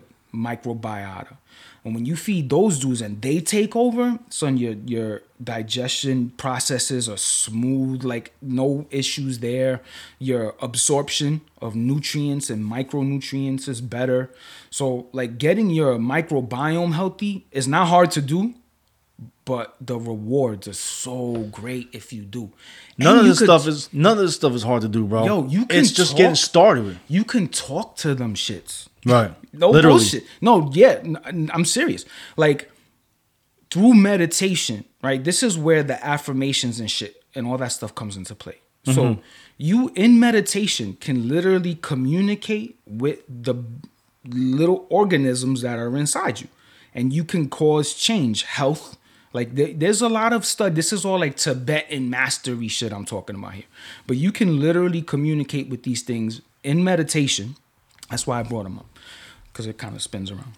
microbiota. 0.47 1.37
And 1.85 1.97
when 1.97 2.07
you 2.07 2.15
feed 2.15 2.49
those 2.49 2.79
dudes 2.79 3.01
and 3.03 3.21
they 3.27 3.41
take 3.41 3.75
over 3.85 4.05
son 4.41 4.57
your 4.57 4.75
your 4.95 5.11
digestion 5.43 6.17
processes 6.45 7.09
are 7.09 7.17
smooth 7.19 8.05
like 8.13 8.27
no 8.41 8.87
issues 8.91 9.41
there. 9.49 9.75
Your 10.31 10.55
absorption 10.69 11.41
of 11.61 11.75
nutrients 11.75 12.47
and 12.53 12.61
micronutrients 12.77 13.69
is 13.69 13.81
better. 13.81 14.31
So 14.71 15.09
like 15.13 15.33
getting 15.47 15.69
your 15.71 15.93
microbiome 15.99 16.93
healthy 17.01 17.35
is 17.51 17.67
not 17.67 17.87
hard 17.89 18.11
to 18.13 18.23
do 18.23 18.55
but 19.45 19.75
the 19.81 19.99
rewards 19.99 20.69
are 20.69 20.73
so 20.73 21.49
great 21.51 21.89
if 21.93 22.13
you 22.13 22.23
do 22.23 22.51
None 22.99 23.19
And 23.19 23.21
of 23.21 23.27
this 23.27 23.39
could- 23.39 23.47
stuff 23.47 23.67
is 23.67 23.89
none 23.93 24.13
of 24.19 24.25
this 24.25 24.35
stuff 24.37 24.53
is 24.53 24.63
hard 24.63 24.83
to 24.83 24.89
do, 24.89 25.05
bro. 25.05 25.25
Yo, 25.25 25.47
you 25.47 25.67
can 25.67 25.81
it's 25.81 25.91
just 25.91 26.11
talk- 26.13 26.19
getting 26.19 26.35
started 26.35 26.99
you 27.09 27.25
can 27.25 27.49
talk 27.49 27.97
to 27.97 28.15
them 28.15 28.35
shits 28.35 28.89
Right. 29.05 29.33
no 29.53 29.71
Literally. 29.71 29.99
bullshit. 29.99 30.25
No, 30.41 30.71
yeah, 30.73 31.03
I'm 31.25 31.65
serious. 31.65 32.05
Like 32.37 32.71
through 33.71 33.95
meditation, 33.95 34.85
right? 35.03 35.23
This 35.25 35.43
is 35.43 35.59
where 35.59 35.83
the 35.83 36.05
affirmations 36.07 36.79
and 36.79 36.91
shit 36.91 37.23
and 37.35 37.47
all 37.47 37.59
that 37.59 37.73
stuff 37.73 37.95
comes 37.95 38.17
into 38.17 38.35
play. 38.35 38.59
So 38.85 38.93
mm-hmm. 39.03 39.21
you 39.59 39.91
in 39.95 40.21
meditation 40.21 40.97
can 41.01 41.29
literally 41.29 41.77
communicate 41.77 42.79
with 42.87 43.21
the 43.29 43.55
little 44.27 44.87
organisms 44.91 45.63
that 45.63 45.79
are 45.79 45.97
inside 45.97 46.41
you, 46.41 46.49
and 46.95 47.13
you 47.13 47.25
can 47.25 47.49
cause 47.49 47.95
change, 47.95 48.43
health. 48.43 48.97
Like 49.33 49.55
there- 49.55 49.73
there's 49.73 50.03
a 50.03 50.09
lot 50.09 50.33
of 50.33 50.45
stuff. 50.45 50.75
This 50.75 50.93
is 50.93 51.05
all 51.05 51.19
like 51.21 51.37
Tibetan 51.37 52.11
mastery 52.11 52.69
shit 52.69 52.93
I'm 52.93 53.05
talking 53.07 53.37
about 53.37 53.55
here. 53.55 53.65
But 54.07 54.17
you 54.19 54.31
can 54.33 54.61
literally 54.61 55.03
communicate 55.03 55.69
with 55.69 55.83
these 55.85 56.03
things 56.03 56.41
in 56.63 56.85
meditation. 56.85 57.57
That's 58.11 58.27
why 58.27 58.41
I 58.41 58.43
brought 58.43 58.65
them 58.65 58.79
up 58.79 58.87
because 59.53 59.67
it 59.67 59.79
kind 59.79 59.95
of 59.97 60.03
spins 60.03 60.31
around. 60.31 60.53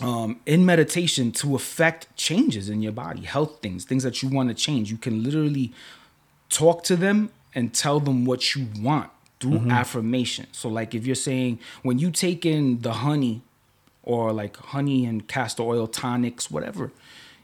Um, 0.00 0.40
in 0.46 0.64
meditation 0.66 1.32
to 1.32 1.54
affect 1.54 2.14
changes 2.16 2.68
in 2.68 2.82
your 2.82 2.92
body, 2.92 3.22
health 3.22 3.58
things, 3.62 3.84
things 3.84 4.02
that 4.02 4.22
you 4.22 4.28
want 4.28 4.48
to 4.48 4.54
change. 4.54 4.90
You 4.90 4.96
can 4.96 5.22
literally 5.22 5.72
talk 6.48 6.82
to 6.84 6.96
them 6.96 7.30
and 7.54 7.72
tell 7.74 8.00
them 8.00 8.24
what 8.24 8.54
you 8.54 8.66
want 8.80 9.10
through 9.40 9.68
affirmation. 9.70 10.46
So, 10.52 10.68
like 10.68 10.94
if 10.94 11.06
you're 11.06 11.14
saying 11.14 11.58
when 11.82 11.98
you 11.98 12.10
take 12.10 12.44
in 12.46 12.80
the 12.80 12.92
honey 12.94 13.42
or 14.02 14.32
like 14.32 14.56
honey 14.56 15.04
and 15.04 15.26
castor 15.28 15.62
oil 15.62 15.86
tonics, 15.86 16.50
whatever, 16.50 16.90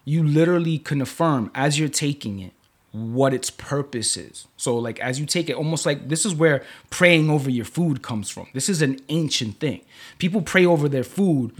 you 0.09 0.23
literally 0.23 0.79
can 0.79 1.01
affirm 1.01 1.51
as 1.55 1.79
you're 1.79 1.89
taking 1.89 2.41
it 2.41 2.53
what 2.93 3.35
its 3.35 3.51
purpose 3.51 4.17
is. 4.17 4.47
So, 4.57 4.77
like 4.77 4.99
as 5.01 5.21
you 5.21 5.27
take 5.27 5.51
it, 5.51 5.53
almost 5.55 5.85
like 5.85 6.09
this 6.09 6.25
is 6.25 6.35
where 6.35 6.65
praying 6.89 7.29
over 7.29 7.51
your 7.51 7.67
food 7.67 8.03
comes 8.03 8.31
from. 8.31 8.47
This 8.55 8.69
is 8.71 8.81
an 8.81 8.99
ancient 9.11 9.61
thing. 9.61 9.83
People 10.19 10.41
pray 10.41 10.65
over 10.65 10.89
their 10.89 11.05
food 11.05 11.53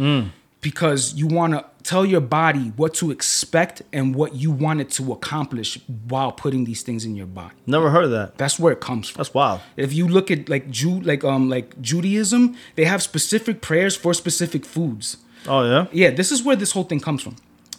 because 0.63 1.15
you 1.15 1.27
want 1.27 1.53
to 1.53 1.65
tell 1.83 2.05
your 2.05 2.23
body 2.23 2.73
what 2.77 2.95
to 2.95 3.11
expect 3.11 3.83
and 3.93 4.15
what 4.15 4.35
you 4.35 4.51
want 4.51 4.81
it 4.81 4.91
to 4.91 5.13
accomplish 5.13 5.79
while 6.09 6.33
putting 6.33 6.65
these 6.65 6.83
things 6.83 7.05
in 7.05 7.15
your 7.15 7.27
body. 7.27 7.55
Never 7.67 7.91
heard 7.91 8.05
of 8.05 8.11
that. 8.11 8.39
That's 8.39 8.59
where 8.59 8.73
it 8.73 8.81
comes 8.81 9.09
from. 9.11 9.21
That's 9.21 9.35
wild. 9.35 9.61
If 9.77 9.93
you 9.93 10.09
look 10.09 10.31
at 10.31 10.49
like 10.49 10.71
Jew, 10.71 11.01
like 11.01 11.23
um, 11.23 11.51
like 11.51 11.81
Judaism, 11.83 12.57
they 12.77 12.87
have 12.87 13.03
specific 13.03 13.61
prayers 13.61 13.95
for 13.95 14.15
specific 14.15 14.65
foods. 14.65 15.19
Oh 15.47 15.65
yeah. 15.65 15.87
Yeah, 15.93 16.11
this 16.11 16.33
is 16.33 16.43
where 16.43 16.57
this 16.57 16.73
whole 16.73 16.85
thing 16.85 17.01
comes 17.01 17.23
from. 17.23 17.37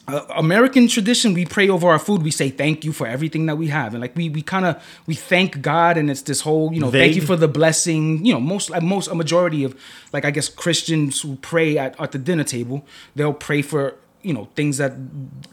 Uh, 0.09 0.25
American 0.35 0.87
tradition, 0.87 1.33
we 1.33 1.45
pray 1.45 1.69
over 1.69 1.89
our 1.89 1.99
food. 1.99 2.23
We 2.23 2.31
say 2.31 2.49
thank 2.49 2.83
you 2.83 2.91
for 2.91 3.07
everything 3.07 3.45
that 3.45 3.57
we 3.57 3.67
have, 3.67 3.93
and 3.93 4.01
like 4.01 4.15
we 4.15 4.29
we 4.29 4.41
kind 4.41 4.65
of 4.65 4.83
we 5.05 5.15
thank 5.15 5.61
God, 5.61 5.97
and 5.97 6.09
it's 6.09 6.23
this 6.23 6.41
whole 6.41 6.73
you 6.73 6.79
know 6.79 6.91
thank 6.91 7.15
you 7.15 7.21
for 7.21 7.35
the 7.35 7.47
blessing. 7.47 8.25
You 8.25 8.33
know, 8.33 8.39
most 8.39 8.69
like 8.69 8.83
most 8.83 9.07
a 9.07 9.15
majority 9.15 9.63
of 9.63 9.79
like 10.13 10.25
I 10.25 10.31
guess 10.31 10.49
Christians 10.49 11.21
who 11.21 11.35
pray 11.37 11.77
at, 11.77 11.99
at 11.99 12.11
the 12.11 12.17
dinner 12.17 12.43
table, 12.43 12.85
they'll 13.15 13.33
pray 13.33 13.61
for 13.61 13.95
you 14.21 14.33
know 14.33 14.49
things 14.55 14.77
that 14.77 14.93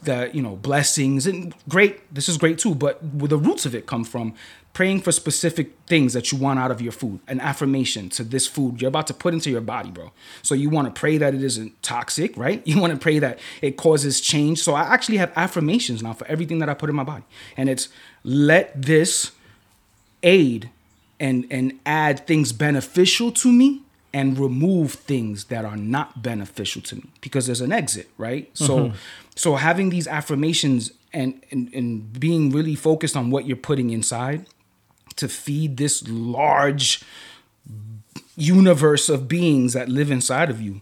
that 0.03 0.35
you 0.35 0.41
know 0.41 0.55
blessings 0.55 1.27
and 1.27 1.53
great. 1.69 2.13
This 2.13 2.27
is 2.27 2.37
great 2.37 2.57
too, 2.57 2.75
but 2.75 3.03
where 3.03 3.29
the 3.29 3.37
roots 3.37 3.65
of 3.65 3.75
it 3.75 3.85
come 3.85 4.03
from 4.03 4.33
praying 4.77 5.01
for 5.01 5.11
specific 5.11 5.71
things 5.87 6.13
that 6.13 6.31
you 6.31 6.37
want 6.37 6.59
out 6.59 6.69
of 6.69 6.79
your 6.79 6.91
food, 6.91 7.19
an 7.27 7.39
affirmation 7.39 8.09
to 8.09 8.23
this 8.23 8.45
food 8.45 8.79
you're 8.79 8.89
about 8.89 9.07
to 9.07 9.13
put 9.13 9.33
into 9.33 9.49
your 9.49 9.59
body, 9.59 9.89
bro. 9.89 10.11
So 10.43 10.53
you 10.53 10.69
want 10.69 10.93
to 10.93 10.99
pray 10.99 11.17
that 11.17 11.33
it 11.33 11.41
isn't 11.41 11.81
toxic, 11.81 12.37
right? 12.37 12.61
You 12.67 12.79
want 12.79 12.93
to 12.93 12.99
pray 12.99 13.17
that 13.17 13.39
it 13.63 13.75
causes 13.75 14.21
change. 14.21 14.59
So 14.59 14.75
I 14.75 14.81
actually 14.81 15.17
have 15.17 15.31
affirmations 15.35 16.03
now 16.03 16.13
for 16.13 16.27
everything 16.27 16.59
that 16.59 16.69
I 16.69 16.75
put 16.75 16.91
in 16.91 16.95
my 16.95 17.03
body. 17.03 17.23
And 17.57 17.69
it's 17.69 17.89
let 18.23 18.79
this 18.79 19.31
aid 20.21 20.69
and 21.19 21.47
and 21.49 21.79
add 21.83 22.27
things 22.27 22.51
beneficial 22.51 23.31
to 23.31 23.51
me 23.51 23.81
and 24.13 24.37
remove 24.37 24.91
things 24.93 25.45
that 25.45 25.65
are 25.65 25.75
not 25.77 26.21
beneficial 26.21 26.83
to 26.83 26.97
me 26.97 27.05
because 27.21 27.47
there's 27.47 27.61
an 27.61 27.71
exit 27.71 28.09
right 28.17 28.49
so 28.53 28.77
mm-hmm. 28.77 28.95
so 29.35 29.55
having 29.55 29.89
these 29.89 30.07
affirmations 30.07 30.91
and, 31.13 31.41
and 31.51 31.73
and 31.73 32.19
being 32.19 32.51
really 32.51 32.75
focused 32.75 33.15
on 33.15 33.31
what 33.31 33.47
you're 33.47 33.57
putting 33.71 33.89
inside 33.89 34.45
to 35.17 35.27
feed 35.27 35.77
this 35.77 36.07
large 36.07 37.01
universe 38.35 39.09
of 39.09 39.27
beings 39.27 39.73
that 39.73 39.89
live 39.89 40.11
inside 40.11 40.49
of 40.49 40.61
you 40.61 40.81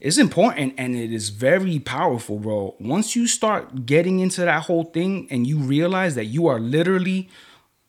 is 0.00 0.18
important 0.18 0.74
and 0.78 0.94
it 0.94 1.12
is 1.12 1.30
very 1.30 1.78
powerful, 1.78 2.38
bro. 2.38 2.74
Once 2.78 3.16
you 3.16 3.26
start 3.26 3.86
getting 3.86 4.20
into 4.20 4.42
that 4.42 4.64
whole 4.64 4.84
thing 4.84 5.26
and 5.30 5.46
you 5.46 5.58
realize 5.58 6.14
that 6.14 6.26
you 6.26 6.46
are 6.46 6.60
literally 6.60 7.28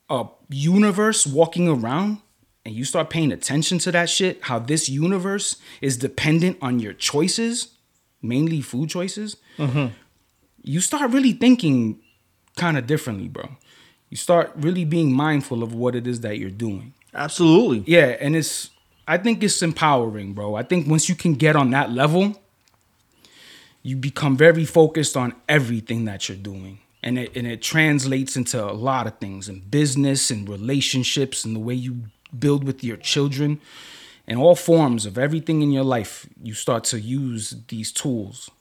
a 0.09 0.25
universe 0.49 1.27
walking 1.27 1.67
around 1.67 2.19
and 2.65 2.73
you 2.73 2.83
start 2.83 3.09
paying 3.09 3.31
attention 3.31 3.77
to 3.79 3.91
that 3.91 4.09
shit, 4.09 4.43
how 4.43 4.57
this 4.57 4.89
universe 4.89 5.57
is 5.81 5.97
dependent 5.97 6.57
on 6.61 6.79
your 6.79 6.93
choices, 6.93 7.75
mainly 8.21 8.61
food 8.61 8.89
choices, 8.89 9.37
mm-hmm. 9.57 9.87
you 10.63 10.81
start 10.81 11.11
really 11.11 11.33
thinking 11.33 11.99
kind 12.57 12.77
of 12.77 12.87
differently, 12.87 13.27
bro. 13.27 13.49
You 14.09 14.17
start 14.17 14.51
really 14.55 14.85
being 14.85 15.13
mindful 15.13 15.61
of 15.63 15.73
what 15.73 15.95
it 15.95 16.07
is 16.07 16.21
that 16.21 16.37
you're 16.37 16.49
doing. 16.49 16.93
Absolutely. 17.13 17.83
Yeah, 17.85 18.17
and 18.19 18.35
it's 18.35 18.71
I 19.07 19.17
think 19.17 19.43
it's 19.43 19.61
empowering, 19.61 20.33
bro. 20.33 20.55
I 20.55 20.63
think 20.63 20.87
once 20.87 21.09
you 21.09 21.15
can 21.15 21.33
get 21.33 21.55
on 21.55 21.71
that 21.71 21.91
level, 21.91 22.39
you 23.81 23.95
become 23.95 24.37
very 24.37 24.65
focused 24.65 25.17
on 25.17 25.33
everything 25.47 26.05
that 26.05 26.29
you're 26.29 26.37
doing. 26.37 26.79
And 27.01 27.17
it 27.17 27.35
and 27.35 27.47
it 27.47 27.61
translates 27.61 28.35
into 28.35 28.63
a 28.63 28.73
lot 28.73 29.07
of 29.07 29.17
things 29.19 29.49
in 29.49 29.61
business 29.61 30.29
and 30.29 30.47
relationships 30.47 31.45
and 31.45 31.55
the 31.55 31.59
way 31.59 31.73
you 31.73 32.03
build 32.37 32.63
with 32.63 32.83
your 32.83 32.97
children 32.97 33.59
and 34.27 34.37
all 34.37 34.55
forms 34.55 35.05
of 35.05 35.17
everything 35.17 35.61
in 35.61 35.71
your 35.71 35.83
life. 35.83 36.27
You 36.43 36.53
start 36.53 36.83
to 36.85 36.99
use 36.99 37.55
these 37.69 37.91
tools. 37.91 38.51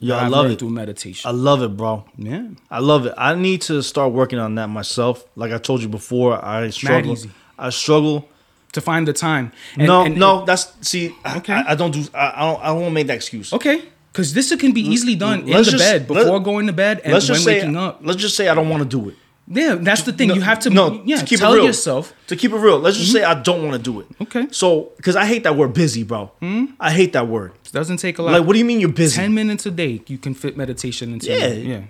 Yeah, 0.00 0.16
I 0.16 0.28
love 0.28 0.50
it. 0.50 0.58
through 0.58 0.70
meditation. 0.70 1.28
I 1.28 1.32
love 1.32 1.62
it, 1.62 1.76
bro. 1.76 2.04
yeah. 2.16 2.48
I 2.70 2.78
love 2.78 3.06
it. 3.06 3.14
I 3.16 3.34
need 3.34 3.62
to 3.62 3.82
start 3.82 4.12
working 4.12 4.38
on 4.38 4.54
that 4.56 4.68
myself. 4.68 5.24
Like 5.36 5.52
I 5.52 5.58
told 5.58 5.82
you 5.82 5.88
before, 5.88 6.42
I 6.44 6.70
struggle. 6.70 7.12
easy. 7.12 7.30
I 7.58 7.70
struggle. 7.70 8.28
To 8.72 8.82
find 8.82 9.08
the 9.08 9.14
time. 9.14 9.50
And- 9.78 9.86
no, 9.86 10.04
and- 10.04 10.16
no, 10.18 10.44
that's 10.44 10.74
see. 10.86 11.14
Okay. 11.38 11.54
I, 11.54 11.72
I 11.72 11.74
don't 11.74 11.90
do. 11.90 12.04
I, 12.14 12.32
I 12.36 12.52
don't. 12.52 12.62
I 12.64 12.72
won't 12.72 12.92
make 12.92 13.06
that 13.06 13.16
excuse. 13.16 13.52
Okay. 13.52 13.82
Because 14.12 14.34
this 14.34 14.54
can 14.56 14.72
be 14.72 14.82
easily 14.82 15.14
done 15.14 15.40
in 15.40 15.46
Let's 15.46 15.66
the 15.70 15.78
just- 15.78 15.84
bed 15.84 16.10
let- 16.10 16.24
before 16.24 16.38
going 16.40 16.66
to 16.66 16.72
bed 16.74 17.00
and 17.02 17.14
Let's 17.14 17.26
when 17.28 17.36
just 17.36 17.44
say. 17.46 17.60
waking 17.60 17.76
up. 17.76 18.00
Let's 18.02 18.20
just 18.20 18.36
say 18.36 18.46
I 18.46 18.54
don't 18.54 18.68
want 18.68 18.82
to 18.82 18.88
do 18.88 19.08
it. 19.08 19.16
Yeah, 19.50 19.76
that's 19.76 20.02
the 20.02 20.12
thing. 20.12 20.28
No, 20.28 20.34
you 20.34 20.42
have 20.42 20.58
to 20.60 20.70
no. 20.70 21.02
yeah, 21.06 21.16
to 21.16 21.24
keep 21.24 21.38
tell 21.38 21.54
it 21.54 21.56
real. 21.56 21.64
yourself. 21.64 22.12
To 22.26 22.36
keep 22.36 22.52
it 22.52 22.56
real, 22.56 22.78
let's 22.78 22.98
just 22.98 23.10
mm-hmm. 23.10 23.18
say 23.18 23.24
I 23.24 23.40
don't 23.40 23.62
want 23.62 23.82
to 23.82 23.90
do 23.90 24.00
it. 24.00 24.06
Okay. 24.20 24.46
So, 24.50 24.92
because 24.98 25.16
I 25.16 25.24
hate 25.24 25.44
that 25.44 25.56
word 25.56 25.72
busy, 25.72 26.02
bro. 26.02 26.30
Mm-hmm. 26.42 26.74
I 26.78 26.90
hate 26.90 27.14
that 27.14 27.28
word. 27.28 27.52
It 27.68 27.72
doesn't 27.72 27.98
take 27.98 28.18
a 28.18 28.22
lot. 28.22 28.32
Like, 28.32 28.46
what 28.46 28.52
do 28.54 28.58
you 28.58 28.64
mean 28.64 28.80
you're 28.80 28.90
busy? 28.90 29.16
Ten 29.16 29.34
minutes 29.34 29.66
a 29.66 29.70
day, 29.70 30.02
you 30.06 30.18
can 30.18 30.34
fit 30.34 30.56
meditation 30.56 31.12
into. 31.12 31.26
Yeah. 31.30 31.46
yeah. 31.48 31.80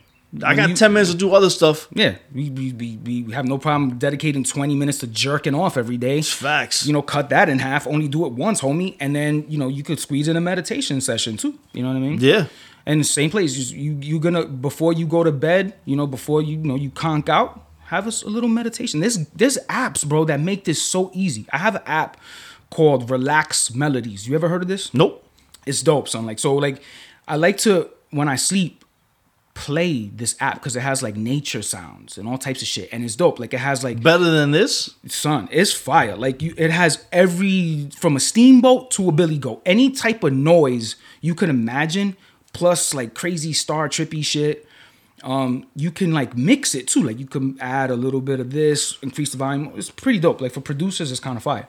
I 0.42 0.48
When 0.48 0.56
got 0.56 0.68
you- 0.68 0.74
ten 0.76 0.92
minutes 0.92 1.10
to 1.12 1.16
do 1.16 1.32
other 1.34 1.48
stuff. 1.48 1.88
Yeah, 1.94 2.16
we, 2.34 2.50
we, 2.50 2.72
we, 2.72 2.96
we 3.24 3.32
have 3.32 3.46
no 3.46 3.56
problem 3.56 3.96
dedicating 3.96 4.44
20 4.44 4.74
minutes 4.74 4.98
to 4.98 5.06
jerking 5.06 5.54
off 5.54 5.78
every 5.78 5.96
day. 5.96 6.20
Facts. 6.20 6.86
You 6.86 6.92
know, 6.92 7.00
cut 7.00 7.30
that 7.30 7.48
in 7.48 7.58
half. 7.60 7.86
Only 7.86 8.08
do 8.08 8.26
it 8.26 8.32
once, 8.32 8.60
homie. 8.60 8.94
And 9.00 9.16
then, 9.16 9.46
you 9.48 9.56
know, 9.56 9.68
you 9.68 9.82
could 9.82 9.98
squeeze 9.98 10.28
in 10.28 10.36
a 10.36 10.40
meditation 10.40 11.00
session 11.00 11.38
too. 11.38 11.58
You 11.72 11.82
know 11.82 11.88
what 11.88 11.96
I 11.96 12.00
mean? 12.00 12.18
Yeah. 12.20 12.46
And 12.84 13.00
the 13.00 13.04
same 13.04 13.30
place, 13.30 13.56
you 13.70 13.98
you 14.02 14.18
gonna 14.18 14.46
before 14.46 14.92
you 14.94 15.06
go 15.06 15.22
to 15.24 15.32
bed, 15.32 15.74
you 15.86 15.94
know, 15.96 16.06
before 16.06 16.40
you, 16.42 16.52
you 16.58 16.64
know 16.64 16.74
you 16.74 16.90
conk 16.90 17.28
out, 17.28 17.64
have 17.86 18.06
a 18.06 18.28
little 18.28 18.48
meditation. 18.48 19.00
There's 19.00 19.26
there's 19.28 19.58
apps, 19.68 20.06
bro, 20.06 20.24
that 20.26 20.40
make 20.40 20.64
this 20.64 20.82
so 20.82 21.10
easy. 21.14 21.46
I 21.52 21.58
have 21.58 21.74
an 21.76 21.82
app 21.86 22.16
called 22.70 23.10
Relax 23.10 23.74
Melodies. 23.74 24.26
You 24.28 24.34
ever 24.34 24.48
heard 24.48 24.62
of 24.62 24.68
this? 24.68 24.92
Nope. 24.94 25.24
It's 25.68 25.82
dope, 25.82 26.08
son. 26.08 26.26
Like 26.26 26.38
so, 26.38 26.54
like 26.54 26.82
I 27.26 27.36
like 27.36 27.58
to 27.58 27.90
when 28.10 28.28
I 28.28 28.36
sleep 28.36 28.84
play 29.54 30.06
this 30.14 30.36
app 30.40 30.54
because 30.54 30.76
it 30.76 30.80
has 30.82 31.02
like 31.02 31.16
nature 31.16 31.62
sounds 31.62 32.16
and 32.16 32.28
all 32.28 32.38
types 32.38 32.62
of 32.62 32.68
shit, 32.68 32.88
and 32.92 33.04
it's 33.04 33.16
dope. 33.16 33.40
Like 33.40 33.52
it 33.52 33.58
has 33.58 33.82
like 33.82 34.00
Better 34.02 34.30
than 34.30 34.52
this? 34.52 34.94
son, 35.08 35.48
it's 35.50 35.72
fire. 35.72 36.16
Like 36.16 36.40
you, 36.40 36.54
it 36.56 36.70
has 36.70 37.04
every 37.10 37.90
from 37.96 38.14
a 38.16 38.20
steamboat 38.20 38.92
to 38.92 39.08
a 39.08 39.12
billy 39.12 39.36
goat, 39.36 39.60
any 39.66 39.90
type 39.90 40.22
of 40.22 40.32
noise 40.32 40.94
you 41.20 41.34
can 41.34 41.50
imagine, 41.50 42.16
plus 42.52 42.94
like 42.94 43.14
crazy 43.14 43.52
star 43.52 43.88
trippy 43.88 44.24
shit. 44.24 44.64
Um, 45.24 45.66
you 45.74 45.90
can 45.90 46.12
like 46.12 46.36
mix 46.36 46.76
it 46.76 46.86
too. 46.86 47.02
Like 47.02 47.18
you 47.18 47.26
can 47.26 47.58
add 47.60 47.90
a 47.90 47.96
little 47.96 48.20
bit 48.20 48.38
of 48.38 48.52
this, 48.52 48.96
increase 49.02 49.32
the 49.32 49.38
volume. 49.38 49.72
It's 49.74 49.90
pretty 49.90 50.20
dope. 50.20 50.40
Like 50.40 50.52
for 50.52 50.60
producers, 50.60 51.10
it's 51.10 51.20
kind 51.20 51.36
of 51.36 51.42
fire. 51.42 51.66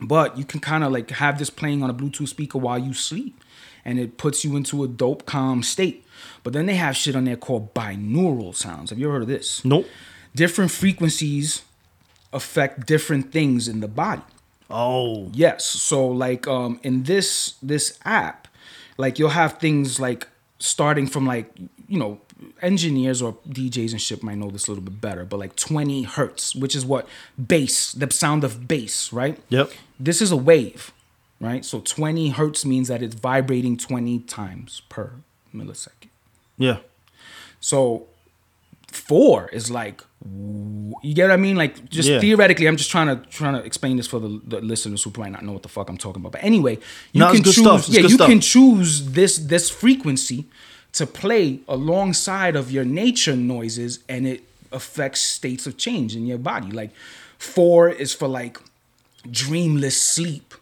But 0.00 0.38
you 0.38 0.44
can 0.44 0.60
kind 0.60 0.84
of 0.84 0.92
like 0.92 1.10
have 1.10 1.38
this 1.38 1.50
playing 1.50 1.82
on 1.82 1.90
a 1.90 1.94
Bluetooth 1.94 2.28
speaker 2.28 2.58
while 2.58 2.78
you 2.78 2.94
sleep, 2.94 3.42
and 3.84 3.98
it 3.98 4.16
puts 4.16 4.44
you 4.44 4.56
into 4.56 4.84
a 4.84 4.88
dope, 4.88 5.26
calm 5.26 5.62
state. 5.62 6.04
But 6.42 6.52
then 6.52 6.66
they 6.66 6.76
have 6.76 6.96
shit 6.96 7.16
on 7.16 7.24
there 7.24 7.36
called 7.36 7.74
binaural 7.74 8.54
sounds. 8.54 8.90
Have 8.90 8.98
you 8.98 9.06
ever 9.06 9.14
heard 9.14 9.22
of 9.22 9.28
this? 9.28 9.64
Nope. 9.64 9.86
different 10.34 10.70
frequencies 10.70 11.62
affect 12.32 12.86
different 12.86 13.32
things 13.32 13.66
in 13.68 13.80
the 13.80 13.88
body. 13.88 14.22
Oh. 14.70 15.30
Yes. 15.32 15.64
So 15.64 16.06
like 16.06 16.46
um 16.46 16.78
in 16.82 17.04
this 17.04 17.54
this 17.62 17.98
app, 18.04 18.46
like 18.98 19.18
you'll 19.18 19.30
have 19.30 19.58
things 19.58 19.98
like 19.98 20.28
starting 20.58 21.06
from 21.06 21.26
like 21.26 21.50
you 21.88 21.98
know 21.98 22.20
engineers 22.62 23.20
or 23.22 23.34
DJs 23.48 23.92
and 23.92 24.00
shit 24.00 24.22
might 24.22 24.36
know 24.38 24.50
this 24.50 24.68
a 24.68 24.70
little 24.70 24.84
bit 24.84 25.00
better, 25.00 25.24
but 25.24 25.38
like 25.38 25.56
20 25.56 26.02
hertz, 26.04 26.54
which 26.54 26.74
is 26.76 26.84
what 26.84 27.08
bass, 27.44 27.92
the 27.92 28.10
sound 28.10 28.44
of 28.44 28.68
bass, 28.68 29.12
right? 29.12 29.38
Yep. 29.48 29.72
This 29.98 30.22
is 30.22 30.30
a 30.30 30.36
wave, 30.36 30.92
right? 31.40 31.64
So 31.64 31.80
20 31.80 32.30
hertz 32.30 32.64
means 32.64 32.88
that 32.88 33.02
it's 33.02 33.14
vibrating 33.14 33.76
20 33.76 34.20
times 34.20 34.82
per 34.88 35.12
millisecond. 35.54 36.08
Yeah. 36.56 36.78
So 37.60 38.06
four 38.90 39.48
is 39.48 39.70
like 39.70 40.02
you 41.02 41.14
get 41.14 41.24
what 41.28 41.32
I 41.32 41.36
mean? 41.36 41.56
Like 41.56 41.88
just 41.90 42.08
Yeah. 42.08 42.20
theoretically, 42.20 42.66
I'm 42.66 42.76
just 42.76 42.90
trying 42.90 43.06
to 43.08 43.16
trying 43.28 43.54
to 43.54 43.60
explain 43.64 43.96
this 43.96 44.06
for 44.06 44.18
the, 44.18 44.40
the 44.46 44.60
listeners 44.60 45.02
who 45.02 45.12
might 45.16 45.30
not 45.32 45.44
know 45.44 45.52
what 45.52 45.62
the 45.62 45.68
fuck 45.68 45.88
I'm 45.88 45.96
talking 45.98 46.20
about. 46.20 46.32
But 46.32 46.42
anyway, 46.44 46.78
you 47.12 47.20
No, 47.20 47.32
can 47.32 47.42
choose. 47.42 47.88
Yeah, 47.88 48.00
you 48.00 48.08
stuff. 48.10 48.28
can 48.28 48.40
choose 48.40 49.10
this 49.12 49.38
this 49.38 49.70
frequency 49.70 50.46
to 50.98 51.06
play 51.06 51.60
alongside 51.68 52.56
of 52.56 52.70
your 52.70 52.84
nature 52.84 53.36
noises, 53.36 54.00
and 54.08 54.26
it 54.26 54.42
affects 54.72 55.20
states 55.20 55.66
of 55.66 55.76
change 55.76 56.14
in 56.14 56.26
your 56.26 56.38
body. 56.38 56.70
Like 56.70 56.90
four 57.38 57.88
is 57.88 58.12
for 58.12 58.28
like 58.28 58.58
dreamless 59.30 60.00
sleep, 60.00 60.54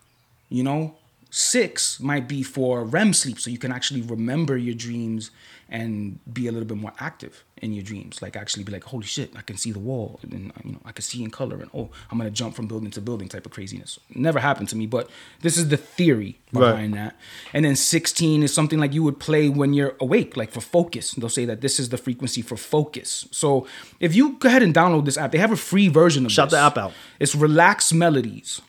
you 0.49 0.63
know. 0.63 0.95
Six 1.31 2.01
might 2.01 2.29
be 2.29 2.43
for 2.43 2.85
REM 2.85 3.13
sleep, 3.13 3.41
so 3.41 3.51
you 3.51 3.59
can 3.59 3.73
actually 3.73 4.03
remember 4.03 4.57
your 4.57 4.75
dreams 4.75 5.31
and 5.69 6.19
be 6.33 6.47
a 6.47 6.53
little 6.53 6.69
bit 6.69 6.79
more 6.79 6.93
active 6.99 7.43
in 7.63 7.73
your 7.73 7.83
dreams. 7.83 8.21
Like 8.23 8.37
actually 8.37 8.65
be 8.65 8.73
like, 8.73 8.85
holy 8.85 9.07
shit, 9.07 9.33
I 9.37 9.43
can 9.43 9.57
see 9.57 9.73
the 9.73 9.79
wall, 9.79 10.21
and 10.23 10.53
you 10.65 10.73
know 10.73 10.81
I 10.85 10.93
can 10.93 11.03
see 11.03 11.23
in 11.23 11.31
color, 11.31 11.57
and 11.61 11.71
oh, 11.75 11.89
I'm 12.11 12.19
gonna 12.19 12.31
jump 12.31 12.55
from 12.55 12.67
building 12.67 12.91
to 12.93 13.01
building 13.01 13.29
type 13.29 13.47
of 13.47 13.53
craziness. 13.53 13.99
Never 14.15 14.39
happened 14.41 14.69
to 14.71 14.77
me, 14.77 14.87
but 14.87 15.09
this 15.43 15.57
is 15.57 15.69
the 15.69 15.77
theory 15.77 16.39
Right. 16.53 16.71
behind 16.71 16.95
that. 16.95 17.17
And 17.53 17.65
then 17.65 17.75
16 17.77 18.43
is 18.45 18.55
something 18.55 18.79
like 18.79 18.95
you 18.95 19.03
would 19.03 19.19
play 19.19 19.49
when 19.49 19.75
you're 19.75 19.95
awake, 20.01 20.37
like 20.37 20.53
for 20.53 20.61
focus. 20.61 21.11
They'll 21.13 21.29
say 21.29 21.45
that 21.45 21.61
this 21.61 21.79
is 21.81 21.89
the 21.91 21.99
frequency 21.99 22.41
for 22.41 22.57
focus. 22.57 23.27
So 23.33 23.67
if 24.01 24.15
you 24.15 24.35
go 24.39 24.49
ahead 24.49 24.63
and 24.63 24.73
download 24.73 25.05
this 25.07 25.19
app, 25.19 25.33
they 25.33 25.39
have 25.39 25.51
a 25.53 25.57
free 25.57 25.89
version 25.89 26.25
of 26.25 26.31
Shout 26.33 26.51
this. 26.51 26.59
the 26.59 26.65
app 26.65 26.79
out. 26.79 26.93
It's 27.19 27.35
Relax 27.35 27.93
Melodies. 27.93 28.63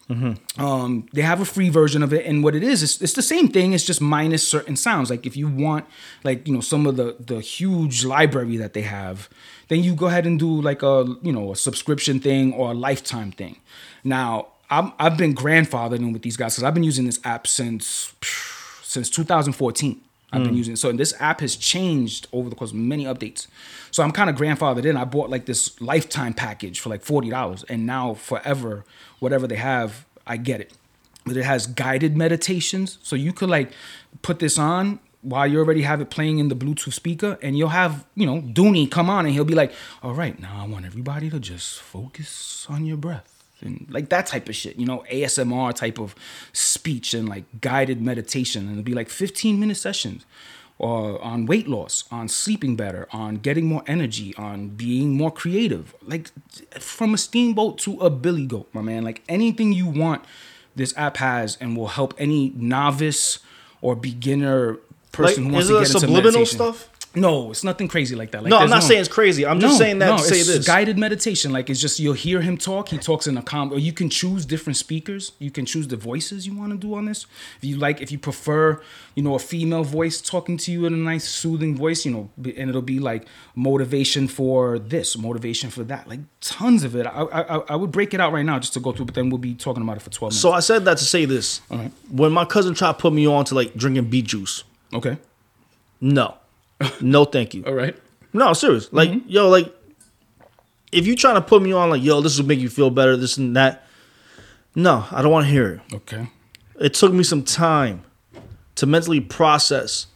Um, 0.57 1.07
they 1.13 1.21
have 1.21 1.39
a 1.41 1.45
free 1.45 1.69
version 1.69 2.01
of 2.01 2.13
it, 2.13 2.25
and 2.25 2.43
what 2.43 2.55
it 2.55 2.63
is, 2.63 2.81
is 2.81 3.01
it's 3.01 3.13
the 3.13 3.21
same 3.21 3.47
thing. 3.49 3.73
It's 3.73 3.83
just 3.83 4.01
minus 4.01 4.47
certain 4.47 4.75
sounds. 4.75 5.09
Like 5.09 5.25
if 5.25 5.38
you 5.38 5.47
want, 5.47 5.85
like 6.23 6.47
you 6.47 6.53
know, 6.53 6.61
some 6.61 6.88
of 6.88 6.95
the 6.97 7.15
the 7.19 7.41
huge 7.41 8.03
library 8.05 8.57
that 8.57 8.73
they 8.78 8.84
have, 8.84 9.28
then 9.69 9.80
you 9.84 9.95
go 9.95 10.05
ahead 10.05 10.25
and 10.25 10.38
do 10.39 10.61
like 10.61 10.82
a 10.84 10.95
you 11.21 11.34
know 11.36 11.51
a 11.51 11.55
subscription 11.55 12.19
thing 12.19 12.53
or 12.53 12.71
a 12.71 12.73
lifetime 12.73 13.32
thing. 13.32 13.55
Now 14.03 14.47
I'm, 14.69 14.93
I've 14.99 15.17
been 15.17 15.34
grandfathering 15.34 16.13
with 16.13 16.21
these 16.21 16.38
guys 16.38 16.53
because 16.53 16.63
I've 16.63 16.73
been 16.73 16.84
using 16.84 17.05
this 17.05 17.19
app 17.23 17.47
since 17.47 18.13
since 18.84 19.09
2014. 19.09 20.01
I've 20.34 20.43
been 20.43 20.53
mm. 20.53 20.57
using. 20.57 20.73
it. 20.73 20.78
So 20.78 20.91
this 20.91 21.13
app 21.19 21.39
has 21.39 21.55
changed 21.55 22.28
over 22.34 22.49
the 22.49 22.55
course 22.55 22.71
of 22.71 22.78
many 22.78 23.05
updates. 23.05 23.47
So 23.91 24.03
I'm 24.03 24.11
kind 24.11 24.30
of 24.30 24.36
grandfathered 24.36 24.86
in. 24.86 24.97
I 24.97 25.05
bought 25.05 25.30
like 25.30 25.45
this 25.45 25.80
lifetime 25.82 26.34
package 26.34 26.80
for 26.82 26.89
like 26.89 27.03
forty 27.03 27.30
dollars, 27.30 27.63
and 27.69 27.86
now 27.86 28.13
forever, 28.13 28.84
whatever 29.19 29.47
they 29.47 29.55
have, 29.55 30.05
I 30.25 30.38
get 30.38 30.59
it. 30.59 30.73
But 31.25 31.38
it 31.38 31.43
has 31.43 31.65
guided 31.65 32.15
meditations, 32.15 32.99
so 33.01 33.15
you 33.15 33.34
could 33.34 33.49
like 33.49 33.71
put 34.21 34.39
this 34.39 34.59
on 34.59 34.99
while 35.28 35.45
you 35.45 35.59
already 35.59 35.82
have 35.82 35.99
it 36.01 36.09
playing 36.09 36.39
in 36.39 36.47
the 36.47 36.55
Bluetooth 36.55 36.93
speaker, 36.93 37.38
and 37.41 37.57
you'll 37.57 37.69
have 37.69 38.05
you 38.15 38.25
know 38.25 38.41
Dooney 38.41 38.89
come 38.89 39.09
on, 39.09 39.25
and 39.25 39.34
he'll 39.34 39.45
be 39.45 39.55
like, 39.55 39.73
"All 40.01 40.13
right, 40.13 40.39
now 40.39 40.63
I 40.63 40.67
want 40.67 40.86
everybody 40.86 41.30
to 41.30 41.39
just 41.39 41.80
focus 41.82 42.65
on 42.69 42.86
your 42.86 42.97
breath." 42.97 43.38
and 43.61 43.88
like 43.89 44.09
that 44.09 44.28
type 44.28 44.49
of 44.49 44.55
shit, 44.55 44.78
you 44.78 44.86
know, 44.86 45.03
ASMR 45.11 45.73
type 45.73 45.99
of 45.99 46.15
speech 46.53 47.13
and 47.13 47.28
like 47.28 47.61
guided 47.61 48.01
meditation, 48.01 48.63
and 48.63 48.71
it'll 48.73 48.84
be 48.84 48.93
like 48.93 49.09
15 49.09 49.59
minute 49.59 49.78
sessions. 49.78 50.25
Or 50.80 51.19
on 51.23 51.47
weight 51.47 51.67
loss, 51.67 52.03
on 52.11 52.28
sleeping 52.28 52.75
better, 52.75 53.07
on 53.11 53.38
getting 53.38 53.65
more 53.65 53.82
energy, 53.88 54.36
on 54.36 54.69
being 54.69 55.17
more 55.17 55.32
creative. 55.32 55.95
Like 56.03 56.30
from 56.80 57.15
a 57.15 57.17
steamboat 57.17 57.80
to 57.80 57.97
a 57.99 58.11
billy 58.11 58.45
goat, 58.45 58.69
my 58.73 58.84
man. 58.84 59.03
Like 59.03 59.23
anything 59.28 59.73
you 59.73 59.88
want, 59.88 60.23
this 60.75 60.95
app 60.95 61.17
has 61.17 61.57
and 61.59 61.75
will 61.75 61.88
help 61.88 62.13
any 62.19 62.53
novice 62.55 63.39
or 63.82 63.95
beginner 63.95 64.78
person 65.12 65.43
Like, 65.45 65.49
who 65.49 65.53
wants 65.53 65.66
is 65.66 65.70
to 65.70 65.76
it 65.76 65.80
get 65.80 65.88
into 65.88 65.99
subliminal 65.99 66.32
meditation. 66.41 66.58
stuff? 66.58 66.89
No, 67.16 67.49
it's 67.49 67.64
nothing 67.64 67.88
crazy 67.88 68.16
like 68.16 68.30
that. 68.32 68.43
Like, 68.43 68.51
No, 68.51 68.60
I'm 68.60 68.70
not 68.70 68.84
saying 68.84 68.99
it's 68.99 69.10
crazy. 69.10 69.43
I'm 69.43 69.60
just 69.60 69.80
saying 69.80 69.97
that 69.99 70.20
to 70.20 70.24
say 70.24 70.38
it's 70.39 70.47
this. 70.49 70.68
guided 70.68 70.99
meditation. 70.99 71.51
Like 71.51 71.68
it's 71.68 71.82
just 71.82 71.99
you'll 71.99 72.14
hear 72.14 72.41
him 72.41 72.58
talk. 72.58 72.89
He 72.89 72.99
talks 72.99 73.26
in 73.26 73.36
a 73.38 73.41
calm. 73.41 73.72
Or 73.74 73.80
you 73.80 73.91
can 73.91 74.08
choose 74.10 74.45
different 74.45 74.78
speakers. 74.78 75.32
You 75.39 75.49
can 75.49 75.66
choose 75.66 75.88
the 75.88 75.95
voices 75.95 76.45
you 76.45 76.55
want 76.55 76.74
to 76.74 76.78
do 76.78 76.93
on 76.93 77.05
this. 77.05 77.26
If 77.58 77.64
you 77.64 77.78
like, 77.78 78.01
if 78.01 78.12
you 78.12 78.20
prefer, 78.20 78.80
you 79.16 79.24
know, 79.24 79.34
a 79.34 79.39
female 79.39 79.84
voice 79.84 80.22
talking 80.22 80.58
to 80.58 80.72
you 80.72 80.86
in 80.86 80.93
a 80.93 80.97
nice 80.97 81.28
soothing 81.28 81.76
voice, 81.76 82.05
you 82.05 82.12
know, 82.12 82.30
and 82.38 82.70
it'll 82.70 82.84
be 82.84 82.99
like 82.99 83.26
motivation 83.55 84.28
for 84.28 84.78
this, 84.78 85.18
motivation 85.18 85.72
for 85.72 85.84
that. 85.86 86.08
Like 86.08 86.20
tons 86.39 86.84
of 86.84 86.95
it. 86.95 87.08
I 87.08 87.22
I, 87.24 87.55
I 87.70 87.76
would 87.76 87.91
break 87.91 88.14
it 88.14 88.20
out 88.22 88.32
right 88.32 88.45
now 88.45 88.60
just 88.60 88.74
to 88.74 88.80
go 88.80 88.91
through, 88.91 89.05
but 89.05 89.16
then 89.16 89.30
we'll 89.30 89.39
be 89.39 89.55
talking 89.55 89.82
about 89.82 89.97
it 89.97 90.01
for 90.03 90.12
twelve 90.12 90.34
minutes. 90.34 90.41
So 90.41 90.51
I 90.51 90.60
said 90.60 90.86
that 90.86 90.97
to 90.99 91.03
say 91.05 91.26
this. 91.26 91.62
right. 91.72 91.91
When 92.12 92.32
my 92.32 92.45
cousin 92.45 92.76
tried 92.76 92.89
to 92.93 92.97
put 92.99 93.14
me 93.14 93.26
on 93.26 93.43
to 93.45 93.55
like 93.55 93.74
drinking 93.76 94.05
beet 94.10 94.26
juice, 94.26 94.64
okay. 94.93 95.17
no, 96.01 96.35
no, 97.01 97.25
thank 97.25 97.53
you. 97.53 97.63
All 97.67 97.73
right. 97.73 97.95
No, 98.33 98.53
serious. 98.53 98.91
Like, 98.93 99.09
Mm-hmm. 99.09 99.29
yo, 99.29 99.49
like, 99.49 99.73
if 100.91 101.05
you 101.07 101.15
trying 101.15 101.35
to 101.35 101.41
put 101.41 101.61
me 101.61 101.71
on, 101.73 101.89
like, 101.89 102.03
yo, 102.03 102.21
this 102.21 102.38
will 102.39 102.45
make 102.45 102.59
you 102.59 102.69
feel 102.69 102.89
better, 102.89 103.17
this 103.17 103.38
and 103.38 103.55
that. 103.55 103.83
No, 104.75 105.05
I 105.11 105.21
don't 105.21 105.31
want 105.31 105.45
to 105.47 105.51
hear 105.51 105.81
it. 105.89 105.93
Okay. 105.95 106.29
It 106.79 106.93
took 106.93 107.11
me 107.13 107.23
some 107.23 107.43
time 107.43 108.03
to 108.75 108.85
mentally 108.85 109.19
process. 109.19 110.07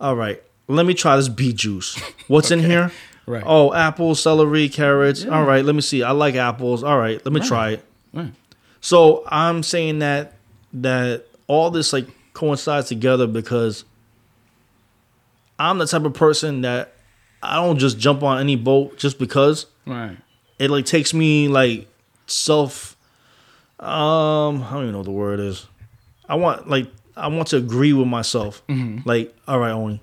All 0.00 0.14
right, 0.14 0.42
let 0.68 0.84
me 0.84 0.92
try 0.94 1.16
this 1.16 1.28
beet 1.28 1.56
juice. 1.56 1.98
What's 2.28 2.50
in 2.50 2.58
here? 2.70 2.92
Right. 3.26 3.42
Oh, 3.46 3.72
apples, 3.72 4.20
celery, 4.20 4.68
carrots. 4.68 5.24
All 5.24 5.44
right, 5.44 5.64
let 5.64 5.74
me 5.74 5.80
see. 5.80 6.02
I 6.02 6.10
like 6.10 6.34
apples. 6.34 6.82
All 6.84 6.98
right, 6.98 7.24
let 7.24 7.32
me 7.32 7.40
try 7.40 7.70
it. 7.70 7.84
Right. 8.12 8.32
So 8.82 9.24
I'm 9.28 9.62
saying 9.62 10.00
that 10.00 10.34
that 10.74 11.24
all 11.46 11.70
this 11.70 11.94
like 11.94 12.06
coincides 12.34 12.88
together 12.88 13.26
because 13.26 13.84
I'm 15.58 15.78
the 15.78 15.86
type 15.86 16.04
of 16.04 16.14
person 16.14 16.62
that 16.62 16.92
I 17.42 17.56
don't 17.56 17.78
just 17.78 17.98
jump 17.98 18.22
on 18.22 18.40
any 18.40 18.56
boat 18.56 18.96
just 18.98 19.18
because 19.18 19.66
Right. 19.86 20.16
it 20.58 20.70
like 20.70 20.86
takes 20.86 21.12
me 21.14 21.48
like 21.48 21.86
self 22.26 22.96
um 23.80 24.62
I 24.62 24.70
don't 24.72 24.82
even 24.82 24.92
know 24.92 24.98
what 24.98 25.04
the 25.04 25.10
word 25.12 25.40
is. 25.40 25.66
I 26.28 26.36
want 26.36 26.68
like 26.68 26.88
I 27.16 27.28
want 27.28 27.48
to 27.48 27.56
agree 27.58 27.92
with 27.92 28.08
myself. 28.08 28.62
Like, 29.04 29.34
all 29.46 29.58
right, 29.58 29.70
Oni, 29.72 30.00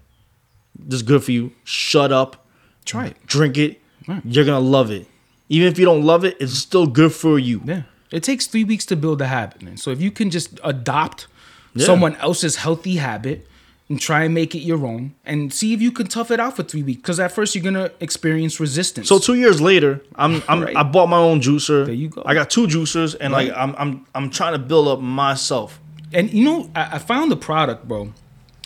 this 0.78 0.98
is 0.98 1.04
good 1.04 1.24
for 1.24 1.32
you. 1.32 1.52
Shut 1.66 2.12
up, 2.12 2.46
Try 2.86 3.08
it. 3.08 3.26
drink 3.26 3.58
it. 3.58 3.82
Right. 4.08 4.22
You're 4.26 4.46
gonna 4.46 4.60
love 4.60 4.92
it. 4.92 5.08
Even 5.50 5.68
if 5.68 5.78
you 5.78 5.86
don't 5.86 6.04
love 6.04 6.24
it, 6.24 6.38
it's 6.40 6.54
still 6.54 6.88
good 6.88 7.12
for 7.12 7.38
you. 7.38 7.62
Yeah. 7.66 7.84
It 8.12 8.24
takes 8.24 8.46
three 8.48 8.64
weeks 8.64 8.86
to 8.88 8.96
build 8.96 9.22
a 9.22 9.28
habit, 9.28 9.62
man. 9.62 9.78
So 9.78 9.90
if 9.92 10.02
you 10.02 10.12
can 10.12 10.30
just 10.30 10.60
adopt 10.64 11.28
Yeah. 11.74 11.86
someone 11.86 12.16
else's 12.18 12.58
healthy 12.58 12.98
habit 12.98 13.48
and 13.92 14.00
try 14.00 14.24
and 14.24 14.34
make 14.34 14.56
it 14.56 14.60
your 14.60 14.86
own 14.88 15.14
and 15.26 15.54
see 15.54 15.74
if 15.74 15.82
you 15.82 15.92
can 15.92 16.08
tough 16.08 16.32
it 16.32 16.40
out 16.40 16.56
for 16.56 16.64
three 16.64 16.82
weeks. 16.82 17.02
Because 17.02 17.20
at 17.20 17.34
first 17.34 17.54
you're 17.54 17.64
gonna 17.64 17.92
experience 18.00 18.58
resistance. 18.58 19.10
So 19.10 19.20
two 19.20 19.34
years 19.36 19.60
later, 19.60 20.00
I'm 20.16 20.42
I'm 20.48 20.62
Right. 20.62 20.78
I 20.78 20.84
bought 20.84 21.10
my 21.10 21.18
own 21.18 21.42
juicer. 21.42 21.86
There 21.86 21.94
you 21.94 22.08
go. 22.08 22.24
I 22.26 22.34
got 22.34 22.50
two 22.50 22.68
juicers, 22.68 23.18
and 23.20 23.34
like 23.34 23.52
I'm 23.54 23.76
I'm 23.78 24.06
I'm 24.16 24.30
trying 24.30 24.54
to 24.54 24.60
build 24.60 24.88
up 24.88 25.02
myself. 25.02 25.80
and 26.14 26.32
you 26.32 26.46
know, 26.46 26.70
I, 26.74 26.96
I 26.96 26.98
found 27.00 27.32
the 27.32 27.36
product, 27.36 27.88
bro. 27.88 28.14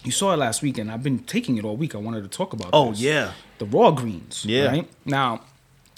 You 0.04 0.12
saw 0.12 0.34
it 0.34 0.38
last 0.38 0.62
week, 0.62 0.78
and 0.78 0.92
I've 0.92 1.02
been 1.02 1.20
taking 1.20 1.58
it 1.58 1.66
all 1.66 1.76
week. 1.76 1.96
I 1.96 1.98
wanted 1.98 2.22
to 2.22 2.30
talk 2.30 2.54
about. 2.54 2.70
Oh, 2.72 2.92
this. 2.92 3.02
yeah. 3.02 3.32
the 3.58 3.66
raw 3.66 3.90
greens. 3.90 4.46
Yeah. 4.46 4.68
Right 4.68 4.88
now, 5.06 5.42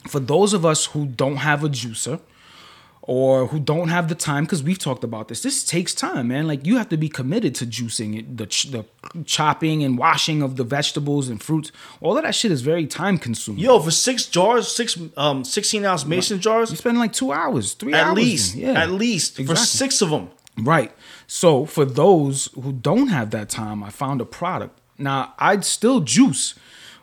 for 0.07 0.21
those 0.21 0.53
of 0.53 0.65
us 0.65 0.85
who 0.85 1.05
don't 1.05 1.37
have 1.37 1.65
a 1.65 1.69
juicer 1.69 2.21
or 3.07 3.47
who 3.47 3.59
don't 3.59 3.87
have 3.87 4.09
the 4.09 4.15
time, 4.15 4.43
because 4.43 4.61
we've 4.61 4.77
talked 4.77 5.03
about 5.03 5.29
this, 5.29 5.41
this 5.41 5.63
takes 5.63 5.95
time, 5.95 6.27
man. 6.27 6.45
Like 6.45 6.65
you 6.65 6.75
have 6.77 6.89
to 6.89 6.97
be 6.97 7.07
committed 7.07 7.55
to 7.55 7.65
juicing 7.65 8.19
it, 8.19 8.37
the 8.37 8.45
ch- 8.45 8.65
the 8.65 8.83
chopping 9.25 9.81
and 9.81 9.97
washing 9.97 10.41
of 10.41 10.57
the 10.57 10.65
vegetables 10.65 11.29
and 11.29 11.41
fruits. 11.41 11.71
All 12.01 12.17
of 12.17 12.23
that 12.23 12.35
shit 12.35 12.51
is 12.51 12.61
very 12.61 12.85
time 12.85 13.17
consuming. 13.17 13.63
Yo, 13.63 13.79
for 13.79 13.91
six 13.91 14.25
jars, 14.25 14.67
six 14.67 14.99
um 15.15 15.45
sixteen 15.45 15.85
ounce 15.85 16.05
mason 16.05 16.41
jars, 16.41 16.69
you 16.69 16.75
spend 16.75 16.99
like 16.99 17.13
two 17.13 17.31
hours, 17.31 17.73
three 17.73 17.93
at 17.93 18.07
hours. 18.07 18.17
least, 18.17 18.55
yeah, 18.55 18.73
at 18.73 18.91
least 18.91 19.37
for 19.37 19.55
six 19.55 20.01
of 20.01 20.09
them. 20.09 20.29
Right. 20.59 20.91
So 21.27 21.65
for 21.65 21.85
those 21.85 22.49
who 22.55 22.73
don't 22.73 23.07
have 23.07 23.31
that 23.31 23.47
time, 23.47 23.83
I 23.83 23.89
found 23.89 24.19
a 24.19 24.25
product. 24.25 24.79
Now 24.97 25.33
I'd 25.39 25.63
still 25.63 26.01
juice, 26.01 26.55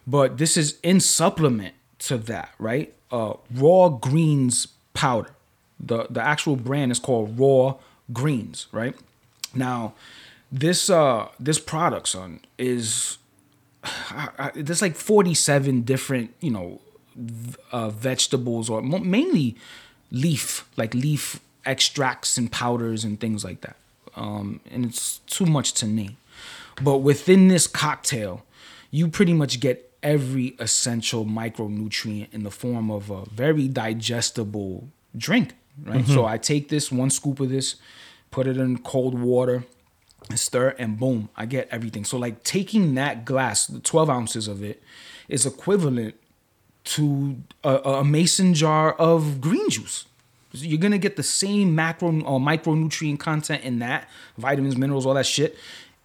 but 0.07 0.37
this 0.37 0.57
is 0.59 0.79
in 0.83 1.01
supplement 1.01 1.75
to 2.01 2.19
that, 2.19 2.51
right? 2.59 2.93
Uh, 3.11 3.35
raw 3.55 3.89
greens 3.89 4.69
powder. 4.93 5.31
The 5.81 6.07
the 6.11 6.23
actual 6.23 6.57
brand 6.57 6.93
is 6.93 6.99
called 6.99 7.39
Raw 7.39 7.77
Greens, 8.13 8.67
right? 8.73 8.97
Now, 9.55 9.95
this 10.51 10.91
uh 10.91 11.29
this 11.39 11.59
product, 11.59 12.09
son, 12.09 12.41
is 12.59 13.19
I, 13.85 14.29
I, 14.39 14.51
there's 14.55 14.83
like 14.83 14.97
47 14.97 15.83
different, 15.83 16.35
you 16.41 16.51
know, 16.51 16.81
uh, 17.71 17.91
vegetables 17.91 18.69
or 18.69 18.83
mainly 18.83 19.57
leaf, 20.11 20.69
like 20.77 20.95
leaf 20.95 21.41
extracts 21.65 22.37
and 22.37 22.51
powders 22.51 23.05
and 23.05 23.21
things 23.21 23.45
like 23.45 23.61
that. 23.63 23.77
Um, 24.17 24.61
and 24.71 24.85
it's 24.85 25.19
too 25.27 25.47
much 25.47 25.73
to 25.75 25.87
name. 25.87 26.17
But 26.83 26.99
within 26.99 27.49
this 27.49 27.67
cocktail, 27.67 28.45
you 28.91 29.09
pretty 29.09 29.33
much 29.33 29.61
get 29.61 29.93
every 30.03 30.55
essential 30.59 31.25
micronutrient 31.25 32.33
in 32.33 32.43
the 32.43 32.51
form 32.51 32.91
of 32.91 33.11
a 33.11 33.25
very 33.31 33.69
digestible 33.69 34.89
drink, 35.17 35.55
right? 35.83 36.01
Mm-hmm. 36.01 36.13
So 36.13 36.25
I 36.25 36.39
take 36.39 36.69
this 36.69 36.93
one 36.93 37.11
scoop 37.11 37.41
of 37.41 37.51
this, 37.51 37.77
put 38.31 38.47
it 38.47 38.57
in 38.57 38.79
cold 38.79 39.19
water, 39.19 39.65
and 40.31 40.39
stir, 40.39 40.75
and 40.79 40.99
boom, 40.99 41.29
I 41.37 41.47
get 41.47 41.69
everything. 41.71 42.05
So 42.05 42.19
like 42.19 42.45
taking 42.45 42.95
that 42.95 43.25
glass, 43.25 43.67
the 43.67 43.81
12 43.81 44.11
ounces 44.11 44.49
of 44.49 44.63
it, 44.63 44.83
is 45.29 45.47
equivalent 45.47 46.15
to 46.85 47.37
a, 47.63 47.77
a 47.77 48.05
mason 48.05 48.55
jar 48.55 48.93
of 48.93 49.41
green 49.41 49.69
juice. 49.71 50.07
So 50.53 50.65
You're 50.65 50.79
gonna 50.79 50.99
get 50.99 51.17
the 51.17 51.23
same 51.23 51.75
macro 51.75 52.09
or 52.23 52.39
micronutrient 52.39 53.19
content 53.19 53.65
in 53.65 53.81
that, 53.81 54.09
vitamins, 54.39 54.77
minerals, 54.77 55.05
all 55.05 55.15
that 55.15 55.27
shit, 55.27 55.57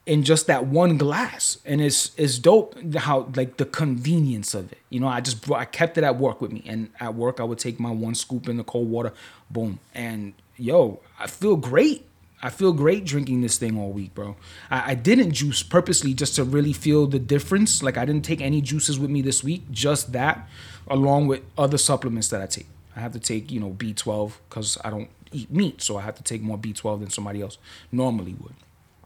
in 0.06 0.24
just 0.24 0.47
that 0.47 0.66
one 0.66 0.97
glass. 0.97 1.58
And 1.66 1.82
it's 1.82 2.12
it's 2.18 2.39
dope 2.39 2.76
how 2.95 3.30
like 3.36 3.58
the 3.58 3.66
convenience 3.66 4.54
of 4.54 4.72
it. 4.72 4.80
You 4.89 5.00
know, 5.00 5.08
I 5.08 5.22
just 5.22 5.45
brought, 5.45 5.60
I 5.60 5.66
kept 5.66 5.97
it 5.97 6.04
at 6.04 6.18
work 6.18 6.41
with 6.41 6.52
me, 6.52 6.64
and 6.66 6.89
at 7.00 7.16
work 7.16 7.39
I 7.39 7.43
would 7.43 7.60
take 7.60 7.80
my 7.80 7.91
one 7.91 8.16
scoop 8.16 8.50
in 8.50 8.58
the 8.58 8.64
cold 8.64 8.89
water, 8.89 9.14
boom, 9.50 9.80
and 9.93 10.34
yo, 10.58 11.00
I 11.20 11.28
feel 11.28 11.56
great. 11.56 12.06
I 12.41 12.50
feel 12.50 12.72
great 12.72 13.04
drinking 13.04 13.41
this 13.41 13.58
thing 13.58 13.78
all 13.78 13.91
week, 13.91 14.16
bro. 14.16 14.38
I, 14.72 14.91
I 14.91 14.95
didn't 14.95 15.34
juice 15.34 15.62
purposely 15.62 16.14
just 16.14 16.36
to 16.36 16.45
really 16.45 16.72
feel 16.72 17.06
the 17.06 17.20
difference. 17.20 17.84
Like 17.84 17.97
I 17.97 18.06
didn't 18.06 18.24
take 18.24 18.39
any 18.39 18.62
juices 18.62 18.97
with 18.97 19.10
me 19.10 19.22
this 19.22 19.43
week, 19.43 19.70
just 19.72 20.14
that, 20.14 20.47
along 20.88 21.28
with 21.28 21.41
other 21.58 21.78
supplements 21.78 22.30
that 22.30 22.41
I 22.41 22.45
take. 22.45 22.68
I 22.95 23.02
have 23.02 23.12
to 23.12 23.20
take, 23.20 23.52
you 23.52 23.60
know, 23.60 23.72
B12 23.72 24.34
because 24.47 24.78
I 24.84 24.89
don't 24.89 25.10
eat 25.32 25.52
meat, 25.52 25.82
so 25.82 25.97
I 25.97 26.02
have 26.02 26.16
to 26.16 26.24
take 26.24 26.41
more 26.41 26.58
B12 26.58 27.02
than 27.02 27.10
somebody 27.10 27.41
else 27.41 27.58
normally 27.91 28.36
would. 28.39 28.56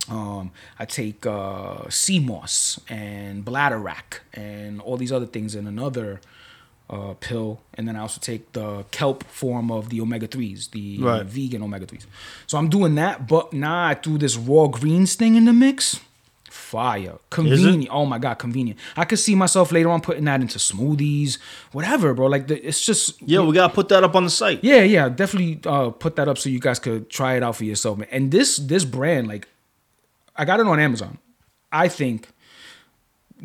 Um, 0.10 0.51
I 0.78 0.86
take 0.86 1.26
uh, 1.26 1.89
sea 1.89 2.20
moss 2.20 2.80
and 2.89 3.45
bladderwrack 3.45 4.20
and 4.34 4.82
all 4.82 4.97
these 4.97 5.12
other 5.14 5.26
things 5.26 5.56
in 5.56 5.66
another 5.66 6.20
uh, 6.89 7.14
pill, 7.22 7.62
and 7.76 7.88
then 7.88 7.95
I 7.95 7.99
also 8.01 8.20
take 8.20 8.51
the 8.51 8.84
kelp 8.91 9.24
form 9.24 9.72
of 9.72 9.89
the 9.89 10.01
omega 10.01 10.28
threes, 10.28 10.68
the 10.68 10.99
Right. 10.99 11.26
vegan 11.26 11.64
omega 11.64 11.86
threes. 11.86 12.06
So 12.47 12.58
I'm 12.58 12.68
doing 12.70 12.95
that, 12.95 13.28
but 13.28 13.54
now 13.54 13.86
I 13.88 13.93
threw 13.95 14.18
this 14.18 14.36
raw 14.36 14.68
greens 14.68 15.16
thing 15.16 15.36
in 15.36 15.45
the 15.45 15.54
mix. 15.54 15.99
Fire, 16.51 17.16
convenient. 17.32 17.88
Oh 17.91 18.06
my 18.06 18.20
god, 18.20 18.36
convenient. 18.36 18.78
I 18.95 19.06
could 19.06 19.18
see 19.18 19.34
myself 19.34 19.72
later 19.72 19.89
on 19.89 20.01
putting 20.01 20.26
that 20.26 20.39
into 20.41 20.60
smoothies, 20.60 21.39
whatever, 21.72 22.14
bro. 22.14 22.28
Like 22.28 22.47
the, 22.47 22.62
it's 22.68 22.86
just 22.86 23.20
Yeah, 23.24 23.39
we 23.41 23.54
gotta 23.54 23.74
put 23.74 23.89
that 23.89 24.04
up 24.04 24.16
on 24.16 24.24
the 24.26 24.30
site. 24.30 24.64
yeah, 24.64 24.82
yeah, 24.84 25.10
definitely 25.10 25.62
uh, 25.66 25.89
put 25.91 26.16
that 26.18 26.28
up 26.28 26.38
so 26.38 26.49
you 26.49 26.60
guys 26.60 26.78
could 26.78 27.10
try 27.10 27.36
it 27.38 27.41
out 27.43 27.56
for 27.56 27.64
yourself, 27.64 27.97
man. 27.97 28.08
And 28.12 28.32
this 28.32 28.58
this 28.58 28.86
brand, 28.86 29.28
like, 29.28 29.47
I 30.36 30.45
got 30.45 30.59
it 30.59 30.67
on 30.67 30.79
Amazon. 30.79 31.17
I 31.71 31.88
think 31.88 32.29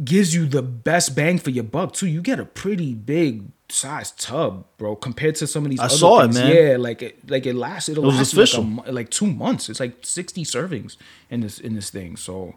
gives 0.05 0.35
you 0.35 0.47
the 0.47 0.63
best 0.63 1.17
bang 1.17 1.39
for 1.39 1.51
your 1.51 1.65
buck 1.65 1.93
too. 1.93 2.07
You 2.07 2.23
get 2.23 2.39
a 2.39 2.45
pretty 2.45 2.95
big 2.95 3.45
size 3.69 4.13
tub, 4.13 4.67
bro, 4.77 4.97
compared 4.97 5.35
to 5.37 5.47
some 5.47 5.65
of 5.65 5.71
these. 5.71 5.81
I 5.81 5.87
other 5.87 5.97
saw 5.97 6.21
it, 6.21 6.35
man. 6.35 6.55
Yeah, 6.55 6.77
like 6.77 7.03
it, 7.03 7.31
like 7.31 7.47
it 7.47 7.55
lasts. 7.55 7.89
It'll 7.89 8.05
It 8.05 8.15
last 8.15 8.35
like, 8.35 8.87
a 8.87 8.93
like 8.93 9.11
two 9.11 9.27
months. 9.27 9.69
It's 9.69 9.81
like 9.81 9.97
sixty 10.03 10.45
servings 10.45 10.97
in 11.31 11.41
this 11.41 11.59
in 11.59 11.75
this 11.75 11.91
thing. 11.91 12.17
So 12.17 12.55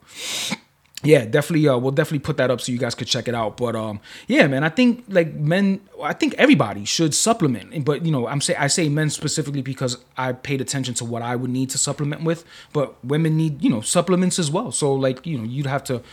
yeah, 1.04 1.26
definitely. 1.26 1.68
Uh, 1.68 1.78
we'll 1.78 1.92
definitely 1.92 2.20
put 2.20 2.38
that 2.38 2.52
up 2.52 2.62
so 2.62 2.72
you 2.72 2.78
guys 2.78 2.94
could 2.94 3.08
check 3.08 3.28
it 3.28 3.34
out. 3.34 3.58
But 3.58 3.76
um, 3.76 4.00
yeah, 4.28 4.46
man, 4.48 4.64
I 4.64 4.70
think 4.70 5.04
like 5.08 5.34
men, 5.34 5.82
I 6.02 6.14
think 6.14 6.36
everybody 6.38 6.86
should 6.86 7.16
supplement. 7.16 7.84
But 7.84 8.06
you 8.06 8.12
know, 8.12 8.28
I'm 8.28 8.42
say 8.42 8.56
I 8.56 8.68
say 8.68 8.88
men 8.88 9.10
specifically 9.10 9.62
because 9.62 9.98
I 10.18 10.34
paid 10.34 10.62
attention 10.62 10.94
to 10.96 11.06
what 11.06 11.22
I 11.22 11.36
would 11.36 11.50
need 11.50 11.70
to 11.72 11.78
supplement 11.78 12.24
with. 12.24 12.46
But 12.72 13.04
women 13.04 13.36
need 13.36 13.64
you 13.64 13.70
know 13.70 13.82
supplements 13.82 14.38
as 14.38 14.52
well. 14.52 14.72
So 14.72 14.94
like 14.94 15.26
you 15.26 15.38
know, 15.38 15.44
you'd 15.44 15.66
have 15.66 15.84
to 15.86 16.04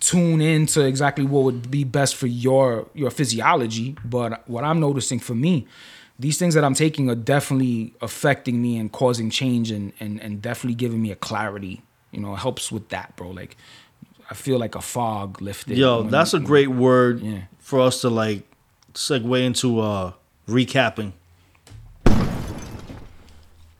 tune 0.00 0.40
in 0.40 0.64
to 0.66 0.84
exactly 0.86 1.24
what 1.24 1.42
would 1.44 1.70
be 1.70 1.84
best 1.84 2.16
for 2.16 2.26
your 2.26 2.86
your 2.94 3.10
physiology. 3.10 3.96
But 4.04 4.48
what 4.48 4.64
I'm 4.64 4.80
noticing 4.80 5.18
for 5.18 5.34
me. 5.34 5.66
These 6.20 6.36
things 6.36 6.54
that 6.54 6.64
I'm 6.64 6.74
taking 6.74 7.08
are 7.08 7.14
definitely 7.14 7.94
affecting 8.00 8.60
me 8.60 8.76
and 8.76 8.90
causing 8.90 9.30
change 9.30 9.70
and, 9.70 9.92
and, 10.00 10.20
and 10.20 10.42
definitely 10.42 10.74
giving 10.74 11.00
me 11.00 11.12
a 11.12 11.14
clarity. 11.14 11.80
You 12.10 12.18
know, 12.18 12.34
it 12.34 12.38
helps 12.38 12.72
with 12.72 12.88
that, 12.88 13.14
bro. 13.14 13.30
Like 13.30 13.56
I 14.30 14.34
feel 14.34 14.58
like 14.58 14.74
a 14.74 14.80
fog 14.82 15.40
lifted. 15.40 15.78
Yo, 15.78 16.02
when- 16.02 16.10
that's 16.10 16.34
a 16.34 16.40
great 16.40 16.68
word 16.68 17.20
Yeah. 17.20 17.42
for 17.58 17.80
us 17.80 18.00
to 18.02 18.08
like 18.10 18.42
segue 18.94 19.42
into 19.44 19.80
uh 19.80 20.12
recapping. 20.48 21.12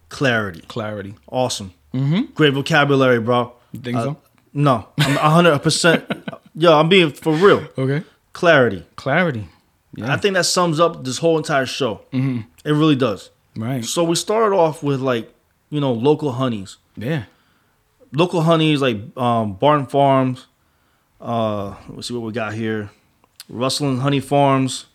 Clarity. 0.09 0.63
clarity. 0.69 1.15
Awesome. 1.31 1.73
Mm-hmm. 1.95 2.33
Great 2.35 2.55
vocabulary, 2.55 3.21
bro. 3.21 3.53
You 3.73 3.81
think 3.81 3.97
Uh, 3.99 4.03
so? 4.05 4.17
No, 4.55 4.89
I'm 4.99 5.17
100%. 5.45 6.23
yo, 6.55 6.79
I'm 6.79 6.89
being 6.89 7.11
for 7.13 7.33
real. 7.35 7.69
Okay. 7.77 8.03
Clarity. 8.33 8.85
Clarity. 8.97 9.47
Yeah. 9.95 10.13
I 10.13 10.17
think 10.17 10.35
that 10.35 10.45
sums 10.47 10.81
up 10.81 11.05
this 11.05 11.19
whole 11.19 11.37
entire 11.37 11.67
show. 11.67 12.01
Mm-hmm. 12.13 12.41
It 12.65 12.73
really 12.73 12.97
does. 12.97 13.31
right. 13.57 13.85
So 13.85 14.03
we 14.05 14.15
started 14.17 14.55
off 14.57 14.83
with 14.83 15.01
like, 15.01 15.33
you 15.71 15.81
know, 15.81 15.93
local 15.93 16.33
honeys. 16.33 16.79
yeah. 16.97 17.25
Local 18.13 18.43
honeys 18.43 18.81
like 18.81 18.99
um, 19.17 19.55
Barton 19.55 19.87
Farms. 19.87 20.47
Uh, 21.21 21.75
let's 21.91 22.09
see 22.09 22.15
what 22.15 22.23
we 22.23 22.33
got 22.33 22.55
here. 22.55 22.91
Russell 23.49 23.89
and 23.91 24.01
Honey 24.01 24.21
Farms. 24.21 24.87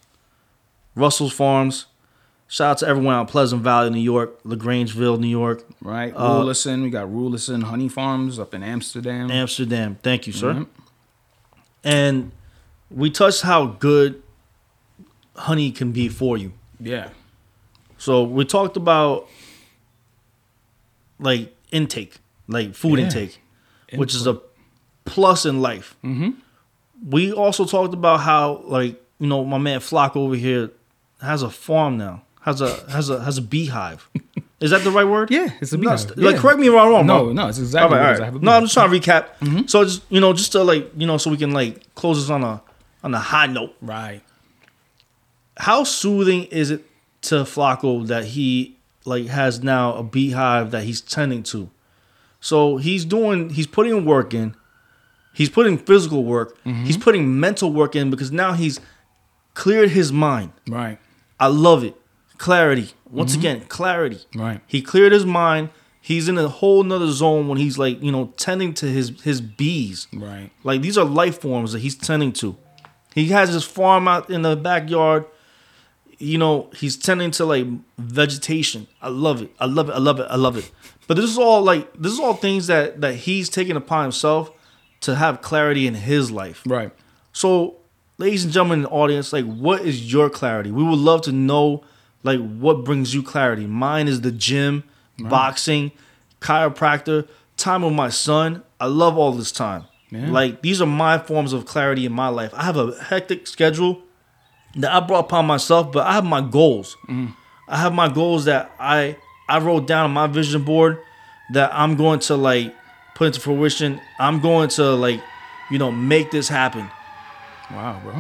Russell's 0.96 1.34
Farms. 1.34 1.86
Shout 2.48 2.72
out 2.72 2.78
to 2.80 2.88
everyone 2.88 3.16
out 3.16 3.28
Pleasant 3.28 3.62
Valley, 3.64 3.90
New 3.90 4.00
York, 4.00 4.42
LaGrangeville, 4.44 5.20
New 5.20 5.28
York, 5.28 5.66
Right. 5.82 6.14
Uh, 6.16 6.42
Rulison. 6.42 6.84
We 6.84 6.90
got 6.92 7.08
Rulison 7.08 7.64
Honey 7.64 7.90
Farms 7.90 8.38
up 8.38 8.54
in 8.54 8.62
Amsterdam. 8.62 9.32
Amsterdam. 9.32 9.98
Thank 10.04 10.28
you, 10.28 10.34
sir. 10.34 10.54
Mhm. 10.54 10.68
And 11.84 12.32
we 12.92 13.10
touched 13.10 13.42
how 13.42 13.66
good 13.66 14.22
honey 15.36 15.72
can 15.72 15.92
be 15.92 16.10
for 16.10 16.38
you. 16.38 16.54
yeah. 16.80 17.10
So 17.98 18.24
we 18.24 18.44
talked 18.46 18.76
about 18.78 19.28
like 21.20 21.56
intake, 21.72 22.18
like 22.48 22.76
food 22.76 23.00
Yeah. 23.00 23.06
intake, 23.06 23.42
which 23.94 24.14
is 24.16 24.28
a 24.28 24.40
plus 25.06 25.46
in 25.46 25.62
life. 25.62 25.96
Mm-hmm. 26.04 26.32
We 27.10 27.32
also 27.34 27.66
talked 27.66 27.94
about 27.94 28.22
how 28.22 28.62
like 28.66 29.02
you 29.20 29.28
know 29.28 29.44
my 29.46 29.58
man 29.58 29.80
Flock 29.80 30.16
over 30.16 30.36
here 30.36 30.72
has 31.22 31.42
a 31.44 31.50
farm 31.50 31.98
now, 31.98 32.24
has 32.42 32.62
a 32.62 32.90
has 32.90 33.10
a 33.10 33.22
has 33.24 33.38
a 33.38 33.42
beehive. 33.42 34.10
Is 34.62 34.72
that 34.72 34.84
the 34.86 34.92
right 34.92 35.04
word? 35.04 35.30
Yeah, 35.30 35.50
it's 35.60 35.74
a 35.74 35.78
No, 35.78 35.92
beehive. 35.92 36.18
Like 36.18 36.38
correct 36.38 36.60
me 36.60 36.68
if 36.68 36.74
I'm 36.74 36.90
wrong. 36.90 37.06
No, 37.06 37.24
bro. 37.26 37.34
no, 37.34 37.48
it's 37.50 37.58
exactly 37.60 37.98
All 37.98 38.04
right, 38.04 38.12
all. 38.12 38.16
I 38.16 38.20
right. 38.20 38.24
have 38.26 38.36
a 38.36 38.40
No, 38.40 38.52
I'm 38.52 38.64
just 38.64 38.74
trying 38.74 38.90
to 38.92 38.98
recap. 39.00 39.70
So 39.70 39.84
just 39.84 40.04
you 40.10 40.22
know, 40.22 40.32
just 40.34 40.54
to 40.54 40.64
like 40.64 40.90
you 40.96 41.06
know, 41.06 41.18
so 41.18 41.30
we 41.30 41.38
can 41.38 41.52
like 41.52 41.94
close 41.96 42.18
this 42.22 42.30
on 42.30 42.44
a 42.44 42.62
on 43.04 43.14
a 43.14 43.20
high 43.20 43.48
note. 43.48 43.76
Right. 43.82 44.22
How 45.58 45.84
soothing 45.84 46.46
is 46.46 46.72
it 46.72 46.86
to 47.24 47.36
Flacco 47.44 48.08
that 48.08 48.26
he 48.26 48.78
like 49.06 49.28
has 49.28 49.62
now 49.62 49.96
a 49.96 50.04
beehive 50.04 50.72
that 50.72 50.84
he's 50.84 51.02
tending 51.02 51.44
to? 51.44 51.70
So 52.44 52.76
he's 52.76 53.06
doing, 53.06 53.50
he's 53.52 53.68
putting 53.68 54.04
work 54.04 54.34
in. 54.34 54.54
He's 55.34 55.50
putting 55.50 55.78
physical 55.78 56.26
work. 56.26 56.58
Mm-hmm. 56.66 56.84
He's 56.84 56.98
putting 56.98 57.40
mental 57.40 57.72
work 57.72 57.96
in 57.96 58.10
because 58.10 58.32
now 58.34 58.52
he's 58.52 58.82
cleared 59.54 59.92
his 59.92 60.12
mind. 60.12 60.52
Right. 60.68 61.00
I 61.40 61.48
love 61.48 61.84
it. 61.86 61.96
Clarity. 62.38 62.90
Once 63.10 63.32
Mm-hmm. 63.32 63.40
again, 63.40 63.60
clarity. 63.70 64.20
Right. 64.36 64.60
He 64.68 64.82
cleared 64.82 65.14
his 65.14 65.26
mind. 65.26 65.70
He's 66.02 66.28
in 66.28 66.38
a 66.38 66.50
whole 66.50 66.84
nother 66.84 67.12
zone 67.12 67.48
when 67.48 67.58
he's 67.60 67.78
like, 67.78 68.04
you 68.04 68.12
know, 68.12 68.34
tending 68.36 68.74
to 68.76 68.88
his 68.88 69.22
his 69.24 69.40
bees. 69.40 70.08
Right. 70.14 70.52
Like 70.66 70.82
these 70.82 70.98
are 70.98 71.06
life 71.06 71.40
forms 71.40 71.72
that 71.72 71.80
he's 71.80 71.96
tending 71.96 72.34
to. 72.34 72.58
He 73.16 73.28
has 73.30 73.54
his 73.54 73.64
farm 73.64 74.08
out 74.10 74.30
in 74.30 74.42
the 74.42 74.58
backyard. 74.58 75.24
You 76.24 76.38
know, 76.38 76.70
he's 76.76 76.96
tending 76.96 77.32
to 77.32 77.46
like 77.46 77.68
vegetation. 77.98 78.88
I 79.02 79.10
love 79.10 79.42
it. 79.42 79.52
I 79.60 79.66
love 79.66 79.90
it. 79.90 79.94
I 79.94 80.00
love 80.00 80.20
it. 80.20 80.28
I 80.30 80.36
love 80.36 80.58
it. 80.58 80.72
But 81.08 81.18
this 81.18 81.30
is 81.30 81.38
all 81.38 81.62
like 81.62 81.92
this 81.94 82.14
is 82.14 82.20
all 82.20 82.34
things 82.34 82.68
that 82.68 83.02
that 83.02 83.16
he's 83.16 83.50
taking 83.50 83.76
upon 83.76 84.04
himself 84.04 84.52
to 85.02 85.16
have 85.16 85.42
clarity 85.42 85.86
in 85.86 85.96
his 85.96 86.32
life. 86.32 86.64
Right. 86.66 86.92
So, 87.34 87.76
ladies 88.18 88.44
and 88.46 88.54
gentlemen 88.54 88.80
in 88.80 88.84
the 88.84 88.90
audience, 88.90 89.34
like, 89.34 89.46
what 89.46 89.82
is 89.82 90.12
your 90.12 90.30
clarity? 90.30 90.72
We 90.72 90.84
would 90.84 91.00
love 91.00 91.24
to 91.24 91.32
know, 91.32 91.84
like, 92.24 92.40
what 92.40 92.86
brings 92.86 93.14
you 93.14 93.22
clarity. 93.22 93.68
Mine 93.68 94.08
is 94.08 94.22
the 94.22 94.32
gym, 94.32 94.84
boxing, 95.20 95.92
chiropractor, 96.40 97.28
time 97.58 97.82
with 97.82 97.94
my 97.94 98.10
son. 98.10 98.64
I 98.80 98.86
love 98.86 99.18
all 99.18 99.34
this 99.34 99.52
time. 99.52 99.86
Yeah. 100.10 100.32
Like, 100.32 100.62
these 100.62 100.82
are 100.82 100.88
my 100.88 101.18
forms 101.18 101.52
of 101.52 101.66
clarity 101.66 102.06
in 102.06 102.14
my 102.14 102.30
life. 102.30 102.54
I 102.54 102.64
have 102.64 102.78
a 102.78 103.04
hectic 103.04 103.48
schedule 103.48 104.04
that 104.76 104.92
I 104.92 105.00
brought 105.00 105.26
upon 105.26 105.46
myself, 105.46 105.92
but 105.92 106.06
I 106.08 106.14
have 106.14 106.26
my 106.26 106.42
goals. 106.42 106.98
Mm-hmm. 107.04 107.28
I 107.68 107.78
have 107.78 107.94
my 107.94 108.10
goals 108.10 108.46
that 108.46 108.72
I 108.80 109.18
I 109.48 109.60
wrote 109.60 109.88
down 109.88 110.06
on 110.06 110.12
my 110.12 110.28
vision 110.28 110.64
board 110.64 111.00
that 111.52 111.72
I'm 111.74 111.96
going 111.96 112.20
to 112.20 112.36
like 112.36 112.76
put 113.16 113.28
into 113.28 113.40
fruition. 113.40 114.02
I'm 114.20 114.40
going 114.40 114.70
to 114.70 114.92
like, 114.92 115.22
you 115.70 115.78
know, 115.78 115.92
make 115.92 116.32
this 116.32 116.50
happen. 116.50 116.90
Wow, 117.72 118.00
bro. 118.04 118.14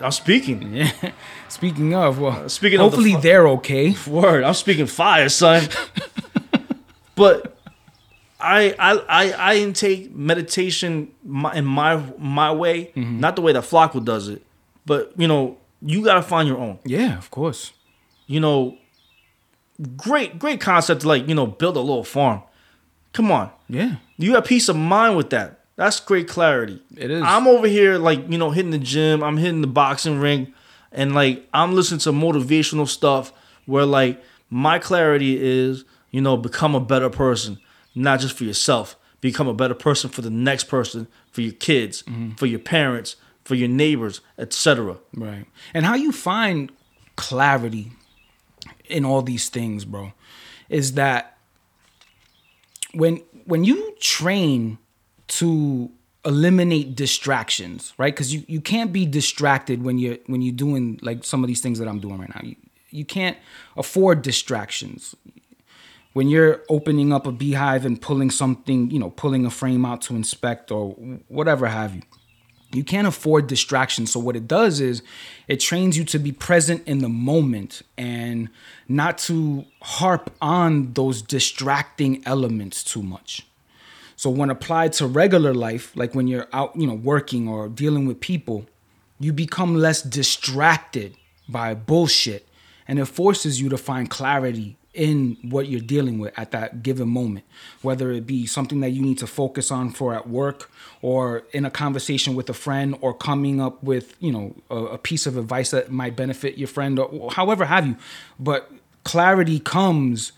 I'm 0.00 0.12
speaking. 0.12 0.74
Yeah. 0.74 0.90
Speaking 1.48 1.94
of, 1.94 2.18
well, 2.18 2.44
uh, 2.44 2.48
speaking 2.48 2.80
of 2.80 2.90
the 2.90 2.96
hopefully 2.96 3.20
they're 3.20 3.46
okay. 3.48 3.94
Word. 4.08 4.42
I'm 4.42 4.54
speaking 4.54 4.86
fire, 4.86 5.28
son. 5.28 5.68
but 7.14 7.56
I 8.40 8.74
I 8.78 8.92
I 9.08 9.30
I 9.32 9.54
intake 9.56 10.12
meditation 10.14 11.12
my, 11.22 11.54
in 11.54 11.64
my 11.64 12.02
my 12.18 12.50
way, 12.52 12.86
mm-hmm. 12.86 13.20
not 13.20 13.36
the 13.36 13.42
way 13.42 13.52
that 13.52 13.62
Flacco 13.62 14.04
does 14.04 14.28
it. 14.28 14.42
But 14.84 15.12
you 15.16 15.28
know, 15.28 15.58
you 15.84 16.02
gotta 16.04 16.22
find 16.22 16.48
your 16.48 16.58
own. 16.58 16.78
Yeah, 16.84 17.16
of 17.18 17.30
course. 17.30 17.72
You 18.26 18.40
know, 18.40 18.78
great 19.96 20.38
great 20.38 20.60
concept 20.60 21.04
like 21.04 21.28
you 21.28 21.34
know 21.34 21.46
build 21.46 21.76
a 21.76 21.80
little 21.80 22.04
farm. 22.04 22.42
Come 23.12 23.30
on, 23.30 23.50
Yeah. 23.68 23.96
you 24.16 24.34
have 24.34 24.44
peace 24.44 24.68
of 24.68 24.74
mind 24.76 25.16
with 25.16 25.30
that. 25.30 25.60
That's 25.76 26.00
great 26.00 26.26
clarity. 26.28 26.82
It 26.96 27.10
is. 27.10 27.22
I'm 27.24 27.46
over 27.46 27.66
here 27.68 27.96
like, 27.98 28.28
you 28.30 28.38
know, 28.38 28.50
hitting 28.50 28.70
the 28.72 28.78
gym, 28.78 29.22
I'm 29.22 29.36
hitting 29.36 29.60
the 29.60 29.66
boxing 29.68 30.18
ring, 30.18 30.52
and 30.90 31.14
like 31.14 31.46
I'm 31.54 31.74
listening 31.74 32.00
to 32.00 32.10
motivational 32.12 32.88
stuff 32.88 33.32
where 33.66 33.84
like 33.86 34.20
my 34.50 34.78
clarity 34.80 35.38
is, 35.40 35.84
you 36.10 36.20
know, 36.20 36.36
become 36.36 36.74
a 36.74 36.80
better 36.80 37.08
person, 37.10 37.58
not 37.94 38.20
just 38.20 38.36
for 38.36 38.44
yourself. 38.44 38.96
Become 39.20 39.48
a 39.48 39.54
better 39.54 39.74
person 39.74 40.10
for 40.10 40.20
the 40.22 40.28
next 40.30 40.64
person, 40.64 41.06
for 41.30 41.40
your 41.40 41.52
kids, 41.54 42.02
Mm-hmm. 42.02 42.32
for 42.32 42.46
your 42.46 42.58
parents, 42.58 43.16
for 43.44 43.54
your 43.54 43.68
neighbors, 43.68 44.20
etc. 44.38 44.96
Right. 45.14 45.46
And 45.72 45.84
how 45.84 45.94
you 45.94 46.12
find 46.12 46.72
clarity 47.16 47.92
in 48.86 49.04
all 49.04 49.22
these 49.22 49.48
things, 49.48 49.84
bro, 49.84 50.12
is 50.68 50.94
that 50.94 51.36
when 52.92 53.22
when 53.44 53.64
you 53.64 53.94
train 54.00 54.78
to 55.26 55.90
eliminate 56.24 56.96
distractions, 56.96 57.92
right? 57.98 58.14
Because 58.14 58.32
you, 58.32 58.44
you 58.48 58.60
can't 58.60 58.92
be 58.92 59.04
distracted 59.04 59.82
when 59.82 59.98
you're 59.98 60.18
when 60.26 60.42
you're 60.42 60.54
doing 60.54 60.98
like 61.02 61.24
some 61.24 61.44
of 61.44 61.48
these 61.48 61.60
things 61.60 61.78
that 61.78 61.88
I'm 61.88 62.00
doing 62.00 62.18
right 62.18 62.34
now. 62.34 62.40
You 62.42 62.56
you 62.90 63.04
can't 63.04 63.36
afford 63.76 64.22
distractions. 64.22 65.14
When 66.12 66.28
you're 66.28 66.62
opening 66.68 67.12
up 67.12 67.26
a 67.26 67.32
beehive 67.32 67.84
and 67.84 68.00
pulling 68.00 68.30
something, 68.30 68.88
you 68.92 69.00
know, 69.00 69.10
pulling 69.10 69.44
a 69.44 69.50
frame 69.50 69.84
out 69.84 70.00
to 70.02 70.14
inspect 70.14 70.70
or 70.70 70.90
whatever 71.26 71.66
have 71.66 71.96
you 71.96 72.02
you 72.74 72.84
can't 72.84 73.06
afford 73.06 73.46
distractions. 73.46 74.12
So 74.12 74.20
what 74.20 74.36
it 74.36 74.48
does 74.48 74.80
is 74.80 75.02
it 75.48 75.60
trains 75.60 75.96
you 75.96 76.04
to 76.04 76.18
be 76.18 76.32
present 76.32 76.86
in 76.86 76.98
the 76.98 77.08
moment 77.08 77.82
and 77.96 78.48
not 78.88 79.18
to 79.18 79.64
harp 79.82 80.34
on 80.40 80.92
those 80.94 81.22
distracting 81.22 82.22
elements 82.26 82.82
too 82.82 83.02
much. 83.02 83.46
So 84.16 84.30
when 84.30 84.50
applied 84.50 84.92
to 84.94 85.06
regular 85.06 85.54
life, 85.54 85.94
like 85.96 86.14
when 86.14 86.28
you're 86.28 86.48
out, 86.52 86.76
you 86.76 86.86
know, 86.86 86.94
working 86.94 87.48
or 87.48 87.68
dealing 87.68 88.06
with 88.06 88.20
people, 88.20 88.66
you 89.18 89.32
become 89.32 89.74
less 89.74 90.02
distracted 90.02 91.16
by 91.48 91.74
bullshit 91.74 92.48
and 92.86 92.98
it 92.98 93.06
forces 93.06 93.60
you 93.60 93.68
to 93.68 93.78
find 93.78 94.10
clarity 94.10 94.76
in 94.94 95.36
what 95.42 95.68
you're 95.68 95.80
dealing 95.80 96.18
with 96.18 96.32
at 96.38 96.52
that 96.52 96.82
given 96.82 97.08
moment, 97.08 97.44
whether 97.82 98.12
it 98.12 98.26
be 98.26 98.46
something 98.46 98.80
that 98.80 98.90
you 98.90 99.02
need 99.02 99.18
to 99.18 99.26
focus 99.26 99.70
on 99.70 99.90
for 99.90 100.14
at 100.14 100.28
work 100.28 100.70
or 101.02 101.42
in 101.52 101.64
a 101.64 101.70
conversation 101.70 102.34
with 102.34 102.48
a 102.48 102.54
friend 102.54 102.96
or 103.00 103.12
coming 103.12 103.60
up 103.60 103.82
with, 103.82 104.16
you 104.20 104.30
know, 104.32 104.54
a, 104.70 104.76
a 104.76 104.98
piece 104.98 105.26
of 105.26 105.36
advice 105.36 105.72
that 105.72 105.90
might 105.90 106.14
benefit 106.16 106.56
your 106.56 106.68
friend 106.68 106.98
or 106.98 107.32
however 107.32 107.64
have 107.64 107.86
you. 107.86 107.96
But 108.38 108.70
clarity 109.02 109.58
comes 109.58 110.32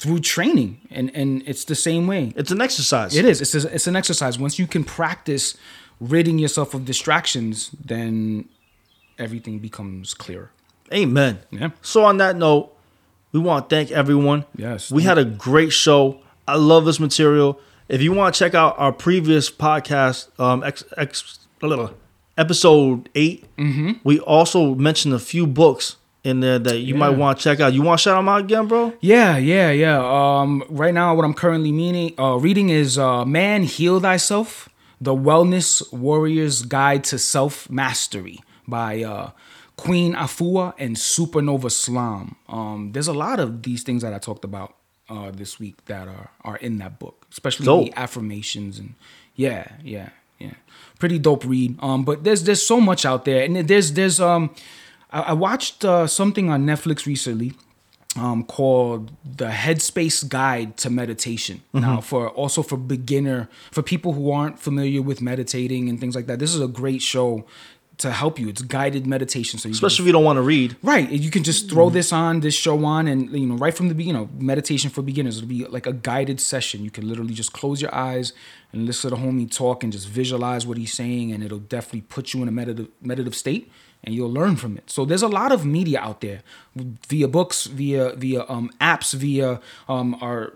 through 0.00 0.18
training 0.20 0.80
and, 0.90 1.14
and 1.14 1.42
it's 1.46 1.64
the 1.64 1.76
same 1.76 2.06
way. 2.06 2.32
It's 2.34 2.50
an 2.50 2.60
exercise. 2.60 3.16
It 3.16 3.24
is. 3.24 3.40
It's, 3.40 3.54
a, 3.54 3.72
it's 3.72 3.86
an 3.86 3.94
exercise. 3.94 4.38
Once 4.38 4.58
you 4.58 4.66
can 4.66 4.82
practice 4.82 5.56
ridding 6.00 6.38
yourself 6.38 6.74
of 6.74 6.84
distractions, 6.84 7.70
then 7.84 8.48
everything 9.18 9.60
becomes 9.60 10.14
clearer. 10.14 10.50
Amen. 10.92 11.38
Yeah. 11.50 11.70
So 11.82 12.04
on 12.04 12.16
that 12.16 12.36
note, 12.36 12.74
we 13.32 13.40
want 13.40 13.68
to 13.68 13.74
thank 13.76 13.90
everyone. 13.90 14.44
Yes. 14.56 14.90
We 14.90 15.02
had 15.02 15.18
a 15.18 15.24
great 15.24 15.72
show. 15.72 16.20
I 16.48 16.56
love 16.56 16.84
this 16.84 16.98
material. 17.00 17.60
If 17.88 18.00
you 18.02 18.12
want 18.12 18.34
to 18.34 18.38
check 18.38 18.54
out 18.54 18.78
our 18.78 18.92
previous 18.92 19.50
podcast, 19.50 20.28
um, 20.40 20.62
ex, 20.62 20.84
ex, 20.96 21.38
episode 22.38 23.08
8 23.14 23.44
Mm-hmm. 23.58 23.92
we 24.04 24.18
also 24.20 24.74
mentioned 24.74 25.12
a 25.14 25.18
few 25.18 25.46
books 25.46 25.96
in 26.24 26.40
there 26.40 26.58
that 26.58 26.78
you 26.80 26.94
might 26.94 27.10
want 27.10 27.38
to 27.38 27.44
check 27.44 27.60
out. 27.60 27.72
You 27.72 27.82
want 27.82 27.98
to 27.98 28.02
shout 28.02 28.16
them 28.18 28.28
out 28.28 28.40
again, 28.40 28.66
bro? 28.68 28.92
Yeah, 29.00 29.36
yeah, 29.38 29.70
yeah. 29.70 29.98
Um, 29.98 30.62
right 30.68 30.92
now, 30.94 31.14
what 31.14 31.24
I'm 31.24 31.34
currently 31.34 31.72
meaning, 31.72 32.12
uh, 32.18 32.36
reading 32.36 32.68
is 32.68 32.98
uh, 32.98 33.24
"Man, 33.24 33.62
Heal 33.64 34.00
Thyself: 34.00 34.68
The 35.00 35.14
Wellness 35.14 35.90
Warrior's 35.92 36.62
Guide 36.62 37.04
to 37.04 37.18
Self 37.18 37.70
Mastery" 37.70 38.40
by 38.68 39.02
uh, 39.02 39.30
Queen 39.80 40.14
Afua 40.14 40.74
and 40.78 40.94
Supa 40.94 41.42
Nova 41.42 41.68
Slom. 41.68 42.34
Um, 42.50 42.92
there's 42.92 43.08
a 43.08 43.14
lot 43.14 43.40
of 43.40 43.62
these 43.62 43.82
things 43.82 44.02
that 44.02 44.12
I 44.12 44.18
talked 44.18 44.44
about 44.44 44.74
uh, 45.08 45.30
this 45.30 45.58
week 45.58 45.82
that 45.86 46.06
are 46.06 46.30
are 46.44 46.56
in 46.58 46.76
that 46.78 46.98
book, 46.98 47.26
especially 47.32 47.64
Dope. 47.64 47.86
the 47.86 47.98
affirmations 47.98 48.78
and 48.78 48.94
yeah, 49.36 49.72
yeah, 49.82 50.10
yeah. 50.38 50.52
Pretty 50.98 51.18
dope 51.18 51.46
read. 51.46 51.78
Um, 51.80 52.04
but 52.04 52.24
there's 52.24 52.44
there's 52.44 52.62
so 52.62 52.78
much 52.78 53.06
out 53.06 53.24
there, 53.24 53.42
and 53.42 53.56
there's 53.56 53.94
there's 53.94 54.20
um, 54.20 54.54
I, 55.10 55.20
I 55.20 55.32
watched 55.32 55.82
uh, 55.82 56.06
something 56.06 56.50
on 56.50 56.66
Netflix 56.66 57.06
recently 57.06 57.54
um, 58.16 58.44
called 58.44 59.12
the 59.24 59.46
Headspace 59.46 60.28
Guide 60.28 60.76
to 60.78 60.90
Meditation. 60.90 61.62
Now, 61.72 62.02
for 62.02 62.28
also 62.28 62.62
for 62.62 62.76
beginner, 62.76 63.48
for 63.70 63.82
people 63.82 64.12
who 64.12 64.30
aren't 64.30 64.58
familiar 64.58 65.00
with 65.00 65.22
meditating 65.22 65.88
and 65.88 65.98
things 65.98 66.14
like 66.14 66.26
that, 66.26 66.38
this 66.38 66.54
is 66.54 66.60
a 66.60 66.68
great 66.68 67.00
show 67.00 67.46
to 68.00 68.10
help 68.10 68.38
you. 68.38 68.48
It's 68.48 68.62
guided 68.62 69.06
meditation, 69.06 69.58
so 69.58 69.68
you 69.68 69.72
Especially 69.72 70.04
if 70.04 70.06
you 70.06 70.12
don't 70.12 70.24
want 70.24 70.36
to 70.36 70.42
read. 70.42 70.76
Right. 70.82 71.08
You 71.10 71.30
can 71.30 71.42
just 71.42 71.70
throw 71.70 71.90
this 71.90 72.12
on, 72.12 72.40
this 72.40 72.54
show 72.54 72.84
on, 72.84 73.06
and 73.06 73.30
you 73.30 73.46
know, 73.46 73.56
right 73.56 73.74
from 73.74 73.88
the 73.88 73.94
beginning, 73.94 74.20
you 74.20 74.26
know, 74.26 74.30
meditation 74.38 74.90
for 74.90 75.02
beginners. 75.02 75.38
It'll 75.38 75.48
be 75.48 75.64
like 75.66 75.86
a 75.86 75.92
guided 75.92 76.40
session. 76.40 76.84
You 76.84 76.90
can 76.90 77.08
literally 77.08 77.34
just 77.34 77.52
close 77.52 77.80
your 77.80 77.94
eyes 77.94 78.32
and 78.72 78.86
listen 78.86 79.10
to 79.10 79.16
the 79.16 79.22
homie 79.22 79.50
talk 79.50 79.82
and 79.82 79.92
just 79.92 80.08
visualize 80.08 80.66
what 80.66 80.78
he's 80.78 80.92
saying, 80.92 81.32
and 81.32 81.42
it'll 81.42 81.58
definitely 81.58 82.02
put 82.02 82.34
you 82.34 82.42
in 82.42 82.48
a 82.48 82.52
meditative 82.52 82.90
meditative 83.00 83.34
state, 83.34 83.70
and 84.04 84.14
you'll 84.14 84.32
learn 84.32 84.56
from 84.56 84.76
it. 84.76 84.90
So 84.90 85.04
there's 85.04 85.22
a 85.22 85.28
lot 85.28 85.52
of 85.52 85.64
media 85.64 86.00
out 86.00 86.20
there, 86.20 86.42
via 86.74 87.28
books, 87.28 87.66
via 87.66 88.14
via 88.16 88.44
um, 88.48 88.70
apps, 88.80 89.14
via 89.14 89.60
um, 89.88 90.16
our 90.20 90.54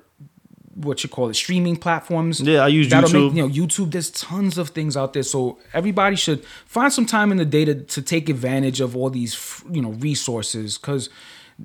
what 0.75 1.03
you 1.03 1.09
call 1.09 1.29
it 1.29 1.35
streaming 1.35 1.77
platforms. 1.77 2.41
Yeah, 2.41 2.61
I 2.65 2.69
use 2.69 2.89
That'll 2.89 3.09
YouTube. 3.11 3.35
Make, 3.35 3.37
you 3.37 3.43
know, 3.49 3.67
YouTube. 3.67 3.93
There's 3.93 4.11
tons 4.11 4.59
of 4.59 4.71
things 4.71 4.97
out 4.97 5.13
there, 5.13 5.23
so 5.23 5.59
everybody 5.73 6.17
should 6.17 6.45
find 6.67 6.93
some 6.93 7.07
time 7.07 7.31
in 7.33 7.39
the 7.39 7.45
day 7.45 7.65
to, 7.65 7.75
to 7.75 8.03
take 8.03 8.29
advantage 8.29 8.81
of 8.81 8.97
all 8.97 9.11
these, 9.11 9.63
you 9.71 9.81
know, 9.81 9.91
resources. 9.93 10.77
Because, 10.79 11.09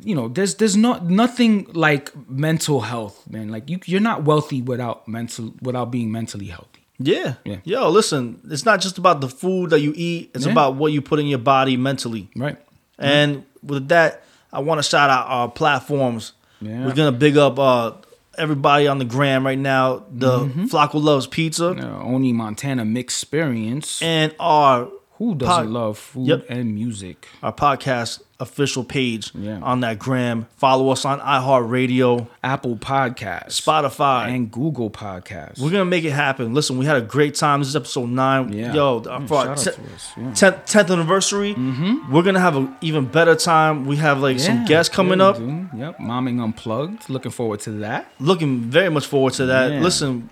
you 0.04 0.14
know, 0.16 0.28
there's 0.28 0.56
there's 0.56 0.78
not 0.78 1.06
nothing 1.06 1.68
like 1.74 2.12
mental 2.30 2.82
health, 2.82 3.24
man. 3.30 3.50
Like 3.50 3.70
you, 3.70 3.80
you're 3.86 4.00
not 4.02 4.24
wealthy 4.24 4.62
without 4.62 5.08
mental 5.08 5.54
without 5.62 5.92
being 5.92 6.12
mentally 6.12 6.48
healthy. 6.48 6.68
Yeah. 7.00 7.36
Yeah. 7.46 7.58
Yo, 7.64 7.90
listen, 7.90 8.42
it's 8.52 8.66
not 8.66 8.82
just 8.82 8.98
about 8.98 9.22
the 9.22 9.30
food 9.30 9.70
that 9.70 9.80
you 9.80 9.94
eat, 9.96 10.32
it's 10.36 10.46
Yeah. 10.46 10.52
about 10.52 10.76
what 10.76 10.92
you 10.92 11.02
put 11.02 11.20
in 11.20 11.28
your 11.28 11.40
body 11.40 11.78
mentally. 11.78 12.30
Right. 12.36 12.58
And 12.98 13.46
with 13.64 13.88
that, 13.88 14.24
I 14.52 14.60
want 14.60 14.80
to 14.80 14.84
shout 14.84 15.10
out 15.10 15.26
our 15.28 15.50
platforms. 15.50 16.34
Yeah. 16.62 16.86
We're 16.86 16.94
gonna 16.94 17.14
big 17.14 17.38
up 17.38 17.58
uh, 17.58 17.94
everybody 18.40 18.88
on 18.88 18.98
the 18.98 19.06
gram 19.06 19.46
right 19.46 19.60
now. 19.60 20.04
The 20.10 20.46
Flacco 20.72 21.02
loves 21.02 21.28
pizza 21.28 21.68
Uh, 21.70 22.04
Oni 22.04 22.34
Montana 22.34 22.86
Mix 22.86 23.14
Experience. 23.14 24.02
and 24.02 24.34
our 24.40 24.88
Who 25.20 25.36
doesn't 25.36 25.66
pod- 25.66 25.68
love 25.68 25.98
food 26.00 26.28
Yep. 26.28 26.46
and 26.50 26.74
music? 26.74 27.28
our 27.44 27.54
podcast 27.54 28.22
official 28.42 28.86
page 28.86 29.32
Yeah. 29.36 29.60
on 29.62 29.82
that 29.82 30.00
gram. 30.00 30.48
Follow 30.58 30.90
us 30.92 31.04
on 31.04 31.20
iHeartRadio, 31.20 32.28
Apple 32.44 32.78
Podcasts, 32.78 33.60
Spotify. 33.62 34.34
and 34.34 34.50
Google 34.50 34.90
Podcasts. 34.90 35.60
We're 35.60 35.72
gonna 35.72 35.84
make 35.86 36.06
it 36.06 36.12
happen. 36.12 36.54
Listen, 36.54 36.78
we 36.78 36.86
had 36.86 36.96
a 36.96 37.02
great 37.02 37.36
time. 37.36 37.60
This 37.60 37.68
is 37.70 37.76
episode 37.76 38.10
nine. 38.10 38.54
Yeah. 38.54 38.74
Yo, 38.74 39.00
uh, 39.00 39.20
Yeah, 39.20 39.26
for 39.28 39.34
our 39.36 39.44
shout 39.44 39.50
out 39.50 39.58
te- 39.58 39.64
to 39.82 39.94
us, 39.94 40.12
yeah. 40.18 40.24
10th, 40.32 40.66
10th 40.66 40.90
anniversary, 40.92 41.54
mm-hmm. 41.54 42.12
we're 42.14 42.24
gonna 42.24 42.40
have 42.40 42.56
an 42.56 42.74
even 42.82 43.06
better 43.06 43.36
time. 43.36 43.86
We 43.86 43.98
have 43.98 44.22
like 44.22 44.40
some 44.40 44.64
guests 44.66 44.94
coming 44.96 45.20
up. 45.20 45.38
Yep, 45.38 46.00
momming 46.00 46.42
unplugged. 46.42 47.10
Looking 47.10 47.32
forward 47.32 47.60
to 47.62 47.72
that. 47.72 48.10
Looking 48.22 48.62
very 48.62 48.90
much 48.90 49.06
forward 49.06 49.34
to 49.34 49.46
that. 49.48 49.82
Listen, 49.82 50.30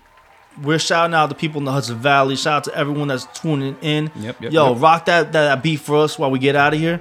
we're 0.62 0.78
shouting 0.78 1.14
out 1.14 1.28
the 1.28 1.34
people 1.34 1.58
in 1.60 1.64
the 1.64 1.72
Hudson 1.72 1.96
Valley. 1.98 2.36
Shout 2.36 2.52
out 2.58 2.64
to 2.64 2.74
everyone 2.78 3.08
that's 3.08 3.26
tuning 3.38 3.76
in. 3.80 4.10
Yep, 4.16 4.42
yep, 4.42 4.52
Yo, 4.52 4.72
yep. 4.72 4.82
rock 4.82 5.04
that, 5.06 5.32
that 5.32 5.44
that 5.44 5.62
beat 5.62 5.80
for 5.80 5.96
us 5.98 6.18
while 6.18 6.30
we 6.30 6.38
get 6.38 6.56
out 6.56 6.74
of 6.74 6.80
here. 6.80 7.00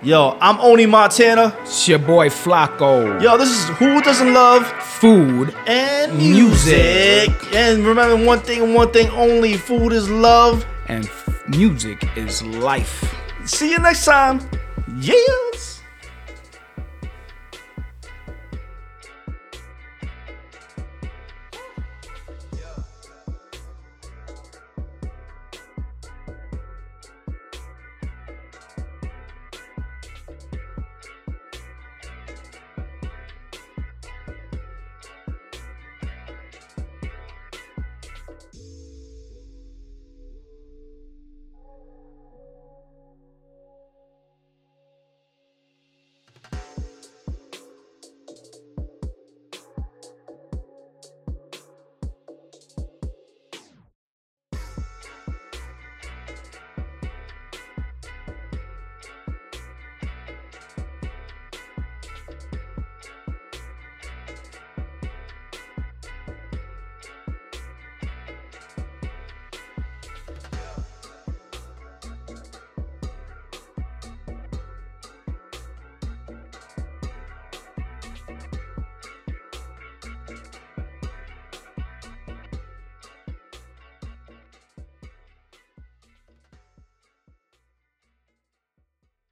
Yo, 0.00 0.38
I'm 0.40 0.60
Oni 0.60 0.86
Montana. 0.86 1.56
It's 1.62 1.88
your 1.88 1.98
boy 1.98 2.28
Flacco. 2.28 3.20
Yo, 3.20 3.36
this 3.36 3.48
is 3.50 3.64
Who 3.78 4.00
Doesn't 4.00 4.32
Love 4.32 4.64
Food. 4.82 5.52
and 5.66 6.16
Music. 6.16 7.28
music. 7.30 7.54
And 7.54 7.84
remember 7.84 8.24
one 8.24 8.38
thing 8.40 8.62
and 8.62 8.74
one 8.76 8.92
thing 8.92 9.08
only 9.10 9.54
food 9.56 9.92
is 9.92 10.08
love. 10.08 10.64
and 10.86 11.04
f- 11.04 11.28
music 11.48 12.08
is 12.16 12.42
life. 12.44 13.12
See 13.44 13.72
you 13.72 13.78
next 13.80 14.04
time. 14.04 14.40
Yes. 15.00 15.77